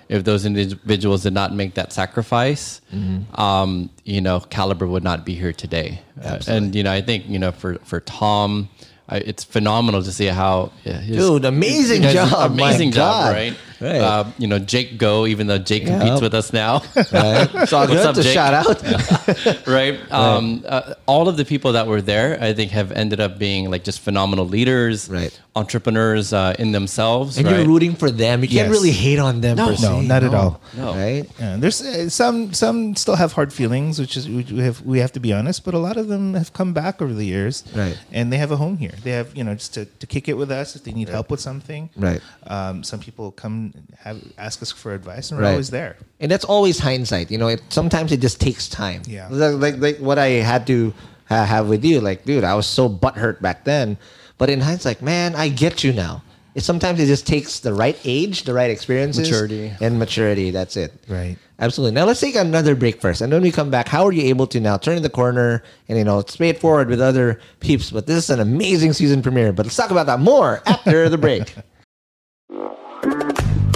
if 0.10 0.24
those 0.24 0.46
individuals 0.46 1.24
did 1.24 1.34
not 1.34 1.54
make 1.54 1.76
that 1.76 1.94
sacrifice, 1.94 2.82
Mm-hmm. 2.94 3.40
um, 3.40 3.90
you 4.04 4.20
know, 4.20 4.40
Kalibrr 4.42 4.90
would 4.90 5.04
not 5.04 5.26
be 5.26 5.36
here 5.36 5.54
today. 5.54 6.02
Uh, 6.22 6.40
and, 6.48 6.76
you 6.76 6.84
know, 6.84 6.92
I 6.92 7.02
think, 7.02 7.30
you 7.30 7.40
know, 7.40 7.52
for, 7.54 7.78
for 7.86 8.00
Tom, 8.02 8.68
I, 9.08 9.18
it's 9.18 9.44
phenomenal 9.46 10.04
to 10.04 10.12
see 10.12 10.26
how 10.28 10.72
yeah, 10.84 11.00
his, 11.00 11.18
Dude, 11.18 11.46
amazing 11.46 12.02
does 12.02 12.14
job, 12.14 12.52
my 12.56 12.70
amazing 12.70 12.92
job, 12.92 13.26
God. 13.26 13.34
right? 13.34 13.56
Right. 13.82 13.96
Uh, 14.00 14.26
you 14.38 14.48
know, 14.48 14.60
Jake 14.60 14.98
Go, 14.98 15.26
even 15.26 15.48
though 15.48 15.58
Jake 15.58 15.86
competes 15.88 16.22
with 16.22 16.34
us 16.34 16.54
now, 16.54 16.82
Right? 16.96 17.50
It's 17.56 17.74
all 17.74 17.88
What's 17.88 17.94
good 17.94 18.06
up, 18.06 18.16
to 18.16 18.22
Jake? 18.24 18.34
shout 18.34 18.54
out. 18.54 19.68
right? 19.68 20.00
Um, 20.12 20.64
uh, 20.68 20.94
all 21.08 21.28
of 21.28 21.36
the 21.38 21.46
people 21.46 21.74
that 21.74 21.88
were 21.88 22.02
there, 22.02 22.38
I 22.42 22.54
think, 22.54 22.72
have 22.72 22.92
ended 22.92 23.20
up 23.20 23.38
being 23.40 23.72
like 23.72 23.84
just 23.84 24.00
phenomenal 24.02 24.48
leaders, 24.48 25.10
Right. 25.10 25.38
Entrepreneurs 25.54 26.32
uh, 26.32 26.56
in 26.60 26.72
themselves, 26.72 27.38
and 27.38 27.46
right? 27.46 27.58
you're 27.58 27.68
rooting 27.68 27.94
for 27.96 28.10
them. 28.10 28.42
You 28.42 28.48
can't 28.48 28.70
Yes. 28.70 28.72
really 28.72 28.92
hate 28.92 29.20
on 29.20 29.42
them. 29.42 29.58
No. 29.58 29.68
per 29.68 29.76
se, 29.76 29.88
No, 29.90 30.02
not 30.02 30.24
at 30.24 30.34
all. 30.34 30.62
No. 30.78 30.94
Right? 30.94 31.26
Yeah, 31.40 31.58
there's 31.58 31.82
uh, 31.82 32.10
some 32.10 32.54
some 32.54 32.96
still 32.96 33.16
have 33.16 33.34
hard 33.34 33.52
feelings, 33.52 34.00
which 34.00 34.16
is 34.16 34.30
we 34.30 34.44
have 34.60 34.82
we 34.82 35.00
have 35.00 35.12
to 35.14 35.20
be 35.20 35.34
honest. 35.34 35.66
But 35.66 35.74
a 35.74 35.78
lot 35.80 35.98
of 35.98 36.08
them 36.08 36.36
have 36.36 36.54
come 36.54 36.72
back 36.74 37.02
over 37.02 37.14
the 37.14 37.26
years, 37.26 37.64
Right. 37.76 37.98
And 38.14 38.32
they 38.32 38.38
have 38.38 38.52
a 38.52 38.58
home 38.58 38.78
here. 38.78 38.94
They 39.04 39.12
have 39.12 39.36
you 39.36 39.44
know 39.44 39.54
just 39.56 39.74
to, 39.74 39.86
to 39.86 40.08
kick 40.08 40.30
it 40.30 40.38
with 40.38 40.52
us 40.52 40.76
if 40.76 40.84
they 40.86 40.94
need 40.94 41.10
help 41.10 41.30
with 41.30 41.42
something, 41.42 41.90
Right. 41.98 42.22
Um, 42.48 42.84
some 42.84 43.00
people 43.02 43.32
come 43.32 43.71
have 44.00 44.22
ask 44.38 44.62
us 44.62 44.72
for 44.72 44.94
advice, 44.94 45.32
and 45.32 45.40
we're 45.40 45.46
Right. 45.46 45.52
always 45.52 45.70
there. 45.70 45.96
And 46.20 46.32
that's 46.32 46.46
always 46.46 46.80
hindsight. 46.80 47.30
You 47.32 47.38
know, 47.38 47.48
it, 47.48 47.62
sometimes 47.70 48.12
it 48.12 48.20
just 48.22 48.40
takes 48.42 48.68
time. 48.68 49.02
Yeah. 49.08 49.28
Like, 49.30 49.56
like, 49.56 49.78
like 49.82 49.98
what 49.98 50.18
I 50.20 50.28
had 50.42 50.66
to 50.68 50.94
ha- 51.30 51.46
have 51.46 51.68
with 51.68 51.84
you. 51.86 52.02
Like, 52.02 52.26
dude, 52.26 52.44
I 52.44 52.56
was 52.56 52.66
so 52.68 52.90
butthurt 52.90 53.42
back 53.42 53.64
then. 53.64 53.98
But 54.38 54.50
in 54.50 54.62
hindsight, 54.62 55.02
man, 55.02 55.36
I 55.36 55.50
get 55.50 55.84
you 55.84 55.94
now. 55.94 56.24
It, 56.54 56.64
sometimes 56.64 57.00
it 57.00 57.06
just 57.06 57.26
takes 57.28 57.60
the 57.60 57.74
right 57.74 57.98
age, 58.04 58.44
the 58.44 58.54
right 58.54 58.70
experiences, 58.70 59.30
Maturity. 59.30 59.72
and 59.80 59.98
maturity. 60.00 60.52
That's 60.52 60.76
it. 60.76 60.92
Right. 61.08 61.38
Absolutely. 61.60 61.94
Now 61.94 62.06
let's 62.06 62.20
take 62.20 62.36
another 62.36 62.76
break 62.76 63.00
first, 63.00 63.22
and 63.22 63.32
when 63.32 63.42
we 63.44 63.52
come 63.52 63.70
back, 63.70 63.88
how 63.88 64.04
are 64.06 64.12
you 64.12 64.24
able 64.24 64.48
to 64.48 64.60
now 64.60 64.78
turn 64.78 65.02
the 65.04 65.10
corner 65.12 65.62
and 65.88 65.98
you 65.98 66.04
know 66.04 66.20
it's 66.20 66.34
straightforward 66.34 66.90
with 66.90 67.00
other 67.00 67.40
peeps? 67.62 67.92
But 67.92 68.08
this 68.08 68.18
is 68.26 68.30
an 68.32 68.40
amazing 68.42 68.94
season 68.94 69.22
premiere. 69.22 69.54
But 69.54 69.68
let's 69.68 69.76
talk 69.78 69.92
about 69.92 70.08
that 70.08 70.20
more 70.20 70.62
after 70.66 71.08
the 71.08 71.20
break. 71.20 71.54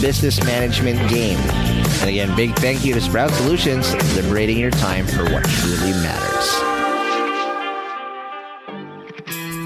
business 0.00 0.42
management 0.44 0.98
game. 1.10 1.38
And 2.00 2.08
again, 2.08 2.34
big 2.36 2.54
thank 2.56 2.84
you 2.84 2.94
to 2.94 3.00
Sprout 3.00 3.30
Solutions, 3.32 3.92
liberating 4.16 4.58
your 4.58 4.70
time 4.70 5.06
for 5.06 5.24
what 5.24 5.44
truly 5.44 5.92
matters. 5.92 6.71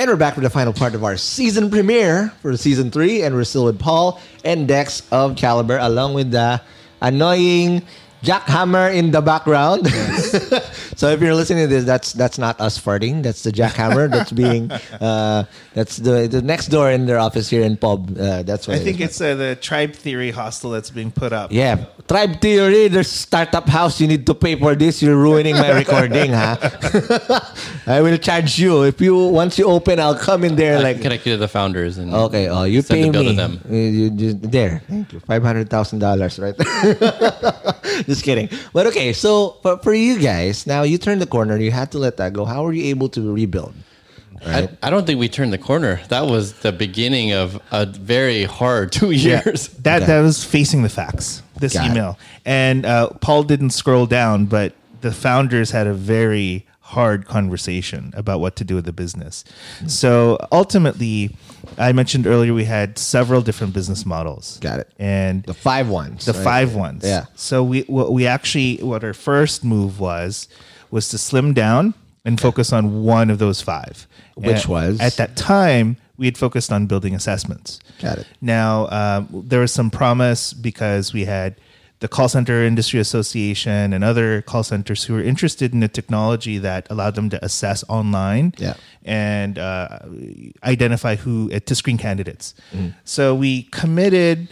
And 0.00 0.08
we're 0.08 0.16
back 0.16 0.36
for 0.36 0.40
the 0.42 0.48
final 0.48 0.72
part 0.72 0.94
of 0.94 1.02
our 1.02 1.16
season 1.16 1.72
premiere 1.72 2.28
for 2.40 2.56
season 2.56 2.92
three, 2.92 3.22
and 3.22 3.34
we're 3.34 3.42
still 3.42 3.64
with 3.64 3.80
Paul 3.80 4.20
and 4.44 4.68
Dex 4.68 5.02
of 5.10 5.34
Kalibrr, 5.34 5.76
along 5.84 6.14
with 6.14 6.30
the 6.30 6.62
annoying 7.02 7.82
jackhammer 8.22 8.94
in 8.94 9.10
the 9.10 9.20
background. 9.20 9.88
so 10.98 11.10
if 11.14 11.22
you're 11.22 11.34
listening 11.34 11.62
to 11.62 11.70
this, 11.70 11.84
that's 11.86 12.12
that's 12.12 12.38
not 12.42 12.60
us 12.60 12.74
farting. 12.74 13.22
That's 13.22 13.44
the 13.46 13.52
jackhammer 13.54 14.10
that's 14.10 14.32
being 14.34 14.66
uh, 15.00 15.44
that's 15.72 15.96
the 15.96 16.26
the 16.26 16.42
next 16.42 16.74
door 16.74 16.90
in 16.90 17.06
their 17.06 17.18
office 17.22 17.46
here 17.48 17.62
in 17.62 17.76
Pub. 17.78 18.18
Uh, 18.18 18.42
that's 18.42 18.66
what 18.66 18.74
I 18.76 18.80
it 18.80 18.84
think 18.84 18.98
is. 18.98 19.14
it's 19.14 19.20
uh, 19.22 19.36
the 19.36 19.54
Tribe 19.54 19.94
Theory 19.94 20.32
hostel 20.34 20.72
that's 20.74 20.90
being 20.90 21.12
put 21.14 21.32
up. 21.32 21.52
Yeah, 21.54 21.86
Tribe 22.08 22.40
Theory. 22.40 22.88
There's 22.88 23.06
startup 23.10 23.68
house. 23.68 24.00
You 24.02 24.08
need 24.10 24.26
to 24.26 24.34
pay 24.34 24.56
for 24.58 24.74
this. 24.74 24.98
You're 25.00 25.14
ruining 25.16 25.54
my 25.54 25.70
recording, 25.82 26.32
huh? 26.34 26.58
I 27.86 28.00
will 28.02 28.18
charge 28.18 28.58
you 28.58 28.82
if 28.82 29.00
you 29.00 29.14
once 29.30 29.56
you 29.56 29.66
open. 29.66 30.00
I'll 30.00 30.18
come 30.18 30.42
in 30.42 30.56
there 30.56 30.78
I 30.78 30.82
like 30.82 31.00
connect 31.00 31.24
you 31.26 31.34
to 31.34 31.38
the 31.38 31.46
founders 31.46 31.98
and 31.98 32.12
Okay, 32.12 32.48
oh, 32.48 32.64
you 32.64 32.82
send 32.82 32.98
pay 32.98 33.06
the 33.06 33.12
bill 33.14 33.22
me. 33.22 33.30
to 33.30 33.36
them. 33.36 33.60
You, 33.70 33.78
you 33.78 34.10
just, 34.10 34.50
there, 34.50 34.82
thank 34.90 35.12
you. 35.12 35.20
Five 35.20 35.44
hundred 35.46 35.70
thousand 35.70 36.00
dollars, 36.00 36.38
right? 36.42 36.58
just 38.06 38.24
kidding. 38.24 38.48
But 38.72 38.86
okay, 38.88 39.12
so 39.12 39.58
for, 39.62 39.78
for 39.78 39.94
you 39.94 40.18
guys, 40.18 40.66
now 40.66 40.82
you 40.88 40.98
turned 40.98 41.20
the 41.20 41.26
corner. 41.26 41.56
You 41.56 41.70
had 41.70 41.92
to 41.92 41.98
let 41.98 42.16
that 42.16 42.32
go. 42.32 42.44
How 42.44 42.62
were 42.64 42.72
you 42.72 42.84
able 42.86 43.08
to 43.10 43.32
rebuild? 43.32 43.74
I, 44.46 44.68
I 44.82 44.90
don't 44.90 45.04
think 45.04 45.18
we 45.18 45.28
turned 45.28 45.52
the 45.52 45.58
corner. 45.58 46.00
That 46.10 46.26
was 46.26 46.52
the 46.60 46.70
beginning 46.70 47.32
of 47.32 47.60
a 47.72 47.86
very 47.86 48.44
hard 48.44 48.92
two 48.98 49.10
years. 49.10 49.68
That 49.82 50.06
that 50.06 50.20
was 50.20 50.44
facing 50.44 50.82
the 50.82 50.88
facts. 50.88 51.42
This 51.58 51.74
Got 51.74 51.86
it. 51.86 51.90
email 51.90 52.18
and 52.44 52.86
uh, 52.86 53.10
Paul 53.20 53.42
didn't 53.42 53.70
scroll 53.70 54.06
down, 54.06 54.46
but 54.46 54.74
the 55.00 55.10
founders 55.10 55.72
had 55.72 55.88
a 55.88 55.92
very 55.94 56.66
hard 56.80 57.26
conversation 57.26 58.12
about 58.16 58.38
what 58.40 58.54
to 58.56 58.64
do 58.64 58.76
with 58.76 58.84
the 58.84 58.92
business. 58.92 59.44
Hmm. 59.80 59.88
So 59.88 60.38
ultimately, 60.52 61.36
I 61.76 61.90
mentioned 61.92 62.26
earlier 62.28 62.54
we 62.54 62.64
had 62.64 62.96
several 62.96 63.42
different 63.42 63.74
business 63.74 64.06
models. 64.06 64.58
Got 64.60 64.78
it. 64.80 64.90
And 65.00 65.42
The 65.42 65.52
five 65.54 65.88
ones. 65.88 66.24
the 66.26 66.32
right? 66.32 66.44
five 66.44 66.74
ones. 66.76 67.02
Yeah. 67.04 67.26
So 67.34 67.64
we 67.64 67.80
what 67.82 68.12
we 68.12 68.26
actually 68.28 68.76
what 68.76 69.02
our 69.02 69.14
first 69.14 69.64
move 69.64 69.98
was 69.98 70.46
was 70.90 71.08
to 71.10 71.18
slim 71.18 71.54
down 71.54 71.94
and 72.24 72.40
focus 72.40 72.72
on 72.72 73.02
one 73.04 73.30
of 73.30 73.38
those 73.38 73.60
five. 73.62 74.06
Which 74.34 74.64
And 74.64 74.66
was? 74.66 75.00
at 75.00 75.14
that 75.16 75.36
time 75.36 75.96
we 76.16 76.26
had 76.26 76.36
focused 76.36 76.72
on 76.72 76.86
building 76.86 77.14
assessments. 77.14 77.78
Got 78.02 78.18
it. 78.18 78.26
Now 78.40 78.88
um, 78.90 79.28
there 79.46 79.60
was 79.60 79.72
some 79.72 79.90
promise 79.90 80.52
because 80.52 81.12
we 81.12 81.24
had 81.24 81.54
the 82.00 82.08
call 82.08 82.28
center 82.28 82.62
industry 82.62 83.00
association 83.00 83.92
and 83.92 84.04
other 84.04 84.42
call 84.42 84.62
centers 84.62 85.02
who 85.04 85.14
were 85.14 85.22
interested 85.22 85.72
in 85.74 85.82
a 85.82 85.88
technology 85.88 86.56
that 86.58 86.86
allowed 86.90 87.14
them 87.16 87.28
to 87.30 87.44
assess 87.44 87.82
online 87.88 88.54
Yeah. 88.58 88.74
and 89.04 89.58
uh, 89.58 89.98
identify 90.62 91.16
who 91.16 91.50
uh, 91.52 91.58
to 91.66 91.74
screen 91.74 91.98
candidates. 91.98 92.54
Mm. 92.72 92.94
So 93.04 93.34
we 93.34 93.62
committed 93.64 94.48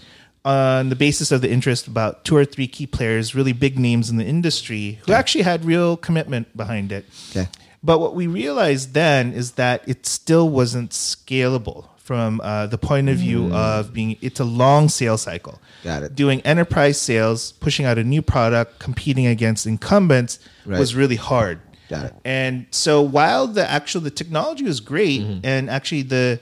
on 0.46 0.88
the 0.88 0.96
basis 0.96 1.32
of 1.32 1.40
the 1.40 1.50
interest 1.50 1.86
about 1.88 2.24
two 2.24 2.36
or 2.36 2.44
three 2.44 2.68
key 2.68 2.86
players, 2.86 3.34
really 3.34 3.52
big 3.52 3.78
names 3.78 4.08
in 4.10 4.16
the 4.16 4.24
industry, 4.24 4.98
who 5.04 5.12
actually 5.12 5.42
had 5.42 5.64
real 5.64 5.96
commitment 5.96 6.56
behind 6.56 6.92
it. 6.92 7.04
Okay. 7.30 7.48
But 7.82 7.98
what 7.98 8.14
we 8.14 8.26
realized 8.26 8.94
then 8.94 9.32
is 9.32 9.52
that 9.52 9.82
it 9.88 10.06
still 10.06 10.48
wasn't 10.48 10.90
scalable 10.92 11.88
from 11.98 12.40
uh, 12.40 12.66
the 12.68 12.78
point 12.78 13.08
of 13.08 13.16
view 13.16 13.52
of 13.52 13.92
being 13.92 14.16
it's 14.20 14.38
a 14.40 14.44
long 14.44 14.88
sales 14.88 15.22
cycle. 15.22 15.54
Mm. 15.54 15.84
Got 15.84 16.02
it. 16.04 16.14
Doing 16.14 16.40
enterprise 16.42 17.00
sales, 17.00 17.52
pushing 17.52 17.84
out 17.84 17.98
a 17.98 18.04
new 18.04 18.22
product, 18.22 18.78
competing 18.78 19.26
against 19.26 19.66
incumbents 19.66 20.38
Right. 20.64 20.78
was 20.78 20.94
really 20.94 21.16
hard. 21.16 21.60
Got 21.88 22.06
it. 22.06 22.14
And 22.24 22.66
so 22.70 23.02
while 23.02 23.46
the 23.48 23.68
actual 23.70 24.00
the 24.00 24.10
technology 24.10 24.64
was 24.64 24.80
great, 24.80 25.20
Mm-hmm. 25.22 25.40
and 25.46 25.70
actually 25.70 26.02
the 26.02 26.40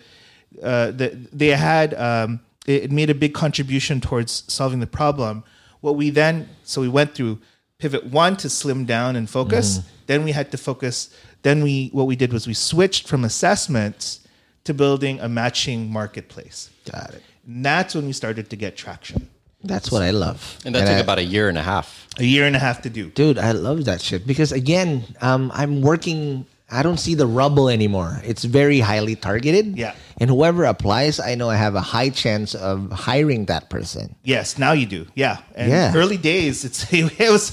uh, 0.63 0.91
the 0.93 1.09
they 1.33 1.49
had 1.49 1.93
um, 1.95 2.41
it, 2.67 2.85
it 2.85 2.93
made 2.93 3.11
a 3.11 3.15
big 3.15 3.35
contribution 3.35 4.01
towards 4.01 4.45
solving 4.53 4.81
the 4.81 4.87
problem. 4.87 5.45
What 5.81 5.97
we 5.97 6.11
then 6.11 6.49
so 6.63 6.81
we 6.81 6.89
went 6.89 7.15
through 7.15 7.41
pivot 7.79 8.07
one 8.07 8.37
to 8.39 8.49
slim 8.49 8.85
down 8.85 9.17
and 9.17 9.29
focus. 9.29 9.79
Mm-hmm. 9.79 9.89
Then 10.07 10.25
we 10.25 10.33
had 10.33 10.51
to 10.53 10.57
focus. 10.59 11.15
Then 11.43 11.63
we 11.63 11.91
what 11.93 12.07
we 12.07 12.17
did 12.17 12.33
was 12.33 12.47
we 12.47 12.55
switched 12.55 13.07
from 13.09 13.25
assessments 13.25 14.21
to 14.65 14.73
building 14.75 15.21
a 15.21 15.29
matching 15.29 15.91
marketplace. 15.93 16.71
Got 16.91 17.15
it. 17.15 17.23
And 17.47 17.65
that's 17.65 17.95
when 17.95 18.07
we 18.07 18.13
started 18.13 18.49
to 18.51 18.57
get 18.57 18.77
traction. 18.77 19.29
That's 19.63 19.91
what 19.91 20.03
I 20.03 20.11
love. 20.11 20.59
And 20.65 20.75
that 20.75 20.87
took 20.87 20.97
I- 20.97 21.01
about 21.01 21.19
a 21.19 21.25
year 21.25 21.49
and 21.49 21.57
a 21.59 21.63
half. 21.63 22.07
A 22.19 22.25
year 22.25 22.47
and 22.47 22.55
a 22.55 22.59
half 22.59 22.83
to 22.83 22.91
do. 22.91 23.11
dude 23.11 23.39
i 23.39 23.51
love 23.51 23.87
that 23.87 24.01
shit 24.01 24.25
because 24.25 24.53
again 24.53 25.03
um, 25.21 25.51
i'm 25.53 25.83
working 25.83 26.47
i 26.75 26.83
don't 26.83 26.99
see 26.99 27.15
the 27.15 27.27
rubble 27.27 27.69
anymore 27.71 28.21
it's 28.25 28.43
very 28.45 28.81
highly 28.81 29.15
targeted 29.17 29.79
Yeah. 29.79 29.95
and 30.21 30.29
whoever 30.31 30.65
applies, 30.65 31.19
I 31.19 31.35
know 31.35 31.49
I 31.51 31.57
have 31.57 31.75
a 31.75 31.81
high 31.95 32.11
chance 32.11 32.55
of 32.55 32.91
hiring 32.93 33.47
that 33.47 33.69
person. 33.69 34.15
Yes, 34.23 34.59
now 34.59 34.71
you 34.73 34.87
do. 34.87 35.07
Yeah. 35.19 35.39
And 35.59 35.71
Yeah. 35.71 35.91
early 35.95 36.17
days, 36.19 36.65
it's 36.65 36.87
it 36.95 37.31
was 37.31 37.51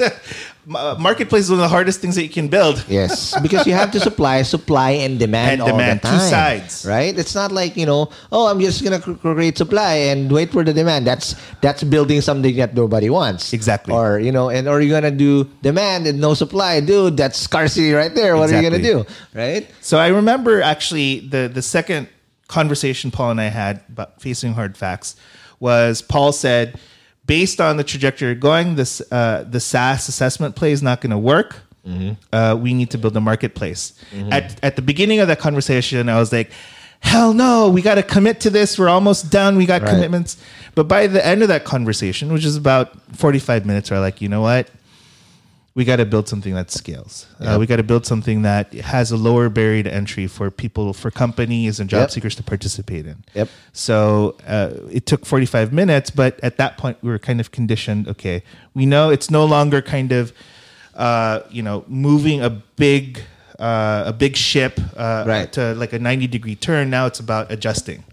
Uh, 0.70 0.96
marketplace 1.00 1.46
is 1.46 1.50
one 1.50 1.60
of 1.60 1.64
the 1.64 1.70
hardest 1.74 2.02
things 2.02 2.14
that 2.16 2.22
you 2.24 2.30
can 2.30 2.48
build. 2.48 2.86
Yes, 2.88 3.34
because 3.42 3.66
you 3.66 3.74
have 3.74 3.90
to 3.92 4.00
supply, 4.00 4.44
supply 4.44 4.92
and 4.92 5.18
demand 5.18 5.54
And 5.54 5.62
all 5.62 5.68
demand, 5.70 6.02
the 6.02 6.10
two 6.10 6.20
sides. 6.20 6.86
right? 6.86 7.18
It's 7.18 7.34
not 7.34 7.52
like 7.52 7.76
you 7.76 7.86
know, 7.88 8.12
oh, 8.32 8.46
I'm 8.48 8.60
just 8.60 8.84
gonna 8.84 9.00
create 9.02 9.58
supply 9.58 10.14
and 10.14 10.32
wait 10.32 10.52
for 10.52 10.64
the 10.64 10.72
demand. 10.72 11.08
That's 11.08 11.34
that's 11.62 11.84
building 11.84 12.22
something 12.22 12.56
that 12.58 12.76
nobody 12.76 13.10
wants. 13.10 13.54
Exactly. 13.54 13.94
Or 13.94 14.20
you 14.20 14.32
know, 14.32 14.50
and 14.50 14.68
or 14.70 14.82
you're 14.82 14.94
gonna 15.02 15.10
do 15.16 15.46
demand 15.64 16.06
and 16.06 16.22
no 16.22 16.36
supply, 16.36 16.80
dude. 16.80 17.18
That's 17.18 17.40
scarcity 17.40 17.92
right 17.94 18.14
there. 18.14 18.38
What 18.38 18.52
are 18.52 18.62
you 18.62 18.70
gonna 18.70 18.84
do, 18.84 19.06
right? 19.34 19.66
So 19.82 19.98
I 19.98 20.10
remember 20.10 20.62
actually 20.62 21.22
the 21.26 21.50
the 21.52 21.64
second 21.64 22.08
conversation 22.48 23.10
Paul 23.10 23.32
and 23.32 23.42
I 23.42 23.46
had 23.50 23.82
about 23.90 24.22
facing 24.22 24.54
hard 24.54 24.78
facts 24.78 25.16
was 25.60 26.02
Paul 26.02 26.34
said, 26.34 26.80
based 27.26 27.62
on 27.62 27.78
the 27.78 27.84
trajectory 27.84 28.28
you're 28.30 28.36
going, 28.36 28.76
this 28.76 29.02
uh, 29.12 29.46
the 29.50 29.60
SaaS 29.60 30.08
assessment 30.10 30.56
play 30.56 30.72
is 30.72 30.82
not 30.84 31.02
going 31.02 31.12
to 31.12 31.18
work. 31.18 31.62
Uh, 32.32 32.56
we 32.60 32.74
need 32.74 32.92
to 32.92 32.98
build 32.98 33.16
a 33.18 33.22
marketplace. 33.22 33.94
At 34.32 34.60
at 34.64 34.76
the 34.76 34.82
beginning 34.82 35.20
of 35.20 35.28
that 35.28 35.40
conversation, 35.40 36.10
I 36.10 36.20
was 36.20 36.32
like. 36.32 36.52
Hell 37.04 37.34
no, 37.34 37.68
we 37.68 37.82
got 37.82 37.96
to 37.96 38.04
commit 38.04 38.42
to 38.42 38.52
this. 38.52 38.78
We're 38.78 38.88
almost 38.88 39.32
done. 39.32 39.58
We 39.58 39.66
got 39.66 39.82
Right. 39.82 39.90
commitments. 39.90 40.38
But 40.76 40.88
by 40.88 41.08
the 41.08 41.26
end 41.26 41.42
of 41.42 41.48
that 41.48 41.64
conversation, 41.66 42.32
which 42.32 42.46
is 42.46 42.56
about 42.56 42.92
45 43.16 43.66
minutes, 43.66 43.90
we're 43.90 44.00
like, 44.00 44.22
you 44.22 44.30
know 44.30 44.42
what? 44.42 44.70
We 45.74 45.86
got 45.86 45.98
to 45.98 46.06
build 46.06 46.28
something 46.28 46.54
that 46.54 46.70
scales. 46.70 47.26
Uh, 47.40 47.56
we 47.60 47.66
got 47.66 47.78
to 47.78 47.84
build 47.84 48.06
something 48.06 48.42
that 48.42 48.74
has 48.74 49.10
a 49.12 49.16
lower 49.18 49.48
barrier 49.50 49.84
to 49.84 49.94
entry 49.94 50.28
for 50.28 50.52
people, 50.52 50.94
for 50.94 51.10
companies 51.12 51.80
and 51.80 51.90
job 51.90 52.02
Yep. 52.02 52.12
seekers 52.12 52.36
to 52.36 52.44
participate 52.44 53.06
in. 53.08 53.24
Yep. 53.34 53.48
So 53.72 54.36
uh, 54.46 54.72
it 54.92 55.06
took 55.06 55.26
45 55.26 55.72
minutes, 55.72 56.10
but 56.12 56.40
at 56.44 56.58
that 56.58 56.78
point 56.78 56.98
we 57.02 57.10
were 57.10 57.20
kind 57.20 57.40
of 57.40 57.52
conditioned. 57.52 58.08
Okay, 58.10 58.44
we 58.74 58.86
know 58.86 59.10
it's 59.12 59.32
no 59.32 59.46
longer 59.46 59.82
kind 59.82 60.12
of, 60.12 60.34
uh, 60.96 61.40
you 61.50 61.64
know, 61.64 61.86
moving 61.88 62.42
a 62.42 62.50
big, 62.50 63.22
uh, 63.58 64.04
a 64.08 64.12
big 64.14 64.36
ship 64.36 64.78
uh, 64.98 65.24
Right. 65.26 65.50
to 65.54 65.74
like 65.76 65.94
a 65.94 66.00
90 66.00 66.28
degree 66.28 66.56
turn. 66.56 66.90
Now 66.90 67.06
it's 67.06 67.20
about 67.22 67.50
adjusting. 67.52 68.04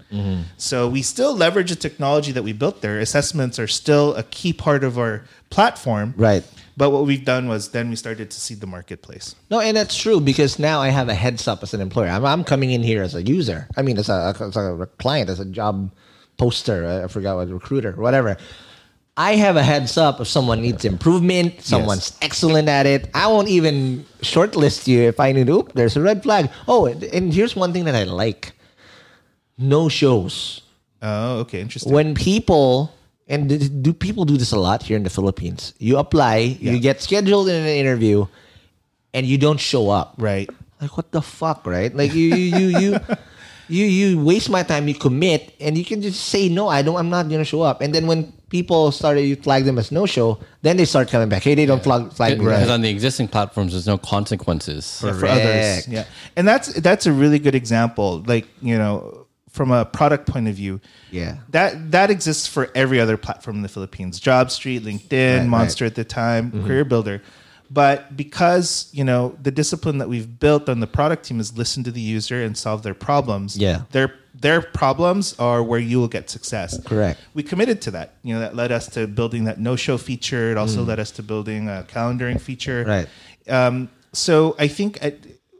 So 0.56 0.88
we 0.88 1.02
still 1.02 1.34
leverage 1.36 1.68
the 1.68 1.76
technology 1.76 2.32
that 2.32 2.42
we 2.42 2.54
built 2.54 2.80
there. 2.80 2.98
Assessments 2.98 3.58
are 3.58 3.66
still 3.66 4.14
a 4.14 4.22
key 4.22 4.54
part 4.54 4.82
of 4.82 4.96
our 4.98 5.24
platform. 5.50 6.14
Right. 6.16 6.44
But 6.78 6.90
what 6.90 7.06
we've 7.06 7.24
done 7.24 7.48
was 7.48 7.70
then 7.70 7.90
we 7.90 7.96
started 7.96 8.30
to 8.30 8.40
see 8.40 8.54
the 8.54 8.68
marketplace. 8.68 9.34
No, 9.50 9.58
and 9.58 9.76
that's 9.76 9.96
true 9.96 10.20
because 10.20 10.60
now 10.60 10.80
I 10.80 10.90
have 10.90 11.08
a 11.08 11.14
heads 11.14 11.48
up 11.48 11.64
as 11.64 11.74
an 11.74 11.80
employer. 11.80 12.08
I'm, 12.08 12.24
I'm 12.24 12.44
coming 12.44 12.70
in 12.70 12.84
here 12.84 13.02
as 13.02 13.16
a 13.16 13.22
user. 13.22 13.66
I 13.76 13.82
mean, 13.82 13.98
as 13.98 14.08
a, 14.08 14.32
as 14.40 14.56
a 14.56 14.88
client, 14.98 15.28
as 15.28 15.40
a 15.40 15.44
job 15.44 15.90
poster. 16.36 17.02
I 17.04 17.08
forgot 17.08 17.34
what 17.36 17.48
recruiter, 17.50 17.92
whatever. 17.92 18.36
I 19.16 19.34
have 19.34 19.56
a 19.56 19.62
heads 19.64 19.98
up 19.98 20.20
if 20.20 20.28
someone 20.28 20.62
needs 20.62 20.84
improvement, 20.84 21.62
someone's 21.62 22.16
excellent 22.22 22.68
at 22.68 22.86
it. 22.86 23.10
I 23.12 23.26
won't 23.26 23.48
even 23.48 24.06
shortlist 24.20 24.86
you 24.86 25.00
if 25.00 25.18
I 25.18 25.32
need. 25.32 25.48
Oop, 25.48 25.72
there's 25.72 25.96
a 25.96 26.00
red 26.00 26.22
flag. 26.22 26.48
Oh, 26.68 26.86
and 26.86 27.34
here's 27.34 27.56
one 27.56 27.72
thing 27.72 27.86
that 27.86 27.96
I 27.96 28.04
like: 28.04 28.52
no 29.58 29.88
shows. 29.88 30.60
Oh, 31.02 31.40
okay, 31.40 31.60
interesting. 31.60 31.92
When 31.92 32.14
people 32.14 32.94
and 33.28 33.48
th- 33.48 33.70
do 33.82 33.92
people 33.92 34.24
do 34.24 34.36
this 34.36 34.52
a 34.52 34.58
lot 34.58 34.82
here 34.82 34.96
in 34.96 35.02
the 35.04 35.10
Philippines? 35.10 35.74
You 35.78 35.98
apply, 35.98 36.58
Yeah. 36.60 36.72
you 36.72 36.80
get 36.80 37.00
scheduled 37.02 37.48
in 37.48 37.54
an 37.60 37.68
interview, 37.68 38.26
and 39.14 39.26
you 39.26 39.38
don't 39.38 39.60
show 39.60 39.90
up 39.90 40.14
right. 40.18 40.48
like 40.80 40.96
what 40.96 41.10
the 41.12 41.20
fuck 41.22 41.66
right 41.66 41.94
like 41.96 42.14
you 42.14 42.34
you 42.36 42.56
you 42.58 42.78
you 42.78 42.90
you, 43.68 43.84
you 43.84 44.06
waste 44.24 44.48
my 44.48 44.62
time 44.62 44.86
you 44.88 44.94
commit 44.94 45.52
and 45.60 45.76
you 45.76 45.84
can 45.84 46.00
just 46.00 46.20
say 46.28 46.48
no 46.48 46.68
i 46.68 46.80
don't 46.82 46.96
i'm 46.96 47.10
not 47.10 47.28
gonna 47.28 47.44
show 47.44 47.62
up 47.62 47.80
and 47.80 47.92
then 47.94 48.06
when 48.06 48.32
people 48.48 48.92
started 48.92 49.22
you 49.22 49.34
flag 49.36 49.64
them 49.64 49.76
as 49.78 49.90
no 49.90 50.06
show 50.06 50.38
then 50.62 50.76
they 50.76 50.84
start 50.86 51.08
coming 51.10 51.28
back 51.28 51.42
hey 51.42 51.54
they 51.54 51.66
don't 51.66 51.82
flag, 51.82 52.12
flag 52.12 52.38
me 52.38 52.44
Because 52.44 52.68
right. 52.68 52.70
on 52.74 52.80
the 52.80 52.88
existing 52.88 53.28
platforms, 53.28 53.72
there's 53.72 53.86
no 53.86 53.98
consequences. 53.98 55.02
Yeah, 55.04 55.12
for 55.18 55.26
others. 55.26 55.88
Yeah, 55.88 56.04
and 56.36 56.46
that's 56.48 56.72
that's 56.80 57.04
a 57.06 57.12
really 57.12 57.38
good 57.38 57.54
example. 57.54 58.22
Like 58.26 58.46
you 58.62 58.78
know, 58.78 59.26
from 59.58 59.72
a 59.72 59.84
product 59.84 60.24
point 60.32 60.46
of 60.46 60.54
view, 60.54 60.80
Yeah. 61.10 61.32
that 61.50 61.90
that 61.90 62.08
exists 62.16 62.46
for 62.46 62.64
every 62.82 62.98
other 63.04 63.16
platform 63.16 63.56
in 63.56 63.62
the 63.62 63.68
Philippines. 63.76 64.20
JobStreet, 64.20 64.80
LinkedIn, 64.90 65.38
Right, 65.40 65.48
Monster 65.48 65.84
right. 65.84 65.90
at 65.90 65.96
the 65.96 66.04
time, 66.04 66.44
Career 66.64 66.84
Builder. 66.84 67.20
But 67.70 68.16
because 68.16 68.88
you 68.98 69.04
know 69.04 69.36
the 69.42 69.50
discipline 69.50 69.98
that 69.98 70.08
we've 70.08 70.30
built 70.46 70.68
on 70.72 70.78
the 70.80 70.86
product 70.86 71.24
team 71.26 71.38
is 71.40 71.58
listen 71.58 71.82
to 71.84 71.90
the 71.90 72.00
user 72.00 72.40
and 72.46 72.56
solve 72.56 72.82
their 72.86 72.94
problems. 72.94 73.56
Yeah. 73.58 73.82
their 73.90 74.08
their 74.40 74.60
problems 74.62 75.34
are 75.40 75.60
where 75.70 75.80
you 75.90 75.98
will 76.00 76.12
get 76.18 76.30
success. 76.30 76.70
Correct. 76.84 77.18
We 77.34 77.42
committed 77.42 77.78
to 77.86 77.90
that. 77.96 78.08
You 78.22 78.34
know 78.34 78.40
that 78.40 78.54
led 78.54 78.70
us 78.70 78.86
to 78.94 79.06
building 79.08 79.42
that 79.48 79.58
no 79.58 79.74
show 79.76 79.98
feature. 79.98 80.52
It 80.52 80.56
also 80.56 80.80
led 80.84 81.00
us 81.00 81.10
to 81.18 81.22
building 81.24 81.68
a 81.68 81.84
calendaring 81.94 82.40
feature. 82.40 82.84
Mm. 82.84 82.88
Right. 82.94 83.08
Um, 83.58 83.88
so 84.12 84.54
I 84.58 84.68
think 84.68 85.02
at, 85.02 85.14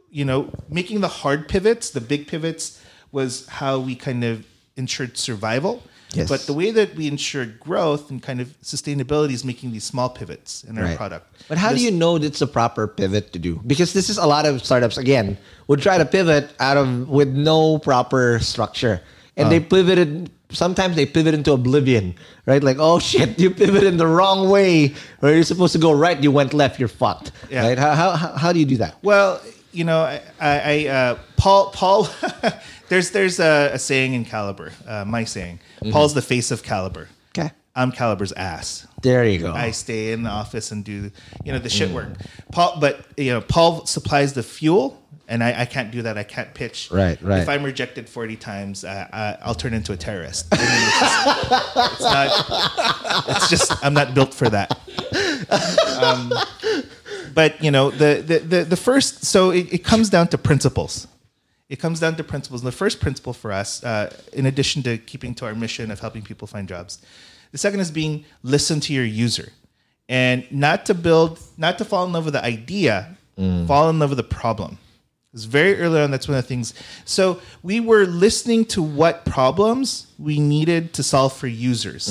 you 0.09 0.23
know 0.25 0.39
making 0.69 1.01
the 1.01 1.09
hard 1.21 1.47
pivots, 1.49 1.91
the 1.91 2.01
big 2.01 2.27
pivots, 2.27 2.78
was 3.11 3.47
how 3.47 3.79
we 3.79 3.95
kind 3.95 4.23
of 4.23 4.45
ensured 4.75 5.17
survival. 5.17 5.83
Yes. 6.13 6.27
But 6.27 6.41
the 6.47 6.53
way 6.53 6.71
that 6.71 6.95
we 6.95 7.07
ensured 7.07 7.59
growth 7.59 8.09
and 8.09 8.21
kind 8.21 8.41
of 8.41 8.47
sustainability 8.63 9.33
is 9.33 9.45
making 9.45 9.71
these 9.73 9.83
small 9.83 10.09
pivots 10.09 10.63
in 10.63 10.77
our 10.79 10.83
Right. 10.85 10.97
product. 10.97 11.27
But 11.47 11.59
how 11.59 11.69
do 11.71 11.77
you 11.79 11.91
know 11.91 12.15
it's 12.15 12.39
the 12.39 12.47
proper 12.47 12.87
pivot 12.87 13.31
to 13.33 13.39
do? 13.39 13.61
Because 13.67 13.93
this 13.93 14.09
is 14.09 14.17
a 14.17 14.25
lot 14.25 14.45
of 14.47 14.65
startups 14.65 14.97
again 14.97 15.37
would 15.67 15.81
try 15.83 15.99
to 15.99 16.05
pivot 16.05 16.49
out 16.59 16.77
of 16.77 17.07
with 17.09 17.29
no 17.29 17.77
proper 17.77 18.39
structure, 18.39 19.01
and 19.37 19.51
they 19.51 19.59
pivoted. 19.59 20.31
Sometimes 20.51 20.95
they 20.95 21.05
pivot 21.05 21.35
into 21.35 21.51
oblivion, 21.53 22.15
right? 22.47 22.63
Like, 22.63 22.77
oh 22.79 22.97
shit, 22.97 23.37
you 23.39 23.51
pivoted 23.51 23.83
in 23.83 23.97
the 23.97 24.07
wrong 24.07 24.49
way, 24.49 24.95
or 25.21 25.29
you're 25.29 25.43
supposed 25.43 25.73
to 25.73 25.79
go 25.79 25.91
right, 25.91 26.17
you 26.23 26.31
went 26.31 26.55
left, 26.55 26.79
you're 26.79 26.87
fucked, 26.89 27.31
Yeah. 27.51 27.67
right? 27.67 27.77
How, 27.77 27.93
how 27.93 28.33
how 28.33 28.51
do 28.51 28.57
you 28.57 28.65
do 28.65 28.77
that? 28.77 28.95
Well, 29.03 29.39
you 29.71 29.83
know, 29.83 29.99
I, 30.01 30.21
I 30.41 30.87
uh, 30.87 31.17
Paul, 31.37 31.69
Paul, 31.69 32.09
there's 32.89 33.11
there's 33.11 33.39
a, 33.39 33.71
a 33.73 33.79
saying 33.79 34.13
in 34.13 34.25
Kalibrr, 34.25 34.71
uh, 34.87 35.05
my 35.05 35.23
saying. 35.23 35.59
Paul's 35.91 36.13
the 36.13 36.21
face 36.21 36.51
of 36.51 36.63
Kalibrr. 36.63 37.07
Okay, 37.37 37.51
I'm 37.75 37.91
Kalibrr's 37.91 38.33
ass. 38.33 38.87
there 39.01 39.23
you 39.25 39.39
go. 39.39 39.53
I 39.53 39.71
stay 39.71 40.11
in 40.11 40.23
the 40.23 40.29
office 40.29 40.71
and 40.71 40.83
do 40.83 41.11
you 41.43 41.51
know 41.51 41.59
the 41.59 41.69
shit 41.69 41.91
work. 41.91 42.09
Paul, 42.51 42.77
but 42.79 43.05
you 43.17 43.31
know, 43.31 43.41
Paul 43.41 43.85
supplies 43.85 44.33
the 44.33 44.43
fuel, 44.43 45.01
and 45.27 45.43
I, 45.43 45.61
I 45.61 45.65
can't 45.65 45.91
do 45.91 46.01
that. 46.01 46.17
I 46.17 46.23
can't 46.23 46.53
pitch. 46.53 46.89
Right, 46.91 47.21
right. 47.21 47.41
If 47.41 47.49
I'm 47.49 47.63
rejected 47.63 48.09
40 48.09 48.35
times, 48.35 48.83
uh, 48.83 49.07
uh, 49.13 49.37
I'll 49.41 49.55
turn 49.55 49.73
into 49.73 49.93
a 49.93 49.97
terrorist. 49.97 50.47
It's, 50.51 50.61
just, 50.99 51.93
it's 51.93 52.01
not. 52.01 53.25
It's 53.29 53.49
just 53.49 53.85
I'm 53.85 53.93
not 53.93 54.13
built 54.13 54.33
for 54.33 54.49
that. 54.49 54.77
Um, 56.01 56.33
but 57.33 57.63
you 57.63 57.71
know 57.71 57.91
the 57.91 58.23
the 58.25 58.39
the, 58.39 58.63
the 58.63 58.75
first 58.77 59.23
so 59.25 59.51
it, 59.51 59.71
it 59.73 59.83
comes 59.83 60.09
down 60.09 60.27
to 60.29 60.37
principles. 60.37 61.07
It 61.69 61.79
comes 61.79 61.99
down 61.99 62.15
to 62.15 62.23
principles. 62.23 62.61
And 62.61 62.67
The 62.67 62.75
first 62.75 62.99
principle 62.99 63.33
for 63.33 63.51
us, 63.51 63.83
uh, 63.83 64.11
in 64.33 64.45
addition 64.47 64.81
to 64.83 64.97
keeping 64.97 65.35
to 65.35 65.45
our 65.45 65.53
mission 65.55 65.91
of 65.91 65.99
helping 65.99 66.23
people 66.23 66.47
find 66.47 66.67
jobs, 66.67 66.99
the 67.51 67.57
second 67.57 67.79
is 67.79 67.91
being 67.91 68.25
listen 68.43 68.79
to 68.81 68.93
your 68.93 69.05
user, 69.05 69.49
and 70.07 70.45
not 70.51 70.85
to 70.87 70.93
build, 70.93 71.39
not 71.57 71.77
to 71.77 71.85
fall 71.85 72.05
in 72.05 72.11
love 72.11 72.25
with 72.25 72.33
the 72.33 72.43
idea, 72.43 73.15
fall 73.67 73.89
in 73.89 73.99
love 73.99 74.09
with 74.09 74.17
the 74.17 74.23
problem. 74.23 74.77
It's 75.33 75.45
very 75.45 75.79
early 75.79 76.01
on. 76.01 76.09
That's 76.11 76.27
one 76.27 76.37
of 76.37 76.43
the 76.43 76.47
things. 76.47 76.73
So 77.05 77.39
we 77.63 77.79
were 77.79 78.05
listening 78.05 78.65
to 78.65 78.81
what 78.81 79.23
problems 79.25 80.07
we 80.17 80.39
needed 80.39 80.93
to 80.95 81.03
solve 81.03 81.33
for 81.33 81.47
users, 81.47 82.09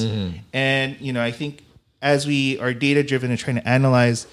and 0.52 0.96
you 1.00 1.12
know, 1.12 1.22
I 1.22 1.32
think 1.32 1.64
as 2.00 2.26
we 2.28 2.58
are 2.60 2.72
data 2.72 3.02
driven 3.02 3.30
and 3.30 3.38
trying 3.38 3.56
to 3.56 3.68
analyze 3.68 4.26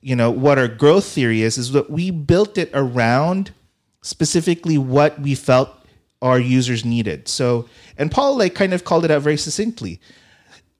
you 0.00 0.16
know 0.16 0.30
what 0.30 0.58
our 0.58 0.68
growth 0.68 1.04
theory 1.04 1.42
is 1.42 1.58
is 1.58 1.72
that 1.72 1.90
we 1.90 2.10
built 2.10 2.56
it 2.56 2.70
around 2.72 3.52
specifically 4.08 4.78
what 4.78 5.20
we 5.20 5.34
felt 5.34 5.68
our 6.22 6.40
users 6.40 6.84
needed 6.84 7.28
so 7.28 7.68
and 7.98 8.10
paul 8.10 8.36
like 8.36 8.54
kind 8.54 8.72
of 8.72 8.84
called 8.84 9.04
it 9.04 9.10
out 9.10 9.22
very 9.22 9.36
succinctly 9.36 10.00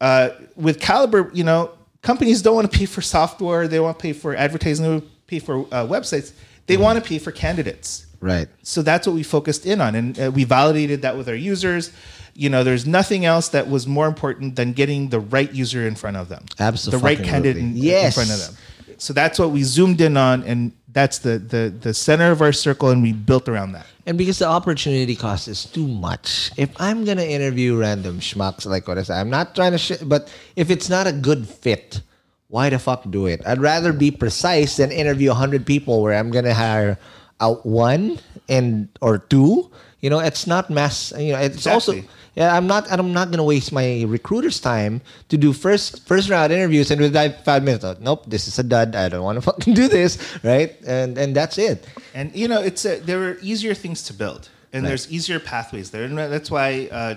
uh, 0.00 0.30
with 0.56 0.80
kalibrr 0.80 1.30
you 1.34 1.44
know 1.44 1.70
companies 2.02 2.40
don't 2.42 2.54
want 2.54 2.70
to 2.70 2.78
pay 2.78 2.86
for 2.86 3.02
software 3.02 3.68
they 3.68 3.78
want 3.78 3.98
to 3.98 4.02
pay 4.02 4.12
for 4.12 4.34
advertising 4.34 4.84
they 4.84 4.90
want 4.90 5.04
to 5.04 5.10
pay 5.26 5.38
for 5.38 5.60
uh, 5.72 5.86
websites 5.86 6.32
they 6.66 6.76
want 6.76 7.02
to 7.02 7.06
pay 7.06 7.18
for 7.18 7.30
candidates 7.32 8.06
right. 8.20 8.48
so 8.62 8.82
that's 8.82 9.06
what 9.06 9.14
we 9.14 9.22
focused 9.22 9.66
in 9.66 9.80
on, 9.80 9.94
and 9.94 10.18
uh, 10.18 10.30
we 10.30 10.44
validated 10.44 11.02
that 11.02 11.16
with 11.16 11.28
our 11.28 11.34
users. 11.34 11.92
You 12.34 12.50
know, 12.50 12.62
there's 12.62 12.86
nothing 12.86 13.24
else 13.24 13.48
that 13.48 13.68
was 13.68 13.86
more 13.86 14.06
important 14.06 14.54
than 14.54 14.72
getting 14.72 15.08
the 15.08 15.18
right 15.18 15.52
user 15.52 15.88
in 15.88 15.96
front 15.96 16.16
of 16.16 16.28
them, 16.28 16.44
Absolutely. 16.60 17.00
the 17.00 17.04
right 17.04 17.26
candidate 17.26 17.56
in, 17.56 17.76
in 17.76 18.12
front 18.12 18.30
of 18.30 18.38
them. 18.38 18.54
So 18.98 19.12
that's 19.12 19.38
what 19.38 19.50
we 19.50 19.62
zoomed 19.64 20.00
in 20.00 20.16
on, 20.16 20.44
and 20.44 20.72
that's 20.92 21.18
the 21.18 21.38
the 21.38 21.68
the 21.68 21.92
center 21.92 22.30
of 22.32 22.40
our 22.40 22.52
circle, 22.52 22.88
and 22.90 23.02
we 23.02 23.12
built 23.12 23.48
around 23.48 23.72
that. 23.72 23.86
And 24.06 24.16
because 24.16 24.38
the 24.38 24.48
opportunity 24.48 25.14
cost 25.14 25.48
is 25.48 25.64
too 25.64 25.86
much, 25.86 26.50
if 26.56 26.70
I'm 26.80 27.04
gonna 27.04 27.28
interview 27.28 27.76
random 27.76 28.20
schmucks 28.20 28.64
like 28.64 28.88
what 28.88 28.96
I 28.96 29.02
said, 29.02 29.20
I'm 29.20 29.30
not 29.30 29.54
trying 29.54 29.72
to 29.72 29.78
shit, 29.78 30.08
but 30.08 30.32
if 30.56 30.70
it's 30.70 30.88
not 30.88 31.06
a 31.06 31.12
good 31.12 31.46
fit, 31.46 32.00
why 32.48 32.70
the 32.70 32.78
fuck 32.78 33.04
do 33.10 33.26
it? 33.26 33.42
I'd 33.46 33.60
rather 33.60 33.92
be 33.92 34.10
precise 34.10 34.76
than 34.76 34.90
interview 34.90 35.32
hundred 35.32 35.66
people 35.66 36.02
where 36.02 36.14
I'm 36.18 36.30
gonna 36.30 36.54
hire 36.54 36.98
out 37.40 37.66
one 37.66 38.18
and 38.48 38.88
or 39.00 39.18
two. 39.18 39.70
You 40.00 40.10
know, 40.10 40.20
it's 40.20 40.46
not 40.46 40.70
mass. 40.70 41.12
You 41.18 41.32
know, 41.32 41.40
it's 41.40 41.66
also 41.66 41.92
yeah. 42.36 42.56
I'm 42.56 42.66
not. 42.68 42.86
I'm 42.90 43.12
not 43.12 43.30
gonna 43.30 43.42
waste 43.42 43.72
my 43.72 44.04
recruiter's 44.06 44.60
time 44.60 45.00
to 45.28 45.36
do 45.36 45.52
first 45.52 46.06
first 46.06 46.30
round 46.30 46.52
interviews 46.52 46.90
and 46.92 47.00
within 47.00 47.34
five 47.44 47.64
minutes, 47.64 47.84
oh, 47.84 47.96
nope, 48.00 48.22
this 48.26 48.46
is 48.46 48.58
a 48.58 48.62
dud. 48.62 48.94
I 48.94 49.08
don't 49.08 49.24
want 49.24 49.36
to 49.36 49.42
fucking 49.50 49.74
do 49.74 49.88
this, 49.88 50.18
right? 50.44 50.76
And 50.86 51.18
and 51.18 51.34
that's 51.34 51.58
it. 51.58 51.84
And 52.14 52.34
you 52.34 52.46
know, 52.46 52.62
it's 52.62 52.84
a, 52.84 53.00
there 53.00 53.22
are 53.28 53.38
easier 53.42 53.74
things 53.74 54.04
to 54.04 54.12
build, 54.14 54.48
and 54.72 54.86
there's 54.86 55.10
easier 55.10 55.40
pathways 55.40 55.90
there, 55.90 56.04
and 56.04 56.16
that's 56.16 56.50
why 56.50 56.88
uh, 56.92 57.14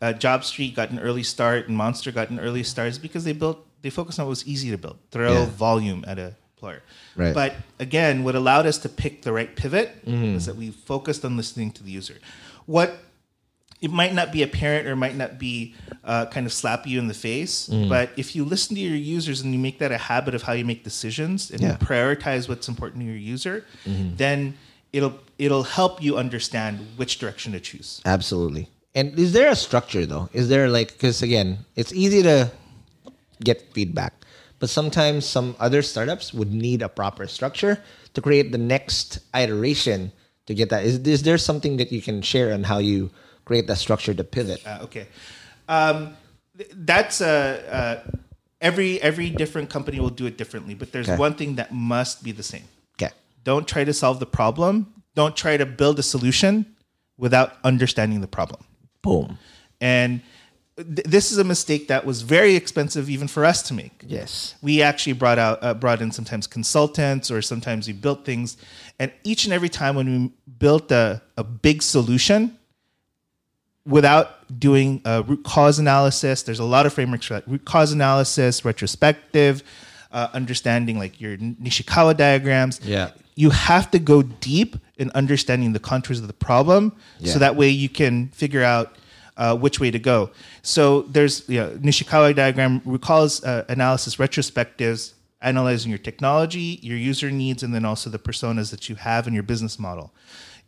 uh, 0.00 0.12
Job 0.14 0.42
Street 0.44 0.74
got 0.74 0.90
an 0.90 1.00
early 1.00 1.22
start 1.22 1.68
and 1.68 1.76
Monster 1.76 2.10
got 2.10 2.30
an 2.30 2.40
early 2.40 2.62
start, 2.62 2.88
is 2.88 2.98
because 2.98 3.24
they 3.24 3.32
built 3.34 3.58
they 3.82 3.90
focused 3.90 4.18
on 4.18 4.24
what 4.24 4.30
was 4.30 4.46
easy 4.46 4.70
to 4.70 4.78
build, 4.78 4.96
throw 5.10 5.32
Yeah. 5.32 5.46
volume 5.46 6.02
at 6.08 6.18
a 6.18 6.34
employer. 6.56 6.82
Right. 7.16 7.34
But 7.34 7.54
again, 7.78 8.24
what 8.24 8.34
allowed 8.34 8.66
us 8.66 8.78
to 8.78 8.88
pick 8.88 9.22
the 9.22 9.32
right 9.32 9.54
pivot 9.54 10.04
Mm-hmm. 10.06 10.36
is 10.36 10.46
that 10.46 10.56
we 10.56 10.70
focused 10.70 11.24
on 11.24 11.36
listening 11.36 11.70
to 11.72 11.82
the 11.82 11.90
user. 11.90 12.16
What 12.66 12.96
it 13.82 13.90
might 13.90 14.14
not 14.14 14.32
be 14.32 14.42
apparent 14.42 14.86
or 14.88 14.96
might 14.96 15.16
not 15.16 15.38
be 15.38 15.74
uh, 16.02 16.24
kind 16.26 16.46
of 16.46 16.52
slap 16.52 16.86
you 16.86 16.98
in 16.98 17.08
the 17.08 17.14
face, 17.14 17.68
Mm. 17.68 17.88
but 17.90 18.08
if 18.16 18.34
you 18.34 18.42
listen 18.44 18.74
to 18.74 18.80
your 18.80 18.96
users 18.96 19.42
and 19.42 19.52
you 19.52 19.58
make 19.58 19.78
that 19.80 19.92
a 19.92 19.98
habit 19.98 20.34
of 20.34 20.42
how 20.42 20.54
you 20.54 20.64
make 20.64 20.82
decisions 20.82 21.50
and 21.50 21.60
Yeah. 21.60 21.72
you 21.72 21.74
prioritize 21.78 22.48
what's 22.48 22.68
important 22.68 23.02
to 23.02 23.06
your 23.06 23.16
user, 23.34 23.64
Mm-hmm. 23.84 24.16
then 24.16 24.54
it'll 24.92 25.18
it'll 25.38 25.64
help 25.64 26.02
you 26.02 26.16
understand 26.16 26.78
which 26.96 27.18
direction 27.18 27.52
to 27.52 27.60
choose. 27.60 28.00
Absolutely. 28.06 28.70
And 28.94 29.18
is 29.18 29.32
there 29.34 29.50
a 29.50 29.56
structure 29.56 30.06
though? 30.06 30.30
Is 30.32 30.48
there 30.48 30.68
like 30.70 30.88
because 30.92 31.20
again, 31.22 31.58
it's 31.76 31.92
easy 31.92 32.22
to 32.22 32.50
get 33.44 33.60
feedback, 33.74 34.14
but 34.58 34.70
sometimes 34.70 35.26
some 35.26 35.54
other 35.58 35.82
startups 35.82 36.32
would 36.32 36.52
need 36.52 36.82
a 36.82 36.88
proper 36.88 37.26
structure 37.26 37.82
to 38.14 38.20
create 38.20 38.52
the 38.52 38.58
next 38.58 39.18
iteration 39.34 40.12
to 40.46 40.54
get 40.54 40.70
that. 40.70 40.84
Is, 40.84 40.98
is 41.00 41.22
there 41.22 41.38
something 41.38 41.76
that 41.76 41.92
you 41.92 42.00
can 42.00 42.22
share 42.22 42.52
on 42.54 42.64
how 42.64 42.78
you 42.78 43.10
create 43.44 43.66
that 43.66 43.78
structure 43.78 44.14
to 44.14 44.24
pivot? 44.24 44.62
Uh, 44.66 44.78
okay, 44.82 45.06
um, 45.68 46.16
th- 46.56 46.70
that's 46.74 47.20
uh, 47.20 48.02
uh, 48.06 48.10
every 48.60 49.00
every 49.02 49.30
different 49.30 49.70
company 49.70 50.00
will 50.00 50.10
do 50.10 50.26
it 50.26 50.38
differently, 50.38 50.74
but 50.74 50.92
there's 50.92 51.08
Okay. 51.08 51.18
one 51.18 51.34
thing 51.34 51.56
that 51.56 51.72
must 51.72 52.22
be 52.22 52.32
the 52.32 52.42
same. 52.42 52.64
Okay. 53.00 53.12
Don't 53.44 53.68
try 53.68 53.84
to 53.84 53.92
solve 53.92 54.20
the 54.20 54.26
problem. 54.26 54.92
Don't 55.14 55.36
try 55.36 55.56
to 55.56 55.66
build 55.66 55.98
a 55.98 56.02
solution 56.02 56.76
without 57.16 57.54
understanding 57.64 58.20
the 58.20 58.26
problem. 58.28 58.62
Boom. 59.02 59.38
And 59.80 60.20
th- 60.76 61.06
this 61.06 61.32
is 61.32 61.38
a 61.38 61.44
mistake 61.44 61.88
that 61.88 62.04
was 62.04 62.22
very 62.22 62.54
expensive 62.54 63.08
even 63.10 63.28
for 63.28 63.44
us 63.44 63.62
to 63.62 63.74
make. 63.74 64.02
Yes. 64.06 64.54
We 64.62 64.82
actually 64.82 65.14
brought 65.14 65.38
out 65.38 65.58
uh, 65.62 65.74
brought 65.74 66.00
in 66.02 66.12
sometimes 66.12 66.46
consultants 66.46 67.30
or 67.30 67.42
sometimes 67.42 67.86
we 67.86 67.92
built 67.92 68.24
things, 68.24 68.56
and 68.98 69.12
each 69.24 69.44
and 69.44 69.52
every 69.54 69.68
time 69.68 69.94
when 69.96 70.06
we 70.06 70.32
built 70.58 70.90
a, 70.92 71.22
a 71.36 71.44
big 71.44 71.82
solution, 71.82 72.56
without 73.84 74.58
doing 74.58 75.00
a 75.04 75.22
root 75.22 75.44
cause 75.44 75.78
analysis, 75.78 76.42
there's 76.42 76.58
a 76.58 76.64
lot 76.64 76.86
of 76.86 76.92
frameworks 76.92 77.26
for 77.26 77.34
that. 77.34 77.48
Root 77.48 77.64
cause 77.64 77.92
analysis, 77.92 78.64
retrospective, 78.64 79.62
uh, 80.12 80.28
understanding 80.32 80.98
like 80.98 81.20
your 81.20 81.36
Ishikawa 81.36 82.16
diagrams. 82.16 82.80
Yeah. 82.82 83.10
You 83.34 83.50
have 83.50 83.90
to 83.90 83.98
go 83.98 84.22
deep 84.22 84.76
in 84.96 85.10
understanding 85.14 85.72
the 85.74 85.78
contours 85.78 86.20
of 86.20 86.26
the 86.26 86.32
problem 86.32 86.92
Yeah. 87.18 87.32
so 87.34 87.38
that 87.38 87.54
way 87.54 87.68
you 87.68 87.88
can 87.90 88.28
figure 88.28 88.62
out 88.62 88.96
uh, 89.36 89.56
which 89.56 89.80
way 89.80 89.90
to 89.90 89.98
go. 89.98 90.30
So 90.62 91.02
there's 91.02 91.48
you 91.48 91.60
know, 91.60 91.70
Ishikawa 91.70 92.34
diagram, 92.34 92.82
root 92.84 93.02
cause 93.02 93.44
uh, 93.44 93.64
analysis, 93.68 94.16
retrospectives, 94.16 95.12
analyzing 95.40 95.90
your 95.90 95.98
technology, 95.98 96.78
your 96.82 96.96
user 96.96 97.30
needs, 97.30 97.62
and 97.62 97.74
then 97.74 97.84
also 97.84 98.10
the 98.10 98.18
personas 98.18 98.70
that 98.70 98.88
you 98.88 98.96
have 98.96 99.26
in 99.26 99.34
your 99.34 99.42
business 99.42 99.78
model. 99.78 100.12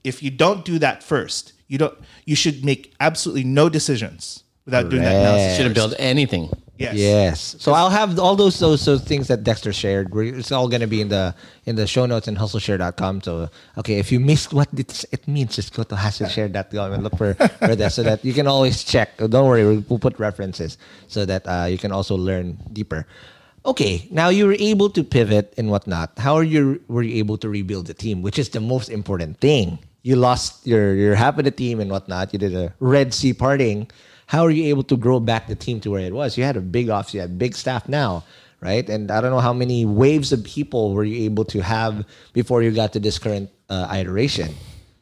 If 0.04 0.22
you 0.22 0.30
don't 0.30 0.64
do 0.64 0.78
that 0.78 1.02
first, 1.02 1.52
you 1.66 1.78
don't. 1.78 1.98
You 2.24 2.36
should 2.36 2.64
make 2.64 2.94
absolutely 3.00 3.44
no 3.44 3.68
decisions 3.68 4.44
without 4.64 4.88
doing 4.88 5.02
that 5.02 5.16
analysis. 5.16 5.56
Shouldn't 5.56 5.74
build 5.74 5.94
anything. 5.98 6.50
Yes. 6.78 6.94
Yes. 6.94 7.56
So 7.58 7.72
I'll 7.72 7.90
have 7.90 8.18
all 8.20 8.36
those 8.36 8.58
those 8.60 8.84
those 8.84 9.02
things 9.02 9.26
that 9.28 9.42
Dexter 9.42 9.72
shared. 9.72 10.14
It's 10.14 10.52
all 10.52 10.68
going 10.68 10.80
to 10.80 10.86
be 10.86 11.00
in 11.00 11.08
the 11.08 11.34
in 11.66 11.74
the 11.74 11.88
show 11.88 12.06
notes 12.06 12.28
and 12.28 12.38
hustleshare.com. 12.38 13.22
So 13.22 13.50
okay, 13.78 13.98
if 13.98 14.12
you 14.12 14.20
missed 14.20 14.52
what 14.52 14.68
it's, 14.76 15.04
it 15.10 15.26
means, 15.26 15.56
just 15.56 15.74
go 15.74 15.82
to 15.82 15.96
hustleshare.com 15.96 16.92
and 16.92 17.02
look 17.02 17.16
for, 17.18 17.34
for 17.34 17.74
that 17.74 17.92
so 17.92 18.04
that 18.04 18.24
you 18.24 18.32
can 18.32 18.46
always 18.46 18.84
check. 18.84 19.16
Don't 19.18 19.46
worry, 19.46 19.64
we'll, 19.66 19.84
we'll 19.88 19.98
put 19.98 20.18
references 20.20 20.78
so 21.08 21.26
that 21.26 21.42
uh, 21.48 21.66
you 21.68 21.78
can 21.78 21.90
also 21.90 22.16
learn 22.16 22.56
deeper. 22.72 23.06
Okay, 23.66 24.06
now 24.12 24.28
you 24.28 24.46
were 24.46 24.56
able 24.58 24.88
to 24.90 25.02
pivot 25.02 25.52
and 25.58 25.68
whatnot. 25.70 26.12
How 26.16 26.36
are 26.36 26.44
you 26.46 26.80
were 26.86 27.02
you 27.02 27.18
able 27.18 27.36
to 27.38 27.48
rebuild 27.48 27.86
the 27.86 27.94
team, 27.94 28.22
which 28.22 28.38
is 28.38 28.50
the 28.50 28.60
most 28.60 28.88
important 28.88 29.40
thing? 29.40 29.80
You 30.02 30.14
lost 30.14 30.64
your 30.64 30.94
your 30.94 31.16
half 31.16 31.38
of 31.38 31.44
the 31.44 31.50
team 31.50 31.80
and 31.80 31.90
whatnot. 31.90 32.32
You 32.32 32.38
did 32.38 32.54
a 32.54 32.72
Red 32.78 33.12
Sea 33.12 33.34
parting. 33.34 33.90
How 34.28 34.44
are 34.44 34.50
you 34.50 34.64
able 34.72 34.84
to 34.92 34.96
grow 34.96 35.20
back 35.20 35.46
the 35.48 35.54
team 35.56 35.80
to 35.80 35.90
where 35.90 36.04
it 36.04 36.12
was? 36.12 36.36
You 36.36 36.44
had 36.44 36.56
a 36.56 36.60
big 36.60 36.90
office, 36.90 37.14
you 37.14 37.20
had 37.20 37.38
big 37.38 37.56
staff 37.56 37.88
now, 37.88 38.24
right? 38.60 38.86
And 38.88 39.10
I 39.10 39.20
don't 39.22 39.30
know 39.30 39.40
how 39.40 39.54
many 39.54 39.86
waves 39.86 40.32
of 40.36 40.44
people 40.44 40.92
were 40.92 41.04
you 41.04 41.24
able 41.24 41.44
to 41.46 41.60
have 41.60 42.04
before 42.34 42.62
you 42.62 42.70
got 42.70 42.92
to 42.92 43.00
this 43.00 43.18
current 43.18 43.48
uh, 43.70 43.88
iteration. 44.00 44.52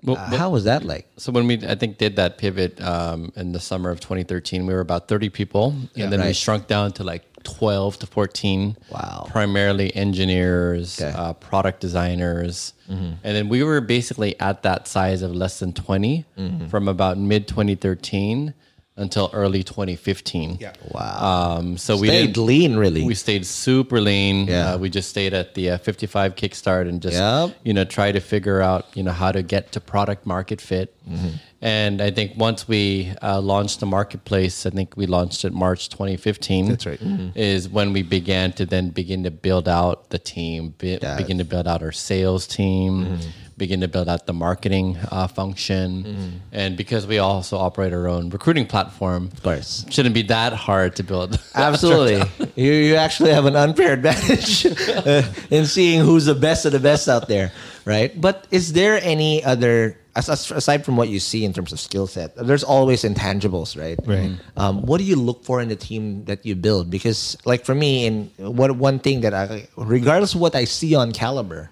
Well, 0.05 0.17
Uh, 0.17 0.37
how 0.37 0.51
was 0.51 0.63
that 0.71 0.85
like? 0.85 1.07
So 1.17 1.33
when 1.33 1.49
we, 1.51 1.55
I 1.67 1.75
think, 1.75 1.99
did 1.99 2.15
that 2.17 2.39
pivot 2.39 2.81
um, 2.81 3.33
in 3.35 3.51
the 3.51 3.59
summer 3.59 3.91
of 3.91 3.99
2013, 3.99 4.65
we 4.65 4.73
were 4.73 4.81
about 4.81 5.09
30 5.09 5.31
people, 5.31 5.75
and 5.97 6.13
then 6.13 6.21
we 6.21 6.33
shrunk 6.33 6.69
down 6.69 6.93
to 6.93 7.03
like 7.03 7.25
12 7.43 7.99
to 8.01 8.07
14. 8.07 8.77
Wow. 8.93 9.27
Primarily 9.29 9.91
engineers, 9.97 11.01
Okay. 11.01 11.11
Mm-hmm. 11.11 11.21
uh, 11.21 11.33
product 11.33 11.81
designers, 11.81 12.75
and 12.89 13.19
then 13.37 13.49
we 13.49 13.65
were 13.65 13.81
basically 13.81 14.39
at 14.39 14.63
that 14.63 14.87
size 14.87 15.23
of 15.23 15.35
less 15.35 15.59
than 15.59 15.73
20 15.73 16.25
Mm-hmm. 16.39 16.67
from 16.69 16.87
about 16.87 17.19
mid 17.19 17.49
2013 17.49 18.55
until 18.99 19.31
early 19.35 19.63
2015. 19.63 20.59
Yeah. 20.61 20.73
Wow. 20.91 21.57
Um, 21.59 21.77
so 21.77 21.99
we 21.99 22.09
Stayed 22.09 22.37
lean, 22.39 22.77
really. 22.77 23.05
we 23.05 23.15
stayed 23.15 23.45
super 23.45 24.01
lean. 24.01 24.47
Yeah. 24.47 24.73
Uh, 24.75 24.79
we 24.79 24.89
just 24.91 25.11
stayed 25.11 25.35
at 25.35 25.55
the 25.55 25.71
uh, 25.73 25.79
55 25.79 26.35
kickstart 26.35 26.89
and 26.89 27.03
just 27.03 27.17
Yep. 27.17 27.57
you 27.65 27.75
know 27.75 27.85
try 27.85 28.11
to 28.13 28.21
figure 28.21 28.61
out 28.63 28.87
you 28.95 29.03
know 29.03 29.13
how 29.13 29.33
to 29.33 29.43
get 29.43 29.73
to 29.73 29.81
product 29.81 30.25
market 30.27 30.61
fit. 30.61 30.95
Mm-hmm. 31.09 31.29
And 31.63 32.01
I 32.03 32.11
think 32.11 32.33
once 32.37 32.69
we 32.69 33.13
uh, 33.23 33.41
launched 33.41 33.81
the 33.81 33.87
marketplace, 33.87 34.67
I 34.67 34.71
think 34.71 34.97
we 34.97 35.07
launched 35.07 35.45
it 35.45 35.53
March 35.53 35.89
2015. 35.89 36.69
That's 36.69 36.87
right. 36.87 37.01
Is 37.35 37.69
when 37.69 37.93
we 37.93 38.03
began 38.03 38.53
to 38.53 38.67
then 38.67 38.91
begin 38.91 39.25
to 39.25 39.31
build 39.31 39.67
out 39.69 40.11
the 40.11 40.19
team, 40.19 40.75
be, 40.79 40.99
begin 41.17 41.39
to 41.39 41.45
build 41.45 41.67
out 41.67 41.83
our 41.83 41.93
sales 41.93 42.47
team. 42.47 43.19
Begin 43.59 43.81
to 43.81 43.89
build 43.89 44.07
out 44.07 44.27
the 44.27 44.35
marketing 44.35 44.99
uh, 45.11 45.27
function, 45.29 46.43
and 46.53 46.77
because 46.77 47.07
we 47.07 47.17
also 47.19 47.57
operate 47.57 47.95
our 47.95 48.07
own 48.07 48.29
recruiting 48.29 48.67
platform, 48.67 49.31
of 49.33 49.43
course. 49.43 49.87
shouldn't 49.89 50.15
be 50.15 50.23
that 50.29 50.53
hard 50.53 50.97
to 50.97 51.03
build. 51.03 51.41
Absolutely. 51.55 52.21
you, 52.55 52.71
you 52.73 52.97
actually 52.97 53.31
have 53.33 53.47
an 53.47 53.57
unfair 53.57 53.95
advantage 53.95 54.67
uh, 54.91 55.23
in 55.51 55.65
seeing 55.65 56.05
who's 56.05 56.27
the 56.27 56.35
best 56.35 56.67
of 56.67 56.73
the 56.73 56.81
best 56.81 57.09
out 57.09 57.29
there, 57.29 57.51
right? 57.87 58.13
But 58.21 58.47
is 58.51 58.75
there 58.75 59.01
any 59.03 59.43
other, 59.43 59.97
as- 60.15 60.29
as- 60.29 60.51
aside 60.51 60.85
from 60.85 60.99
what 60.99 61.09
you 61.09 61.19
see 61.19 61.43
in 61.43 61.55
terms 61.55 61.73
of 61.73 61.81
skill 61.81 62.07
set, 62.07 62.37
there's 62.37 62.63
always 62.65 63.05
intangibles, 63.05 63.73
right? 63.81 63.99
Right. 64.05 64.37
Um, 64.59 64.83
what 64.83 64.99
do 64.99 65.05
you 65.05 65.17
look 65.17 65.45
for 65.45 65.63
in 65.63 65.69
the 65.71 65.77
team 65.77 66.27
that 66.27 66.45
you 66.45 66.57
build? 66.57 66.91
Because, 66.91 67.39
like 67.47 67.65
for 67.65 67.75
me, 67.75 68.05
in 68.05 68.31
what 68.37 68.77
one 68.77 68.99
thing 68.99 69.23
that 69.23 69.33
I, 69.33 69.67
regardless 69.79 70.35
of 70.35 70.43
what 70.43 70.55
I 70.55 70.65
see 70.65 70.95
on 70.95 71.13
Kalibrr, 71.13 71.69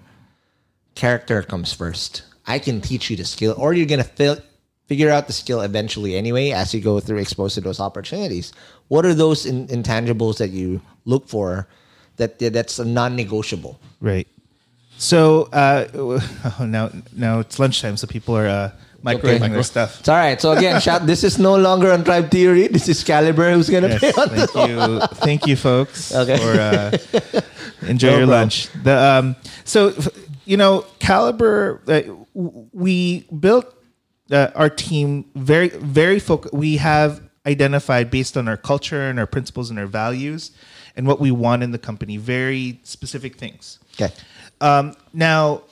character 0.95 1.41
comes 1.43 1.73
first. 1.73 2.23
I 2.47 2.59
can 2.59 2.81
teach 2.81 3.09
you 3.09 3.15
the 3.17 3.25
skill, 3.25 3.55
or 3.57 3.73
you're 3.73 3.85
gonna 3.87 4.03
fi- 4.03 4.37
figure 4.87 5.09
out 5.09 5.27
the 5.27 5.33
skill 5.33 5.61
eventually 5.61 6.15
anyway 6.15 6.51
as 6.51 6.73
you 6.73 6.81
go 6.81 6.99
through 6.99 7.17
exposed 7.17 7.55
to 7.55 7.61
those 7.61 7.79
opportunities. 7.79 8.53
What 8.87 9.05
are 9.05 9.13
those 9.13 9.45
in, 9.45 9.67
intangibles 9.67 10.37
that 10.37 10.49
you 10.51 10.81
look 11.05 11.27
for 11.27 11.67
that 12.17 12.39
that's 12.39 12.79
a 12.79 12.85
non-negotiable? 12.85 13.79
Right. 13.99 14.27
So 14.97 15.49
uh, 15.51 15.87
oh, 15.95 16.65
now 16.65 16.91
now 17.15 17.39
it's 17.39 17.59
lunchtime, 17.59 17.97
so 17.97 18.07
people 18.07 18.37
are 18.37 18.47
uh, 18.47 18.71
microwaving 19.03 19.41
Okay. 19.41 19.49
their 19.49 19.63
stuff. 19.63 19.99
It's 19.99 20.07
all 20.07 20.15
right. 20.15 20.39
So 20.39 20.51
again, 20.53 20.79
shout. 20.79 21.05
This 21.07 21.23
is 21.23 21.37
no 21.39 21.57
longer 21.57 21.91
on 21.91 22.03
Tribe 22.05 22.29
Theory. 22.31 22.67
This 22.67 22.87
is 22.87 23.03
Kalibrr 23.03 23.53
who's 23.53 23.69
gonna 23.69 23.89
Yes, 23.89 23.99
pay 24.01 24.11
on 24.21 24.29
this. 24.29 24.51
thank 24.51 24.69
you, 24.69 24.99
thank 25.25 25.47
you, 25.47 25.55
folks, 25.57 26.13
Okay. 26.15 26.37
for 26.37 26.53
uh, 26.61 27.41
enjoy 27.89 28.07
No 28.11 28.17
your 28.19 28.27
problem. 28.27 28.29
lunch. 28.29 28.69
The 28.83 28.95
um, 28.95 29.35
so 29.65 29.89
f- 29.89 30.07
you 30.45 30.57
know, 30.57 30.85
Kalibrr, 30.99 31.79
uh, 31.89 32.15
we 32.73 33.21
built 33.39 33.73
uh, 34.31 34.49
our 34.55 34.69
team 34.69 35.25
very 35.35 35.69
very 35.69 36.19
focused. 36.19 36.53
We 36.53 36.77
have 36.77 37.21
identified 37.45 38.09
based 38.09 38.37
on 38.37 38.47
our 38.47 38.57
culture 38.57 39.09
and 39.09 39.19
our 39.19 39.27
principles 39.27 39.69
and 39.69 39.77
our 39.77 39.85
values 39.85 40.51
and 40.95 41.05
what 41.07 41.19
we 41.19 41.31
want 41.31 41.61
in 41.61 41.71
the 41.71 41.77
company, 41.77 42.17
very 42.17 42.79
specific 42.83 43.35
things. 43.35 43.79
Okay. 43.95 44.13
Um, 44.61 44.95
now, 45.13 45.63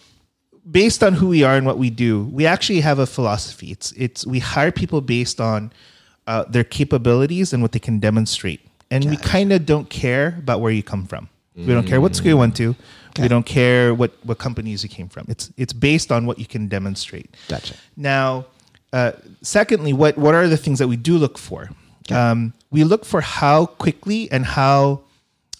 based 0.69 1.03
on 1.03 1.13
who 1.13 1.27
we 1.29 1.43
are 1.43 1.55
and 1.55 1.65
what 1.65 1.77
we 1.77 1.89
do, 1.89 2.25
we 2.25 2.45
actually 2.45 2.81
have 2.81 2.99
a 2.99 3.05
philosophy. 3.05 3.71
It's 3.71 3.91
it's 3.93 4.25
we 4.25 4.39
hire 4.39 4.71
people 4.71 5.01
based 5.01 5.39
on 5.41 5.71
uh, 6.27 6.43
their 6.45 6.63
capabilities 6.63 7.53
and 7.53 7.61
what 7.61 7.71
they 7.71 7.79
can 7.79 7.99
demonstrate, 7.99 8.61
and 8.91 9.05
we 9.05 9.17
kind 9.17 9.51
of 9.51 9.65
don't 9.65 9.89
care 9.89 10.35
about 10.39 10.61
where 10.61 10.71
you 10.71 10.83
come 10.83 11.05
from. 11.05 11.29
We 11.55 11.67
don't 11.73 11.85
care 11.85 12.01
what 12.01 12.15
school 12.15 12.29
you 12.29 12.37
went 12.37 12.55
to. 12.57 12.75
We 13.19 13.27
don't 13.27 13.45
care 13.45 13.93
what, 13.93 14.11
what 14.23 14.39
companies 14.39 14.81
you 14.81 14.89
came 14.89 15.07
from. 15.07 15.25
It's 15.29 15.51
it's 15.55 15.71
based 15.73 16.11
on 16.11 16.25
what 16.25 16.39
you 16.39 16.47
can 16.47 16.67
demonstrate. 16.67 17.35
Gotcha. 17.47 17.75
Now, 17.95 18.45
uh, 18.91 19.11
secondly, 19.41 19.93
what 19.93 20.17
what 20.17 20.33
are 20.33 20.47
the 20.47 20.57
things 20.57 20.79
that 20.79 20.87
we 20.87 20.95
do 20.97 21.17
look 21.17 21.37
for? 21.37 21.69
Um, 22.11 22.53
we 22.71 22.83
look 22.83 23.05
for 23.05 23.21
how 23.21 23.67
quickly 23.67 24.31
and 24.31 24.45
how 24.45 25.01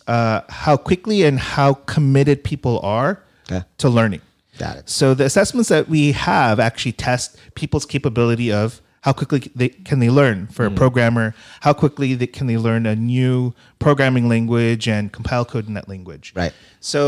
uh, 0.07 0.41
how 0.49 0.77
quickly 0.77 1.23
and 1.23 1.39
how 1.39 1.75
committed 1.85 2.43
people 2.43 2.79
are 2.79 3.21
Okay. 3.51 3.63
to 3.77 3.89
learning. 3.89 4.21
Got 4.57 4.77
it. 4.77 4.89
So 4.89 5.13
the 5.13 5.25
assessments 5.25 5.69
that 5.69 5.89
we 5.89 6.11
have 6.13 6.59
actually 6.59 6.93
test 6.93 7.37
people's 7.55 7.85
capability 7.85 8.51
of 8.51 8.81
how 9.05 9.11
quickly 9.13 9.39
they 9.55 9.69
can 9.69 9.99
they 9.99 10.09
learn 10.09 10.47
for 10.55 10.63
Hmm. 10.67 10.73
a 10.73 10.77
programmer, 10.81 11.27
how 11.65 11.73
quickly 11.73 12.15
they, 12.19 12.27
can 12.37 12.47
they 12.47 12.57
learn 12.67 12.85
a 12.85 12.95
new 12.95 13.53
programming 13.79 14.25
language 14.29 14.87
and 14.95 15.11
compile 15.11 15.45
code 15.45 15.67
in 15.67 15.73
that 15.79 15.87
language. 15.93 16.31
Right. 16.35 16.51
Mm-hmm. 16.51 16.77
So 16.91 17.01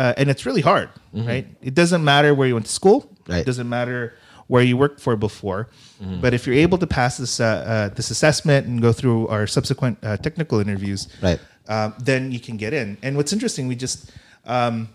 uh, 0.00 0.14
and 0.18 0.26
it's 0.32 0.44
really 0.48 0.62
hard, 0.70 0.88
right? 1.12 1.46
It 1.68 1.74
doesn't 1.74 2.02
matter 2.12 2.30
where 2.34 2.48
you 2.48 2.54
went 2.58 2.66
to 2.66 2.72
school. 2.72 2.98
Right. 3.28 3.40
It 3.42 3.46
doesn't 3.46 3.68
matter 3.68 4.14
where 4.48 4.62
you 4.68 4.76
worked 4.76 5.00
for 5.00 5.14
before. 5.16 5.68
Mm-hmm. 6.02 6.20
But 6.22 6.30
if 6.34 6.46
you're 6.46 6.56
able 6.66 6.78
to 6.78 6.86
pass 6.86 7.12
this 7.18 7.38
uh, 7.40 7.44
uh, 7.44 7.88
this 7.98 8.10
assessment 8.10 8.66
and 8.66 8.80
go 8.82 8.92
through 8.92 9.28
our 9.28 9.46
subsequent 9.46 9.98
uh, 10.02 10.16
technical 10.26 10.58
interviews, 10.58 11.08
Right. 11.22 11.38
um, 11.68 11.94
then 12.08 12.32
you 12.32 12.40
can 12.40 12.56
get 12.56 12.72
in. 12.80 12.96
And 13.04 13.16
what's 13.16 13.32
interesting, 13.32 13.68
we 13.68 13.76
just 13.76 14.10
um, 14.56 14.88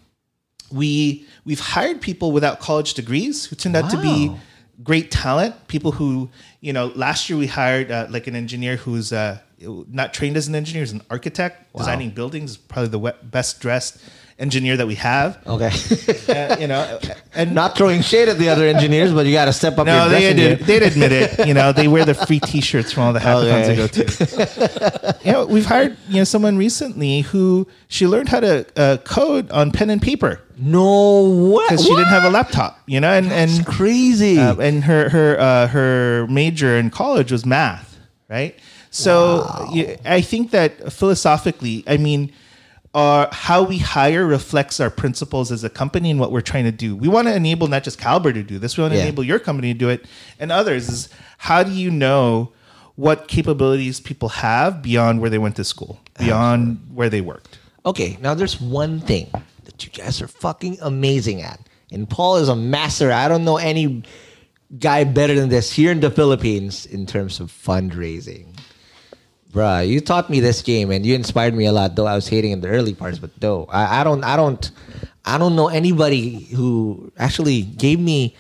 we 0.71 1.25
we've 1.45 1.59
hired 1.75 2.01
people 2.01 2.31
without 2.31 2.59
college 2.59 2.93
degrees 2.93 3.45
who 3.45 3.55
turned 3.55 3.75
out 3.77 3.89
to 3.91 3.97
be 4.01 4.35
great 4.83 5.11
talent. 5.11 5.67
People 5.67 5.91
who 5.93 6.29
you 6.61 6.73
know 6.73 6.87
last 6.95 7.29
year 7.29 7.37
we 7.37 7.47
hired 7.47 7.91
uh, 7.91 8.07
like 8.09 8.27
an 8.27 8.35
engineer 8.35 8.77
who's 8.77 9.11
uh, 9.13 9.39
not 9.59 10.13
trained 10.13 10.37
as 10.37 10.47
an 10.47 10.55
engineer, 10.55 10.83
he's 10.83 10.91
an 10.91 11.01
architect 11.09 11.73
designing 11.75 12.09
buildings. 12.11 12.57
Probably 12.57 12.89
the 12.89 13.15
best 13.23 13.59
dressed 13.59 13.99
engineer 14.39 14.77
that 14.77 14.85
we 14.85 14.95
have. 14.95 15.39
Okay. 15.47 15.72
Uh, 16.30 16.57
you 16.59 16.68
know, 16.68 16.99
and 17.34 17.55
Not 17.55 17.76
throwing 17.77 18.01
shade 18.01 18.30
at 18.30 18.38
the 18.38 18.49
other 18.49 18.65
engineers, 18.68 19.11
but 19.14 19.26
you 19.26 19.31
got 19.34 19.45
to 19.45 19.53
step 19.53 19.77
up 19.80 19.85
no, 19.88 20.09
they 20.09 20.34
did. 20.34 20.59
They'd 20.59 20.84
admit 20.84 21.11
it. 21.11 21.47
You 21.47 21.53
know, 21.53 21.72
they 21.72 21.88
wear 21.88 22.05
the 22.05 22.14
free 22.14 22.39
T-shirts 22.39 22.91
from 22.91 23.03
all 23.03 23.14
the 23.14 23.19
hackathons 23.19 23.65
they 23.68 23.76
go 23.76 23.88
to. 23.88 25.18
you 25.26 25.31
know, 25.31 25.45
we've 25.47 25.65
hired 25.65 25.97
you 26.09 26.18
know 26.18 26.23
someone 26.23 26.57
recently 26.57 27.22
who 27.22 27.68
she 27.88 28.05
learned 28.07 28.30
how 28.30 28.39
to 28.41 28.65
uh, 28.76 28.97
code 28.97 29.49
on 29.51 29.72
pen 29.72 29.89
and 29.89 30.01
paper 30.01 30.41
No 30.57 31.23
way. 31.55 31.65
because 31.69 31.84
she 31.84 31.89
didn't 31.95 32.05
have 32.09 32.23
a 32.23 32.30
laptop. 32.30 32.80
You 32.85 32.99
know, 32.99 33.11
and 33.11 33.31
and 33.31 33.65
crazy. 33.65 34.38
uh, 34.39 34.55
and 34.57 34.84
her 34.84 35.09
her 35.09 35.39
uh, 35.39 35.68
her 35.68 36.27
major 36.30 36.77
in 36.77 36.89
college 36.91 37.31
was 37.31 37.45
math, 37.45 37.97
right? 38.30 38.55
So 38.91 39.68
you- 39.73 39.97
I 40.05 40.22
think 40.22 40.51
that 40.51 40.91
philosophically, 40.93 41.84
I 41.88 41.97
mean, 41.97 42.31
uh, 42.97 43.27
how 43.31 43.61
we 43.61 43.77
hire 43.77 44.25
reflects 44.25 44.79
our 44.79 44.89
principles 44.89 45.51
as 45.51 45.63
a 45.63 45.69
company 45.69 46.09
and 46.09 46.19
what 46.19 46.31
we're 46.31 46.41
trying 46.41 46.63
to 46.63 46.71
do. 46.71 46.95
We 46.95 47.07
want 47.07 47.27
to 47.27 47.35
enable 47.35 47.67
not 47.67 47.83
just 47.83 47.99
Kalibrr 47.99 48.33
to 48.33 48.41
do 48.41 48.57
this; 48.57 48.75
we 48.75 48.81
want 48.81 48.93
to 48.93 48.97
Yeah. 48.97 49.03
enable 49.03 49.23
your 49.23 49.37
company 49.37 49.71
to 49.71 49.77
do 49.77 49.89
it 49.89 50.05
and 50.39 50.51
others. 50.51 50.89
Is 50.89 51.09
how 51.37 51.61
do 51.61 51.71
you 51.71 51.91
know 51.91 52.51
what 52.95 53.27
capabilities 53.27 53.99
people 53.99 54.29
have 54.29 54.81
beyond 54.81 55.21
where 55.21 55.29
they 55.29 55.37
went 55.37 55.55
to 55.57 55.63
school, 55.63 55.99
beyond 56.17 56.79
where 56.91 57.07
they 57.07 57.21
worked? 57.21 57.59
Okay, 57.85 58.17
now 58.19 58.33
there's 58.33 58.59
one 58.59 58.99
thing 58.99 59.29
that 59.65 59.85
you 59.85 59.91
guys 59.91 60.19
are 60.19 60.27
fucking 60.27 60.79
amazing 60.81 61.43
at. 61.43 61.59
And 61.91 62.09
Paul 62.09 62.37
is 62.37 62.49
a 62.49 62.55
master. 62.55 63.11
I 63.11 63.27
don't 63.27 63.45
know 63.45 63.57
any 63.57 64.01
guy 64.79 65.03
better 65.03 65.35
than 65.35 65.49
this 65.49 65.71
here 65.71 65.91
in 65.91 65.99
the 65.99 66.09
Philippines 66.09 66.87
in 66.87 67.05
terms 67.05 67.39
of 67.39 67.51
fundraising. 67.51 68.56
Bruh, 69.57 69.89
you 69.89 70.01
taught 70.01 70.29
me 70.29 70.39
this 70.39 70.61
game 70.61 70.91
and 70.91 71.03
you 71.03 71.15
inspired 71.15 71.55
me 71.55 71.65
a 71.65 71.71
lot, 71.71 71.95
though 71.95 72.05
I 72.05 72.13
was 72.13 72.27
hating 72.27 72.51
in 72.51 72.61
the 72.61 72.67
early 72.67 72.93
parts, 72.93 73.17
but 73.17 73.34
though 73.41 73.65
I, 73.73 74.01
I 74.01 74.03
don't 74.03 74.23
I 74.23 74.38
don't 74.38 74.69
I 75.25 75.39
don't 75.39 75.55
know 75.55 75.67
anybody 75.67 76.45
who 76.53 77.11
actually 77.17 77.63
gave 77.63 77.99
me 77.99 78.38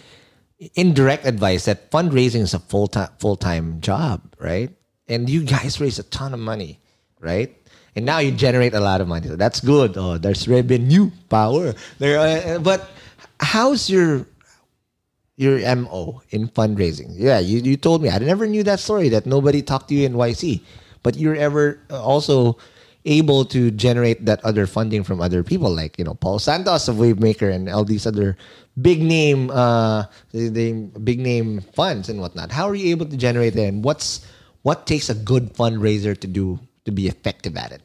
indirect 0.75 1.25
advice 1.25 1.65
that 1.65 1.89
fundraising 1.89 2.41
is 2.41 2.53
a 2.53 2.59
full 2.59 2.85
time 2.85 3.09
full 3.17 3.35
time 3.35 3.81
job, 3.81 4.21
right? 4.37 4.69
And 5.09 5.27
you 5.27 5.43
guys 5.43 5.81
raise 5.81 5.97
a 5.97 6.03
ton 6.03 6.35
of 6.35 6.39
money, 6.39 6.79
right? 7.19 7.49
And 7.95 8.05
now 8.05 8.19
you 8.19 8.29
generate 8.29 8.75
a 8.75 8.79
lot 8.79 9.01
of 9.01 9.07
money. 9.07 9.25
That's 9.27 9.59
good. 9.59 9.97
Oh, 9.97 10.19
there's 10.19 10.47
revenue 10.47 11.09
power 11.33 11.73
there. 11.97 12.21
Uh, 12.21 12.59
but 12.59 12.93
how's 13.41 13.89
your 13.89 14.27
your 15.35 15.57
mo 15.81 16.21
in 16.29 16.47
fundraising? 16.47 17.17
Yeah, 17.17 17.39
you, 17.39 17.57
you 17.65 17.75
told 17.75 18.03
me 18.03 18.09
I 18.13 18.19
never 18.19 18.45
knew 18.45 18.61
that 18.69 18.79
story 18.79 19.09
that 19.09 19.25
nobody 19.25 19.63
talked 19.63 19.89
to 19.89 19.95
you 19.95 20.05
in 20.05 20.13
YC, 20.13 20.61
but 21.03 21.15
you're 21.15 21.35
ever 21.35 21.79
uh, 21.89 22.01
also 22.01 22.57
able 23.05 23.45
to 23.45 23.71
generate 23.71 24.25
that 24.25 24.43
other 24.43 24.67
funding 24.67 25.03
from 25.03 25.21
other 25.21 25.43
people 25.43 25.73
like 25.73 25.97
you 25.97 26.03
know 26.03 26.13
Paul 26.13 26.39
Santos 26.39 26.87
of 26.87 26.97
Wavemaker 26.97 27.51
and 27.51 27.69
all 27.69 27.85
these 27.85 28.05
other 28.05 28.35
big 28.81 29.01
name 29.01 29.49
uh 29.49 30.05
the, 30.31 30.49
the 30.49 30.73
big 30.99 31.19
name 31.19 31.61
funds 31.73 32.09
and 32.09 32.19
whatnot. 32.19 32.51
How 32.51 32.67
are 32.67 32.75
you 32.75 32.91
able 32.91 33.05
to 33.05 33.17
generate 33.17 33.53
that? 33.55 33.67
And 33.67 33.83
what's 33.83 34.25
what 34.63 34.85
takes 34.85 35.09
a 35.09 35.15
good 35.15 35.53
fundraiser 35.53 36.19
to 36.19 36.27
do 36.27 36.59
to 36.85 36.91
be 36.91 37.07
effective 37.07 37.55
at 37.55 37.71
it? 37.71 37.81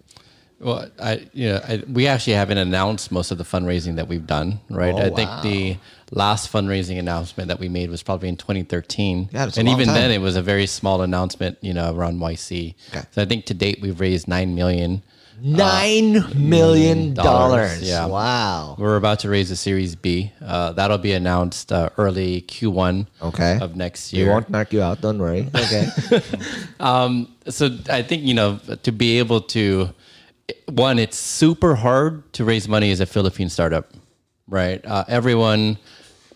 Well, 0.63 0.89
I 0.99 1.27
you 1.33 1.49
know 1.51 1.61
I, 1.67 1.83
we 1.91 2.07
actually 2.07 2.35
haven't 2.35 2.59
announced 2.59 3.11
most 3.11 3.31
of 3.33 3.39
the 3.39 3.45
fundraising 3.45 3.97
that 3.97 4.07
we've 4.09 4.27
done, 4.27 4.61
right? 4.71 4.95
Oh, 4.95 4.99
I 4.99 5.11
think 5.11 5.31
the 5.43 5.77
last 6.13 6.53
fundraising 6.53 6.99
announcement 6.99 7.49
that 7.49 7.59
we 7.59 7.69
made 7.69 7.91
was 7.91 8.03
probably 8.03 8.29
in 8.29 8.37
2013, 8.37 9.31
Yeah, 9.33 9.51
and 9.57 9.69
even 9.69 9.87
time. 9.87 9.95
then 9.95 10.11
it 10.11 10.21
was 10.21 10.37
a 10.37 10.43
very 10.43 10.67
small 10.67 11.03
announcement, 11.03 11.59
you 11.63 11.73
know, 11.75 11.93
around 11.95 12.21
YC. 12.21 12.75
Okay. 12.91 13.03
So 13.11 13.23
I 13.23 13.25
think 13.25 13.47
to 13.47 13.55
date 13.55 13.81
we've 13.83 13.99
raised 14.01 14.29
nine 14.29 14.55
million. 14.55 15.03
Nine 15.45 16.23
million 16.49 17.15
dollars, 17.15 17.83
yeah. 17.83 18.07
Wow. 18.07 18.77
We're 18.79 18.95
about 18.97 19.19
to 19.21 19.29
raise 19.29 19.51
a 19.51 19.57
Series 19.57 19.97
B. 19.97 20.31
Uh, 20.41 20.71
that'll 20.73 20.99
be 20.99 21.13
announced 21.15 21.73
uh, 21.73 21.89
early 21.99 22.43
Q1 22.43 23.09
Okay. 23.21 23.59
of 23.61 23.75
next 23.75 24.13
year. 24.13 24.27
We 24.27 24.31
won't 24.31 24.51
knock 24.51 24.73
you 24.73 24.83
out. 24.83 25.01
Don't 25.01 25.19
worry. 25.19 25.49
Okay. 25.57 25.89
so 27.49 27.71
I 27.89 28.03
think 28.03 28.23
you 28.23 28.35
know 28.35 28.61
to 28.85 28.93
be 28.93 29.19
able 29.19 29.41
to 29.57 29.91
one, 30.67 30.99
it's 30.99 31.17
super 31.19 31.75
hard 31.77 32.33
to 32.35 32.45
raise 32.45 32.69
money 32.69 32.91
as 32.91 33.01
a 33.01 33.07
Philippine 33.07 33.49
startup, 33.49 33.91
right? 34.49 34.85
Uh, 34.85 35.05
everyone 35.09 35.79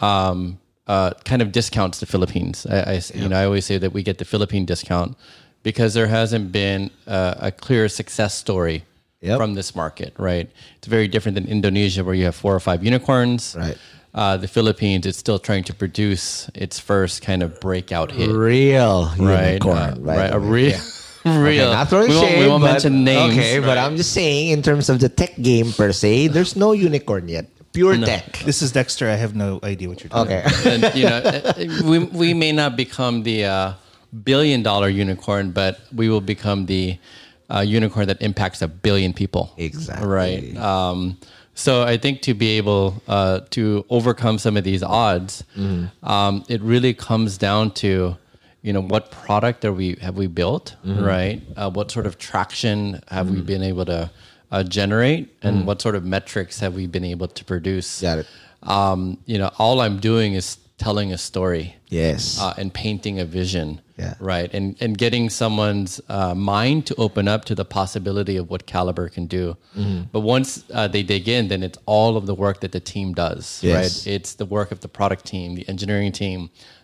um, 0.01 0.59
uh, 0.87 1.13
kind 1.25 1.43
of 1.43 1.53
discounts 1.53 2.01
the 2.01 2.07
Philippines. 2.07 2.67
I, 2.67 2.77
I 2.95 3.03
you 3.15 3.29
know 3.29 3.37
I 3.37 3.45
always 3.45 3.65
say 3.67 3.79
that 3.79 3.93
we 3.93 4.03
get 4.03 4.19
the 4.19 4.25
Philippine 4.25 4.65
discount 4.67 5.17
because 5.63 5.95
there 5.95 6.07
hasn't 6.07 6.53
been 6.53 6.91
uh, 7.07 7.35
a 7.39 7.51
clear 7.51 7.89
success 7.89 8.35
story 8.35 8.85
Yep. 9.23 9.39
from 9.39 9.55
this 9.55 9.75
market, 9.75 10.13
right? 10.19 10.49
It's 10.77 10.87
very 10.87 11.09
different 11.09 11.35
than 11.37 11.49
Indonesia 11.49 12.05
where 12.05 12.15
you 12.15 12.27
have 12.27 12.37
four 12.37 12.55
or 12.55 12.61
five 12.61 12.85
unicorns. 12.85 13.57
Right. 13.59 13.77
Uh, 14.15 14.37
the 14.37 14.47
Philippines 14.47 15.05
is 15.07 15.17
still 15.17 15.39
trying 15.39 15.65
to 15.65 15.75
produce 15.75 16.49
its 16.55 16.79
first 16.79 17.23
kind 17.23 17.43
of 17.43 17.59
breakout 17.59 18.13
hit 18.13 18.29
Real 18.31 19.07
right? 19.19 19.53
unicorn. 19.55 19.77
Uh, 19.77 19.95
by 19.97 20.17
right, 20.17 20.33
a 20.33 20.39
real, 20.39 20.79
real. 21.27 21.65
Okay, 21.65 21.73
not 21.73 21.89
throwing 21.89 22.09
we 22.09 22.17
won't, 22.17 22.29
shade. 22.29 22.41
we 22.41 22.49
won't 22.49 22.63
but, 22.63 22.73
mention 22.73 23.05
names. 23.05 23.35
Okay, 23.35 23.59
but 23.61 23.79
I'm 23.79 23.97
just 23.97 24.13
saying, 24.13 24.51
in 24.51 24.63
terms 24.63 24.89
of 24.89 25.01
the 25.01 25.09
tech 25.09 25.35
game 25.41 25.73
per 25.73 25.93
se, 25.93 26.29
there's 26.29 26.57
no 26.57 26.73
unicorn 26.73 27.29
yet. 27.29 27.47
Pure 27.73 27.99
tech. 27.99 28.39
This 28.39 28.63
is 28.63 28.73
Dexter. 28.73 29.09
I 29.11 29.17
have 29.17 29.35
no 29.35 29.61
idea 29.63 29.89
what 29.89 30.01
you're 30.03 30.09
doing. 30.09 30.29
Okay. 30.29 30.45
and, 30.65 30.95
you 30.95 31.05
know, 31.05 31.21
we 31.85 31.99
we 31.99 32.33
may 32.33 32.51
not 32.53 32.75
become 32.75 33.23
the 33.23 33.45
uh, 33.45 33.73
billion 34.25 34.63
dollar 34.63 34.89
unicorn, 34.89 35.51
but 35.51 35.81
we 35.95 36.09
will 36.09 36.23
become 36.23 36.65
the 36.67 36.97
uh, 37.51 37.61
unicorn 37.61 38.07
that 38.09 38.23
impacts 38.23 38.63
a 38.63 38.69
billion 38.69 39.13
people. 39.13 39.53
Exactly. 39.59 40.09
Right. 40.09 40.57
Um, 40.57 41.19
so 41.55 41.83
I 41.83 41.99
think 41.99 42.23
to 42.23 42.33
be 42.35 42.57
able 42.57 43.03
uh, 43.09 43.41
to 43.51 43.85
overcome 43.91 44.39
some 44.39 44.57
of 44.57 44.65
these 44.65 44.83
odds, 44.83 45.45
Mm-hmm. 45.57 46.07
um, 46.09 46.45
it 46.49 46.63
really 46.63 46.95
comes 46.95 47.37
down 47.37 47.73
to 47.85 48.17
you 48.67 48.73
know 48.77 48.85
what 48.95 49.05
product 49.27 49.65
are 49.69 49.73
we 49.83 49.89
have 50.07 50.17
we 50.23 50.27
built 50.43 50.67
Mm-hmm. 50.85 51.05
right 51.15 51.39
uh, 51.61 51.71
what 51.77 51.87
sort 51.97 52.07
of 52.11 52.15
traction 52.29 52.79
have 53.17 53.27
we 53.35 53.41
been 53.53 53.63
able 53.73 53.87
to 53.95 54.01
uh, 54.55 54.63
generate 54.79 55.25
and 55.47 55.55
what 55.69 55.79
sort 55.87 55.95
of 55.99 56.03
metrics 56.17 56.55
have 56.65 56.75
we 56.81 56.85
been 56.97 57.05
able 57.15 57.29
to 57.39 57.43
produce 57.53 57.89
Mm-hmm. 58.03 58.07
Got 58.11 58.19
it. 58.23 58.27
um, 58.77 59.01
you 59.33 59.39
know, 59.41 59.51
all 59.63 59.77
I'm 59.85 59.99
doing 60.13 60.31
is 60.41 60.47
telling 60.79 61.13
a 61.13 61.19
story 61.31 61.67
Yes. 61.89 62.23
uh, 62.45 62.53
and 62.61 62.69
painting 62.85 63.17
a 63.21 63.25
vision, 63.41 63.69
Yeah. 64.03 64.15
right, 64.33 64.51
and 64.57 64.67
and 64.85 64.93
getting 65.05 65.31
someone's 65.31 65.93
uh, 66.19 66.35
mind 66.35 66.79
to 66.89 66.95
open 67.07 67.25
up 67.35 67.41
to 67.51 67.55
the 67.61 67.65
possibility 67.65 68.37
of 68.41 68.45
what 68.53 68.63
Kalibrr 68.73 69.09
can 69.17 69.27
do. 69.39 69.45
Mm-hmm. 69.79 70.01
But 70.15 70.21
once 70.37 70.49
uh, 70.79 70.89
they 70.95 71.03
dig 71.15 71.25
in, 71.37 71.43
then 71.53 71.63
it's 71.69 71.79
all 71.87 72.13
of 72.21 72.25
the 72.31 72.35
work 72.45 72.57
that 72.65 72.73
the 72.73 72.81
team 72.93 73.09
does, 73.15 73.45
Yes. 73.63 73.77
right? 73.79 74.15
It's 74.17 74.35
the 74.43 74.49
work 74.57 74.69
of 74.75 74.79
the 74.85 74.89
product 74.99 75.25
team, 75.33 75.49
the 75.61 75.67
engineering 75.75 76.13
team, 76.13 76.41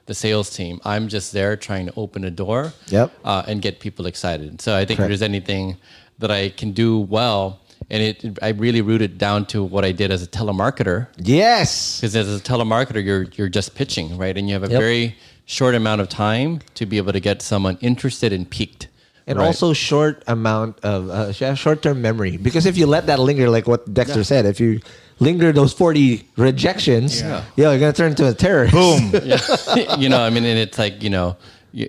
the 0.06 0.14
sales 0.14 0.50
team. 0.50 0.80
I'm 0.84 1.08
just 1.08 1.32
there 1.32 1.56
trying 1.56 1.86
to 1.86 1.92
open 1.96 2.24
a 2.24 2.30
door, 2.30 2.72
Yep. 2.88 3.12
uh, 3.24 3.44
and 3.46 3.62
get 3.62 3.80
people 3.80 4.06
excited. 4.06 4.60
So 4.60 4.76
I 4.76 4.84
think 4.84 4.98
Correct. 4.98 5.00
if 5.00 5.08
there's 5.20 5.22
anything 5.22 5.76
that 6.18 6.30
I 6.30 6.50
can 6.50 6.72
do 6.72 6.98
well. 7.00 7.58
And 7.90 8.02
it, 8.02 8.38
I 8.40 8.50
really 8.50 8.80
root 8.80 9.02
it 9.02 9.18
down 9.18 9.44
to 9.46 9.62
what 9.64 9.84
I 9.84 9.90
did 9.92 10.10
as 10.12 10.22
a 10.22 10.26
telemarketer, 10.26 11.08
yes. 11.18 12.00
because 12.00 12.14
as 12.16 12.34
a 12.34 12.40
telemarketer, 12.40 13.04
you're 13.04 13.24
you're 13.34 13.48
just 13.48 13.74
pitching, 13.74 14.16
right? 14.16 14.36
And 14.38 14.48
you 14.48 14.54
have 14.54 14.62
a 14.62 14.70
Yep. 14.70 14.80
very 14.80 15.16
short 15.46 15.74
amount 15.74 16.00
of 16.00 16.08
time 16.08 16.60
to 16.74 16.86
be 16.86 16.96
able 16.96 17.12
to 17.12 17.20
get 17.20 17.42
someone 17.42 17.76
interested 17.80 18.32
and 18.32 18.48
piqued 18.48 18.86
and 19.26 19.38
Right. 19.38 19.46
also 19.46 19.72
short 19.72 20.22
amount 20.26 20.78
of 20.82 21.08
uh, 21.10 21.54
short 21.54 21.82
term 21.82 22.02
memory. 22.02 22.36
Because 22.36 22.66
if 22.66 22.76
you 22.76 22.86
let 22.86 23.06
that 23.06 23.18
linger, 23.20 23.48
like 23.50 23.66
what 23.66 23.92
Dexter 23.92 24.24
said, 24.24 24.46
if 24.46 24.58
you 24.60 24.80
linger 25.20 25.52
those 25.52 25.72
forty 25.72 26.28
rejections, 26.36 27.20
yeah, 27.22 27.44
you're 27.56 27.78
gonna 27.78 27.92
turn 27.92 28.10
into 28.10 28.28
a 28.28 28.34
terrorist. 28.34 28.74
Boom. 28.74 29.12
you 30.00 30.08
know, 30.08 30.20
I 30.20 30.30
mean, 30.30 30.44
and 30.44 30.58
it's 30.58 30.78
like 30.78 31.02
you 31.02 31.10
know, 31.10 31.36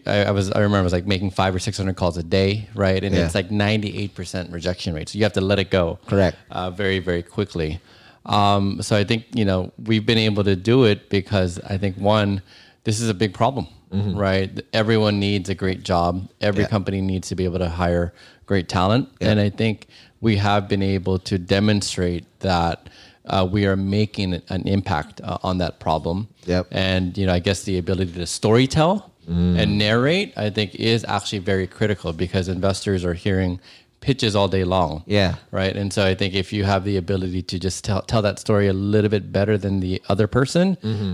I, 0.05 0.25
I 0.25 0.31
was 0.31 0.51
I 0.51 0.59
remember 0.59 0.77
I 0.79 0.81
was 0.83 0.93
like 0.93 1.05
making 1.07 1.31
five 1.31 1.53
or 1.55 1.59
six 1.59 1.77
hundred 1.77 1.95
calls 1.95 2.17
a 2.17 2.23
day, 2.23 2.69
right? 2.75 3.03
And 3.03 3.13
Yeah. 3.15 3.25
it's 3.25 3.35
like 3.35 3.51
ninety 3.51 3.97
eight 3.97 4.15
percent 4.15 4.51
rejection 4.51 4.93
rate, 4.93 5.09
so 5.09 5.17
you 5.17 5.23
have 5.25 5.33
to 5.33 5.41
let 5.41 5.59
it 5.59 5.69
go, 5.71 5.99
Correct. 6.07 6.37
uh, 6.51 6.69
very 6.69 6.99
very 6.99 7.23
quickly. 7.23 7.79
Um, 8.25 8.81
so 8.81 8.95
I 8.95 9.03
think 9.03 9.25
you 9.33 9.43
know 9.45 9.71
we've 9.83 10.05
been 10.05 10.17
able 10.17 10.43
to 10.45 10.55
do 10.55 10.85
it 10.85 11.09
because 11.09 11.59
I 11.59 11.77
think 11.77 11.97
one, 11.97 12.41
this 12.83 12.99
is 12.99 13.09
a 13.09 13.13
big 13.13 13.33
problem, 13.33 13.67
right? 13.91 14.49
Everyone 14.73 15.19
needs 15.19 15.49
a 15.49 15.55
great 15.55 15.83
job. 15.83 16.29
Every 16.41 16.63
Mm-hmm. 16.63 16.67
Yeah. 16.67 16.67
company 16.69 17.01
needs 17.01 17.27
to 17.29 17.35
be 17.35 17.45
able 17.45 17.59
to 17.59 17.69
hire 17.69 18.13
great 18.45 18.67
talent, 18.67 19.09
and 19.21 19.39
I 19.39 19.49
think 19.49 19.87
we 20.21 20.37
have 20.37 20.67
been 20.67 20.81
able 20.83 21.19
to 21.19 21.37
demonstrate 21.37 22.25
that. 22.39 22.89
Uh, 23.25 23.47
we 23.49 23.65
are 23.65 23.77
making 23.77 24.33
an 24.49 24.67
impact 24.67 25.21
uh, 25.23 25.37
on 25.43 25.57
that 25.59 25.79
problem 25.79 26.27
Yep. 26.45 26.67
and 26.71 27.17
you 27.17 27.25
know 27.25 27.31
i 27.33 27.39
guess 27.39 27.63
the 27.63 27.77
ability 27.77 28.11
to 28.15 28.25
storytell 28.27 29.09
and 29.29 29.77
narrate 29.77 30.33
i 30.35 30.49
think 30.49 30.75
is 30.75 31.05
actually 31.07 31.39
very 31.39 31.65
critical 31.65 32.11
because 32.11 32.49
investors 32.49 33.05
are 33.05 33.13
hearing 33.13 33.61
pitches 34.07 34.35
all 34.35 34.49
day 34.57 34.65
long 34.75 34.91
Yeah. 35.19 35.31
right 35.59 35.73
and 35.81 35.89
so 35.95 36.01
i 36.11 36.13
think 36.19 36.31
if 36.43 36.47
you 36.55 36.63
have 36.71 36.81
the 36.89 36.97
ability 37.05 37.41
to 37.51 37.55
just 37.67 37.77
tell, 37.87 38.01
tell 38.11 38.21
that 38.27 38.37
story 38.45 38.67
a 38.67 38.77
little 38.93 39.09
bit 39.17 39.25
better 39.39 39.55
than 39.63 39.73
the 39.79 39.93
other 40.11 40.27
person 40.37 40.65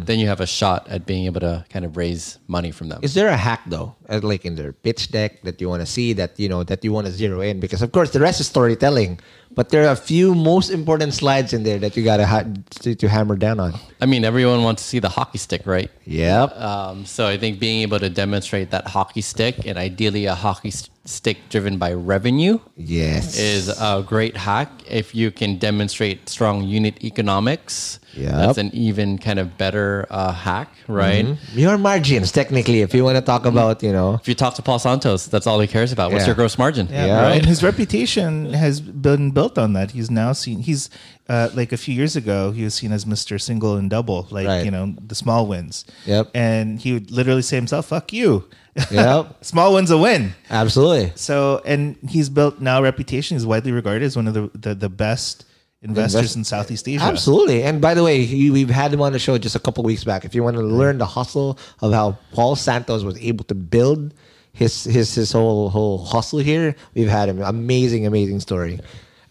then 0.08 0.18
you 0.22 0.28
have 0.34 0.42
a 0.42 0.50
shot 0.60 0.82
at 0.96 1.02
being 1.12 1.26
able 1.30 1.42
to 1.50 1.56
kind 1.74 1.86
of 1.88 1.92
raise 2.04 2.24
money 2.48 2.72
from 2.78 2.86
them 2.92 3.00
Is 3.08 3.14
there 3.14 3.30
a 3.30 3.38
hack 3.48 3.62
though, 3.74 3.88
like 4.32 4.44
in 4.50 4.56
their 4.60 4.74
pitch 4.86 5.04
deck 5.18 5.32
that 5.48 5.56
you 5.62 5.68
want 5.74 5.82
to 5.86 5.90
see 5.96 6.10
that 6.20 6.32
you 6.44 6.50
know 6.54 6.62
that 6.72 6.80
you 6.86 6.92
want 6.98 7.06
to 7.10 7.14
zero 7.24 7.38
in? 7.50 7.56
Because 7.66 7.82
of 7.86 7.90
course 7.96 8.10
the 8.16 8.20
rest 8.28 8.38
is 8.44 8.48
storytelling, 8.56 9.12
but 9.58 9.66
there 9.72 9.84
are 9.88 9.94
a 10.00 10.02
few 10.14 10.34
most 10.52 10.70
important 10.80 11.12
slides 11.22 11.54
in 11.58 11.62
there 11.68 11.80
that 11.84 11.94
you 11.96 12.04
gotta 12.12 12.26
ha- 12.34 12.48
to, 12.84 12.90
to 13.02 13.06
hammer 13.16 13.36
down 13.46 13.58
on. 13.66 13.72
i 14.04 14.06
mean 14.12 14.24
everyone 14.32 14.62
wants 14.68 14.82
to 14.84 14.88
see 14.92 15.00
the 15.08 15.14
hockey 15.18 15.38
stick 15.48 15.64
right 15.76 15.90
Yep. 16.06 16.48
Um, 16.70 17.06
so 17.06 17.22
I 17.34 17.38
think 17.42 17.60
being 17.60 17.80
able 17.86 18.00
to 18.06 18.10
demonstrate 18.24 18.68
that 18.76 18.86
hockey 18.98 19.22
stick 19.22 19.56
and 19.68 19.76
ideally 19.78 20.26
a 20.26 20.36
hockey 20.46 20.72
st- 20.80 20.90
stick 21.06 21.38
driven 21.50 21.78
by 21.78 21.92
revenue 21.94 22.60
yes. 22.76 23.38
is 23.40 23.70
a 23.70 24.04
great 24.06 24.38
hack. 24.38 24.70
If 24.88 25.16
you 25.16 25.32
can 25.32 25.58
demonstrate 25.58 26.30
strong 26.30 26.64
unit 26.64 27.04
economics, 27.04 28.00
Yep. 28.16 28.32
that's 28.32 28.58
an 28.58 28.72
even 28.74 29.18
kind 29.20 29.38
of 29.40 29.56
better 29.58 30.06
uh, 30.10 30.34
hack, 30.34 30.70
right? 30.88 31.26
your 31.54 31.78
margins 31.78 32.32
technically, 32.32 32.82
if 32.82 32.94
you 32.94 33.04
want 33.04 33.16
to 33.18 33.22
talk 33.22 33.46
about 33.46 33.82
you 33.84 33.92
know 33.92 34.16
If 34.16 34.28
you 34.28 34.34
talk 34.36 34.56
to 34.56 34.62
Paul 34.64 34.80
Santos, 34.80 35.28
that's 35.28 35.46
all 35.48 35.60
he 35.60 35.68
cares 35.68 35.92
about. 35.92 36.12
What's 36.12 36.24
Yeah. 36.24 36.28
your 36.30 36.36
gross 36.36 36.58
margin? 36.58 36.88
Yeah, 36.92 37.06
Yeah. 37.06 37.34
and 37.34 37.46
his 37.46 37.64
reputation 37.64 38.54
has 38.54 38.82
been 38.82 39.30
built 39.32 39.58
on 39.58 39.74
that. 39.74 39.92
He's 39.92 40.10
now 40.12 40.34
seen. 40.34 40.60
He's 40.62 40.90
uh, 41.30 41.50
like 41.54 41.72
a 41.72 41.78
few 41.78 41.94
years 41.94 42.16
ago, 42.16 42.52
he 42.52 42.64
was 42.64 42.74
seen 42.74 42.92
as 42.92 43.06
Mister 43.06 43.38
Single 43.38 43.76
and 43.78 43.90
Double, 43.90 44.28
like 44.32 44.48
Right. 44.48 44.66
you 44.66 44.72
know 44.72 44.96
the 45.08 45.16
small 45.16 45.46
wins. 45.46 45.86
Yep. 46.06 46.32
And 46.34 46.80
he 46.82 46.94
would 46.94 47.12
literally 47.12 47.44
say 47.44 47.56
himself, 47.58 47.86
"Fuck 47.88 48.12
you." 48.12 48.46
Yep. 48.92 49.38
small 49.44 49.74
wins 49.74 49.92
a 49.92 49.98
win. 49.98 50.34
absolutely. 50.50 51.12
So, 51.16 51.62
and 51.66 51.98
he's 52.08 52.30
built 52.30 52.60
now 52.60 52.80
a 52.80 52.82
reputation. 52.82 53.36
He's 53.36 53.46
widely 53.46 53.72
regarded 53.72 54.04
as 54.06 54.16
one 54.16 54.28
of 54.28 54.34
the 54.34 54.50
the, 54.54 54.76
the 54.76 54.90
best 54.90 55.46
investors 55.82 56.16
Invest- 56.16 56.36
in 56.36 56.44
Southeast 56.44 56.88
Asia. 56.88 57.04
Absolutely. 57.04 57.64
And 57.64 57.82
by 57.82 57.94
the 57.94 58.04
way, 58.04 58.26
he, 58.26 58.52
we've 58.52 58.70
had 58.70 58.94
him 58.94 59.02
on 59.02 59.14
the 59.14 59.20
show 59.20 59.38
just 59.38 59.56
a 59.56 59.60
couple 59.60 59.84
weeks 59.84 60.04
back. 60.04 60.26
If 60.26 60.36
you 60.36 60.44
want 60.44 60.58
to 60.58 60.64
learn 60.64 60.98
the 60.98 61.06
hustle 61.06 61.58
of 61.82 61.94
how 61.94 62.18
Paul 62.34 62.56
Santos 62.56 63.04
was 63.04 63.18
able 63.20 63.46
to 63.46 63.56
build 63.56 64.14
his 64.52 64.84
his 64.84 65.16
his 65.16 65.32
whole 65.32 65.70
whole 65.70 66.04
hustle 66.04 66.40
here, 66.40 66.76
we've 66.94 67.08
had 67.10 67.30
him. 67.30 67.42
Amazing, 67.42 68.06
amazing 68.06 68.40
story. 68.40 68.80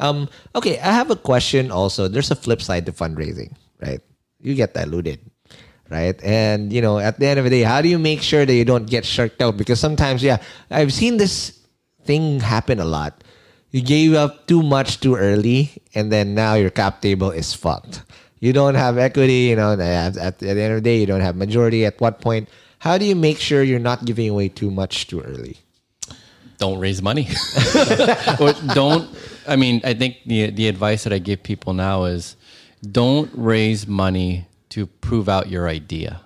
Um, 0.00 0.28
okay, 0.54 0.78
I 0.78 0.92
have 0.92 1.10
a 1.10 1.16
question 1.16 1.70
also. 1.70 2.08
There's 2.08 2.30
a 2.30 2.36
flip 2.36 2.62
side 2.62 2.86
to 2.86 2.92
fundraising, 2.92 3.52
right? 3.80 4.00
You 4.40 4.54
get 4.54 4.72
diluted. 4.74 5.18
Right. 5.90 6.22
And, 6.22 6.70
you 6.70 6.82
know, 6.82 6.98
at 6.98 7.18
the 7.18 7.26
end 7.26 7.38
of 7.38 7.44
the 7.44 7.50
day, 7.50 7.62
how 7.62 7.80
do 7.80 7.88
you 7.88 7.98
make 7.98 8.20
sure 8.20 8.44
that 8.44 8.52
you 8.52 8.64
don't 8.64 8.84
get 8.84 9.06
sharked 9.06 9.40
out? 9.40 9.56
Because 9.56 9.80
sometimes, 9.80 10.22
yeah, 10.22 10.36
I've 10.70 10.92
seen 10.92 11.16
this 11.16 11.58
thing 12.04 12.40
happen 12.40 12.78
a 12.78 12.84
lot. 12.84 13.24
You 13.70 13.80
gave 13.80 14.12
up 14.14 14.46
too 14.46 14.62
much 14.62 15.00
too 15.00 15.16
early, 15.16 15.72
and 15.94 16.12
then 16.12 16.34
now 16.34 16.54
your 16.54 16.70
cap 16.70 17.00
table 17.00 17.30
is 17.30 17.54
fucked. 17.54 18.02
You 18.40 18.52
don't 18.52 18.76
have 18.76 18.96
equity, 18.98 19.52
you 19.52 19.56
know, 19.56 19.72
at 19.72 20.38
the 20.38 20.48
end 20.48 20.72
of 20.72 20.76
the 20.76 20.80
day, 20.80 21.00
you 21.00 21.06
don't 21.06 21.20
have 21.20 21.36
majority. 21.36 21.84
At 21.84 22.00
what 22.00 22.20
point? 22.20 22.48
How 22.78 22.96
do 22.96 23.04
you 23.04 23.16
make 23.16 23.38
sure 23.38 23.62
you're 23.62 23.78
not 23.78 24.04
giving 24.04 24.28
away 24.28 24.48
too 24.48 24.70
much 24.70 25.06
too 25.08 25.20
early? 25.20 25.58
Don't 26.58 26.78
raise 26.78 27.02
money. 27.02 27.28
or 28.40 28.52
don't. 28.74 29.10
I 29.46 29.56
mean, 29.56 29.80
I 29.84 29.94
think 29.94 30.16
the 30.26 30.50
the 30.50 30.68
advice 30.68 31.04
that 31.04 31.12
I 31.12 31.18
give 31.18 31.42
people 31.42 31.72
now 31.72 32.04
is 32.04 32.36
don't 32.82 33.30
raise 33.34 33.86
money 33.86 34.46
to 34.70 34.86
prove 34.86 35.28
out 35.28 35.48
your 35.48 35.68
idea. 35.68 36.20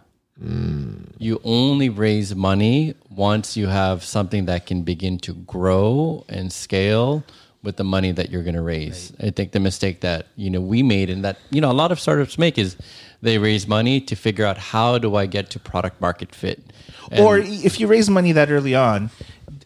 You 1.19 1.41
only 1.45 1.89
raise 1.89 2.35
money 2.35 2.95
once 3.09 3.57
you 3.57 3.69
have 3.69 4.03
something 4.03 4.47
that 4.47 4.67
can 4.67 4.83
begin 4.83 5.19
to 5.21 5.35
grow 5.35 6.25
and 6.29 6.53
scale 6.53 7.23
with 7.63 7.77
the 7.77 7.85
money 7.85 8.11
that 8.11 8.31
you're 8.31 8.43
going 8.43 8.57
to 8.57 8.63
raise. 8.63 9.13
I 9.21 9.31
think 9.31 9.53
the 9.53 9.61
mistake 9.61 10.01
that 10.01 10.27
you 10.35 10.51
know 10.51 10.61
we 10.61 10.83
made 10.83 11.11
and 11.11 11.25
that 11.25 11.39
you 11.51 11.61
know 11.61 11.71
a 11.71 11.79
lot 11.83 11.93
of 11.93 12.01
startups 12.01 12.39
make 12.39 12.59
is 12.59 12.77
they 13.21 13.39
raise 13.39 13.69
money 13.69 14.01
to 14.01 14.17
figure 14.17 14.45
out 14.45 14.59
how 14.59 14.99
do 14.99 15.15
I 15.15 15.27
get 15.27 15.49
to 15.51 15.61
product 15.61 16.01
market 16.01 16.35
fit. 16.35 16.61
And- 17.13 17.25
or 17.25 17.39
if 17.39 17.79
you 17.79 17.87
raise 17.87 18.11
money 18.11 18.33
that 18.33 18.51
early 18.51 18.75
on, 18.75 19.11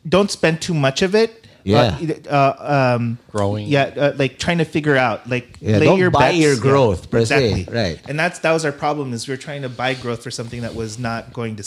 don't 0.07 0.31
spend 0.31 0.61
too 0.61 0.75
much 0.75 1.01
of 1.01 1.15
it. 1.15 1.46
Yeah. 1.67 1.99
Uh, 2.29 2.31
uh, 2.31 2.95
um, 2.97 3.19
Growing. 3.31 3.67
Yeah, 3.67 3.83
uh, 3.97 4.13
like 4.17 4.39
trying 4.39 4.59
to 4.59 4.65
figure 4.65 4.97
out, 4.97 5.29
like 5.29 5.59
Yeah, 5.61 5.79
lay 5.79 5.87
don't 5.87 5.99
your 5.99 6.11
buy 6.11 6.31
bets. 6.31 6.39
your 6.39 6.55
Yeah, 6.55 6.61
growth 6.61 7.11
per 7.11 7.25
se, 7.25 7.51
exactly. 7.53 7.75
right. 7.75 8.01
And 8.09 8.19
that's 8.19 8.39
that 8.41 8.53
was 8.53 8.65
our 8.65 8.73
problem 8.73 9.13
is 9.13 9.27
we 9.29 9.35
are 9.35 9.39
trying 9.39 9.63
to 9.63 9.69
buy 9.69 9.95
growth 9.95 10.23
for 10.23 10.31
something 10.31 10.63
that 10.63 10.75
was 10.75 10.99
not 10.99 11.33
going 11.33 11.57
to 11.57 11.65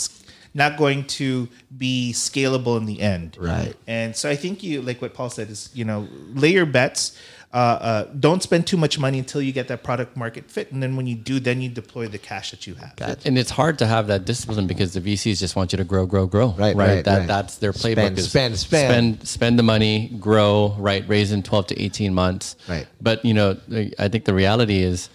not 0.52 0.76
going 0.76 1.04
to 1.04 1.48
be 1.78 2.12
scalable 2.14 2.76
in 2.76 2.86
the 2.86 3.00
end. 3.00 3.36
Right. 3.38 3.74
And 3.86 4.16
so 4.16 4.28
I 4.28 4.34
think 4.36 4.62
you 4.62 4.82
like 4.82 5.00
what 5.00 5.14
Paul 5.14 5.30
said 5.30 5.50
is 5.50 5.70
you 5.74 5.84
know 5.84 6.08
lay 6.34 6.52
your 6.52 6.66
bets. 6.66 7.16
Uh, 7.52 7.56
uh, 7.56 8.04
don't 8.20 8.44
spend 8.44 8.64
too 8.64 8.76
much 8.76 8.96
money 8.96 9.18
until 9.18 9.42
you 9.42 9.50
get 9.50 9.66
that 9.66 9.82
product 9.82 10.16
market 10.16 10.48
fit, 10.48 10.70
and 10.70 10.80
then 10.80 10.94
when 10.94 11.08
you 11.08 11.16
do, 11.16 11.40
then 11.40 11.60
you 11.60 11.68
deploy 11.68 12.06
the 12.06 12.18
cash 12.18 12.52
that 12.52 12.64
you 12.64 12.74
have. 12.76 12.92
And 13.24 13.36
it's 13.36 13.50
hard 13.50 13.76
to 13.80 13.86
have 13.88 14.06
that 14.06 14.24
discipline 14.24 14.68
because 14.68 14.94
the 14.94 15.00
VCs 15.00 15.40
just 15.40 15.56
want 15.56 15.72
you 15.72 15.76
to 15.78 15.82
grow, 15.84 16.06
grow, 16.06 16.26
grow. 16.26 16.54
Right, 16.56 16.76
right, 16.76 17.04
that 17.04 17.18
right. 17.18 17.26
that's 17.26 17.56
their 17.56 17.72
playbook. 17.72 17.94
Spend, 17.94 18.18
is 18.18 18.30
spend, 18.30 18.56
spend. 18.56 18.92
spend, 18.92 19.28
spend 19.28 19.58
the 19.58 19.64
money, 19.64 20.10
grow, 20.20 20.76
right, 20.78 21.06
raise 21.08 21.32
in 21.32 21.42
twelve 21.42 21.66
to 21.68 21.82
eighteen 21.82 22.14
months. 22.14 22.54
Right. 22.68 22.86
But 23.00 23.24
you 23.24 23.34
know, 23.34 23.56
I 23.98 24.06
think 24.06 24.26
the 24.26 24.34
reality 24.34 24.78
is, 24.78 25.10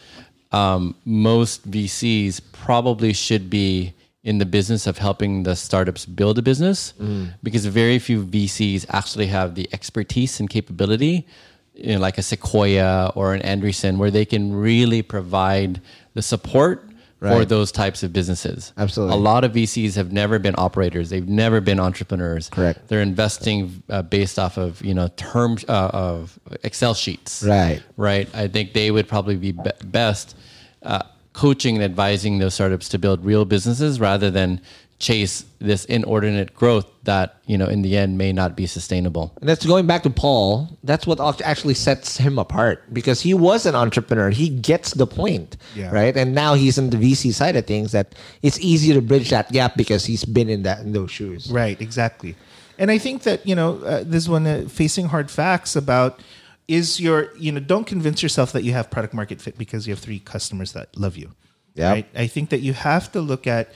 um, 0.52 0.94
most 1.06 1.72
VCs 1.72 2.42
probably 2.52 3.14
should 3.14 3.50
be 3.50 3.94
in 4.26 4.40
the 4.40 4.46
business 4.46 4.88
of 4.88 4.98
helping 4.98 5.44
the 5.44 5.56
startups 5.56 6.06
build 6.06 6.38
a 6.38 6.42
business 6.42 6.94
Mm. 7.00 7.34
because 7.44 7.66
very 7.68 8.00
few 8.00 8.26
VCs 8.26 8.86
actually 8.90 9.28
have 9.28 9.56
the 9.56 9.70
expertise 9.72 10.40
and 10.40 10.50
capability, 10.50 11.28
you 11.76 11.94
know, 11.94 12.00
like 12.00 12.18
a 12.18 12.22
Sequoia 12.24 13.12
or 13.16 13.34
an 13.34 13.42
Andreessen, 13.42 13.98
where 13.98 14.12
they 14.12 14.26
can 14.26 14.54
really 14.54 15.02
provide 15.02 15.82
the 16.14 16.22
support 16.22 16.90
for 17.20 17.46
those 17.46 17.72
types 17.72 18.04
of 18.04 18.14
businesses. 18.14 18.74
Absolutely. 18.78 19.16
A 19.16 19.18
lot 19.18 19.44
of 19.44 19.54
VCs 19.54 19.96
have 19.96 20.12
never 20.12 20.38
been 20.40 20.56
operators. 20.58 21.10
They've 21.10 21.28
never 21.28 21.62
been 21.62 21.80
entrepreneurs. 21.80 22.50
Correct. 22.50 22.88
They're 22.88 23.02
investing 23.02 23.84
uh, 23.90 24.04
based 24.04 24.38
off 24.38 24.58
of, 24.58 24.84
you 24.84 24.94
know, 24.94 25.08
terms 25.16 25.66
uh, 25.68 25.90
of 25.94 26.38
Excel 26.64 26.94
sheets. 26.94 27.44
Right. 27.44 27.82
Right. 27.98 28.30
I 28.36 28.48
think 28.48 28.74
they 28.74 28.92
would 28.92 29.08
probably 29.08 29.38
be, 29.38 29.54
be- 29.54 29.72
best 29.86 30.36
uh, 30.84 31.04
coaching 31.34 31.76
and 31.76 31.84
advising 31.84 32.40
those 32.40 32.54
startups 32.54 32.90
to 32.90 33.00
build 33.00 33.26
real 33.26 33.46
businesses 33.46 34.00
rather 34.00 34.30
than 34.30 34.62
chase 34.98 35.46
this 35.60 35.84
inordinate 35.86 36.54
growth 36.56 36.86
that, 37.04 37.38
you 37.46 37.58
know, 37.58 37.66
in 37.68 37.82
the 37.82 37.98
end 37.98 38.18
may 38.18 38.32
not 38.32 38.56
be 38.56 38.66
sustainable. 38.66 39.34
And 39.42 39.50
that's 39.50 39.66
going 39.66 39.86
back 39.88 40.04
to 40.04 40.10
Paul. 40.10 40.70
That's 40.84 41.06
what 41.06 41.20
actually 41.42 41.74
sets 41.74 42.18
him 42.18 42.40
apart 42.40 42.94
because 42.94 43.20
he 43.22 43.34
was 43.34 43.66
an 43.66 43.76
entrepreneur. 43.76 44.30
He 44.30 44.48
gets 44.50 44.94
the 44.94 45.06
point, 45.06 45.58
Yeah. 45.76 45.92
right? 45.92 46.16
And 46.16 46.34
now 46.34 46.54
he's 46.54 46.78
in 46.78 46.90
the 46.92 46.98
VC 46.98 47.34
side 47.34 47.56
of 47.58 47.66
things. 47.66 47.92
That 47.92 48.16
it's 48.42 48.60
easy 48.60 48.94
to 48.94 49.02
bridge 49.02 49.30
that 49.32 49.52
gap 49.52 49.76
because 49.76 50.06
he's 50.06 50.24
been 50.24 50.50
in 50.50 50.64
that 50.64 50.80
in 50.80 50.94
those 50.94 51.12
shoes. 51.12 51.52
Right, 51.52 51.80
exactly. 51.82 52.36
And 52.80 52.90
I 52.90 52.98
think 52.98 53.24
that, 53.24 53.46
you 53.46 53.56
know, 53.56 53.80
uh, 53.84 54.04
this 54.06 54.28
one 54.28 54.48
uh, 54.48 54.66
facing 54.70 55.08
hard 55.08 55.30
facts 55.30 55.76
about 55.76 56.22
is 56.68 57.00
your, 57.00 57.36
you 57.38 57.52
know, 57.52 57.60
don't 57.60 57.86
convince 57.86 58.24
yourself 58.24 58.52
that 58.54 58.64
you 58.64 58.72
have 58.74 58.90
product 58.90 59.14
market 59.14 59.40
fit 59.42 59.58
because 59.58 59.88
you 59.88 59.94
have 59.94 60.00
three 60.00 60.20
customers 60.20 60.72
that 60.74 60.98
love 60.98 61.16
you. 61.18 61.32
Yep. 61.76 61.92
Right. 61.94 62.08
I 62.16 62.28
think 62.28 62.50
that 62.50 62.62
you 62.62 62.74
have 62.74 63.12
to 63.12 63.20
look 63.22 63.46
at, 63.48 63.70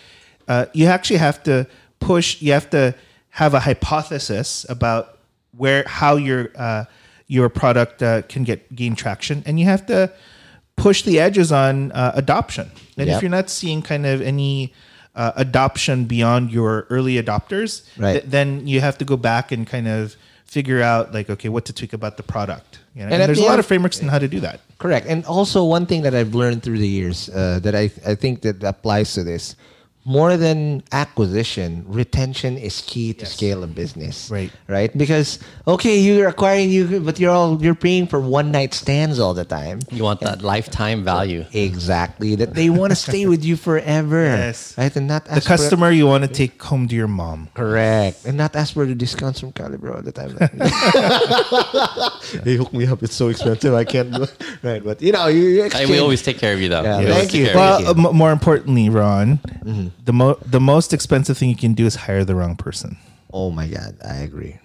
uh, 0.49 0.65
you 0.73 0.85
actually 0.87 1.19
have 1.19 1.41
to 1.43 1.65
push, 1.99 2.41
you 2.41 2.51
have 2.51 2.69
to 2.71 2.93
have 3.29 3.53
a 3.53 3.59
hypothesis 3.59 4.65
about 4.69 5.17
where, 5.55 5.83
how 5.87 6.15
your, 6.17 6.49
uh, 6.57 6.83
your 7.27 7.47
product 7.49 8.01
uh, 8.03 8.21
can 8.23 8.43
get 8.43 8.59
gain 8.75 8.95
traction. 8.95 9.43
And 9.45 9.59
you 9.59 9.65
have 9.65 9.85
to 9.87 10.11
push 10.75 11.03
the 11.03 11.19
edges 11.19 11.51
on 11.51 11.91
uh, 11.91 12.11
adoption. 12.15 12.67
And 12.97 13.07
Yep. 13.07 13.15
if 13.15 13.21
you're 13.21 13.31
not 13.39 13.49
seeing 13.49 13.81
kind 13.81 14.05
of 14.05 14.21
any, 14.21 14.73
uh, 15.15 15.31
adoption 15.35 16.05
beyond 16.05 16.51
your 16.51 16.85
early 16.89 17.15
adopters, 17.21 17.83
Right. 17.97 18.13
th- 18.21 18.25
then 18.25 18.67
you 18.67 18.79
have 18.81 18.97
to 18.99 19.05
go 19.05 19.17
back 19.17 19.51
and 19.51 19.67
kind 19.67 19.87
of 19.87 20.15
figure 20.45 20.81
out 20.81 21.13
like 21.13 21.29
okay 21.29 21.49
what 21.49 21.63
to 21.65 21.73
tweak 21.73 21.93
about 21.93 22.15
the 22.17 22.23
product. 22.23 22.79
You 22.95 23.01
know? 23.01 23.05
And 23.11 23.21
and 23.21 23.23
there's 23.27 23.37
the 23.37 23.43
a 23.43 23.45
lot 23.45 23.53
end- 23.53 23.59
of 23.59 23.65
frameworks 23.65 24.01
on 24.01 24.07
how 24.09 24.17
to 24.19 24.27
do 24.27 24.39
that. 24.47 24.61
Correct. 24.77 25.05
And 25.07 25.25
also 25.25 25.63
one 25.65 25.85
thing 25.85 26.01
that 26.03 26.13
I've 26.15 26.33
learned 26.33 26.63
through 26.63 26.79
the 26.79 26.87
years 26.87 27.29
uh, 27.29 27.59
that 27.65 27.75
I 27.75 27.91
I 28.11 28.15
think 28.15 28.41
that 28.41 28.63
applies 28.63 29.13
to 29.13 29.23
this 29.23 29.55
more 30.09 30.37
than 30.41 30.81
acquisition, 30.91 31.85
retention 31.85 32.57
is 32.57 32.81
key 32.81 33.13
to 33.13 33.27
scale 33.29 33.61
a 33.63 33.67
business. 33.69 34.31
Right. 34.33 34.49
Right? 34.67 34.89
Because 34.97 35.37
okay, 35.69 35.99
you're 36.01 36.25
acquiring 36.27 36.71
you 36.73 36.97
but 37.05 37.19
you're 37.21 37.29
all 37.29 37.61
you're 37.61 37.77
paying 37.77 38.07
for 38.09 38.17
one 38.19 38.49
night 38.51 38.73
stands 38.73 39.19
all 39.21 39.35
the 39.37 39.45
time. 39.45 39.85
You 39.93 40.01
want 40.03 40.21
that 40.25 40.41
lifetime 40.41 41.05
value. 41.05 41.45
Exactly. 41.53 42.33
That 42.41 42.55
they 42.57 42.71
want 42.73 42.89
to 42.89 42.97
stay 43.09 43.27
with 43.29 43.45
you 43.45 43.53
forever. 43.55 44.25
Yes. 44.25 44.73
Right? 44.81 44.89
And 44.97 45.05
not 45.05 45.25
The 45.29 45.37
ask 45.37 45.43
for- 45.45 45.53
customer 45.53 45.91
you 45.93 46.07
want 46.09 46.25
to 46.25 46.31
take 46.31 46.57
home 46.57 46.87
to 46.89 46.95
your 46.97 47.07
mom. 47.07 47.49
Correct. 47.53 48.25
And 48.25 48.33
not 48.35 48.55
ask 48.57 48.73
for 48.73 48.87
the 48.89 48.95
discounts 48.95 49.39
from 49.39 49.53
Kalibrr 49.53 49.93
all 49.93 50.01
the 50.01 50.11
time. 50.11 50.33
hey, 52.43 52.55
hook 52.57 52.73
me 52.73 52.85
up. 52.87 53.01
It's 53.03 53.15
so 53.15 53.29
expensive. 53.29 53.73
I 53.73 53.83
can't 53.85 54.11
do 54.11 54.23
it. 54.23 54.33
Right. 54.63 54.83
But, 54.83 55.01
you 55.01 55.11
know, 55.13 55.27
you, 55.27 55.41
you 55.43 55.59
Hey, 55.61 55.65
exchange. 55.67 55.89
we 55.91 55.99
always 55.99 56.21
take 56.21 56.37
care 56.37 56.53
of 56.53 56.59
you, 56.59 56.67
though. 56.69 56.81
Yeah, 56.83 56.99
We 56.99 57.05
always 57.05 57.17
thank 57.17 57.31
take 57.31 57.39
you. 57.39 57.45
care 57.45 57.55
of 57.55 57.83
Well, 57.85 58.05
uh, 58.05 58.09
m- 58.09 58.15
more 58.17 58.31
importantly, 58.33 58.89
Ron, 58.89 59.37
Mm-hmm. 59.63 59.87
The 60.09 60.13
mo- 60.21 60.39
the 60.57 60.59
most 60.73 60.89
expensive 60.97 61.37
thing 61.37 61.49
you 61.55 61.61
can 61.65 61.73
do 61.81 61.85
is 61.85 61.93
hire 62.05 62.25
the 62.25 62.33
wrong 62.39 62.55
person. 62.55 62.97
Oh 63.31 63.51
my 63.59 63.67
God. 63.67 63.93
I 64.03 64.17
agree. 64.29 64.55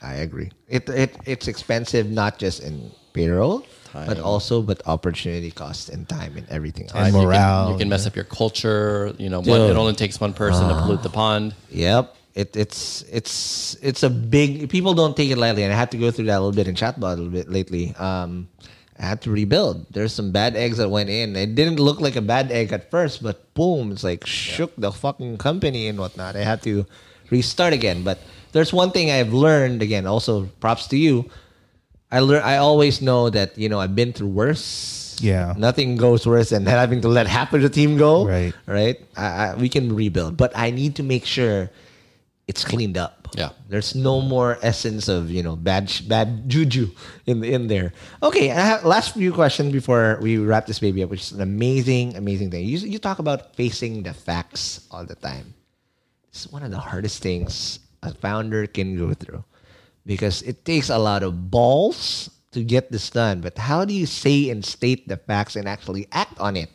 I 0.00 0.14
agree. 0.26 0.50
It, 0.68 0.88
it 0.88 1.10
It's 1.26 1.48
expensive 1.48 2.06
not 2.22 2.38
just 2.38 2.62
in 2.62 2.74
payroll, 3.12 3.66
Time. 3.90 4.06
but 4.06 4.18
also 4.20 4.62
but 4.62 4.78
opportunity 4.86 5.50
cost 5.50 5.88
and 5.94 6.08
time 6.08 6.32
and 6.38 6.46
everything 6.56 6.84
else. 6.86 6.94
And 6.94 7.06
You 7.06 7.12
can- 7.18 7.22
morale. 7.26 7.72
You 7.72 7.78
can, 7.82 7.88
mess 7.88 8.06
up 8.06 8.14
your 8.14 8.28
culture. 8.40 9.12
You 9.18 9.28
know, 9.32 9.40
one, 9.40 9.60
it 9.72 9.76
only 9.76 9.94
takes 9.94 10.20
one 10.20 10.32
person 10.42 10.68
to 10.70 10.74
pollute 10.80 11.02
the 11.02 11.10
pond. 11.22 11.54
Yep. 11.70 12.14
It, 12.42 12.54
it's 12.54 13.02
it's 13.18 13.74
it's 13.88 14.02
a 14.04 14.10
big 14.36 14.68
people 14.74 14.92
don't 14.94 15.16
take 15.16 15.30
it 15.34 15.38
lightly 15.44 15.64
and 15.66 15.72
I 15.72 15.76
had 15.82 15.90
to 15.96 15.98
go 16.04 16.08
through 16.14 16.26
that 16.30 16.38
a 16.38 16.42
little 16.44 16.58
bit 16.60 16.68
in 16.68 16.74
chatbot 16.76 17.14
a 17.16 17.16
little 17.18 17.34
bit 17.40 17.48
lately. 17.50 17.84
Um 18.08 18.46
I 18.98 19.04
had 19.04 19.20
to 19.22 19.30
rebuild. 19.30 19.86
There's 19.90 20.12
some 20.12 20.32
bad 20.32 20.56
eggs 20.56 20.78
that 20.78 20.88
went 20.88 21.10
in. 21.10 21.36
It 21.36 21.54
didn't 21.54 21.78
look 21.78 22.00
like 22.00 22.16
a 22.16 22.22
bad 22.22 22.50
egg 22.50 22.72
at 22.72 22.90
first, 22.90 23.22
but 23.22 23.52
boom, 23.54 23.92
it's 23.92 24.04
like 24.04 24.26
shook 24.26 24.72
the 24.76 24.90
fucking 24.90 25.36
company 25.38 25.86
and 25.88 25.98
whatnot. 25.98 26.36
I 26.36 26.44
had 26.44 26.62
to 26.62 26.86
restart 27.30 27.72
again. 27.72 28.02
But 28.02 28.18
there's 28.52 28.72
one 28.72 28.90
thing 28.90 29.10
I've 29.10 29.32
learned 29.32 29.82
again, 29.82 30.06
also 30.06 30.46
props 30.60 30.86
to 30.88 30.96
you. 30.96 31.28
I 32.10 32.20
learn 32.20 32.42
I 32.42 32.56
always 32.56 33.02
know 33.02 33.28
that, 33.30 33.58
you 33.58 33.68
know, 33.68 33.80
I've 33.80 33.94
been 33.94 34.12
through 34.12 34.28
worse. 34.28 35.18
Yeah. 35.20 35.54
Nothing 35.56 35.96
goes 35.96 36.26
worse 36.26 36.50
than 36.50 36.64
having 36.64 37.00
to 37.02 37.08
let 37.08 37.26
half 37.36 37.52
of 37.52 37.62
the 37.62 37.68
team 37.68 37.98
go. 37.98 38.26
Right. 38.26 38.54
Right. 38.66 39.00
I, 39.16 39.26
I, 39.26 39.54
we 39.56 39.68
can 39.68 39.94
rebuild, 39.94 40.36
but 40.36 40.56
I 40.56 40.70
need 40.70 40.96
to 40.96 41.02
make 41.02 41.26
sure 41.26 41.70
it's 42.46 42.64
cleaned 42.64 42.96
up. 42.96 43.28
Yeah. 43.34 43.50
There's 43.68 43.94
no 43.94 44.20
more 44.20 44.58
essence 44.62 45.08
of 45.08 45.30
you 45.30 45.42
know 45.42 45.56
bad 45.56 45.90
bad 46.06 46.48
juju 46.48 46.90
in 47.26 47.42
in 47.42 47.66
there. 47.66 47.92
Okay. 48.22 48.50
I 48.50 48.60
have 48.60 48.84
last 48.84 49.14
few 49.14 49.32
questions 49.32 49.72
before 49.72 50.18
we 50.22 50.38
wrap 50.38 50.66
this 50.66 50.78
baby 50.78 51.02
up, 51.02 51.10
which 51.10 51.22
is 51.22 51.32
an 51.32 51.42
amazing 51.42 52.16
amazing 52.16 52.50
thing. 52.50 52.64
You 52.64 52.78
you 52.78 52.98
talk 52.98 53.18
about 53.18 53.54
facing 53.56 54.02
the 54.04 54.14
facts 54.14 54.86
all 54.90 55.04
the 55.04 55.16
time. 55.16 55.54
It's 56.30 56.46
one 56.46 56.62
of 56.62 56.70
the 56.70 56.78
hardest 56.78 57.22
things 57.22 57.80
a 58.02 58.14
founder 58.14 58.66
can 58.66 58.96
go 58.96 59.12
through 59.12 59.42
because 60.06 60.42
it 60.42 60.64
takes 60.64 60.88
a 60.88 60.98
lot 60.98 61.22
of 61.22 61.50
balls 61.50 62.30
to 62.52 62.62
get 62.62 62.92
this 62.92 63.10
done. 63.10 63.40
But 63.40 63.58
how 63.58 63.84
do 63.84 63.92
you 63.92 64.06
say 64.06 64.50
and 64.50 64.64
state 64.64 65.08
the 65.08 65.16
facts 65.16 65.56
and 65.56 65.66
actually 65.68 66.06
act 66.12 66.38
on 66.38 66.56
it? 66.56 66.70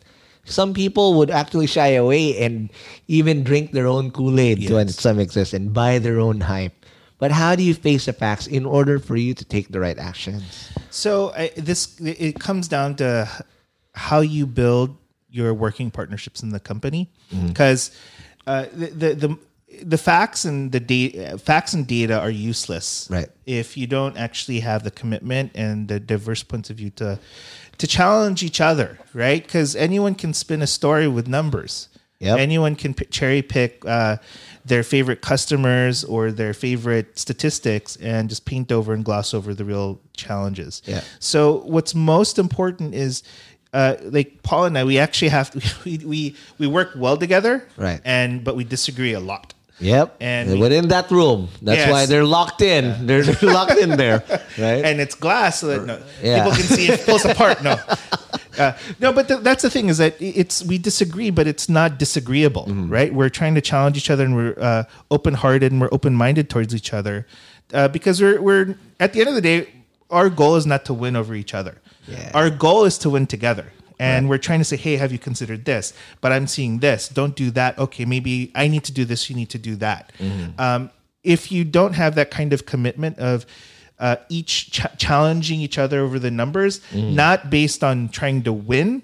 Some 0.52 0.74
people 0.74 1.16
would 1.16 1.32
actually 1.32 1.68
shy 1.68 1.90
away 1.98 2.38
and 2.44 2.70
even 3.08 3.44
drink 3.44 3.72
their 3.72 3.88
own 3.88 4.12
Kool 4.12 4.40
Aid 4.40 4.68
to 4.68 4.88
some 4.94 5.20
extent 5.20 5.54
and 5.54 5.74
buy 5.74 6.00
their 6.00 6.20
own 6.20 6.42
hype. 6.42 6.74
But 7.18 7.32
how 7.32 7.56
do 7.56 7.62
you 7.64 7.74
face 7.74 8.06
the 8.06 8.14
facts 8.14 8.48
in 8.48 8.66
order 8.66 8.98
for 9.00 9.16
you 9.16 9.34
to 9.36 9.46
take 9.46 9.70
the 9.70 9.80
right 9.80 9.98
actions? 9.98 10.70
So 10.90 11.32
I, 11.38 11.52
this 11.56 12.00
it 12.02 12.40
comes 12.40 12.68
down 12.68 12.96
to 12.98 13.30
how 13.94 14.22
you 14.22 14.46
build 14.48 14.98
your 15.30 15.54
working 15.54 15.92
partnerships 15.92 16.44
in 16.44 16.50
the 16.50 16.60
company, 16.60 17.10
Mm-hmm. 17.32 17.48
because 17.48 17.92
uh, 18.48 18.66
the, 18.74 18.88
the 18.88 19.10
the 19.16 19.38
the 19.84 19.98
facts 19.98 20.44
and 20.44 20.72
the 20.74 20.82
data 20.82 21.38
facts 21.38 21.74
and 21.74 21.88
data 21.88 22.20
are 22.20 22.30
useless 22.30 23.08
Right. 23.10 23.30
if 23.46 23.78
you 23.78 23.88
don't 23.88 24.18
actually 24.18 24.60
have 24.60 24.84
the 24.84 24.92
commitment 24.92 25.52
and 25.56 25.88
the 25.88 25.98
diverse 25.98 26.44
points 26.44 26.70
of 26.70 26.76
view 26.76 26.90
to 27.00 27.18
to 27.82 27.88
challenge 27.88 28.40
each 28.50 28.62
other 28.62 28.90
right 29.14 29.42
because 29.44 29.76
anyone 29.88 30.16
can 30.22 30.32
spin 30.34 30.62
a 30.62 30.68
story 30.80 31.08
with 31.18 31.28
numbers 31.28 31.88
Yep. 32.28 32.38
anyone 32.40 32.76
can 32.76 32.94
p- 32.94 33.06
cherry 33.18 33.42
pick 33.42 33.72
uh, 33.86 34.18
their 34.72 34.84
favorite 34.84 35.22
customers 35.32 36.04
or 36.14 36.32
their 36.32 36.54
favorite 36.54 37.18
statistics 37.18 37.96
and 37.98 38.30
just 38.30 38.44
paint 38.46 38.72
over 38.72 38.94
and 38.94 39.04
gloss 39.04 39.34
over 39.34 39.56
the 39.56 39.66
real 39.66 40.00
challenges 40.16 40.84
Yeah. 40.86 41.02
so 41.20 41.38
what's 41.76 41.94
most 41.96 42.38
important 42.38 42.94
is 42.94 43.24
uh, 43.74 43.96
like 44.18 44.30
Paul 44.44 44.66
and 44.66 44.78
I, 44.78 44.84
we 44.84 44.98
actually 45.00 45.30
have 45.30 45.50
to, 45.52 45.60
we, 45.86 45.98
we 46.14 46.36
we 46.60 46.68
work 46.68 46.90
well 46.96 47.16
together, 47.18 47.56
Right. 47.78 48.02
And 48.04 48.44
but 48.44 48.54
we 48.60 48.66
disagree 48.66 49.14
a 49.14 49.20
lot. 49.22 49.54
Yep. 49.82 50.16
And 50.22 50.60
within 50.60 50.88
that 50.90 51.10
room, 51.12 51.50
that's 51.62 51.78
Yes. 51.80 51.92
why 51.92 52.06
they're 52.06 52.24
locked 52.24 52.62
in. 52.62 53.08
They're, 53.08 53.24
they're 53.24 53.52
locked 53.52 53.78
in 53.80 53.90
there, 53.98 54.24
right? 54.58 54.86
and 54.86 55.02
it's 55.02 55.16
glass 55.16 55.60
so 55.60 55.68
that 55.68 55.86
no, 55.86 56.00
Yeah. 56.24 56.44
people 56.46 56.52
can 56.58 56.66
see 56.78 56.88
it 56.88 57.04
pulls 57.06 57.26
apart. 57.26 57.64
No, 57.64 57.78
uh, 58.60 58.74
no, 59.00 59.12
but 59.12 59.28
th- 59.28 59.40
that's 59.42 59.64
the 59.64 59.70
thing 59.70 59.90
is 59.90 59.98
that 59.98 60.16
it's 60.22 60.64
we 60.64 60.78
disagree, 60.78 61.32
but 61.32 61.48
it's 61.48 61.68
not 61.68 61.98
disagreeable, 61.98 62.66
Mm-hmm. 62.66 62.90
right? 62.94 63.14
We're 63.14 63.30
trying 63.30 63.56
to 63.56 63.62
challenge 63.62 63.98
each 63.98 64.10
other, 64.10 64.24
and 64.24 64.36
we're 64.36 64.56
uh, 64.60 64.84
open 65.10 65.34
hearted 65.34 65.72
and 65.72 65.82
we're 65.82 65.90
open 65.92 66.14
minded 66.16 66.50
towards 66.50 66.76
each 66.76 66.94
other, 66.94 67.26
uh, 67.74 67.88
because 67.88 68.22
we're 68.22 68.40
we're 68.42 68.76
at 69.00 69.14
the 69.14 69.20
end 69.20 69.30
of 69.30 69.36
the 69.36 69.42
day, 69.42 69.68
our 70.12 70.30
goal 70.30 70.56
is 70.58 70.66
not 70.68 70.86
to 70.86 70.94
win 70.94 71.16
over 71.16 71.34
each 71.34 71.54
other. 71.54 71.76
Yeah. 72.08 72.32
Our 72.34 72.50
goal 72.50 72.86
is 72.86 72.98
to 73.00 73.10
win 73.10 73.26
together. 73.28 73.66
And 74.02 74.30
we're 74.30 74.40
trying 74.40 74.60
to 74.60 74.66
say, 74.66 74.78
hey, 74.78 74.96
have 74.98 75.12
you 75.12 75.20
considered 75.20 75.66
this? 75.66 75.94
But 76.22 76.32
I'm 76.32 76.48
seeing 76.48 76.80
this. 76.80 77.08
Don't 77.08 77.36
do 77.36 77.52
that. 77.52 77.78
Okay, 77.78 78.06
maybe 78.06 78.52
I 78.56 78.68
need 78.68 78.84
to 78.86 78.92
do 78.92 79.06
this. 79.06 79.30
You 79.30 79.36
need 79.36 79.50
to 79.52 79.60
do 79.60 79.76
that. 79.78 80.12
Um, 80.58 80.90
if 81.24 81.52
you 81.52 81.64
don't 81.64 81.94
have 81.94 82.16
that 82.16 82.32
kind 82.32 82.52
of 82.54 82.66
commitment 82.66 83.20
of 83.20 83.46
uh, 84.00 84.16
each 84.30 84.72
ch- 84.72 84.88
challenging 84.98 85.60
each 85.62 85.78
other 85.78 86.00
over 86.02 86.18
the 86.18 86.32
numbers, 86.32 86.82
not 86.94 87.50
based 87.52 87.84
on 87.84 88.10
trying 88.10 88.42
to 88.44 88.52
win, 88.54 89.04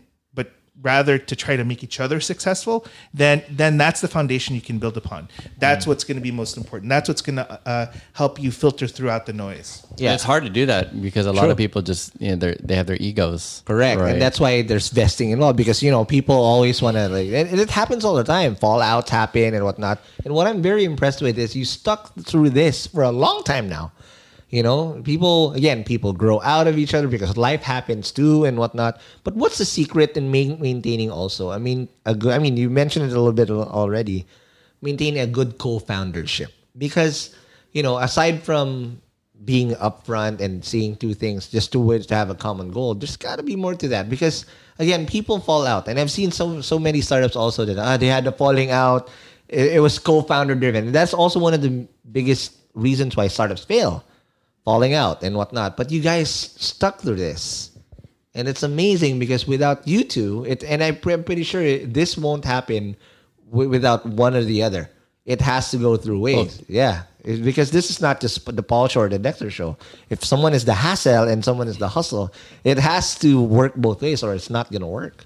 rather 0.82 1.18
to 1.18 1.36
try 1.36 1.56
to 1.56 1.64
make 1.64 1.84
each 1.84 2.00
other 2.00 2.20
successful, 2.20 2.86
then 3.14 3.44
then 3.50 3.78
that's 3.78 4.02
the 4.02 4.08
foundation 4.08 4.54
you 4.56 4.62
can 4.62 4.78
build 4.80 4.98
upon. 4.98 5.30
That's 5.58 5.88
what's 5.88 6.04
going 6.04 6.18
to 6.18 6.22
be 6.22 6.32
most 6.32 6.58
important. 6.58 6.90
That's 6.90 7.08
what's 7.08 7.22
going 7.22 7.38
to 7.38 7.60
uh, 7.68 7.92
help 8.14 8.40
you 8.42 8.52
filter 8.52 8.88
throughout 8.88 9.26
the 9.26 9.34
noise. 9.34 9.86
Yeah. 9.98 10.14
It's 10.14 10.24
hard 10.24 10.44
to 10.44 10.50
do 10.50 10.66
that 10.68 11.02
because 11.02 11.26
a 11.26 11.34
lot 11.34 11.50
of 11.50 11.58
people 11.58 11.82
just, 11.82 12.20
you 12.22 12.32
know, 12.32 12.36
they're, 12.36 12.56
they 12.62 12.76
have 12.76 12.88
their 12.88 12.98
egos. 13.00 13.64
Correct, 13.66 14.00
Right. 14.02 14.12
and 14.14 14.22
that's 14.22 14.40
why 14.40 14.62
there's 14.62 14.90
vesting 14.90 15.32
in 15.32 15.38
involved 15.38 15.58
because 15.58 15.84
you 15.84 15.92
know 15.92 16.04
people 16.04 16.36
always 16.36 16.82
want 16.82 16.98
to 16.98 17.08
like, 17.10 17.28
and 17.28 17.60
it 17.60 17.70
happens 17.70 18.04
all 18.04 18.16
the 18.16 18.24
time. 18.24 18.56
Fallouts 18.56 19.10
happen 19.10 19.54
and 19.54 19.64
whatnot. 19.64 20.00
And 20.26 20.34
what 20.34 20.48
I'm 20.48 20.62
very 20.62 20.84
impressed 20.84 21.22
with 21.22 21.38
is 21.38 21.56
you 21.56 21.64
stuck 21.64 22.14
through 22.16 22.50
this 22.50 22.88
for 22.88 23.04
a 23.04 23.12
long 23.12 23.44
time 23.44 23.70
now. 23.70 23.92
You 24.50 24.64
know, 24.64 25.02
people 25.04 25.54
again, 25.54 25.84
people 25.84 26.14
grow 26.14 26.42
out 26.42 26.68
of 26.68 26.78
each 26.78 26.94
other 26.94 27.08
because 27.08 27.36
life 27.36 27.64
happens 27.64 28.12
too 28.12 28.46
and 28.46 28.58
whatnot. 28.58 29.02
But 29.24 29.36
what's 29.36 29.58
the 29.58 29.66
secret 29.66 30.16
in 30.16 30.32
ma- 30.32 30.56
maintaining 30.56 31.12
also? 31.12 31.52
I 31.52 31.58
mean, 31.58 31.90
a 32.06 32.16
good. 32.16 32.32
I 32.34 32.40
mean, 32.40 32.56
you 32.56 32.70
mentioned 32.70 33.06
it 33.06 33.12
a 33.14 33.20
little 33.20 33.34
bit 33.34 33.50
already. 33.50 34.26
Maintaining 34.82 35.20
a 35.20 35.28
good 35.28 35.58
co-foundership 35.58 36.52
because 36.78 37.36
you 37.74 37.84
know, 37.84 37.98
aside 37.98 38.42
from 38.44 39.02
being 39.46 39.72
upfront 39.76 40.42
and 40.42 40.64
seeing 40.66 40.96
two 40.96 41.14
things 41.14 41.48
just 41.48 41.72
to, 41.72 42.00
to 42.00 42.16
have 42.16 42.30
a 42.30 42.36
common 42.36 42.72
goal, 42.72 42.96
there's 42.96 43.18
got 43.18 43.36
to 43.36 43.44
be 43.44 43.56
more 43.56 43.76
to 43.76 43.88
that 43.90 44.10
because 44.10 44.46
again, 44.80 45.06
people 45.06 45.40
fall 45.40 45.66
out, 45.66 45.88
and 45.88 46.00
I've 46.00 46.12
seen 46.12 46.32
so 46.32 46.62
so 46.62 46.80
many 46.80 47.02
startups 47.02 47.36
also 47.36 47.66
that 47.66 47.78
ah, 47.78 47.98
they 47.98 48.08
had 48.08 48.24
the 48.24 48.32
falling 48.32 48.72
out. 48.72 49.10
It, 49.48 49.74
it 49.74 49.80
was 49.80 50.00
co-founder 50.00 50.56
driven, 50.56 50.92
that's 50.92 51.14
also 51.14 51.40
one 51.40 51.54
of 51.54 51.62
the 51.62 51.88
biggest 52.12 52.54
reasons 52.74 53.16
why 53.16 53.28
startups 53.28 53.64
fail, 53.64 54.04
falling 54.68 54.94
out 54.94 55.24
and 55.24 55.34
whatnot. 55.38 55.78
But 55.78 55.92
you 55.92 56.02
guys 56.02 56.30
stuck 56.30 57.00
through 57.00 57.16
this. 57.16 57.72
And 58.36 58.50
it's 58.50 58.64
amazing 58.64 59.18
because 59.18 59.48
without 59.48 59.88
you 59.88 60.04
two, 60.04 60.44
it 60.46 60.62
and 60.64 60.84
I'm 60.84 60.98
pre- 61.00 61.14
I'm 61.14 61.24
pretty 61.24 61.44
sure 61.44 61.64
this 61.88 62.18
won't 62.18 62.44
happen 62.46 62.98
wi- 63.50 63.70
without 63.72 64.06
one 64.06 64.36
or 64.36 64.44
the 64.44 64.62
other. 64.68 64.92
It 65.26 65.40
has 65.42 65.72
to 65.72 65.78
go 65.78 65.96
through 65.98 66.20
ways. 66.20 66.62
Yeah. 66.68 67.04
It's 67.24 67.40
because 67.40 67.72
this 67.72 67.90
is 67.90 68.00
not 68.02 68.20
just 68.22 68.46
the 68.46 68.62
Paul 68.62 68.88
Show 68.90 69.02
or 69.02 69.10
the 69.10 69.18
Dexter 69.20 69.50
Show. 69.50 69.78
If 70.10 70.24
someone 70.24 70.54
is 70.54 70.66
the 70.66 70.74
hassle 70.76 71.28
and 71.32 71.44
someone 71.44 71.68
is 71.68 71.78
the 71.78 71.88
hustle, 71.88 72.32
it 72.64 72.78
has 72.78 73.16
to 73.20 73.42
work 73.42 73.74
both 73.76 74.02
ways 74.02 74.22
or 74.22 74.36
it's 74.36 74.50
not 74.50 74.70
going 74.72 74.82
to 74.84 74.88
work. 75.02 75.26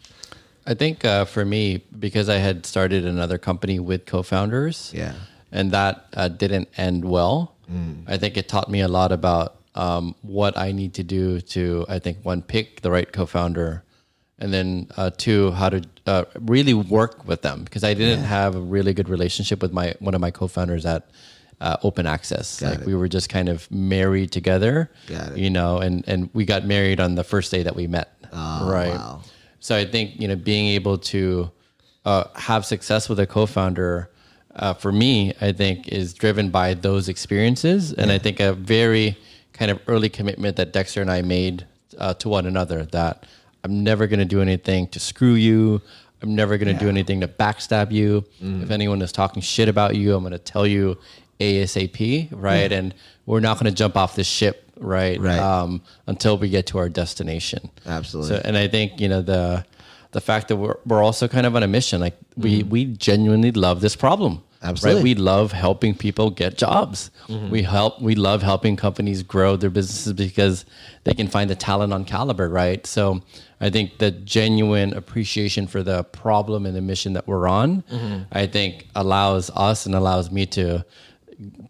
I 0.66 0.74
think 0.76 1.04
uh, 1.04 1.26
for 1.26 1.44
me, 1.46 1.84
because 2.00 2.30
I 2.30 2.38
had 2.38 2.66
started 2.66 3.06
another 3.06 3.38
company 3.38 3.80
with 3.80 4.06
co-founders, 4.06 4.92
Yeah. 4.96 5.14
and 5.52 5.72
that 5.72 6.06
uh, 6.14 6.28
didn't 6.30 6.70
end 6.78 7.04
well. 7.06 7.51
Mm. 7.72 8.04
I 8.08 8.18
think 8.18 8.38
it 8.38 8.48
taught 8.48 8.70
me 8.70 8.82
a 8.82 8.88
lot 8.88 9.12
about 9.12 9.56
um, 9.76 10.16
what 10.22 10.58
I 10.58 10.72
need 10.72 10.96
to 10.96 11.04
do 11.04 11.40
to, 11.40 11.86
I 11.88 12.00
think, 12.00 12.20
one, 12.24 12.42
pick 12.42 12.82
the 12.82 12.92
right 12.92 13.10
co-founder, 13.12 13.84
and 14.40 14.54
then 14.54 14.88
uh, 14.98 15.12
two, 15.16 15.52
how 15.52 15.70
to 15.70 15.82
uh, 16.08 16.26
really 16.40 16.74
work 16.74 17.28
with 17.28 17.42
them 17.42 17.64
because 17.64 17.84
I 17.84 17.94
didn't 17.94 18.24
have 18.24 18.56
a 18.56 18.60
really 18.60 18.94
good 18.94 19.08
relationship 19.08 19.62
with 19.62 19.72
my 19.72 19.94
one 20.00 20.16
of 20.16 20.22
my 20.22 20.32
co-founders 20.32 20.86
at 20.86 21.10
uh, 21.62 21.78
open 21.84 22.08
access. 22.08 22.60
Got 22.60 22.72
like 22.72 22.80
it. 22.82 22.88
we 22.88 22.96
were 22.96 23.08
just 23.08 23.30
kind 23.30 23.48
of 23.48 23.70
married 23.72 24.32
together, 24.32 24.92
Got 25.08 25.34
it. 25.34 25.38
you 25.38 25.50
know, 25.50 25.78
and 25.78 26.04
and 26.08 26.30
we 26.34 26.44
got 26.44 26.66
married 26.66 27.00
on 27.00 27.16
the 27.16 27.24
first 27.24 27.52
day 27.52 27.64
that 27.64 27.76
we 27.76 27.88
met, 27.88 28.14
right? 28.34 28.90
Oh, 28.90 28.96
wow. 28.96 29.22
So 29.60 29.78
I 29.78 29.86
think 29.86 30.20
you 30.20 30.28
know 30.28 30.36
being 30.36 30.70
able 30.70 30.98
to 30.98 31.52
uh, 32.04 32.24
have 32.36 32.66
success 32.66 33.08
with 33.08 33.20
a 33.20 33.28
co-founder 33.28 34.11
uh, 34.56 34.74
for 34.74 34.92
me, 34.92 35.34
I 35.42 35.52
think 35.52 35.88
is 35.88 36.14
driven 36.14 36.50
by 36.50 36.74
those 36.74 37.10
experiences, 37.10 37.94
and 37.94 38.12
I 38.12 38.18
think 38.18 38.40
a 38.40 38.54
very 38.54 39.18
kind 39.54 39.72
of 39.72 39.80
early 39.88 40.10
commitment 40.10 40.58
that 40.58 40.74
Dexter 40.74 41.02
and 41.02 41.12
I 41.12 41.22
made 41.22 41.66
uh, 41.98 42.14
to 42.16 42.30
one 42.30 42.46
another 42.46 42.86
that 42.88 43.26
I'm 43.64 43.84
never 43.84 44.08
going 44.08 44.20
to 44.20 44.26
do 44.26 44.42
anything 44.42 44.88
to 44.88 45.00
screw 45.00 45.34
you. 45.34 45.82
I'm 46.22 46.36
never 46.36 46.58
going 46.58 46.76
to 46.76 46.80
do 46.80 46.90
anything 46.90 47.22
to 47.22 47.28
backstab 47.28 47.92
you. 47.92 48.26
Mm. 48.42 48.64
If 48.64 48.72
anyone 48.72 49.02
is 49.02 49.12
talking 49.12 49.42
shit 49.42 49.68
about 49.68 49.96
you, 49.96 50.16
I'm 50.16 50.24
going 50.24 50.34
to 50.34 50.40
tell 50.40 50.68
you 50.68 50.98
ASAP, 51.40 52.30
right? 52.32 52.72
And 52.72 52.94
we're 53.26 53.40
not 53.40 53.60
going 53.60 53.72
to 53.72 53.76
jump 53.76 53.98
off 53.98 54.16
this 54.16 54.28
ship, 54.28 54.70
right? 54.78 55.20
Right. 55.20 55.40
Um, 55.40 55.82
until 56.08 56.38
we 56.38 56.50
get 56.50 56.68
to 56.68 56.78
our 56.78 56.90
destination. 56.90 57.72
Absolutely. 57.86 58.36
So, 58.36 58.42
and 58.44 58.56
I 58.56 58.68
think 58.68 59.00
you 59.00 59.10
know 59.10 59.22
the 59.22 59.66
the 60.12 60.22
fact 60.22 60.48
that 60.50 60.58
we're 60.58 60.78
we're 60.86 61.04
also 61.04 61.28
kind 61.28 61.46
of 61.46 61.56
on 61.56 61.64
a 61.64 61.68
mission. 61.68 62.02
Like 62.02 62.18
we 62.36 62.64
we 62.64 62.86
genuinely 62.86 63.52
love 63.52 63.82
this 63.82 63.96
problem. 63.96 64.34
Mm-hmm. 64.38 64.48
Absolutely. 64.64 65.00
Right? 65.00 65.04
We 65.04 65.16
love 65.16 65.52
helping 65.54 65.96
people 65.96 66.30
get 66.30 66.56
jobs. 66.56 67.10
Mm-hmm. 67.28 67.50
We 67.50 67.64
help. 67.64 68.00
We 68.02 68.14
love 68.14 68.44
helping 68.44 68.76
companies 68.76 69.24
grow 69.24 69.56
their 69.56 69.72
businesses 69.72 70.14
because 70.14 70.66
they 71.04 71.14
can 71.14 71.28
find 71.28 71.50
the 71.50 71.56
talent 71.56 71.94
on 71.94 72.06
Kalibrr. 72.06 72.52
Right. 72.52 72.86
So 72.86 73.22
I 73.60 73.70
think 73.72 73.98
the 73.98 74.12
genuine 74.12 74.94
appreciation 74.94 75.66
for 75.68 75.82
the 75.82 76.04
problem 76.04 76.66
and 76.68 76.76
the 76.76 76.82
mission 76.82 77.14
that 77.14 77.28
we're 77.28 77.48
on, 77.48 77.82
Mm-hmm. 77.84 78.24
I 78.32 78.46
think 78.48 78.88
allows 78.96 79.50
us 79.56 79.86
and 79.86 79.96
allows 79.96 80.30
me 80.32 80.46
to 80.48 80.86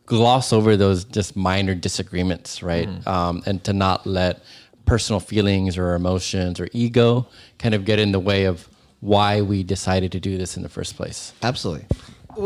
gloss 0.05 0.51
over 0.51 0.75
those 0.75 1.05
just 1.05 1.35
minor 1.37 1.73
disagreements, 1.75 2.61
right? 2.61 2.89
Um, 3.07 3.41
and 3.45 3.63
to 3.63 3.71
not 3.71 4.05
let 4.05 4.43
personal 4.91 5.21
feelings 5.21 5.77
or 5.77 5.95
emotions 5.95 6.59
or 6.59 6.67
ego 6.73 7.25
kind 7.57 7.73
of 7.73 7.85
get 7.85 7.97
in 7.97 8.11
the 8.11 8.19
way 8.19 8.43
of 8.43 8.67
why 8.99 9.41
we 9.41 9.63
decided 9.63 10.11
to 10.11 10.19
do 10.19 10.37
this 10.37 10.57
in 10.57 10.63
the 10.63 10.67
first 10.67 10.97
place. 10.97 11.31
Absolutely. 11.41 11.85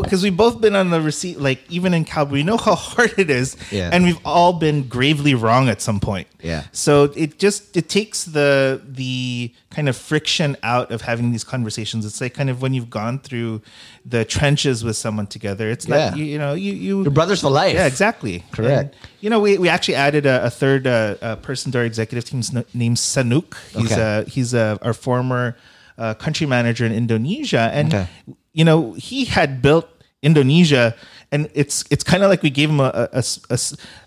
Because 0.01 0.23
we've 0.23 0.35
both 0.35 0.59
been 0.61 0.75
on 0.75 0.89
the 0.89 1.01
receipt, 1.01 1.39
like 1.39 1.59
even 1.69 1.93
in 1.93 2.05
Cowboy, 2.05 2.33
we 2.33 2.43
know 2.43 2.57
how 2.57 2.75
hard 2.93 3.13
it 3.17 3.29
is, 3.29 3.55
Yeah. 3.71 3.89
and 3.93 4.03
we've 4.05 4.19
all 4.25 4.53
been 4.53 4.87
gravely 4.87 5.33
wrong 5.35 5.69
at 5.69 5.81
some 5.81 5.99
point. 5.99 6.27
Yeah. 6.41 6.63
So 6.71 7.05
it 7.15 7.39
just 7.39 7.75
it 7.77 7.89
takes 7.89 8.23
the 8.25 8.81
the 8.87 9.51
kind 9.69 9.89
of 9.89 9.95
friction 9.97 10.55
out 10.63 10.91
of 10.91 11.01
having 11.01 11.31
these 11.31 11.43
conversations. 11.43 12.05
It's 12.05 12.21
like 12.21 12.33
kind 12.33 12.49
of 12.49 12.61
when 12.61 12.73
you've 12.73 12.89
gone 12.89 13.19
through 13.19 13.61
the 14.05 14.23
trenches 14.25 14.83
with 14.83 14.95
someone 14.95 15.27
together. 15.27 15.69
It's 15.69 15.87
Yeah. 15.87 16.09
not 16.09 16.17
you, 16.17 16.25
you 16.25 16.37
know 16.37 16.53
you 16.53 16.73
you 16.73 17.03
Your 17.03 17.11
brothers 17.11 17.41
for 17.41 17.49
life. 17.49 17.73
yeah, 17.75 17.85
exactly. 17.87 18.43
Correct. 18.51 18.93
And, 18.95 19.09
you 19.21 19.29
know, 19.29 19.39
we, 19.39 19.57
we 19.57 19.69
actually 19.69 19.95
added 19.95 20.25
a, 20.25 20.45
a 20.45 20.49
third 20.49 20.85
uh, 20.87 21.15
uh, 21.21 21.35
person 21.37 21.71
to 21.73 21.79
our 21.79 21.85
executive 21.85 22.25
team 22.29 22.41
named 22.73 22.97
Sanuk. 22.97 23.55
He's 23.73 23.91
Okay. 23.91 24.01
uh, 24.01 24.23
he's 24.25 24.53
a, 24.53 24.77
our 24.81 24.93
former 24.93 25.57
uh, 25.97 26.13
country 26.13 26.45
manager 26.45 26.85
in 26.85 26.91
Indonesia, 26.91 27.69
and 27.73 27.93
Okay. 27.93 28.07
You 28.55 28.63
know 28.63 28.93
he 28.93 29.25
had 29.25 29.61
built 29.61 29.85
Indonesia, 30.23 30.95
and 31.31 31.51
it's 31.53 31.83
it's 31.91 32.03
kind 32.03 32.23
of 32.23 32.29
like 32.31 32.41
we 32.41 32.49
gave 32.49 32.69
him 32.69 32.79
a 32.79 33.23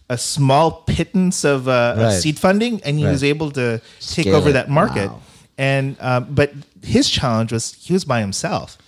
a 0.08 0.18
small 0.18 0.82
pittance 0.82 1.44
of 1.44 1.68
uh, 1.68 1.94
of 1.98 2.12
seed 2.14 2.38
funding, 2.38 2.80
and 2.82 2.98
he 2.98 3.04
was 3.04 3.22
able 3.22 3.50
to 3.52 3.78
take 4.00 4.26
Scale 4.26 4.36
over 4.36 4.50
it. 4.50 4.52
that 4.54 4.68
market. 4.68 5.10
Wow. 5.10 5.20
And 5.58 5.96
um, 6.00 6.26
but 6.30 6.52
his 6.82 7.10
challenge 7.10 7.52
was 7.52 7.74
he 7.74 7.92
was 7.92 8.04
by 8.04 8.20
himself. 8.20 8.78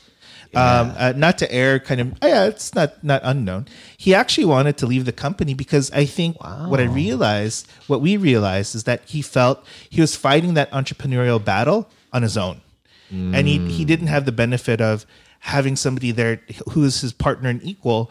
Um, 0.53 0.93
uh, 0.99 1.13
not 1.15 1.39
to 1.39 1.53
air 1.53 1.79
kind 1.79 2.01
of 2.01 2.19
oh, 2.23 2.27
yeah, 2.27 2.47
it's 2.47 2.75
not 2.75 3.05
not 3.05 3.21
unknown. 3.23 3.69
He 3.97 4.15
actually 4.15 4.47
wanted 4.47 4.77
to 4.79 4.87
leave 4.87 5.05
the 5.05 5.13
company 5.13 5.55
because 5.55 5.93
I 5.93 6.05
think 6.07 6.43
what 6.43 6.81
I 6.81 6.85
realized, 6.85 7.71
what 7.87 8.01
we 8.01 8.17
realized, 8.17 8.75
is 8.75 8.83
that 8.85 9.03
he 9.07 9.23
felt 9.23 9.65
he 9.89 10.01
was 10.01 10.17
fighting 10.17 10.55
that 10.55 10.69
entrepreneurial 10.73 11.39
battle 11.39 11.89
on 12.13 12.23
his 12.23 12.37
own, 12.37 12.63
and 13.11 13.47
he 13.47 13.59
he 13.71 13.85
didn't 13.85 14.09
have 14.09 14.25
the 14.25 14.33
benefit 14.33 14.81
of 14.81 15.07
having 15.41 15.75
somebody 15.77 16.13
there 16.13 16.41
who 16.71 16.85
is 16.85 17.01
his 17.01 17.13
partner 17.13 17.49
and 17.49 17.63
equal 17.65 18.11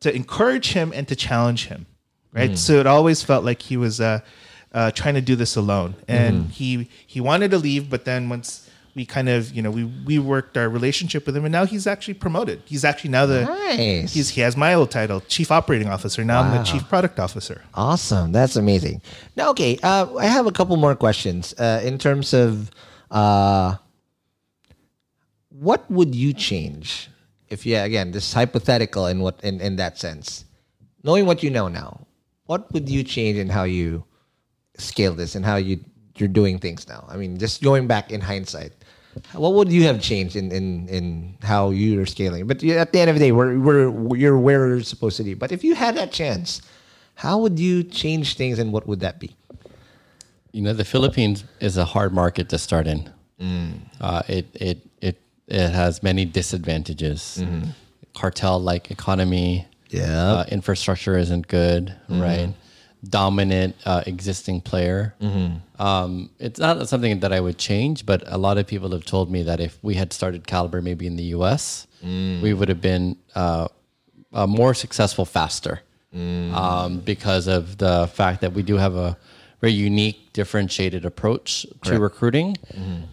to 0.00 0.14
encourage 0.14 0.72
him 0.72 0.92
and 0.94 1.06
to 1.08 1.14
challenge 1.16 1.66
him, 1.66 1.86
right? 2.32 2.56
So 2.56 2.74
it 2.80 2.86
always 2.86 3.22
felt 3.22 3.44
like 3.44 3.60
he 3.60 3.76
was 3.76 4.00
uh, 4.00 4.20
uh, 4.72 4.90
trying 4.92 5.14
to 5.14 5.20
do 5.20 5.36
this 5.36 5.56
alone, 5.56 5.94
and 6.08 6.46
he 6.50 6.88
he 7.06 7.20
wanted 7.20 7.50
to 7.50 7.58
leave, 7.58 7.90
but 7.90 8.04
then 8.04 8.28
once 8.28 8.66
we 8.96 9.04
kind 9.06 9.28
of 9.28 9.52
you 9.54 9.62
know 9.62 9.70
we 9.70 9.84
we 9.84 10.18
worked 10.18 10.56
our 10.56 10.68
relationship 10.68 11.26
with 11.26 11.36
him, 11.36 11.44
and 11.44 11.52
now 11.52 11.64
he's 11.66 11.86
actually 11.86 12.14
promoted. 12.14 12.62
He's 12.64 12.84
actually 12.84 13.10
now 13.10 13.26
the 13.26 13.44
Nice. 13.44 14.12
he's 14.14 14.30
he 14.30 14.40
has 14.40 14.56
my 14.56 14.74
old 14.74 14.90
title, 14.90 15.20
chief 15.28 15.50
operating 15.50 15.88
officer. 15.88 16.24
Now 16.24 16.40
I'm 16.42 16.56
the 16.56 16.62
chief 16.64 16.88
product 16.88 17.18
officer. 17.20 17.62
Awesome. 17.74 18.32
That's 18.32 18.56
amazing. 18.56 19.02
Now, 19.36 19.50
okay, 19.50 19.78
uh, 19.82 20.06
I 20.16 20.26
have 20.26 20.46
a 20.46 20.52
couple 20.52 20.76
more 20.76 20.94
questions 20.94 21.52
uh, 21.58 21.82
in 21.84 21.98
terms 21.98 22.32
of 22.32 22.70
uh, 23.10 23.76
what 25.50 25.90
would 25.90 26.14
you 26.14 26.32
change 26.32 27.08
if, 27.48 27.66
yeah, 27.66 27.84
again, 27.84 28.12
this 28.12 28.28
is 28.28 28.32
hypothetical 28.32 29.06
in 29.06 29.20
what 29.20 29.40
in, 29.42 29.60
in 29.60 29.76
that 29.76 29.98
sense, 29.98 30.44
knowing 31.02 31.26
what 31.26 31.42
you 31.42 31.50
know 31.50 31.68
now, 31.68 32.06
what 32.46 32.72
would 32.72 32.88
you 32.88 33.02
change 33.02 33.36
in 33.36 33.48
how 33.48 33.64
you 33.64 34.04
scale 34.76 35.14
this 35.14 35.34
and 35.34 35.44
how 35.44 35.56
you 35.56 35.80
you're 36.16 36.28
doing 36.28 36.58
things 36.58 36.88
now? 36.88 37.04
I 37.08 37.16
mean, 37.16 37.38
just 37.38 37.62
going 37.62 37.86
back 37.86 38.10
in 38.10 38.20
hindsight. 38.20 38.72
What 39.32 39.54
would 39.54 39.72
you 39.72 39.82
have 39.84 40.00
changed 40.00 40.36
in, 40.36 40.52
in, 40.52 40.88
in 40.88 41.36
how 41.42 41.70
you're 41.70 42.06
scaling? 42.06 42.46
But 42.46 42.62
at 42.62 42.92
the 42.92 43.00
end 43.00 43.10
of 43.10 43.16
the 43.16 43.20
day, 43.20 43.32
we're, 43.32 43.58
we're, 43.58 44.16
you're 44.16 44.38
where 44.38 44.68
you're 44.68 44.82
supposed 44.82 45.16
to 45.16 45.24
be. 45.24 45.34
But 45.34 45.50
if 45.50 45.64
you 45.64 45.74
had 45.74 45.96
that 45.96 46.12
chance, 46.12 46.62
how 47.16 47.38
would 47.38 47.58
you 47.58 47.82
change 47.82 48.36
things 48.36 48.60
and 48.60 48.72
what 48.72 48.86
would 48.86 49.00
that 49.00 49.18
be? 49.18 49.34
You 50.52 50.62
know, 50.62 50.72
the 50.72 50.84
Philippines 50.84 51.42
is 51.58 51.76
a 51.76 51.84
hard 51.84 52.12
market 52.12 52.48
to 52.50 52.58
start 52.58 52.86
in. 52.86 53.10
Uh, 54.00 54.22
it 54.28 54.46
it 54.54 54.78
it 55.50 55.70
has 55.70 56.02
many 56.02 56.24
disadvantages. 56.24 57.42
Cartel-like 58.14 58.90
economy. 58.90 59.66
Yeah. 59.88 60.32
Uh, 60.32 60.44
infrastructure 60.50 61.16
isn't 61.16 61.48
good, 61.48 61.94
right? 62.08 62.54
Dominant 63.08 63.76
uh, 63.86 64.02
existing 64.06 64.60
player. 64.60 65.14
Um, 65.78 66.30
it's 66.38 66.60
not 66.60 66.86
something 66.88 67.20
that 67.20 67.32
I 67.32 67.40
would 67.40 67.56
change, 67.58 68.04
but 68.04 68.22
a 68.26 68.36
lot 68.36 68.58
of 68.58 68.66
people 68.66 68.90
have 68.92 69.04
told 69.04 69.30
me 69.30 69.42
that 69.44 69.58
if 69.60 69.78
we 69.82 69.94
had 69.94 70.12
started 70.12 70.44
Kalibrr 70.44 70.82
maybe 70.82 71.06
in 71.06 71.16
the 71.16 71.24
U.S., 71.38 71.86
we 72.02 72.52
would 72.54 72.68
have 72.68 72.80
been 72.80 73.16
uh, 73.34 73.68
uh, 74.32 74.46
more 74.46 74.74
successful 74.74 75.24
faster 75.24 75.80
um, 76.12 76.98
because 77.00 77.46
of 77.46 77.78
the 77.78 78.08
fact 78.12 78.40
that 78.42 78.52
we 78.52 78.62
do 78.62 78.76
have 78.76 78.96
a 78.96 79.16
very 79.60 79.72
unique, 79.72 80.32
differentiated 80.32 81.04
approach 81.04 81.66
to 81.84 81.98
recruiting 82.00 82.56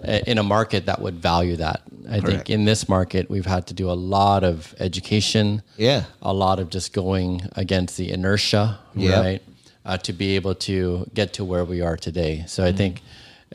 uh, 0.08 0.20
in 0.26 0.38
a 0.38 0.44
market 0.44 0.86
that 0.86 1.02
would 1.02 1.16
value 1.16 1.58
that. 1.58 1.82
I 2.10 2.22
think 2.22 2.50
in 2.50 2.64
this 2.66 2.88
market, 2.88 3.30
we've 3.30 3.46
had 3.46 3.68
to 3.68 3.74
do 3.74 3.90
a 3.90 3.98
lot 4.18 4.44
of 4.44 4.74
education, 4.80 5.62
Yeah. 5.78 6.04
a 6.22 6.34
lot 6.34 6.60
of 6.60 6.70
just 6.70 6.94
going 6.94 7.42
against 7.56 7.98
the 7.98 8.12
inertia, 8.12 8.80
Yep. 8.96 9.24
right, 9.24 9.42
uh, 9.86 9.98
to 9.98 10.14
be 10.14 10.36
able 10.38 10.56
to 10.56 11.06
get 11.14 11.34
to 11.34 11.44
where 11.44 11.66
we 11.66 11.82
are 11.82 11.98
today. 11.98 12.44
So 12.48 12.64
I 12.66 12.72
think. 12.72 13.02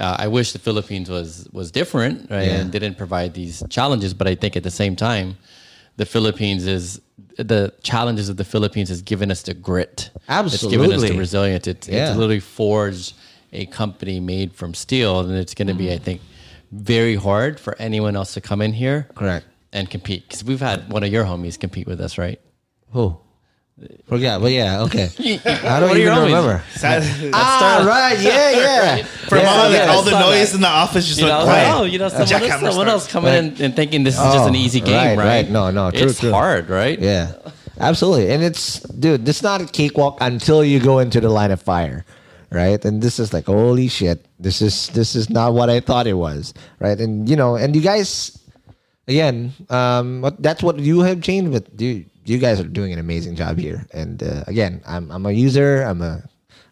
Uh, 0.01 0.17
I 0.25 0.27
wish 0.29 0.53
the 0.53 0.59
Philippines 0.59 1.11
was 1.11 1.47
was 1.53 1.71
different 1.71 2.31
right, 2.31 2.47
Yeah. 2.47 2.61
and 2.61 2.73
didn't 2.73 2.95
provide 2.97 3.35
these 3.35 3.63
challenges, 3.69 4.15
but 4.15 4.27
I 4.27 4.35
think 4.35 4.57
at 4.57 4.63
the 4.63 4.71
same 4.71 4.97
time, 4.97 5.37
the 5.99 6.07
Philippines 6.07 6.67
is 6.67 6.99
the 7.37 7.73
challenges 7.83 8.29
of 8.29 8.37
the 8.37 8.45
Philippines 8.45 8.89
has 8.89 9.03
given 9.03 9.31
us 9.31 9.43
the 9.43 9.55
grit. 9.55 10.11
Absolutely, 10.29 10.67
it's 10.67 10.77
given 10.91 10.93
us 11.05 11.11
the 11.11 11.19
resilience. 11.19 11.67
It's, 11.67 11.89
Yeah. 11.89 12.09
it's 12.11 12.17
literally 12.17 12.41
forged 12.41 13.15
a 13.53 13.67
company 13.67 14.21
made 14.21 14.55
from 14.55 14.75
steel, 14.75 15.21
and 15.21 15.33
it's 15.33 15.55
going 15.55 15.69
to 15.69 15.75
be, 15.75 15.93
I 15.93 15.99
think, 15.99 16.21
very 16.71 17.17
hard 17.17 17.61
for 17.61 17.77
anyone 17.79 18.17
else 18.17 18.35
to 18.35 18.41
come 18.41 18.63
in 18.63 18.73
here, 18.73 19.09
Correct. 19.15 19.45
and 19.73 19.91
compete. 19.91 20.23
Because 20.29 20.43
we've 20.45 20.61
had 20.61 20.91
one 20.91 21.03
of 21.03 21.13
your 21.13 21.25
homies 21.25 21.59
compete 21.61 21.87
with 21.87 22.01
us, 22.01 22.17
right? 22.17 22.41
Who? 22.93 23.17
Forget, 24.07 24.41
but 24.41 24.53
yeah, 24.53 24.83
okay. 24.83 25.09
I 25.45 25.81
don't 25.81 25.89
What 25.89 25.97
are 25.97 25.99
your 25.99 26.13
even 26.13 26.13
homies? 26.13 26.25
remember. 26.27 26.63
That- 26.81 27.31
Ah, 27.35 27.85
right, 27.87 28.19
yeah, 28.21 28.51
yeah. 28.51 29.03
From 29.05 29.39
yeah, 29.39 29.49
all, 29.51 29.69
the, 29.71 29.77
yeah. 29.77 29.87
all 29.91 30.03
the 30.03 30.11
saw 30.11 30.21
noise 30.21 30.51
that. 30.51 30.57
in 30.57 30.61
the 30.63 30.69
office 30.69 31.07
just 31.09 31.21
You 31.21 31.27
know, 31.27 31.33
I 31.33 31.37
went 31.39 31.47
was 31.47 31.49
like, 31.57 31.65
quiet. 31.67 31.81
oh, 31.81 31.85
you 31.85 31.99
know, 31.99 32.09
someone, 32.09 32.27
Jackhammer 32.29 32.51
else, 32.51 32.61
someone 32.61 32.73
starts. 32.89 32.91
else 32.93 33.07
coming 33.13 33.35
in 33.35 33.63
and 33.63 33.75
thinking 33.77 34.05
this 34.05 34.15
is 34.17 34.21
just 34.23 34.49
an 34.49 34.55
Oh, 34.55 34.59
easy 34.59 34.81
game, 34.81 34.95
right, 34.95 35.17
right? 35.19 35.27
right. 35.45 35.51
No, 35.51 35.71
no, 35.71 35.91
true, 35.91 36.09
it's 36.09 36.21
true. 36.21 36.31
hard, 36.33 36.69
right? 36.69 36.99
Yeah, 36.99 37.33
absolutely. 37.81 38.31
And 38.31 38.43
it's, 38.43 38.81
dude, 38.81 39.27
it's 39.29 39.43
not 39.43 39.61
a 39.63 39.67
cakewalk 39.67 40.19
until 40.21 40.63
you 40.65 40.79
go 40.81 40.99
into 40.99 41.21
the 41.21 41.29
line 41.31 41.51
of 41.51 41.61
fire, 41.63 42.05
right? 42.51 42.83
And 42.85 43.01
this 43.03 43.19
is 43.19 43.33
like, 43.33 43.47
holy 43.47 43.89
shit, 43.89 44.27
this 44.39 44.61
is 44.61 44.89
this 44.89 45.15
is 45.17 45.31
not 45.31 45.55
what 45.55 45.71
I 45.71 45.81
thought 45.81 46.07
it 46.07 46.15
was, 46.15 46.53
right? 46.81 46.99
And 47.01 47.29
you 47.29 47.37
know, 47.37 47.57
and 47.57 47.75
you 47.75 47.81
guys, 47.83 48.39
again, 49.09 49.53
um, 49.71 50.21
what 50.21 50.43
that's 50.43 50.63
what 50.63 50.79
you 50.79 51.01
have 51.01 51.23
changed, 51.23 51.53
but 51.53 51.77
dude, 51.77 52.07
you 52.25 52.39
guys 52.39 52.61
are 52.61 52.65
doing 52.69 52.93
an 52.93 52.99
amazing 52.99 53.37
job 53.37 53.59
here. 53.59 53.87
And 53.93 54.23
uh, 54.23 54.45
again, 54.47 54.83
I'm 54.87 55.11
I'm 55.11 55.27
a 55.27 55.33
user. 55.33 55.83
I'm 55.83 56.03
a 56.03 56.23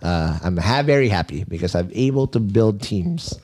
uh, 0.03 0.39
I'm 0.43 0.57
ha- 0.57 0.83
very 0.83 1.09
happy 1.09 1.45
because 1.45 1.75
I'm 1.75 1.91
able 1.95 2.27
to 2.29 2.41
build 2.41 2.81
teams 2.81 3.39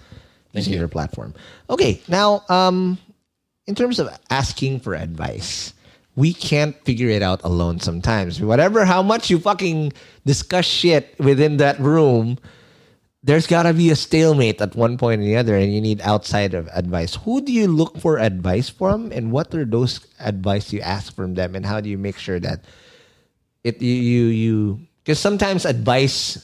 using 0.52 0.72
your 0.72 0.88
platform. 0.88 1.34
Okay, 1.68 2.00
now 2.08 2.44
um, 2.48 2.98
in 3.66 3.74
terms 3.74 3.98
of 3.98 4.08
asking 4.30 4.80
for 4.80 4.94
advice, 4.94 5.74
we 6.14 6.32
can't 6.32 6.74
figure 6.84 7.10
it 7.10 7.22
out 7.22 7.42
alone 7.44 7.80
sometimes. 7.80 8.40
Whatever, 8.40 8.84
how 8.84 9.02
much 9.02 9.28
you 9.28 9.38
fucking 9.38 9.92
discuss 10.24 10.64
shit 10.64 11.14
within 11.18 11.58
that 11.58 11.78
room, 11.78 12.38
there's 13.26 13.46
got 13.48 13.64
to 13.64 13.74
be 13.74 13.90
a 13.90 13.96
stalemate 13.96 14.62
at 14.62 14.76
one 14.76 14.96
point 14.96 15.20
or 15.20 15.24
the 15.24 15.36
other, 15.36 15.56
and 15.56 15.74
you 15.74 15.80
need 15.80 16.00
outside 16.02 16.54
of 16.54 16.70
advice. 16.72 17.16
Who 17.26 17.42
do 17.42 17.52
you 17.52 17.66
look 17.66 17.98
for 17.98 18.18
advice 18.18 18.68
from, 18.70 19.10
and 19.10 19.32
what 19.32 19.52
are 19.52 19.64
those 19.64 19.98
advice 20.20 20.72
you 20.72 20.80
ask 20.80 21.12
from 21.12 21.34
them, 21.34 21.56
and 21.56 21.66
how 21.66 21.82
do 21.82 21.90
you 21.90 21.98
make 21.98 22.18
sure 22.18 22.38
that 22.38 22.62
it 23.64 23.82
you 23.82 23.92
you 23.92 24.24
you 24.30 24.54
because 25.02 25.18
sometimes 25.18 25.66
advice 25.66 26.38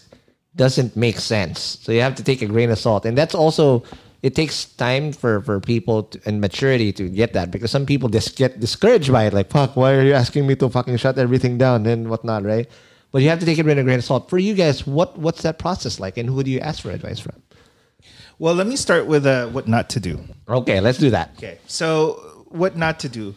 doesn't 0.57 0.97
make 0.99 1.23
sense, 1.23 1.79
so 1.81 1.93
you 1.93 2.03
have 2.03 2.17
to 2.19 2.25
take 2.25 2.43
a 2.43 2.51
grain 2.51 2.69
of 2.69 2.79
salt, 2.83 3.07
and 3.07 3.17
that's 3.17 3.35
also 3.35 3.85
it 4.27 4.35
takes 4.35 4.67
time 4.75 5.15
for 5.15 5.39
for 5.41 5.63
people 5.63 6.11
to, 6.11 6.19
and 6.27 6.43
maturity 6.43 6.91
to 6.99 7.07
get 7.09 7.33
that 7.33 7.55
because 7.55 7.71
some 7.71 7.87
people 7.87 8.11
just 8.11 8.35
get 8.35 8.59
discouraged 8.59 9.15
by 9.15 9.31
it, 9.31 9.33
like 9.33 9.55
fuck, 9.55 9.79
why 9.79 9.95
are 9.95 10.03
you 10.03 10.19
asking 10.19 10.51
me 10.51 10.59
to 10.59 10.69
fucking 10.69 10.99
shut 10.99 11.17
everything 11.17 11.59
down 11.59 11.87
and 11.87 12.11
whatnot, 12.11 12.43
right? 12.43 12.67
But 13.13 13.23
you 13.23 13.29
have 13.29 13.41
to 13.41 13.47
take 13.47 13.59
it 13.59 13.67
with 13.67 13.79
a 13.79 13.83
grain 13.83 13.99
of 13.99 14.05
salt. 14.05 14.31
For 14.31 14.39
you 14.39 14.55
guys, 14.55 14.87
what 14.87 15.19
what's 15.19 15.43
that 15.43 15.59
process 15.59 16.01
like, 16.01 16.17
and 16.17 16.29
who 16.29 16.43
do 16.43 16.51
you 16.51 16.61
ask 16.61 16.83
for 16.83 16.91
advice 16.91 17.21
from? 17.21 17.41
Well, 18.39 18.55
let 18.55 18.67
me 18.67 18.77
start 18.77 19.07
with 19.07 19.27
uh, 19.27 19.49
what 19.49 19.69
not 19.69 19.91
to 19.91 20.01
do. 20.01 20.19
Okay, 20.49 20.81
let's 20.81 20.99
do 20.99 21.11
that. 21.11 21.31
Okay. 21.37 21.59
So, 21.67 22.45
what 22.49 22.77
not 22.77 22.99
to 23.01 23.09
do? 23.09 23.35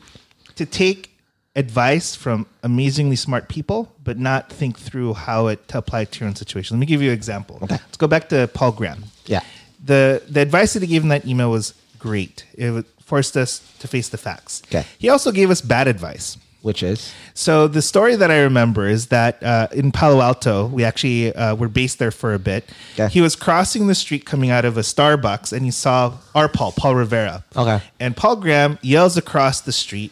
To 0.56 0.66
take 0.66 1.12
advice 1.56 2.16
from 2.16 2.48
amazingly 2.64 3.16
smart 3.16 3.50
people, 3.50 3.92
but 4.04 4.18
not 4.18 4.52
think 4.52 4.80
through 4.80 5.14
how 5.14 5.48
it 5.48 5.68
to 5.68 5.78
apply 5.78 6.06
to 6.06 6.20
your 6.20 6.28
own 6.30 6.36
situation. 6.36 6.78
Let 6.78 6.80
me 6.80 6.86
give 6.86 7.02
you 7.02 7.10
an 7.10 7.14
example. 7.14 7.60
Okay. 7.64 7.76
Let's 7.76 7.98
go 7.98 8.08
back 8.08 8.30
to 8.30 8.48
Paul 8.54 8.72
Graham. 8.72 9.04
Yeah. 9.26 9.42
The 9.84 10.24
the 10.30 10.40
advice 10.40 10.74
that 10.74 10.82
he 10.82 10.88
gave 10.88 11.04
in 11.04 11.10
that 11.10 11.28
email 11.28 11.52
was 11.52 11.74
great. 12.00 12.46
It 12.54 12.86
forced 13.02 13.38
us 13.38 13.60
to 13.80 13.88
face 13.88 14.10
the 14.10 14.18
facts. 14.18 14.64
Okay. 14.68 14.86
He 14.98 15.10
also 15.10 15.32
gave 15.32 15.52
us 15.52 15.62
bad 15.62 15.88
advice. 15.88 16.38
Which 16.66 16.82
is 16.82 17.14
So 17.36 17.68
the 17.68 17.84
story 17.84 18.16
that 18.16 18.32
I 18.32 18.40
remember 18.40 18.88
is 18.88 19.10
that 19.10 19.44
uh, 19.44 19.68
in 19.72 19.92
Palo 19.92 20.20
Alto, 20.20 20.66
we 20.66 20.84
actually 20.84 21.32
uh, 21.36 21.54
were 21.54 21.68
based 21.70 22.00
there 22.00 22.10
for 22.10 22.34
a 22.34 22.40
bit. 22.40 22.68
Okay. 22.96 23.08
He 23.08 23.22
was 23.22 23.36
crossing 23.36 23.86
the 23.86 23.94
street 23.94 24.26
coming 24.26 24.50
out 24.50 24.66
of 24.66 24.76
a 24.76 24.82
Starbucks, 24.82 25.54
and 25.54 25.64
he 25.64 25.70
saw 25.70 26.18
our 26.34 26.50
Paul, 26.50 26.72
Paul 26.72 26.96
Rivera. 26.96 27.46
Okay. 27.56 27.82
And 28.00 28.18
Paul 28.18 28.38
Graham 28.38 28.80
yells 28.82 29.16
across 29.16 29.62
the 29.62 29.72
street, 29.72 30.12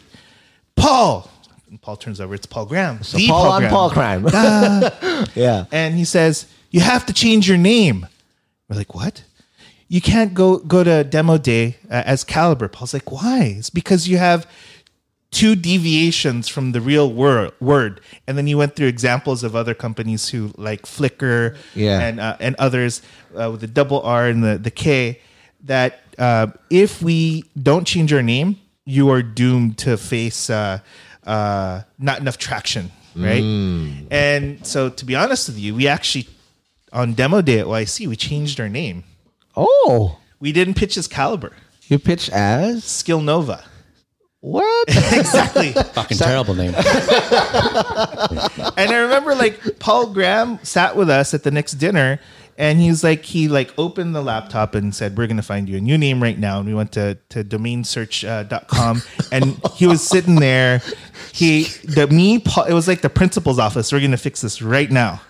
"Paul!" 0.76 1.28
And 1.68 1.82
Paul 1.82 1.96
turns 1.96 2.20
over. 2.20 2.36
It's 2.36 2.46
Paul 2.46 2.66
Graham. 2.66 3.02
so 3.02 3.18
Paul 3.26 3.50
on 3.50 3.68
Paul 3.68 3.90
crime. 3.90 4.24
yeah. 5.34 5.64
And 5.72 5.96
he 5.96 6.04
says, 6.04 6.46
"You 6.70 6.82
have 6.82 7.04
to 7.06 7.12
change 7.12 7.48
your 7.48 7.58
name." 7.58 8.06
We're 8.68 8.76
like, 8.76 8.94
"What?" 8.94 9.24
You 9.88 10.00
can't 10.00 10.32
go 10.34 10.58
go 10.58 10.84
to 10.84 11.02
demo 11.02 11.36
day 11.36 11.78
uh, 11.90 12.04
as 12.06 12.24
Kalibrr. 12.24 12.70
Paul's 12.70 12.94
like, 12.94 13.10
"Why?" 13.10 13.56
It's 13.58 13.70
because 13.70 14.06
you 14.06 14.18
have 14.18 14.46
two 15.34 15.54
deviations 15.56 16.48
from 16.48 16.72
the 16.72 16.80
real 16.80 17.12
wor- 17.12 17.50
word, 17.60 18.00
and 18.26 18.38
then 18.38 18.46
you 18.46 18.56
went 18.56 18.76
through 18.76 18.86
examples 18.86 19.42
of 19.42 19.54
other 19.56 19.74
companies 19.74 20.28
who 20.30 20.52
like 20.56 20.82
Flickr, 20.86 21.56
Yeah. 21.74 22.00
and 22.06 22.20
uh, 22.20 22.36
and 22.40 22.54
others 22.58 23.02
uh, 23.36 23.50
with 23.50 23.60
the 23.60 23.66
double 23.66 24.00
R 24.02 24.28
and 24.28 24.42
the 24.42 24.56
the 24.58 24.70
K. 24.70 25.20
That 25.64 26.00
uh, 26.18 26.46
if 26.70 27.02
we 27.02 27.44
don't 27.60 27.84
change 27.86 28.12
our 28.12 28.22
name, 28.22 28.56
you 28.84 29.10
are 29.10 29.22
doomed 29.22 29.78
to 29.78 29.96
face 29.96 30.48
uh, 30.50 30.78
uh, 31.26 31.82
not 31.98 32.20
enough 32.20 32.36
traction, 32.38 32.90
right? 33.16 33.42
And 34.10 34.64
so, 34.66 34.88
to 34.90 35.04
be 35.04 35.14
honest 35.16 35.48
with 35.48 35.58
you, 35.58 35.74
we 35.74 35.88
actually 35.88 36.28
on 36.92 37.14
demo 37.14 37.40
day 37.42 37.58
at 37.60 37.66
YC 37.66 38.06
we 38.06 38.14
changed 38.16 38.60
our 38.60 38.68
name. 38.68 39.04
Oh, 39.56 40.18
We 40.38 40.52
didn't 40.52 40.74
pitch 40.74 40.96
as 40.96 41.08
Kalibrr, 41.08 41.52
you 41.88 41.98
pitch 41.98 42.28
as 42.30 42.84
Skill 42.84 43.20
Nova. 43.22 43.64
What? 44.44 44.88
Exactly. 45.14 45.72
Fucking 45.72 46.18
terrible 46.18 46.54
name. 46.54 46.74
and 46.76 46.84
I 48.90 48.98
remember 49.02 49.34
like 49.34 49.78
Paul 49.78 50.12
Graham 50.12 50.58
sat 50.62 50.96
with 50.96 51.08
us 51.08 51.32
at 51.32 51.44
the 51.44 51.50
next 51.50 51.72
dinner 51.74 52.20
and 52.58 52.78
he's 52.78 53.02
like 53.02 53.24
he 53.24 53.48
like 53.48 53.72
opened 53.78 54.14
the 54.14 54.20
laptop 54.20 54.74
and 54.74 54.94
said 54.94 55.16
we're 55.16 55.26
going 55.26 55.38
to 55.38 55.42
find 55.42 55.66
you 55.68 55.78
a 55.78 55.80
new 55.80 55.96
name 55.96 56.22
right 56.22 56.38
now 56.38 56.58
and 56.58 56.68
we 56.68 56.74
went 56.74 56.92
to 56.92 57.16
to 57.30 57.42
domainsearch.com 57.42 59.02
and 59.32 59.60
he 59.74 59.86
was 59.86 60.06
sitting 60.06 60.36
there 60.36 60.82
he 61.32 61.64
the 61.84 62.06
me 62.08 62.38
Paul, 62.38 62.64
it 62.64 62.74
was 62.74 62.86
like 62.86 63.00
the 63.00 63.10
principal's 63.10 63.58
office 63.58 63.92
we're 63.92 64.00
going 64.00 64.10
to 64.10 64.16
fix 64.18 64.42
this 64.42 64.60
right 64.60 64.90
now 64.90 65.22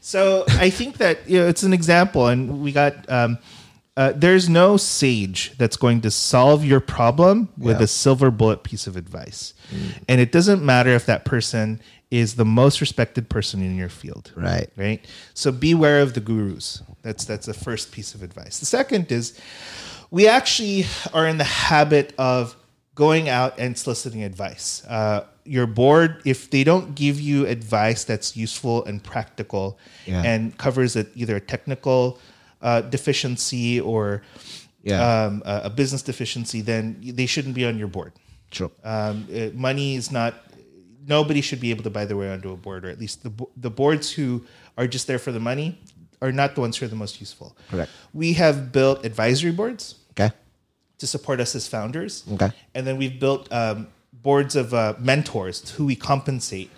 so 0.00 0.44
I 0.48 0.70
think 0.70 0.98
that 0.98 1.28
you 1.28 1.38
know 1.38 1.48
it's 1.48 1.64
an 1.64 1.72
example 1.72 2.28
and 2.28 2.62
we 2.62 2.72
got 2.72 3.08
um 3.10 3.38
uh, 3.96 4.12
there's 4.16 4.48
no 4.48 4.76
sage 4.76 5.52
that's 5.56 5.76
going 5.76 6.00
to 6.00 6.10
solve 6.10 6.64
your 6.64 6.80
problem 6.80 7.48
with 7.56 7.78
Yeah. 7.78 7.84
a 7.84 7.86
silver 7.86 8.30
bullet 8.30 8.62
piece 8.64 8.86
of 8.86 8.96
advice. 8.96 9.54
And 10.08 10.20
it 10.20 10.32
doesn't 10.32 10.64
matter 10.64 10.90
if 10.90 11.06
that 11.06 11.24
person 11.24 11.80
is 12.10 12.34
the 12.36 12.44
most 12.44 12.80
respected 12.80 13.28
person 13.28 13.62
in 13.62 13.76
your 13.76 13.88
field. 13.88 14.32
Right. 14.36 14.68
Right. 14.76 15.04
So 15.32 15.50
beware 15.52 16.00
of 16.00 16.14
the 16.14 16.20
gurus. 16.20 16.82
That's 17.02 17.24
that's 17.24 17.46
the 17.46 17.54
first 17.54 17.92
piece 17.92 18.14
of 18.14 18.22
advice. 18.22 18.58
The 18.60 18.66
second 18.66 19.10
is 19.12 19.38
we 20.10 20.26
actually 20.28 20.86
are 21.12 21.26
in 21.26 21.38
the 21.38 21.44
habit 21.44 22.14
of 22.18 22.56
going 22.94 23.28
out 23.28 23.58
and 23.58 23.76
soliciting 23.76 24.22
advice. 24.22 24.84
Uh, 24.88 25.24
your 25.44 25.66
board, 25.66 26.22
if 26.24 26.50
they 26.50 26.62
don't 26.64 26.94
give 26.94 27.20
you 27.20 27.46
advice 27.46 28.04
that's 28.04 28.36
useful 28.36 28.84
and 28.84 29.02
practical 29.02 29.78
Yeah. 30.06 30.22
and 30.22 30.56
covers 30.56 30.94
a, 30.96 31.06
either 31.16 31.36
a 31.36 31.40
technical 31.40 32.18
uh, 32.64 32.80
deficiency 32.90 33.80
or 33.80 34.22
Yeah. 34.82 35.00
um, 35.26 35.42
a, 35.46 35.62
a 35.64 35.70
business 35.70 36.02
deficiency, 36.02 36.60
then 36.62 36.96
they 37.00 37.26
shouldn't 37.26 37.54
be 37.54 37.64
on 37.64 37.78
your 37.78 37.88
board. 37.88 38.12
True. 38.50 38.70
Um, 38.82 39.26
uh, 39.32 39.50
money 39.54 39.94
is 39.96 40.10
not. 40.10 40.32
Nobody 41.06 41.40
should 41.42 41.60
be 41.60 41.70
able 41.70 41.84
to 41.84 41.90
buy 41.90 42.04
their 42.06 42.16
way 42.16 42.30
onto 42.32 42.50
a 42.52 42.56
board, 42.56 42.84
or 42.84 42.90
at 42.90 42.98
least 42.98 43.22
the 43.22 43.30
the 43.56 43.70
boards 43.70 44.06
who 44.16 44.28
are 44.76 44.86
just 44.86 45.06
there 45.06 45.18
for 45.18 45.32
the 45.32 45.40
money 45.40 45.68
are 46.20 46.32
not 46.32 46.54
the 46.54 46.60
ones 46.60 46.76
who 46.78 46.86
are 46.86 46.92
the 46.96 46.96
most 47.04 47.20
useful. 47.20 47.48
Correct. 47.70 47.90
We 48.12 48.34
have 48.34 48.56
built 48.72 49.04
advisory 49.04 49.52
boards 49.52 49.96
Okay. 50.12 50.30
to 50.98 51.06
support 51.06 51.40
us 51.40 51.54
as 51.54 51.68
founders. 51.68 52.24
Okay. 52.34 52.50
And 52.74 52.86
then 52.86 52.96
we've 52.96 53.18
built 53.20 53.48
um, 53.52 53.88
boards 54.12 54.56
of 54.56 54.72
uh, 54.72 54.94
mentors 54.98 55.56
who 55.76 55.84
we 55.86 55.96
compensate 55.96 56.70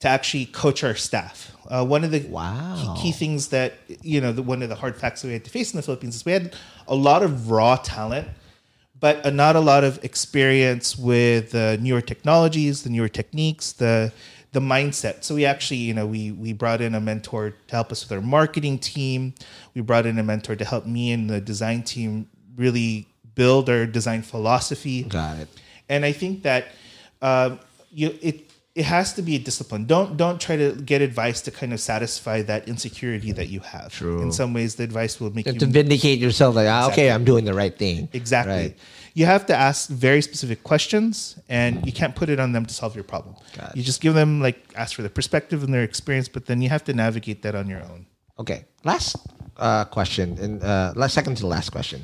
to 0.00 0.08
actually 0.08 0.46
coach 0.46 0.82
our 0.82 0.94
staff. 0.94 1.52
Uh, 1.68 1.84
one 1.84 2.04
of 2.04 2.10
the 2.10 2.20
Wow. 2.20 2.94
key, 2.96 3.02
key 3.02 3.12
things 3.12 3.48
that, 3.48 3.74
you 4.02 4.20
know, 4.20 4.32
the, 4.32 4.42
one 4.42 4.62
of 4.62 4.68
the 4.68 4.74
hard 4.74 4.96
facts 4.96 5.22
that 5.22 5.28
we 5.28 5.34
had 5.34 5.44
to 5.44 5.50
face 5.50 5.72
in 5.72 5.76
the 5.76 5.82
Philippines 5.82 6.16
is 6.16 6.24
we 6.24 6.32
had 6.32 6.56
a 6.88 6.94
lot 6.94 7.22
of 7.22 7.50
raw 7.50 7.76
talent, 7.76 8.26
but 8.98 9.24
uh, 9.24 9.30
not 9.30 9.56
a 9.56 9.60
lot 9.60 9.84
of 9.84 10.02
experience 10.04 10.96
with 10.98 11.52
the 11.52 11.78
newer 11.80 12.00
technologies, 12.00 12.82
the 12.82 12.90
newer 12.90 13.08
techniques, 13.08 13.72
the 13.72 14.12
the 14.52 14.58
mindset. 14.60 15.22
So 15.22 15.36
we 15.36 15.44
actually, 15.44 15.76
you 15.76 15.94
know, 15.94 16.06
we 16.06 16.32
we 16.32 16.52
brought 16.52 16.80
in 16.80 16.96
a 16.96 17.00
mentor 17.00 17.50
to 17.68 17.72
help 17.72 17.92
us 17.92 18.02
with 18.02 18.10
our 18.10 18.20
marketing 18.20 18.80
team. 18.80 19.34
We 19.74 19.80
brought 19.80 20.06
in 20.06 20.18
a 20.18 20.24
mentor 20.24 20.56
to 20.56 20.64
help 20.64 20.86
me 20.86 21.12
and 21.12 21.30
the 21.30 21.40
design 21.40 21.84
team 21.84 22.28
really 22.56 23.06
build 23.36 23.70
our 23.70 23.86
design 23.86 24.22
philosophy. 24.22 25.04
Got 25.04 25.38
it. 25.38 25.48
And 25.88 26.04
I 26.04 26.10
think 26.10 26.42
that 26.42 26.66
um, 27.22 27.60
you 27.92 28.18
it 28.20 28.49
it 28.80 28.86
has 28.86 29.12
to 29.12 29.22
be 29.28 29.36
a 29.36 29.38
discipline. 29.38 29.84
Don't 29.84 30.16
don't 30.16 30.40
try 30.40 30.56
to 30.56 30.68
get 30.90 31.02
advice 31.10 31.38
to 31.46 31.50
kind 31.60 31.72
of 31.74 31.80
satisfy 31.92 32.40
that 32.50 32.66
insecurity 32.66 33.30
that 33.38 33.48
you 33.54 33.60
have. 33.60 33.88
True. 33.92 34.22
In 34.22 34.32
some 34.32 34.50
ways, 34.54 34.70
the 34.78 34.84
advice 34.84 35.20
will 35.20 35.32
make 35.36 35.44
To 35.44 35.52
you 35.52 35.60
to 35.64 35.66
vindicate 35.66 36.18
yourself, 36.18 36.56
like, 36.56 36.70
ah, 36.76 36.88
okay, 36.88 37.10
I'm 37.14 37.24
doing 37.32 37.44
the 37.44 37.52
right 37.62 37.76
thing. 37.76 38.08
Exactly. 38.14 38.54
Right. 38.54 38.78
You 39.12 39.26
have 39.26 39.44
to 39.50 39.54
ask 39.68 39.90
very 39.90 40.22
specific 40.22 40.58
questions, 40.72 41.36
and 41.58 41.84
you 41.84 41.92
can't 41.92 42.14
put 42.20 42.28
it 42.34 42.40
on 42.40 42.52
them 42.52 42.64
to 42.64 42.72
solve 42.80 42.94
your 42.98 43.04
problem. 43.04 43.34
Got. 43.58 43.76
You 43.76 43.82
just 43.82 44.00
give 44.00 44.14
them 44.14 44.40
like 44.40 44.58
ask 44.82 44.96
for 44.96 45.02
their 45.02 45.16
perspective 45.20 45.62
and 45.64 45.74
their 45.74 45.84
experience, 45.84 46.28
but 46.36 46.46
then 46.48 46.62
you 46.62 46.70
have 46.70 46.84
to 46.84 46.94
navigate 46.94 47.42
that 47.44 47.54
on 47.54 47.68
your 47.68 47.82
own. 47.90 48.06
Okay. 48.38 48.64
Last 48.82 49.16
uh, 49.58 49.84
question, 49.96 50.38
and 50.40 50.64
uh, 50.64 50.94
last 50.96 51.12
second 51.12 51.36
to 51.36 51.42
the 51.42 51.52
last 51.56 51.68
question. 51.68 52.00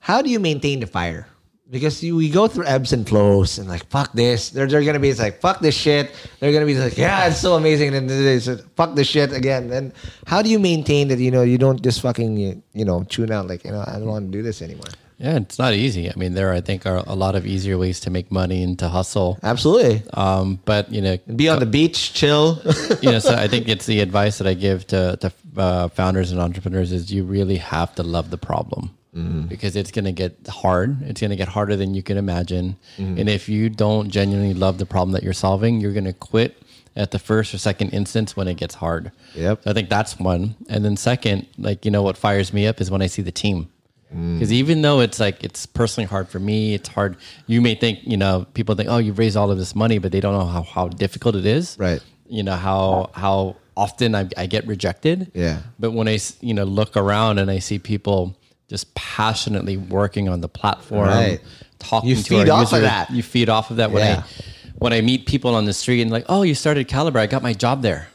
How 0.00 0.22
do 0.22 0.30
you 0.30 0.40
maintain 0.40 0.80
the 0.80 0.86
fire? 0.86 1.28
Because 1.68 2.02
you, 2.02 2.14
we 2.14 2.30
go 2.30 2.46
through 2.46 2.66
ebbs 2.66 2.92
and 2.92 3.08
flows, 3.08 3.58
and 3.58 3.68
like 3.68 3.84
fuck 3.90 4.12
this. 4.12 4.50
They're, 4.50 4.66
they're 4.66 4.84
gonna 4.84 5.00
be 5.00 5.08
it's 5.08 5.18
like 5.18 5.40
fuck 5.40 5.60
this 5.60 5.76
shit. 5.76 6.14
They're 6.38 6.52
gonna 6.52 6.66
be 6.66 6.78
like 6.78 6.96
yeah, 6.96 7.26
it's 7.26 7.40
so 7.40 7.54
amazing, 7.54 7.94
and 7.94 8.08
then 8.08 8.36
it's 8.36 8.46
like, 8.46 8.62
fuck 8.76 8.94
this 8.94 9.08
shit 9.08 9.32
again. 9.32 9.72
And 9.72 9.92
how 10.26 10.42
do 10.42 10.50
you 10.50 10.60
maintain 10.60 11.08
that? 11.08 11.18
You 11.18 11.32
know, 11.32 11.42
you 11.42 11.58
don't 11.58 11.82
just 11.82 12.02
fucking 12.02 12.36
you, 12.36 12.62
you 12.72 12.84
know 12.84 13.02
tune 13.04 13.32
out 13.32 13.48
like 13.48 13.64
you 13.64 13.72
know 13.72 13.82
I 13.84 13.94
don't 13.98 14.06
want 14.06 14.30
to 14.30 14.38
do 14.38 14.42
this 14.42 14.62
anymore. 14.62 14.90
Yeah, 15.18 15.36
it's 15.36 15.58
not 15.58 15.72
easy. 15.72 16.10
I 16.10 16.14
mean, 16.16 16.34
there 16.34 16.52
I 16.52 16.60
think 16.60 16.84
are 16.84 17.02
a 17.06 17.14
lot 17.14 17.36
of 17.36 17.46
easier 17.46 17.78
ways 17.78 18.00
to 18.00 18.10
make 18.10 18.30
money 18.30 18.62
and 18.62 18.78
to 18.80 18.88
hustle. 18.88 19.38
Absolutely. 19.42 20.02
Um, 20.12 20.60
but 20.66 20.92
you 20.92 21.00
know, 21.00 21.16
Be 21.34 21.48
on 21.48 21.58
the 21.58 21.66
beach, 21.66 22.12
chill. 22.12 22.60
you 23.00 23.10
know, 23.10 23.18
so 23.18 23.34
I 23.34 23.48
think 23.48 23.66
it's 23.66 23.86
the 23.86 24.00
advice 24.00 24.38
that 24.38 24.46
I 24.46 24.52
give 24.52 24.86
to, 24.88 25.16
to 25.16 25.32
uh, 25.56 25.88
founders 25.88 26.32
and 26.32 26.40
entrepreneurs 26.40 26.92
is 26.92 27.10
you 27.10 27.24
really 27.24 27.56
have 27.56 27.94
to 27.94 28.02
love 28.02 28.30
the 28.30 28.36
problem 28.36 28.95
Mm-hmm. 29.16 29.42
because 29.48 29.76
it's 29.76 29.90
going 29.90 30.04
to 30.04 30.12
get 30.12 30.36
hard. 30.46 31.00
It's 31.00 31.22
going 31.22 31.30
to 31.30 31.36
get 31.36 31.48
harder 31.48 31.74
than 31.74 31.94
you 31.94 32.02
can 32.02 32.18
imagine. 32.18 32.76
Mm-hmm. 32.98 33.18
And 33.18 33.28
if 33.30 33.48
you 33.48 33.70
don't 33.70 34.10
genuinely 34.10 34.52
love 34.52 34.76
the 34.76 34.84
problem 34.84 35.12
that 35.12 35.22
you're 35.22 35.32
solving, 35.32 35.80
you're 35.80 35.94
going 35.94 36.04
to 36.04 36.12
quit 36.12 36.62
at 36.96 37.12
the 37.12 37.18
first 37.18 37.54
or 37.54 37.58
second 37.58 37.90
instance 37.90 38.36
when 38.36 38.46
it 38.46 38.54
gets 38.58 38.74
hard. 38.74 39.12
Yep. 39.34 39.64
So 39.64 39.70
I 39.70 39.72
think 39.72 39.88
that's 39.88 40.18
one. 40.18 40.54
And 40.68 40.84
then 40.84 40.98
second, 40.98 41.46
like, 41.56 41.86
you 41.86 41.90
know, 41.90 42.02
what 42.02 42.18
fires 42.18 42.52
me 42.52 42.66
up 42.66 42.78
is 42.80 42.90
when 42.90 43.00
I 43.00 43.06
see 43.06 43.22
the 43.22 43.32
team. 43.32 43.70
Mm. 44.14 44.34
Because 44.34 44.52
even 44.52 44.82
though 44.82 45.00
it's 45.00 45.18
like 45.18 45.42
it's 45.42 45.66
personally 45.66 46.06
hard 46.06 46.28
for 46.28 46.38
me, 46.38 46.74
it's 46.74 46.88
hard. 46.88 47.16
You 47.46 47.60
may 47.60 47.74
think, 47.74 48.00
you 48.02 48.16
know, 48.16 48.46
people 48.54 48.74
think, 48.74 48.88
oh, 48.88 48.98
you've 48.98 49.18
raised 49.18 49.36
all 49.36 49.50
of 49.50 49.58
this 49.58 49.74
money, 49.74 49.98
but 49.98 50.12
they 50.12 50.20
don't 50.20 50.34
know 50.34 50.46
how, 50.46 50.62
how 50.62 50.88
difficult 50.88 51.36
it 51.36 51.46
is. 51.46 51.76
Right. 51.78 52.02
You 52.28 52.42
know 52.42 52.56
how 52.56 53.10
how 53.14 53.56
often 53.76 54.14
I, 54.14 54.28
I 54.36 54.46
get 54.46 54.66
rejected. 54.66 55.30
Yeah. 55.34 55.60
But 55.78 55.92
when 55.92 56.08
I 56.08 56.18
you 56.40 56.54
know 56.54 56.64
look 56.64 56.96
around 56.96 57.38
and 57.38 57.50
I 57.50 57.60
see 57.60 57.78
people 57.78 58.36
just 58.68 58.94
passionately 58.94 59.76
working 59.76 60.28
on 60.28 60.40
the 60.40 60.48
platform, 60.48 61.08
Right. 61.08 61.40
talking 61.78 62.10
You 62.10 62.16
to 62.16 62.22
feed 62.22 62.48
our 62.48 62.62
off 62.62 62.72
of 62.72 62.80
that. 62.82 63.10
You 63.10 63.22
feed 63.22 63.48
off 63.48 63.70
of 63.70 63.76
that 63.78 63.90
when 63.92 64.04
Yeah. 64.04 64.22
I 64.26 64.42
when 64.78 64.92
I 64.92 65.00
meet 65.00 65.24
people 65.24 65.54
on 65.54 65.64
the 65.64 65.72
street 65.72 66.02
and 66.02 66.10
like, 66.10 66.26
oh, 66.28 66.42
you 66.42 66.54
started 66.54 66.86
Kalibrr, 66.86 67.16
I 67.20 67.26
got 67.26 67.42
my 67.42 67.54
job 67.54 67.80
there 67.80 68.08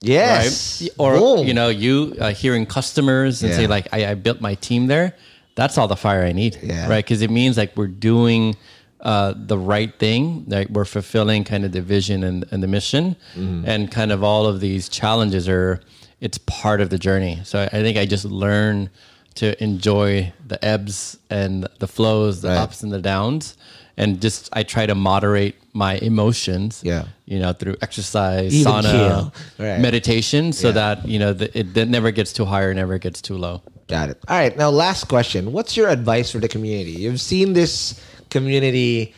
Yes. 0.00 0.80
right? 0.82 0.90
Or 0.98 1.18
Boom. 1.18 1.46
you 1.46 1.54
know, 1.54 1.68
you 1.68 2.16
uh, 2.20 2.32
hearing 2.32 2.66
customers 2.66 3.42
and 3.42 3.50
Yeah. 3.52 3.56
say 3.58 3.66
like, 3.66 3.88
I, 3.92 4.06
I 4.06 4.14
built 4.14 4.40
my 4.40 4.54
team 4.54 4.86
there. 4.86 5.14
That's 5.54 5.76
all 5.78 5.88
the 5.88 5.96
fire 5.96 6.24
I 6.24 6.32
need, 6.32 6.58
Yeah. 6.62 6.88
right? 6.88 7.04
Because 7.04 7.20
it 7.22 7.30
means 7.30 7.56
like 7.58 7.76
we're 7.76 7.86
doing 7.88 8.56
uh, 9.00 9.34
the 9.36 9.58
right 9.58 9.92
thing, 9.98 10.44
like 10.48 10.68
we're 10.70 10.84
fulfilling 10.84 11.42
kind 11.44 11.64
of 11.64 11.72
the 11.72 11.82
vision 11.82 12.22
and, 12.24 12.44
and 12.52 12.62
the 12.62 12.68
mission, 12.68 13.16
Mm-hmm. 13.36 13.64
and 13.68 13.90
kind 13.90 14.12
of 14.12 14.22
all 14.24 14.46
of 14.46 14.60
these 14.60 14.88
challenges 14.88 15.48
are 15.48 15.80
it's 16.20 16.38
part 16.38 16.80
of 16.80 16.88
the 16.90 16.98
journey. 16.98 17.40
So 17.44 17.58
I, 17.60 17.64
I 17.64 17.82
think 17.82 17.98
I 17.98 18.06
just 18.06 18.24
learn 18.24 18.90
to 19.34 19.62
enjoy 19.62 20.32
the 20.46 20.62
ebbs 20.64 21.16
and 21.30 21.66
the 21.78 21.86
flows, 21.86 22.40
the 22.42 22.48
Right. 22.48 22.58
ups 22.58 22.82
and 22.82 22.92
the 22.92 23.00
downs. 23.00 23.56
And 23.96 24.20
just 24.22 24.48
I 24.52 24.62
try 24.62 24.86
to 24.86 24.94
moderate 24.94 25.54
my 25.74 25.96
emotions, 25.96 26.80
Yeah. 26.82 27.04
you 27.26 27.38
know, 27.38 27.52
through 27.52 27.76
exercise, 27.82 28.54
Even 28.54 28.72
sauna. 28.72 29.32
Right. 29.58 29.78
meditation, 29.80 30.52
so 30.52 30.68
Yeah. 30.68 30.72
that 30.80 31.08
you 31.08 31.18
know 31.18 31.32
the, 31.34 31.46
it, 31.58 31.76
it 31.76 31.88
never 31.88 32.10
gets 32.10 32.32
too 32.32 32.44
high 32.46 32.62
or 32.62 32.72
never 32.74 32.98
gets 32.98 33.20
too 33.20 33.36
low. 33.36 33.60
Got 33.88 34.08
it. 34.10 34.18
All 34.28 34.36
right. 34.38 34.56
Now, 34.56 34.70
last 34.70 35.08
question. 35.08 35.52
What's 35.52 35.76
your 35.76 35.88
advice 35.90 36.30
for 36.30 36.38
the 36.38 36.48
community? 36.48 36.92
You've 36.92 37.20
seen 37.20 37.52
this 37.52 38.00
community 38.30 39.14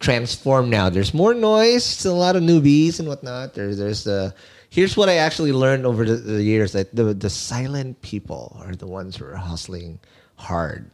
transform 0.00 0.68
now. 0.70 0.90
There's 0.90 1.12
more 1.14 1.34
noise, 1.34 2.04
a 2.04 2.12
lot 2.12 2.36
of 2.36 2.42
newbies 2.42 2.98
and 3.00 3.08
whatnot. 3.08 3.54
There's 3.54 3.78
there's 3.78 4.04
the 4.04 4.34
here's 4.70 4.96
what 4.96 5.08
I 5.08 5.16
actually 5.16 5.52
learned 5.52 5.86
over 5.86 6.04
the, 6.04 6.16
the 6.16 6.42
years 6.42 6.72
that 6.72 6.94
the 6.94 7.14
the 7.14 7.30
silent 7.30 8.00
people 8.02 8.56
are 8.64 8.74
the 8.74 8.86
ones 8.86 9.16
who 9.16 9.24
are 9.24 9.36
hustling 9.36 9.98
hard. 10.36 10.90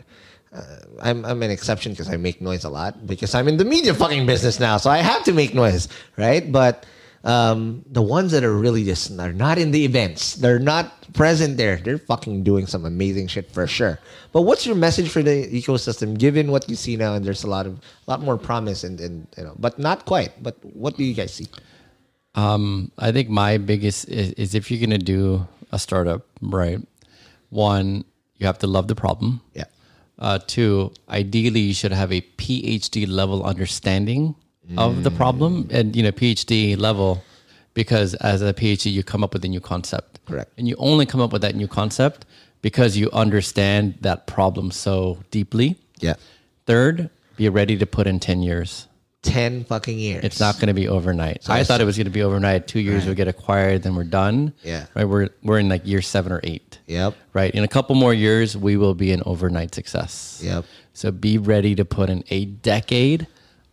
Uh, 0.53 0.63
I'm 1.03 1.25
I'm 1.25 1.43
an 1.43 1.51
exception 1.51 1.93
because 1.93 2.09
I 2.09 2.17
make 2.17 2.41
noise 2.41 2.65
a 2.65 2.71
lot 2.71 3.07
because 3.07 3.35
I'm 3.35 3.49
in 3.49 3.57
the 3.57 3.65
media 3.65 3.95
fucking 3.95 4.27
business 4.27 4.61
now, 4.61 4.77
so 4.77 4.91
I 4.91 4.99
have 4.99 5.25
to 5.25 5.33
make 5.33 5.55
noise, 5.55 5.89
right? 6.17 6.51
But 6.51 6.87
um, 7.25 7.83
the 7.91 8.03
ones 8.03 8.33
that 8.33 8.45
are 8.45 8.53
really 8.53 8.85
just 8.85 9.19
are 9.19 9.33
not 9.33 9.57
in 9.57 9.71
the 9.71 9.85
events, 9.85 10.35
they're 10.37 10.59
not 10.59 11.11
present 11.15 11.57
there. 11.57 11.79
They're 11.79 11.99
fucking 11.99 12.45
doing 12.45 12.67
some 12.67 12.85
amazing 12.85 13.29
shit 13.29 13.51
for 13.51 13.67
sure. 13.67 13.99
But 14.33 14.43
what's 14.43 14.67
your 14.67 14.77
message 14.77 15.09
for 15.09 15.23
the 15.23 15.49
ecosystem, 15.49 16.19
given 16.19 16.51
what 16.51 16.69
you 16.69 16.77
see 16.77 16.97
now? 16.97 17.15
And 17.15 17.25
there's 17.25 17.43
a 17.43 17.49
lot 17.49 17.67
of 17.67 17.79
a 17.79 18.11
lot 18.11 18.21
more 18.21 18.37
promise, 18.37 18.85
and, 18.85 19.01
and 19.01 19.27
you 19.39 19.45
know, 19.45 19.57
but 19.59 19.79
not 19.79 20.05
quite. 20.05 20.41
But 20.43 20.63
what 20.63 20.97
do 20.97 21.05
you 21.05 21.15
guys 21.15 21.33
see? 21.33 21.47
Um, 22.35 22.91
I 22.99 23.13
think 23.13 23.29
my 23.29 23.59
biggest 23.59 24.09
is, 24.09 24.33
is 24.33 24.55
if 24.55 24.71
you're 24.71 24.81
gonna 24.81 24.99
do 24.99 25.47
a 25.73 25.79
startup, 25.79 26.27
right? 26.41 26.81
One, 27.51 28.05
you 28.39 28.47
have 28.47 28.59
to 28.61 28.67
love 28.67 28.89
the 28.89 28.95
problem. 28.97 29.41
Yeah, 29.55 29.65
Uh, 30.19 30.39
two, 30.47 30.93
ideally, 31.09 31.61
you 31.61 31.75
should 31.75 31.93
have 31.93 32.13
a 32.13 32.21
PhD 32.39 33.07
level 33.09 33.45
understanding 33.45 34.35
of 34.79 35.05
the 35.05 35.11
problem, 35.11 35.69
and 35.71 35.95
you 35.95 36.03
know, 36.03 36.11
PhD 36.11 36.77
level, 36.79 37.23
because 37.75 38.15
as 38.15 38.41
a 38.43 38.53
PhD, 38.55 38.91
you 38.93 39.03
come 39.03 39.23
up 39.23 39.33
with 39.35 39.45
a 39.45 39.49
new 39.49 39.61
concept. 39.61 40.25
Correct. 40.27 40.51
And 40.57 40.67
you 40.67 40.75
only 40.79 41.05
come 41.07 41.21
up 41.21 41.33
with 41.33 41.43
that 41.43 41.55
new 41.55 41.69
concept 41.69 42.25
because 42.63 42.97
you 42.97 43.11
understand 43.13 43.95
that 44.01 44.27
problem 44.27 44.71
so 44.71 45.19
deeply. 45.31 45.77
yeah. 46.01 46.15
Third, 46.67 47.11
be 47.37 47.49
ready 47.51 47.77
to 47.77 47.85
put 47.87 48.07
in 48.07 48.19
ten 48.19 48.41
years. 48.43 48.89
Ten 49.25 49.65
fucking 49.65 49.99
years. 49.99 50.23
It's 50.25 50.39
not 50.39 50.57
going 50.57 50.69
to 50.69 50.75
be 50.75 50.87
overnight. 50.89 51.49
I 51.49 51.65
thought 51.65 51.81
it 51.81 51.85
was 51.85 51.97
going 51.97 52.05
to 52.07 52.11
be 52.11 52.23
overnight. 52.23 52.67
Two 52.67 52.81
years 52.81 53.07
we 53.07 53.15
get 53.15 53.27
acquired, 53.29 53.83
then 53.83 53.95
we're 53.97 54.05
done. 54.05 54.53
Yeah. 54.63 54.87
Right. 54.95 55.05
We're 55.05 55.31
we're 55.43 55.59
in 55.59 55.69
like 55.69 55.87
year 55.87 56.03
seven 56.03 56.31
or 56.33 56.41
eight. 56.45 56.79
Yep. 56.87 57.15
Right. 57.33 57.53
In 57.55 57.65
a 57.65 57.69
couple 57.69 57.95
more 57.97 58.15
years, 58.15 58.57
we 58.57 58.77
will 58.77 58.95
be 58.95 59.11
an 59.13 59.23
overnight 59.27 59.75
success. 59.75 60.41
Yep. 60.45 60.65
So 60.93 61.11
be 61.11 61.39
ready 61.39 61.75
to 61.75 61.85
put 61.85 62.11
in 62.11 62.23
a 62.31 62.45
decade 62.45 63.27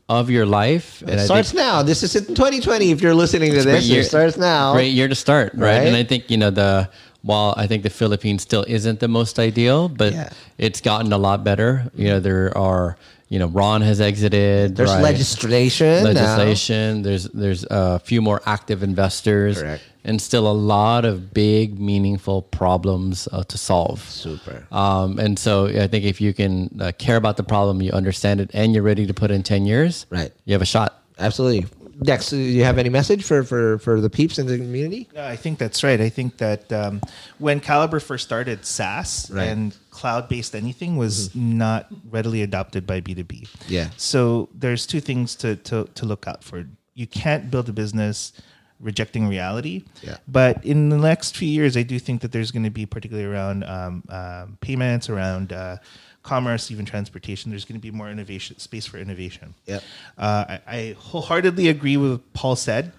of 0.10 0.30
your 0.30 0.46
life. 0.46 1.02
It 1.04 1.20
I 1.20 1.26
starts 1.26 1.54
now. 1.54 1.84
This 1.84 2.04
is 2.04 2.16
in 2.16 2.26
2020. 2.36 2.92
If 2.92 3.02
you're 3.02 3.14
listening 3.14 3.52
to 3.54 3.62
this, 3.64 3.86
year- 3.88 4.02
it 4.02 4.06
starts 4.06 4.38
now. 4.38 4.74
Great 4.74 4.94
year 4.94 5.08
to 5.08 5.16
start, 5.16 5.54
right? 5.54 5.78
Right? 5.80 5.88
And 5.88 5.96
I 5.96 6.04
think 6.04 6.30
you 6.32 6.38
know 6.38 6.50
the 6.50 6.90
while 7.22 7.54
I 7.56 7.68
think 7.68 7.84
the 7.84 7.90
Philippines 7.90 8.42
still 8.42 8.66
isn't 8.68 9.00
the 9.00 9.08
most 9.08 9.38
ideal, 9.40 9.88
but 9.90 10.14
Yeah. 10.14 10.30
it's 10.58 10.82
gotten 10.82 11.14
a 11.14 11.18
lot 11.18 11.44
better. 11.44 11.92
You 11.96 12.08
know, 12.10 12.20
there 12.20 12.58
are 12.58 12.98
you 13.32 13.40
know 13.40 13.48
Ron 13.48 13.82
has 13.82 14.02
exited. 14.02 14.76
There's 14.76 14.92
right? 14.92 15.02
legislation. 15.02 16.04
now. 16.04 16.12
legislation. 16.12 17.02
There's 17.02 17.24
there's 17.30 17.66
a 17.72 17.98
few 18.00 18.22
more 18.22 18.42
active 18.46 18.84
investors, 18.84 19.58
Correct. 19.58 19.82
and 20.04 20.22
still 20.22 20.52
a 20.52 20.52
lot 20.52 21.06
of 21.06 21.34
big, 21.34 21.80
meaningful 21.80 22.42
problems 22.42 23.30
uh, 23.32 23.44
to 23.46 23.58
solve. 23.58 24.02
Super. 24.02 24.68
Um, 24.70 25.18
and 25.18 25.40
so 25.40 25.68
I 25.68 25.88
think 25.88 26.04
if 26.04 26.20
you 26.20 26.34
can 26.34 26.78
uh, 26.82 26.92
care 26.98 27.16
about 27.16 27.38
the 27.38 27.44
problem, 27.44 27.82
you 27.82 27.92
understand 27.94 28.42
it, 28.42 28.52
and 28.54 28.74
you're 28.74 28.84
ready 28.84 29.08
to 29.08 29.14
put 29.14 29.32
in 29.32 29.44
ten 29.44 29.66
years, 29.66 30.06
Right. 30.10 30.34
You 30.44 30.52
have 30.52 30.62
a 30.62 30.66
shot. 30.66 31.02
Absolutely. 31.18 31.68
Dex, 32.04 32.32
do 32.32 32.38
you 32.38 32.64
have 32.64 32.78
any 32.80 32.90
message 32.90 33.24
for, 33.24 33.44
for, 33.44 33.78
for 33.78 34.02
the 34.02 34.10
peeps 34.10 34.40
in 34.40 34.48
the 34.48 34.58
community? 34.58 35.08
No, 35.14 35.24
I 35.24 35.36
think 35.36 35.60
that's 35.60 35.84
right. 35.84 36.02
I 36.02 36.10
think 36.10 36.38
that 36.38 36.72
um, 36.74 37.00
when 37.38 37.60
Kalibrr 37.60 38.02
first 38.02 38.24
started, 38.26 38.66
SaaS 38.66 39.30
Right. 39.32 39.44
Mm-hmm. 39.44 39.52
and 39.52 39.78
cloud-based 39.92 40.56
anything 40.56 40.98
was 40.98 41.34
not 41.36 41.88
readily 42.10 42.42
adopted 42.42 42.88
by 42.88 43.02
B2B. 43.02 43.48
Yeah. 43.68 43.90
So 43.98 44.50
there's 44.54 44.88
two 44.88 45.00
things 45.00 45.36
to, 45.38 45.58
to, 45.58 45.88
to 45.94 46.06
look 46.06 46.28
out 46.28 46.44
for. 46.44 46.66
You 46.96 47.06
can't 47.08 47.52
build 47.52 47.70
a 47.70 47.74
business 47.74 48.34
rejecting 48.80 49.28
reality. 49.28 49.84
Yeah. 50.02 50.18
But 50.28 50.66
in 50.66 50.90
the 50.90 50.98
next 50.98 51.38
few 51.38 51.48
years, 51.48 51.78
I 51.78 51.84
do 51.84 52.00
think 52.00 52.22
that 52.22 52.32
there's 52.32 52.52
going 52.52 52.64
to 52.64 52.72
be 52.72 52.88
particularly 52.88 53.30
around 53.32 53.64
um, 53.64 54.04
um, 54.10 54.58
payments, 54.60 55.08
around 55.08 55.54
uh, 55.54 55.78
commerce, 56.24 56.72
even 56.72 56.86
transportation. 56.86 57.52
There's 57.52 57.66
going 57.66 57.80
to 57.80 57.82
be 57.82 57.92
more 57.92 58.10
innovation 58.10 58.60
space 58.60 58.86
for 58.86 58.98
innovation. 58.98 59.56
Yep. 59.66 59.84
Uh, 60.18 60.46
I, 60.48 60.60
I 60.68 60.96
wholeheartedly 60.98 61.68
agree 61.68 61.98
with 61.98 62.12
what 62.12 62.34
Paul 62.34 62.56
said. 62.56 62.94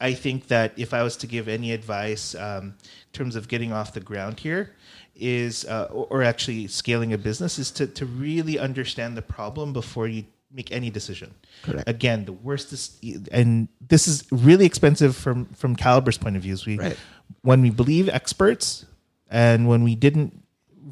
I 0.00 0.14
think 0.14 0.48
that 0.48 0.72
if 0.76 0.94
I 0.94 1.02
was 1.02 1.16
to 1.18 1.26
give 1.26 1.46
any 1.46 1.72
advice 1.72 2.34
um, 2.34 2.64
in 2.64 3.12
terms 3.12 3.36
of 3.36 3.48
getting 3.48 3.72
off 3.72 3.92
the 3.92 4.00
ground 4.00 4.40
here, 4.40 4.74
is 5.14 5.66
uh, 5.66 5.88
or, 5.92 6.06
or 6.10 6.22
actually 6.22 6.66
scaling 6.68 7.12
a 7.12 7.18
business, 7.18 7.58
is 7.58 7.70
to 7.72 7.86
to 7.86 8.06
really 8.06 8.58
understand 8.58 9.16
the 9.16 9.22
problem 9.22 9.72
before 9.72 10.08
you 10.08 10.24
make 10.52 10.72
any 10.72 10.90
decision. 10.90 11.34
Correct. 11.62 11.88
Again, 11.88 12.24
the 12.24 12.32
worst 12.32 12.72
is, 12.72 12.98
and 13.30 13.68
this 13.86 14.08
is 14.08 14.24
really 14.32 14.64
expensive 14.64 15.14
from 15.14 15.46
from 15.46 15.76
Kalibrr's 15.76 16.18
point 16.18 16.36
of 16.36 16.42
view. 16.42 16.54
Is 16.54 16.64
we 16.64 16.78
Right. 16.78 16.96
when 17.42 17.60
we 17.60 17.70
believe 17.70 18.08
experts 18.08 18.86
and 19.30 19.68
when 19.68 19.82
we 19.84 19.94
didn't 19.94 20.42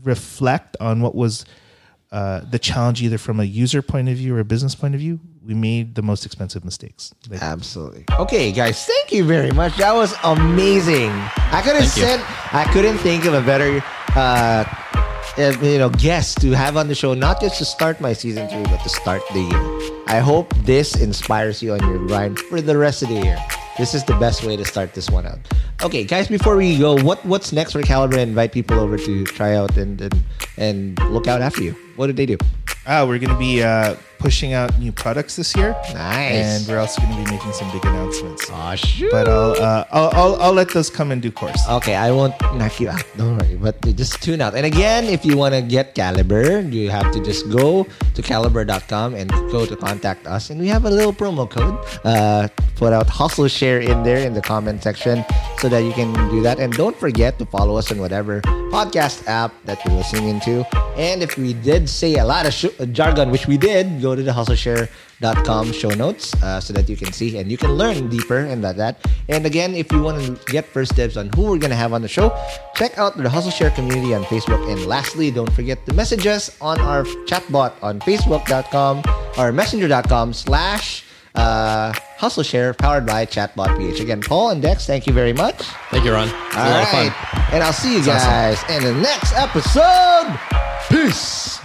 reflect 0.05 0.77
on 0.81 1.01
what 1.01 1.15
was 1.15 1.45
uh, 2.11 2.41
the 2.51 2.59
challenge 2.59 3.03
either 3.03 3.19
from 3.19 3.39
a 3.41 3.45
user 3.45 3.83
point 3.83 4.09
of 4.09 4.17
view 4.17 4.35
or 4.35 4.41
a 4.41 4.45
business 4.45 4.75
point 4.75 4.95
of 4.95 5.01
view, 5.01 5.21
we 5.45 5.55
made 5.55 5.95
the 5.95 6.03
most 6.03 6.25
expensive 6.27 6.65
mistakes. 6.65 7.13
Like, 7.29 7.43
Absolutely. 7.43 8.05
Okay, 8.19 8.51
guys, 8.53 8.85
thank 8.87 9.13
you 9.13 9.25
very 9.25 9.51
much. 9.51 9.77
That 9.77 9.95
was 9.95 10.15
amazing. 10.25 11.11
I 11.11 11.61
could 11.65 11.77
have 11.77 11.85
Thank 11.91 11.97
you. 11.97 12.03
said 12.03 12.21
I 12.53 12.69
couldn't 12.73 12.99
think 12.99 13.25
of 13.25 13.35
a 13.35 13.43
better 13.43 13.83
uh, 14.17 14.65
uh, 15.37 15.55
you 15.63 15.79
know 15.79 15.91
guest 15.91 16.41
to 16.41 16.51
have 16.53 16.77
on 16.77 16.89
the 16.89 16.95
show, 16.95 17.15
not 17.15 17.41
just 17.41 17.59
to 17.59 17.65
start 17.65 18.01
my 18.01 18.13
season 18.13 18.49
three, 18.49 18.65
but 18.65 18.83
to 18.83 18.89
start 18.89 19.23
the 19.33 19.41
year. 19.41 20.03
I 20.07 20.19
hope 20.21 20.55
this 20.65 20.97
inspires 20.97 21.63
you 21.63 21.73
on 21.75 21.81
your 21.81 21.99
grind 22.07 22.39
for 22.39 22.61
the 22.61 22.77
rest 22.77 23.03
of 23.03 23.09
the 23.11 23.17
year. 23.21 23.39
This 23.79 23.95
is 23.95 24.03
the 24.05 24.17
best 24.19 24.45
way 24.45 24.57
to 24.57 24.65
start 24.65 24.93
this 24.93 25.09
one 25.09 25.25
out. 25.25 25.39
Okay, 25.83 26.03
guys, 26.03 26.27
before 26.27 26.57
we 26.57 26.77
go, 26.77 27.01
what 27.03 27.25
what's 27.25 27.53
next 27.53 27.73
for 27.73 27.83
Kalibrr? 27.83 28.19
Invite 28.19 28.51
people 28.51 28.81
over 28.81 28.99
to 28.99 29.25
try 29.25 29.55
out 29.55 29.77
and 29.77 30.01
and, 30.01 30.23
and 30.57 30.99
look 31.11 31.29
out 31.29 31.41
after 31.41 31.63
you. 31.63 31.77
What 31.95 32.09
did 32.09 32.17
they 32.17 32.27
do? 32.27 32.39
ah, 32.89 33.05
we're 33.07 33.19
going 33.19 33.33
to 33.33 33.39
be 33.39 33.63
uh, 33.63 33.95
pushing 34.19 34.53
out 34.53 34.77
new 34.79 34.93
products 34.93 35.37
this 35.37 35.55
year. 35.57 35.77
Nice. 35.95 36.35
And 36.35 36.69
we're 36.69 36.79
also 36.79 37.01
going 37.03 37.13
to 37.17 37.25
be 37.25 37.31
making 37.37 37.53
some 37.53 37.71
big 37.71 37.85
announcements. 37.85 38.47
Oh 38.51 38.75
shoot! 38.77 39.11
But 39.11 39.29
I'll, 39.29 39.53
uh, 39.53 39.85
I'll, 39.91 40.11
I'll, 40.13 40.37
I'll 40.43 40.53
let 40.53 40.71
those 40.71 40.91
come 40.91 41.13
in 41.13 41.21
due 41.21 41.33
course. 41.33 41.61
Okay, 41.69 41.95
I 41.95 42.11
won't 42.11 42.35
knock 42.55 42.81
you 42.81 42.89
out. 42.89 43.05
Don't 43.17 43.39
worry. 43.39 43.57
But 43.57 43.81
just 43.97 44.23
tune 44.23 44.41
out. 44.41 44.55
And 44.55 44.67
again, 44.67 45.05
if 45.05 45.25
you 45.25 45.37
want 45.37 45.55
to 45.55 45.63
get 45.63 45.95
Kalibrr, 45.95 46.73
you 46.73 46.91
have 46.91 47.13
to 47.13 47.23
just 47.23 47.49
go 47.51 47.85
to 48.15 48.23
kalibrr.com 48.23 49.15
and 49.15 49.31
go 49.51 49.67
to 49.67 49.77
contact 49.77 50.27
us. 50.27 50.51
And 50.51 50.61
we 50.61 50.69
have 50.69 50.85
a 50.85 50.91
little 50.91 51.13
promo 51.13 51.49
code. 51.49 51.79
Uh, 52.05 52.49
put 52.77 52.93
out 52.93 53.09
hustle 53.09 53.49
share 53.49 53.81
in 53.81 54.03
there 54.05 54.19
in 54.25 54.33
the 54.35 54.41
comment 54.41 54.83
section 54.83 55.25
so 55.59 55.69
that 55.69 55.81
you 55.81 55.93
can 55.93 56.13
do 56.31 56.41
that. 56.43 56.59
And 56.61 56.73
don't 56.73 56.97
forget 56.97 57.39
to 57.39 57.47
follow 57.47 57.77
us 57.77 57.91
on 57.91 57.99
whatever 57.99 58.41
podcast 58.71 59.27
app 59.27 59.53
that 59.65 59.85
you're 59.85 59.95
listening 59.95 60.29
into. 60.29 60.65
And 60.97 61.23
if 61.23 61.37
we 61.37 61.55
did 61.55 61.89
say 61.89 62.15
a 62.17 62.25
lot 62.25 62.47
of 62.47 62.53
sh- 62.55 62.67
jargon, 62.93 63.31
which 63.31 63.47
we 63.47 63.57
did, 63.57 64.01
go 64.09 64.17
to 64.17 64.23
the 64.23 64.33
hustleshare.com 64.33 65.73
show 65.73 65.91
notes 65.91 66.33
uh, 66.43 66.61
so 66.61 66.73
that 66.73 66.89
you 66.89 66.97
can 66.97 67.13
see 67.13 67.37
and 67.39 67.51
you 67.51 67.59
can 67.59 67.73
learn 67.73 68.09
deeper 68.09 68.39
and 68.39 68.65
that, 68.65 68.77
that. 68.77 68.97
And 69.29 69.45
again, 69.45 69.75
if 69.75 69.93
you 69.93 70.01
want 70.01 70.17
to 70.25 70.53
get 70.53 70.65
first 70.65 70.97
dibs 70.97 71.17
on 71.17 71.31
who 71.37 71.43
we're 71.43 71.61
going 71.61 71.75
to 71.77 71.83
have 71.85 71.93
on 71.93 72.03
the 72.03 72.09
show, 72.09 72.33
check 72.75 72.97
out 72.97 73.17
the 73.17 73.29
Hustle 73.29 73.51
Share 73.51 73.71
community 73.71 74.15
on 74.15 74.25
Facebook. 74.25 74.65
And 74.71 74.87
lastly, 74.87 75.31
don't 75.31 75.53
forget 75.53 75.85
to 75.87 75.93
message 75.93 76.27
us 76.27 76.57
on 76.61 76.81
our 76.81 77.05
chatbot 77.29 77.73
on 77.83 78.01
facebook.com 78.01 79.03
or 79.37 79.53
messenger.com 79.53 80.33
slash 80.33 81.05
uh, 81.35 81.93
Hustle 82.17 82.43
Share 82.43 82.75
powered 82.75 83.07
by 83.07 83.27
Chatbot 83.27 83.77
PH. 83.79 84.01
Again, 84.01 84.21
Paul 84.21 84.51
and 84.51 84.63
Dex, 84.63 84.87
thank 84.87 85.07
you 85.07 85.13
very 85.13 85.33
much. 85.33 85.63
Thank 85.91 86.05
you, 86.05 86.13
Ron. 86.13 86.29
All 86.29 86.67
a 86.67 86.71
lot 86.71 86.83
of 86.83 86.89
fun. 86.89 87.13
And 87.53 87.63
I'll 87.63 87.73
see 87.73 87.97
you 87.97 88.05
guys 88.05 88.59
in 88.69 88.83
the 88.83 88.95
next 88.95 89.35
episode. 89.37 90.35
Peace. 90.91 91.61